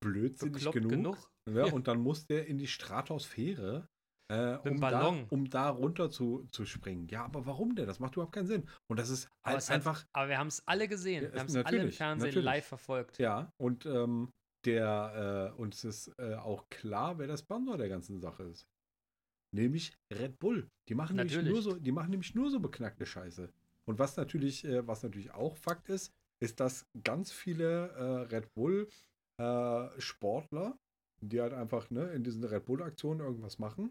blödsinnig 0.00 0.70
genug. 0.70 0.90
genug? 0.90 1.30
Ne? 1.48 1.66
Ja. 1.66 1.72
Und 1.72 1.88
dann 1.88 2.00
muss 2.00 2.26
der 2.26 2.46
in 2.46 2.58
die 2.58 2.66
Stratosphäre, 2.66 3.88
äh, 4.28 4.56
um, 4.68 4.80
Ballon. 4.80 5.20
Da, 5.22 5.26
um 5.30 5.48
da 5.48 5.68
runter 5.70 6.10
zu, 6.10 6.44
zu 6.50 6.66
springen. 6.66 7.06
Ja, 7.08 7.24
aber 7.24 7.46
warum 7.46 7.76
denn? 7.76 7.86
Das 7.86 8.00
macht 8.00 8.14
überhaupt 8.14 8.34
keinen 8.34 8.48
Sinn. 8.48 8.68
Und 8.88 8.98
das 8.98 9.08
ist 9.10 9.28
Aber, 9.42 9.52
halt 9.52 9.62
es 9.62 9.68
hat, 9.70 9.76
einfach, 9.76 10.04
aber 10.12 10.28
wir 10.28 10.38
haben 10.38 10.48
es 10.48 10.66
alle 10.66 10.88
gesehen. 10.88 11.24
Ja, 11.24 11.32
wir 11.32 11.40
haben 11.40 11.46
es- 11.46 11.56
alle 11.56 11.82
im 11.82 11.92
Fernsehen 11.92 12.28
natürlich. 12.28 12.44
live 12.44 12.66
verfolgt. 12.66 13.18
ja, 13.18 13.52
und 13.56 13.86
ähm, 13.86 14.32
der, 14.64 15.52
äh, 15.56 15.60
uns 15.60 15.84
ist 15.84 16.12
äh, 16.18 16.34
auch 16.34 16.68
klar, 16.70 17.18
wer 17.20 17.28
der 17.28 17.36
Sponsor 17.36 17.76
der 17.78 17.88
ganzen 17.88 18.18
Sache 18.18 18.42
ist. 18.44 18.66
Nämlich 19.54 19.94
Red 20.12 20.38
Bull. 20.40 20.68
Die 20.88 20.94
machen 20.96 21.16
nämlich 21.16 21.40
nur 21.40 21.62
so, 21.62 21.78
die 21.78 21.92
machen 21.92 22.10
nämlich 22.10 22.34
nur 22.34 22.50
so 22.50 22.58
beknackte 22.58 23.06
Scheiße. 23.06 23.48
Und 23.84 23.98
was 24.00 24.16
natürlich, 24.16 24.64
äh, 24.64 24.84
was 24.86 25.04
natürlich 25.04 25.30
auch 25.32 25.56
Fakt 25.56 25.88
ist, 25.88 26.12
ist, 26.42 26.58
dass 26.58 26.84
ganz 27.04 27.30
viele 27.30 27.90
äh, 27.90 28.02
Red 28.34 28.52
Bull 28.54 28.88
äh, 29.40 30.00
Sportler, 30.00 30.76
die 31.20 31.40
halt 31.40 31.52
einfach 31.52 31.90
ne, 31.90 32.04
in 32.12 32.24
diesen 32.24 32.44
Red 32.44 32.64
Bull 32.66 32.82
Aktionen 32.82 33.20
irgendwas 33.20 33.58
machen, 33.58 33.90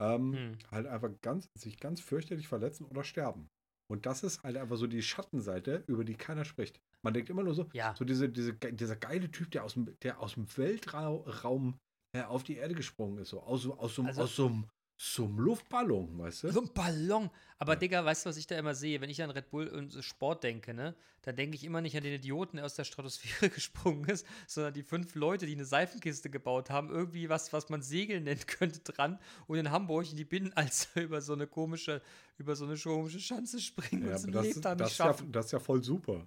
ähm, 0.00 0.32
Hm. 0.34 0.58
halt 0.70 0.86
einfach 0.86 1.10
ganz, 1.22 1.48
sich 1.56 1.78
ganz 1.78 2.00
fürchterlich 2.00 2.48
verletzen 2.48 2.84
oder 2.86 3.02
sterben. 3.04 3.48
Und 3.88 4.04
das 4.04 4.22
ist 4.24 4.42
halt 4.42 4.56
einfach 4.56 4.76
so 4.76 4.86
die 4.86 5.02
Schattenseite, 5.02 5.84
über 5.86 6.04
die 6.04 6.14
keiner 6.16 6.44
spricht. 6.44 6.80
Man 7.02 7.14
denkt 7.14 7.30
immer 7.30 7.44
nur 7.44 7.54
so, 7.54 7.66
Ja. 7.72 7.94
so 7.96 8.04
diese, 8.04 8.28
diese, 8.28 8.52
dieser 8.54 8.96
geile 8.96 9.30
Typ, 9.30 9.50
der 9.52 9.64
aus 9.64 9.74
dem, 9.74 9.96
der 10.02 10.20
aus 10.20 10.34
dem 10.34 10.46
Weltraum 10.56 11.78
äh, 12.14 12.22
auf 12.22 12.42
die 12.44 12.56
Erde 12.56 12.74
gesprungen 12.74 13.18
ist, 13.18 13.30
so 13.30 13.42
aus, 13.42 13.66
aus, 13.66 13.98
einem- 13.98 14.08
Also- 14.08 14.22
aus 14.22 14.36
so, 14.36 14.46
einem- 14.46 14.66
so 14.98 15.24
einem 15.24 15.38
Luftballon, 15.40 16.18
weißt 16.18 16.44
du? 16.44 16.52
So 16.52 16.62
ein 16.62 16.72
Ballon. 16.72 17.30
Aber 17.58 17.74
Ja. 17.74 17.78
Digga, 17.78 18.04
weißt 18.04 18.24
du, 18.24 18.30
was 18.30 18.36
ich 18.36 18.46
da 18.46 18.58
immer 18.58 18.74
sehe? 18.74 19.00
Wenn 19.00 19.10
ich 19.10 19.22
an 19.22 19.30
Red 19.30 19.50
Bull 19.50 19.68
und 19.68 19.90
so 19.90 20.00
Sport 20.02 20.42
denke, 20.44 20.72
ne, 20.72 20.94
dann 21.22 21.36
denke 21.36 21.54
ich 21.56 21.64
immer 21.64 21.80
nicht 21.80 21.96
an 21.96 22.02
den 22.02 22.14
Idioten, 22.14 22.56
der 22.56 22.66
aus 22.66 22.74
der 22.74 22.84
Stratosphäre 22.84 23.50
gesprungen 23.54 24.04
ist, 24.08 24.26
sondern 24.46 24.72
die 24.74 24.82
fünf 24.82 25.14
Leute, 25.14 25.44
die 25.46 25.54
eine 25.54 25.64
Seifenkiste 25.66 26.30
gebaut 26.30 26.70
haben, 26.70 26.90
irgendwie 26.90 27.28
was, 27.28 27.52
was 27.52 27.68
man 27.68 27.82
Segeln 27.82 28.24
nennen 28.24 28.40
könnte, 28.46 28.80
dran 28.80 29.18
und 29.46 29.58
in 29.58 29.70
Hamburg 29.70 30.10
in 30.10 30.16
die 30.16 30.24
Binnenalster 30.24 31.02
über 31.02 31.20
so 31.20 31.34
eine 31.34 31.46
komische, 31.46 32.00
über 32.38 32.56
so 32.56 32.64
eine 32.64 32.76
komische 32.78 33.20
Schanze 33.20 33.60
springen 33.60 34.04
Ja, 34.04 34.08
und 34.08 34.14
es 34.14 34.24
aber 34.24 34.28
im 34.28 34.32
das, 34.32 34.42
Leben 34.46 34.60
da 34.62 34.74
das, 34.74 34.86
nicht 34.86 34.92
ist 34.92 35.04
ja, 35.04 35.06
schaffen. 35.06 35.32
das 35.32 35.46
ist 35.46 35.52
ja 35.52 35.60
voll 35.60 35.82
super. 35.82 36.26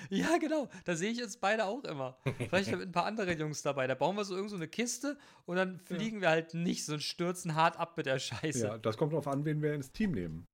Ja, 0.10 0.38
genau. 0.38 0.68
Da 0.84 0.96
sehe 0.96 1.10
ich 1.10 1.22
uns 1.22 1.36
beide 1.36 1.64
auch 1.66 1.84
immer. 1.84 2.18
Vielleicht 2.48 2.70
mit 2.72 2.80
ein 2.88 2.92
paar 2.92 3.06
andere 3.06 3.32
Jungs 3.34 3.62
dabei. 3.62 3.86
Da 3.86 3.94
bauen 3.94 4.16
wir 4.16 4.24
so 4.24 4.34
irgend 4.34 4.50
so 4.50 4.56
eine 4.56 4.68
Kiste 4.68 5.18
und 5.46 5.56
dann 5.56 5.78
fliegen 5.80 6.20
wir 6.20 6.28
halt 6.30 6.54
nicht, 6.54 6.84
sondern 6.84 7.00
stürzen 7.00 7.54
hart 7.54 7.78
ab 7.78 7.96
mit 7.96 8.06
der 8.06 8.18
Scheiße. 8.18 8.66
Ja, 8.66 8.78
das 8.78 8.96
kommt 8.96 9.12
darauf 9.12 9.28
an, 9.28 9.44
wen 9.44 9.62
wir 9.62 9.74
ins 9.74 9.90
Team 9.92 10.12
nehmen. 10.12 10.44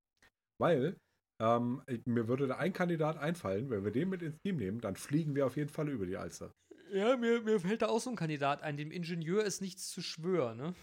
Weil 0.60 0.96
ähm, 1.40 1.82
ich- 1.86 2.04
mir 2.06 2.28
würde 2.28 2.46
da 2.46 2.56
ein 2.56 2.72
Kandidat 2.72 3.16
einfallen, 3.16 3.70
wenn 3.70 3.84
wir 3.84 3.92
den 3.92 4.08
mit 4.08 4.22
ins 4.22 4.38
Team 4.44 4.56
nehmen, 4.56 4.80
dann 4.80 4.96
fliegen 4.96 5.34
wir 5.34 5.46
auf 5.46 5.56
jeden 5.56 5.70
Fall 5.70 5.88
über 5.88 6.06
die 6.06 6.16
Alster. 6.16 6.52
Ja, 6.90 7.16
mir, 7.16 7.42
mir 7.42 7.60
fällt 7.60 7.82
da 7.82 7.88
auch 7.88 8.00
so 8.00 8.10
ein 8.10 8.16
Kandidat 8.16 8.62
ein. 8.62 8.76
Dem 8.76 8.90
Ingenieur 8.90 9.44
ist 9.44 9.60
nichts 9.60 9.88
zu 9.88 10.00
schwören, 10.02 10.56
ne? 10.56 10.74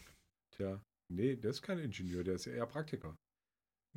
Tja, 0.55 0.81
nee, 1.11 1.35
der 1.35 1.49
ist 1.51 1.61
kein 1.61 1.79
Ingenieur, 1.79 2.23
der 2.23 2.35
ist 2.35 2.45
eher 2.47 2.65
Praktiker. 2.67 3.15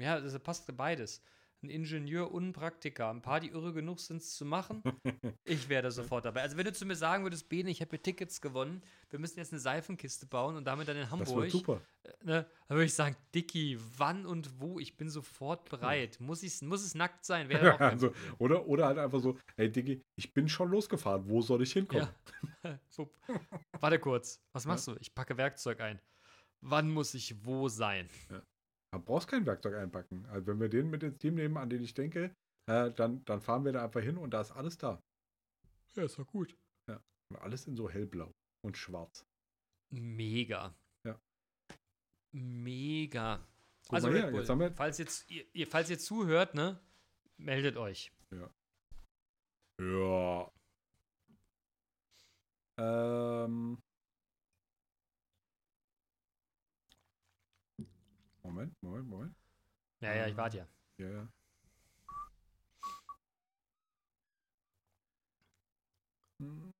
Ja, 0.00 0.18
das 0.20 0.38
passt 0.40 0.74
beides. 0.76 1.22
Ein 1.60 1.70
Ingenieur 1.70 2.30
und 2.30 2.48
ein 2.48 2.52
Praktiker. 2.52 3.10
Ein 3.10 3.20
paar, 3.20 3.40
die 3.40 3.48
irre 3.48 3.72
genug 3.72 3.98
sind, 3.98 4.18
es 4.22 4.34
zu 4.36 4.44
machen. 4.44 4.82
Ich 5.44 5.70
wäre 5.70 5.82
da 5.82 5.90
sofort 5.90 6.26
dabei. 6.26 6.42
Also, 6.42 6.58
wenn 6.58 6.66
du 6.66 6.72
zu 6.74 6.84
mir 6.84 6.94
sagen 6.94 7.22
würdest, 7.24 7.48
Bene, 7.48 7.70
ich 7.70 7.80
habe 7.80 7.90
hier 7.90 8.02
Tickets 8.02 8.42
gewonnen, 8.42 8.82
wir 9.08 9.18
müssen 9.18 9.38
jetzt 9.38 9.50
eine 9.50 9.60
Seifenkiste 9.60 10.26
bauen 10.26 10.56
und 10.56 10.64
damit 10.66 10.86
dann 10.88 10.96
in 10.96 11.02
Das 11.02 11.10
Hamburg, 11.10 11.36
wird 11.36 11.50
super. 11.50 11.80
äh, 12.02 12.10
ne, 12.22 12.46
dann 12.68 12.76
würde 12.76 12.84
ich 12.84 12.92
sagen, 12.92 13.16
Dicky, 13.34 13.78
wann 13.96 14.26
und 14.26 14.60
wo? 14.60 14.78
Ich 14.78 14.98
bin 14.98 15.08
sofort 15.08 15.68
bereit. 15.70 16.20
Muss, 16.20 16.42
ich's, 16.42 16.60
muss 16.60 16.84
es 16.84 16.94
nackt 16.94 17.24
sein? 17.24 17.48
Wäre 17.48 17.80
also, 17.80 18.12
oder, 18.38 18.66
oder 18.66 18.86
halt 18.86 18.98
einfach 18.98 19.20
so, 19.20 19.38
hey 19.56 19.72
Diggi, 19.72 20.02
ich 20.16 20.34
bin 20.34 20.48
schon 20.50 20.70
losgefahren, 20.70 21.28
wo 21.28 21.40
soll 21.40 21.62
ich 21.62 21.72
hinkommen? 21.72 22.08
Ja. 22.62 22.78
Warte 23.80 23.98
kurz. 23.98 24.42
Was 24.52 24.66
machst 24.66 24.86
du? 24.86 24.96
Ich 25.00 25.14
packe 25.14 25.36
Werkzeug 25.38 25.80
ein. 25.80 25.98
Wann 26.60 26.90
muss 26.90 27.14
ich 27.14 27.44
wo 27.46 27.68
sein? 27.68 28.08
Da 28.90 28.98
brauchst 28.98 29.28
kein 29.28 29.44
Werkzeug 29.46 29.74
einpacken. 29.74 30.24
Also 30.26 30.46
wenn 30.46 30.60
wir 30.60 30.68
den 30.68 30.88
mit 30.90 31.02
ins 31.02 31.18
Team 31.18 31.34
nehmen, 31.34 31.56
an 31.56 31.68
den 31.68 31.82
ich 31.82 31.94
denke, 31.94 32.34
äh, 32.70 32.90
dann, 32.92 33.24
dann 33.24 33.40
fahren 33.40 33.64
wir 33.64 33.72
da 33.72 33.84
einfach 33.84 34.00
hin 34.00 34.16
und 34.16 34.30
da 34.30 34.40
ist 34.40 34.52
alles 34.52 34.78
da. 34.78 35.02
Ja, 35.94 36.04
ist 36.04 36.18
doch 36.18 36.26
gut. 36.26 36.56
Und 37.30 37.36
alles 37.40 37.66
in 37.66 37.76
so 37.76 37.90
hellblau 37.90 38.32
und 38.64 38.78
schwarz. 38.78 39.26
Mega. 39.92 40.74
Ja. 41.06 41.20
Mega. 42.32 43.46
Guck 43.84 43.92
also 43.92 44.08
her, 44.10 44.30
Bull, 44.30 44.40
jetzt 44.40 44.48
haben 44.48 44.60
wir- 44.60 44.72
falls, 44.72 44.96
jetzt, 44.96 45.30
ihr, 45.30 45.44
ihr, 45.52 45.66
falls 45.66 45.90
ihr 45.90 45.98
zuhört, 45.98 46.54
ne, 46.54 46.80
meldet 47.36 47.76
euch. 47.76 48.10
Ja. 49.80 50.50
Ähm. 52.78 53.78
Moment, 58.48 58.82
Moment, 58.82 59.08
Moment. 59.08 59.34
Ja, 60.00 60.14
ja, 60.14 60.26
ich 60.26 60.34
ah, 60.34 60.36
warte 60.38 60.56
ja. 60.56 60.68
Ja, 60.96 61.10
ja. 61.10 61.28
Hm. 66.38 66.72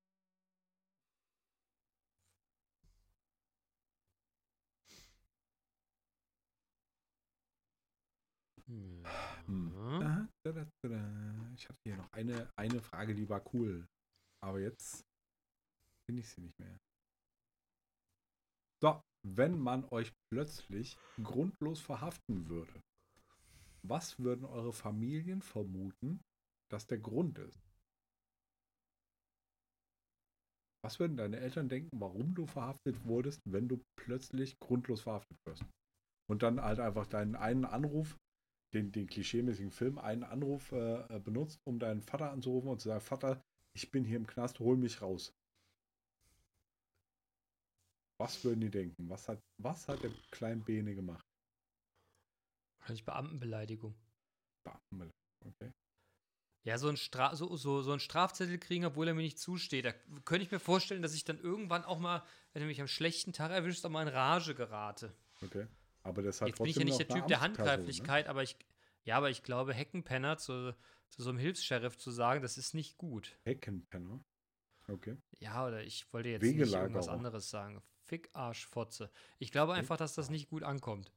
Hm. 8.65 9.03
Ich 11.55 11.69
hatte 11.69 11.79
hier 11.83 11.97
noch 11.97 12.11
eine, 12.13 12.51
eine 12.55 12.81
Frage, 12.81 13.13
die 13.13 13.29
war 13.29 13.43
cool. 13.53 13.87
Aber 14.43 14.59
jetzt 14.59 15.05
finde 16.07 16.21
ich 16.21 16.29
sie 16.29 16.41
nicht 16.41 16.57
mehr. 16.57 16.79
Wenn 19.27 19.59
man 19.59 19.85
euch 19.85 20.13
plötzlich 20.31 20.97
grundlos 21.21 21.81
verhaften 21.81 22.47
würde, 22.47 22.81
was 23.83 24.19
würden 24.19 24.45
eure 24.45 24.73
Familien 24.73 25.41
vermuten, 25.41 26.21
dass 26.71 26.87
der 26.87 26.99
Grund 26.99 27.37
ist? 27.39 27.59
Was 30.81 30.99
würden 30.99 31.17
deine 31.17 31.39
Eltern 31.39 31.67
denken, 31.67 31.99
warum 31.99 32.33
du 32.33 32.45
verhaftet 32.45 33.05
wurdest, 33.05 33.41
wenn 33.45 33.67
du 33.67 33.83
plötzlich 33.97 34.57
grundlos 34.59 35.01
verhaftet 35.01 35.37
wirst? 35.45 35.65
Und 36.29 36.43
dann 36.43 36.61
halt 36.61 36.79
einfach 36.79 37.07
deinen 37.07 37.35
einen 37.35 37.65
Anruf, 37.65 38.17
den, 38.73 38.91
den 38.91 39.07
klischeemäßigen 39.07 39.71
Film, 39.71 39.97
einen 39.97 40.23
Anruf 40.23 40.71
äh, 40.71 41.19
benutzt, 41.19 41.59
um 41.65 41.79
deinen 41.79 42.01
Vater 42.01 42.31
anzurufen 42.31 42.69
und 42.69 42.79
zu 42.79 42.89
sagen, 42.89 43.01
Vater, 43.01 43.41
ich 43.75 43.91
bin 43.91 44.05
hier 44.05 44.17
im 44.17 44.27
Knast, 44.27 44.59
hol 44.59 44.77
mich 44.77 45.01
raus. 45.01 45.33
Was 48.19 48.43
würden 48.43 48.59
die 48.59 48.69
denken? 48.69 49.09
Was 49.09 49.29
hat, 49.29 49.41
was 49.57 49.87
hat 49.87 50.03
der 50.03 50.11
kleine 50.31 50.61
Bene 50.61 50.93
gemacht? 50.93 51.25
Wahrscheinlich 52.79 53.05
Beamtenbeleidigung. 53.05 53.95
Beamtenbeleidigung, 54.63 55.15
okay. 55.45 55.71
Ja, 56.65 56.77
so 56.77 56.89
ein, 56.89 56.97
Stra 56.97 57.35
so, 57.35 57.55
so, 57.55 57.81
so 57.81 57.93
ein 57.93 58.01
Strafzettel 58.01 58.57
kriegen, 58.57 58.85
obwohl 58.85 59.07
er 59.07 59.13
mir 59.13 59.21
nicht 59.21 59.39
zusteht. 59.39 59.85
Da 59.85 59.93
könnte 60.25 60.43
ich 60.43 60.51
mir 60.51 60.59
vorstellen, 60.59 61.01
dass 61.01 61.13
ich 61.13 61.23
dann 61.23 61.39
irgendwann 61.39 61.85
auch 61.85 61.99
mal, 61.99 62.23
wenn 62.51 62.61
du 62.61 62.67
mich 62.67 62.81
am 62.81 62.87
schlechten 62.87 63.31
Tag 63.31 63.51
erwischst, 63.51 63.85
auch 63.85 63.89
mal 63.89 64.01
in 64.01 64.13
Rage 64.13 64.53
gerate. 64.53 65.13
Okay. 65.41 65.67
Aber 66.03 66.21
das 66.21 66.41
hat 66.41 66.49
Jetzt 66.49 66.57
bin 66.57 66.67
ich 66.67 66.75
ja 66.75 66.83
nicht 66.83 66.99
der 66.99 67.07
Typ 67.07 67.27
der 67.27 67.37
ne? 67.37 67.43
Handgreiflichkeit, 67.43 68.27
aber 68.27 68.43
ich, 68.43 68.57
ja, 69.03 69.15
aber 69.15 69.29
ich 69.29 69.43
glaube, 69.43 69.73
Heckenpenner 69.73 70.37
zu, 70.37 70.75
zu 71.07 71.23
so 71.23 71.29
einem 71.29 71.39
Hilfs-Sheriff 71.39 71.97
zu 71.97 72.11
sagen, 72.11 72.41
das 72.41 72.57
ist 72.57 72.73
nicht 72.73 72.97
gut. 72.97 73.37
Ne? 73.45 73.53
Heckenpenner. 73.53 74.19
Okay. 74.89 75.15
Ja, 75.39 75.65
oder 75.65 75.83
ich 75.83 76.11
wollte 76.11 76.29
jetzt 76.29 76.41
Wegelagerer. 76.41 76.65
nicht 76.65 76.81
irgendwas 76.81 77.07
anderes 77.07 77.49
sagen. 77.49 77.81
Fick, 78.09 78.29
Arsch, 78.33 78.65
Fotze. 78.65 79.11
Ich 79.37 79.51
glaube 79.51 79.73
einfach, 79.73 79.95
dass 79.97 80.15
das 80.15 80.29
nicht 80.31 80.49
gut 80.49 80.63
ankommt. 80.63 81.11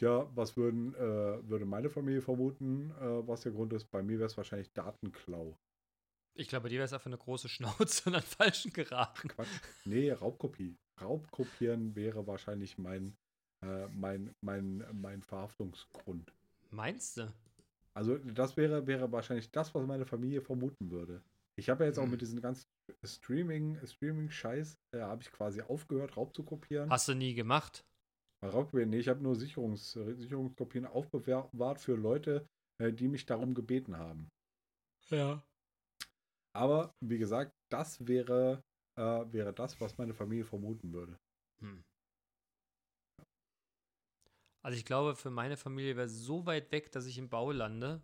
Ja, 0.00 0.28
was 0.34 0.56
würden, 0.56 0.94
äh, 0.96 1.48
würde 1.48 1.64
meine 1.64 1.88
Familie 1.88 2.22
vermuten, 2.22 2.90
äh, 3.00 3.26
was 3.28 3.42
der 3.42 3.52
Grund 3.52 3.72
ist? 3.72 3.84
Bei 3.90 4.02
mir 4.02 4.18
wäre 4.18 4.26
es 4.26 4.36
wahrscheinlich 4.36 4.72
Datenklau. 4.72 5.56
Ich 6.34 6.48
glaube, 6.48 6.68
dir 6.68 6.76
wäre 6.76 6.86
es 6.86 6.92
einfach 6.92 7.06
eine 7.06 7.18
große 7.18 7.48
Schnauze 7.48 8.08
und 8.08 8.16
an 8.16 8.22
falschen 8.22 8.72
geraten. 8.72 9.28
Quatsch. 9.28 9.48
Nee, 9.84 10.10
Raubkopie. 10.10 10.76
Raubkopieren 11.00 11.94
wäre 11.94 12.26
wahrscheinlich 12.26 12.78
mein, 12.78 13.16
äh, 13.64 13.86
mein, 13.88 14.34
mein, 14.40 14.84
mein 14.92 15.22
Verhaftungsgrund. 15.22 16.32
Meinst 16.70 17.18
du? 17.18 17.32
Also 17.94 18.18
das 18.18 18.56
wäre, 18.56 18.86
wäre 18.88 19.12
wahrscheinlich 19.12 19.52
das, 19.52 19.72
was 19.72 19.86
meine 19.86 20.06
Familie 20.06 20.40
vermuten 20.40 20.90
würde. 20.90 21.22
Ich 21.56 21.68
habe 21.70 21.84
ja 21.84 21.88
jetzt 21.90 21.98
auch 21.98 22.04
Hm. 22.04 22.10
mit 22.10 22.22
diesem 22.22 22.40
ganzen 22.40 22.64
Streaming, 23.04 23.78
Streaming-Scheiß, 23.84 24.78
äh, 24.94 25.00
habe 25.00 25.22
ich 25.22 25.30
quasi 25.32 25.62
aufgehört, 25.62 26.16
Raub 26.16 26.34
zu 26.34 26.44
kopieren. 26.44 26.90
Hast 26.90 27.08
du 27.08 27.14
nie 27.14 27.34
gemacht? 27.34 27.84
Raubkopieren, 28.44 28.90
nee, 28.90 28.98
ich 28.98 29.08
habe 29.08 29.22
nur 29.22 29.36
Sicherungs, 29.36 29.92
Sicherungskopien 29.92 30.86
aufbewahrt 30.86 31.80
für 31.80 31.94
Leute, 31.94 32.46
äh, 32.80 32.92
die 32.92 33.08
mich 33.08 33.24
darum 33.24 33.54
gebeten 33.54 33.96
haben. 33.96 34.28
Ja. 35.10 35.42
Aber 36.54 36.92
wie 37.00 37.18
gesagt, 37.18 37.52
das 37.70 38.06
wäre, 38.06 38.62
äh, 38.98 39.32
wäre 39.32 39.52
das, 39.52 39.80
was 39.80 39.96
meine 39.96 40.14
Familie 40.14 40.44
vermuten 40.44 40.92
würde. 40.92 41.16
Hm. 41.60 41.82
Also 44.64 44.76
ich 44.76 44.84
glaube, 44.84 45.16
für 45.16 45.30
meine 45.30 45.56
Familie 45.56 45.96
wäre 45.96 46.06
es 46.06 46.20
so 46.20 46.46
weit 46.46 46.70
weg, 46.72 46.92
dass 46.92 47.06
ich 47.06 47.18
im 47.18 47.28
Bau 47.28 47.50
lande. 47.50 48.02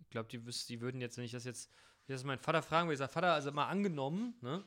Ich 0.00 0.08
glaube, 0.10 0.28
die, 0.28 0.38
die 0.38 0.80
würden 0.80 1.00
jetzt, 1.00 1.16
wenn 1.16 1.24
ich 1.24 1.32
das 1.32 1.44
jetzt, 1.44 1.70
ich 2.06 2.14
das 2.14 2.24
meinen 2.24 2.38
Vater 2.38 2.62
fragen 2.62 2.88
würde, 2.88 2.94
ich 2.94 2.98
sage, 2.98 3.12
Vater, 3.12 3.32
also 3.32 3.52
mal 3.52 3.68
angenommen, 3.68 4.34
ne? 4.40 4.64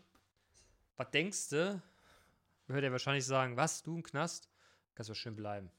Was 0.96 1.12
denkst 1.12 1.50
du? 1.50 1.82
Würde 2.68 2.88
er 2.88 2.92
wahrscheinlich 2.92 3.26
sagen, 3.26 3.56
was, 3.56 3.84
du 3.84 3.96
im 3.96 4.04
Knast? 4.04 4.50
Kannst 4.96 5.10
du 5.10 5.14
schön 5.14 5.36
bleiben. 5.36 5.72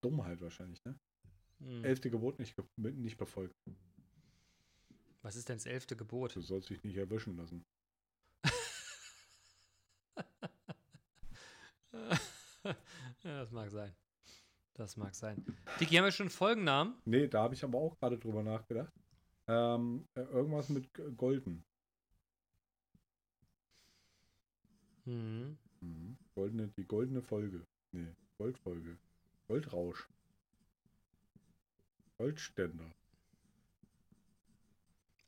Dummheit 0.00 0.40
wahrscheinlich, 0.40 0.84
ne? 0.84 0.98
Hm. 1.58 1.84
Elfte 1.84 2.10
Gebot 2.10 2.38
nicht, 2.38 2.56
nicht 2.76 3.16
befolgt. 3.16 3.56
Was 5.22 5.36
ist 5.36 5.48
denn 5.48 5.56
das 5.56 5.66
elfte 5.66 5.96
Gebot? 5.96 6.36
Du 6.36 6.40
sollst 6.40 6.70
dich 6.70 6.84
nicht 6.84 6.96
erwischen 6.96 7.36
lassen. 7.36 7.64
ja, 12.64 13.40
das 13.40 13.50
mag 13.50 13.70
sein. 13.70 13.94
Das 14.78 14.96
mag 14.96 15.12
sein. 15.12 15.44
Diki, 15.80 15.96
haben 15.96 16.04
wir 16.04 16.12
schon 16.12 16.26
einen 16.26 16.30
Folgennamen? 16.30 16.94
Nee, 17.04 17.26
da 17.26 17.42
habe 17.42 17.54
ich 17.54 17.64
aber 17.64 17.78
auch 17.78 17.98
gerade 17.98 18.16
drüber 18.16 18.44
nachgedacht. 18.44 18.92
Ähm, 19.48 20.06
äh, 20.14 20.20
irgendwas 20.20 20.68
mit 20.68 20.88
Golden. 21.16 21.64
Hm. 25.04 25.58
Mhm. 25.80 26.16
Goldene, 26.36 26.68
die 26.68 26.84
goldene 26.84 27.22
Folge. 27.22 27.66
Nee, 27.90 28.14
Goldfolge. 28.38 28.96
Goldrausch. 29.48 30.08
Goldständer. 32.18 32.94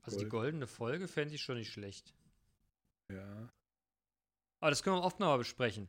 Also 0.03 0.18
die 0.18 0.24
Gold. 0.26 0.42
goldene 0.42 0.66
Folge 0.68 1.09
fände 1.09 1.34
ich 1.34 1.42
schon 1.42 1.57
nicht 1.57 1.72
schlecht. 1.72 2.14
Ja. 3.11 3.48
Aber 4.61 4.70
das 4.70 4.84
können 4.84 4.96
wir 4.96 5.03
oft 5.03 5.18
noch 5.18 5.26
mal 5.26 5.38
besprechen. 5.38 5.88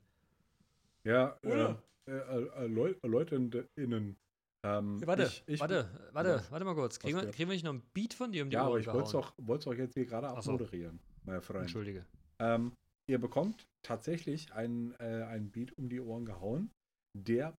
Ja, 1.03 1.37
Oder? 1.43 1.83
Äh, 2.09 2.13
äh, 2.13 2.63
äh, 2.63 2.67
Leu 2.67 2.95
LeuteInnen. 3.03 4.17
Ähm, 4.63 5.01
Warte, 5.07 5.23
ich, 5.23 5.43
ich, 5.47 5.59
warte, 5.59 5.89
warte, 6.11 6.43
warte 6.51 6.65
mal 6.65 6.75
kurz. 6.75 6.99
Kriegen 6.99 7.17
wir, 7.17 7.31
kriegen 7.31 7.49
wir 7.49 7.55
nicht 7.55 7.63
noch 7.63 7.71
einen 7.71 7.81
Beat 7.93 8.13
von 8.13 8.31
dir 8.31 8.43
um 8.43 8.49
die 8.49 8.53
Ja, 8.53 8.61
aber 8.61 8.73
Ohren 8.73 8.81
ich 8.81 8.87
wollte 8.87 9.17
es 9.57 9.63
doch 9.65 9.73
jetzt 9.73 9.95
hier 9.95 10.05
gerade 10.05 10.27
Ach 10.27 10.41
so. 10.43 10.51
abmoderieren, 10.51 10.99
meine 11.25 11.41
Freunde. 11.41 11.63
Entschuldige. 11.63 12.05
Ähm, 12.39 12.73
ihr 13.09 13.19
bekommt 13.19 13.65
tatsächlich 13.83 14.53
einen, 14.53 14.93
äh, 14.99 15.25
einen 15.27 15.49
Beat 15.49 15.75
um 15.77 15.89
die 15.89 15.99
Ohren 15.99 16.25
gehauen, 16.25 16.69
der 17.17 17.55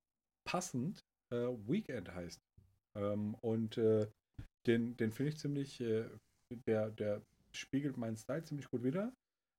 passend 0.49 1.01
äh, 1.33 1.49
Weekend 1.67 2.15
heißt. 2.15 2.41
Ähm, 2.97 3.35
und 3.41 3.79
äh, 3.79 4.07
den, 4.67 4.97
den 4.97 5.13
finde 5.13 5.33
ich 5.33 5.39
ziemlich, 5.39 5.81
äh, 5.81 6.09
der, 6.69 6.91
der 6.91 7.23
spiegelt 7.53 7.97
meinen 7.97 8.17
Style 8.17 8.45
ziemlich 8.45 8.69
gut 8.71 8.85
wieder. 8.85 9.13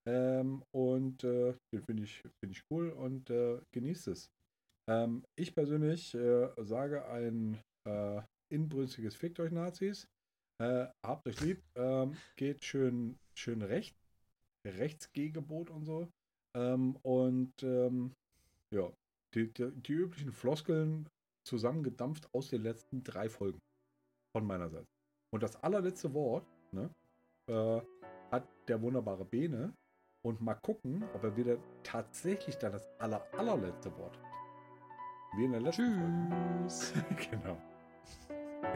Ähm, 0.07 0.63
und 0.71 1.23
äh, 1.23 1.53
den 1.73 1.83
finde 1.83 2.03
ich, 2.03 2.21
find 2.39 2.51
ich 2.51 2.63
cool 2.69 2.89
und 2.89 3.29
äh, 3.29 3.59
genießt 3.73 4.07
es. 4.07 4.29
Ähm, 4.89 5.23
ich 5.37 5.55
persönlich 5.55 6.13
äh, 6.15 6.49
sage 6.57 7.05
ein 7.05 7.59
äh, 7.87 8.21
inbrünstiges 8.51 9.15
Fickt 9.15 9.39
euch 9.39 9.51
Nazis. 9.51 10.07
Äh, 10.61 10.87
habt 11.05 11.27
euch 11.27 11.39
lieb, 11.41 11.61
ähm, 11.75 12.15
geht 12.35 12.63
schön, 12.63 13.17
schön 13.35 13.61
rechts. 13.61 13.97
Rechtsgehgebot 14.65 15.69
und 15.69 15.85
so. 15.85 16.07
Ähm, 16.55 16.95
und 17.03 17.51
ähm, 17.63 18.13
ja, 18.73 18.91
die, 19.33 19.51
die, 19.51 19.71
die 19.71 19.93
üblichen 19.93 20.31
Floskeln 20.31 21.09
zusammengedampft 21.47 22.29
aus 22.33 22.49
den 22.49 22.63
letzten 22.63 23.03
drei 23.03 23.29
Folgen 23.29 23.59
von 24.35 24.45
meiner 24.45 24.69
Seite. 24.69 24.87
Und 25.33 25.43
das 25.43 25.61
allerletzte 25.63 26.13
Wort 26.13 26.45
ne, 26.71 26.89
äh, 27.49 27.81
hat 28.31 28.47
der 28.67 28.81
wunderbare 28.81 29.25
Bene. 29.25 29.73
Und 30.25 30.39
mal 30.39 30.55
gucken, 30.55 31.03
ob 31.13 31.23
er 31.25 31.35
wieder 31.35 31.57
tatsächlich 31.83 32.55
dann 32.55 32.71
das 32.71 32.87
aller, 32.97 33.21
allerletzte 33.33 33.91
Wort 33.97 34.17
hat. 34.17 34.32
Wie 35.35 35.45
in 35.45 35.51
der 35.51 35.61
letzten 35.61 36.29
Tschüss. 36.63 36.91
Folge. 36.91 37.15
genau. 37.31 37.57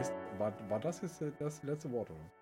Ist, 0.00 0.12
war, 0.38 0.52
war 0.68 0.80
das 0.80 1.00
jetzt 1.00 1.22
das 1.38 1.62
letzte 1.62 1.90
Wort, 1.92 2.10
oder? 2.10 2.37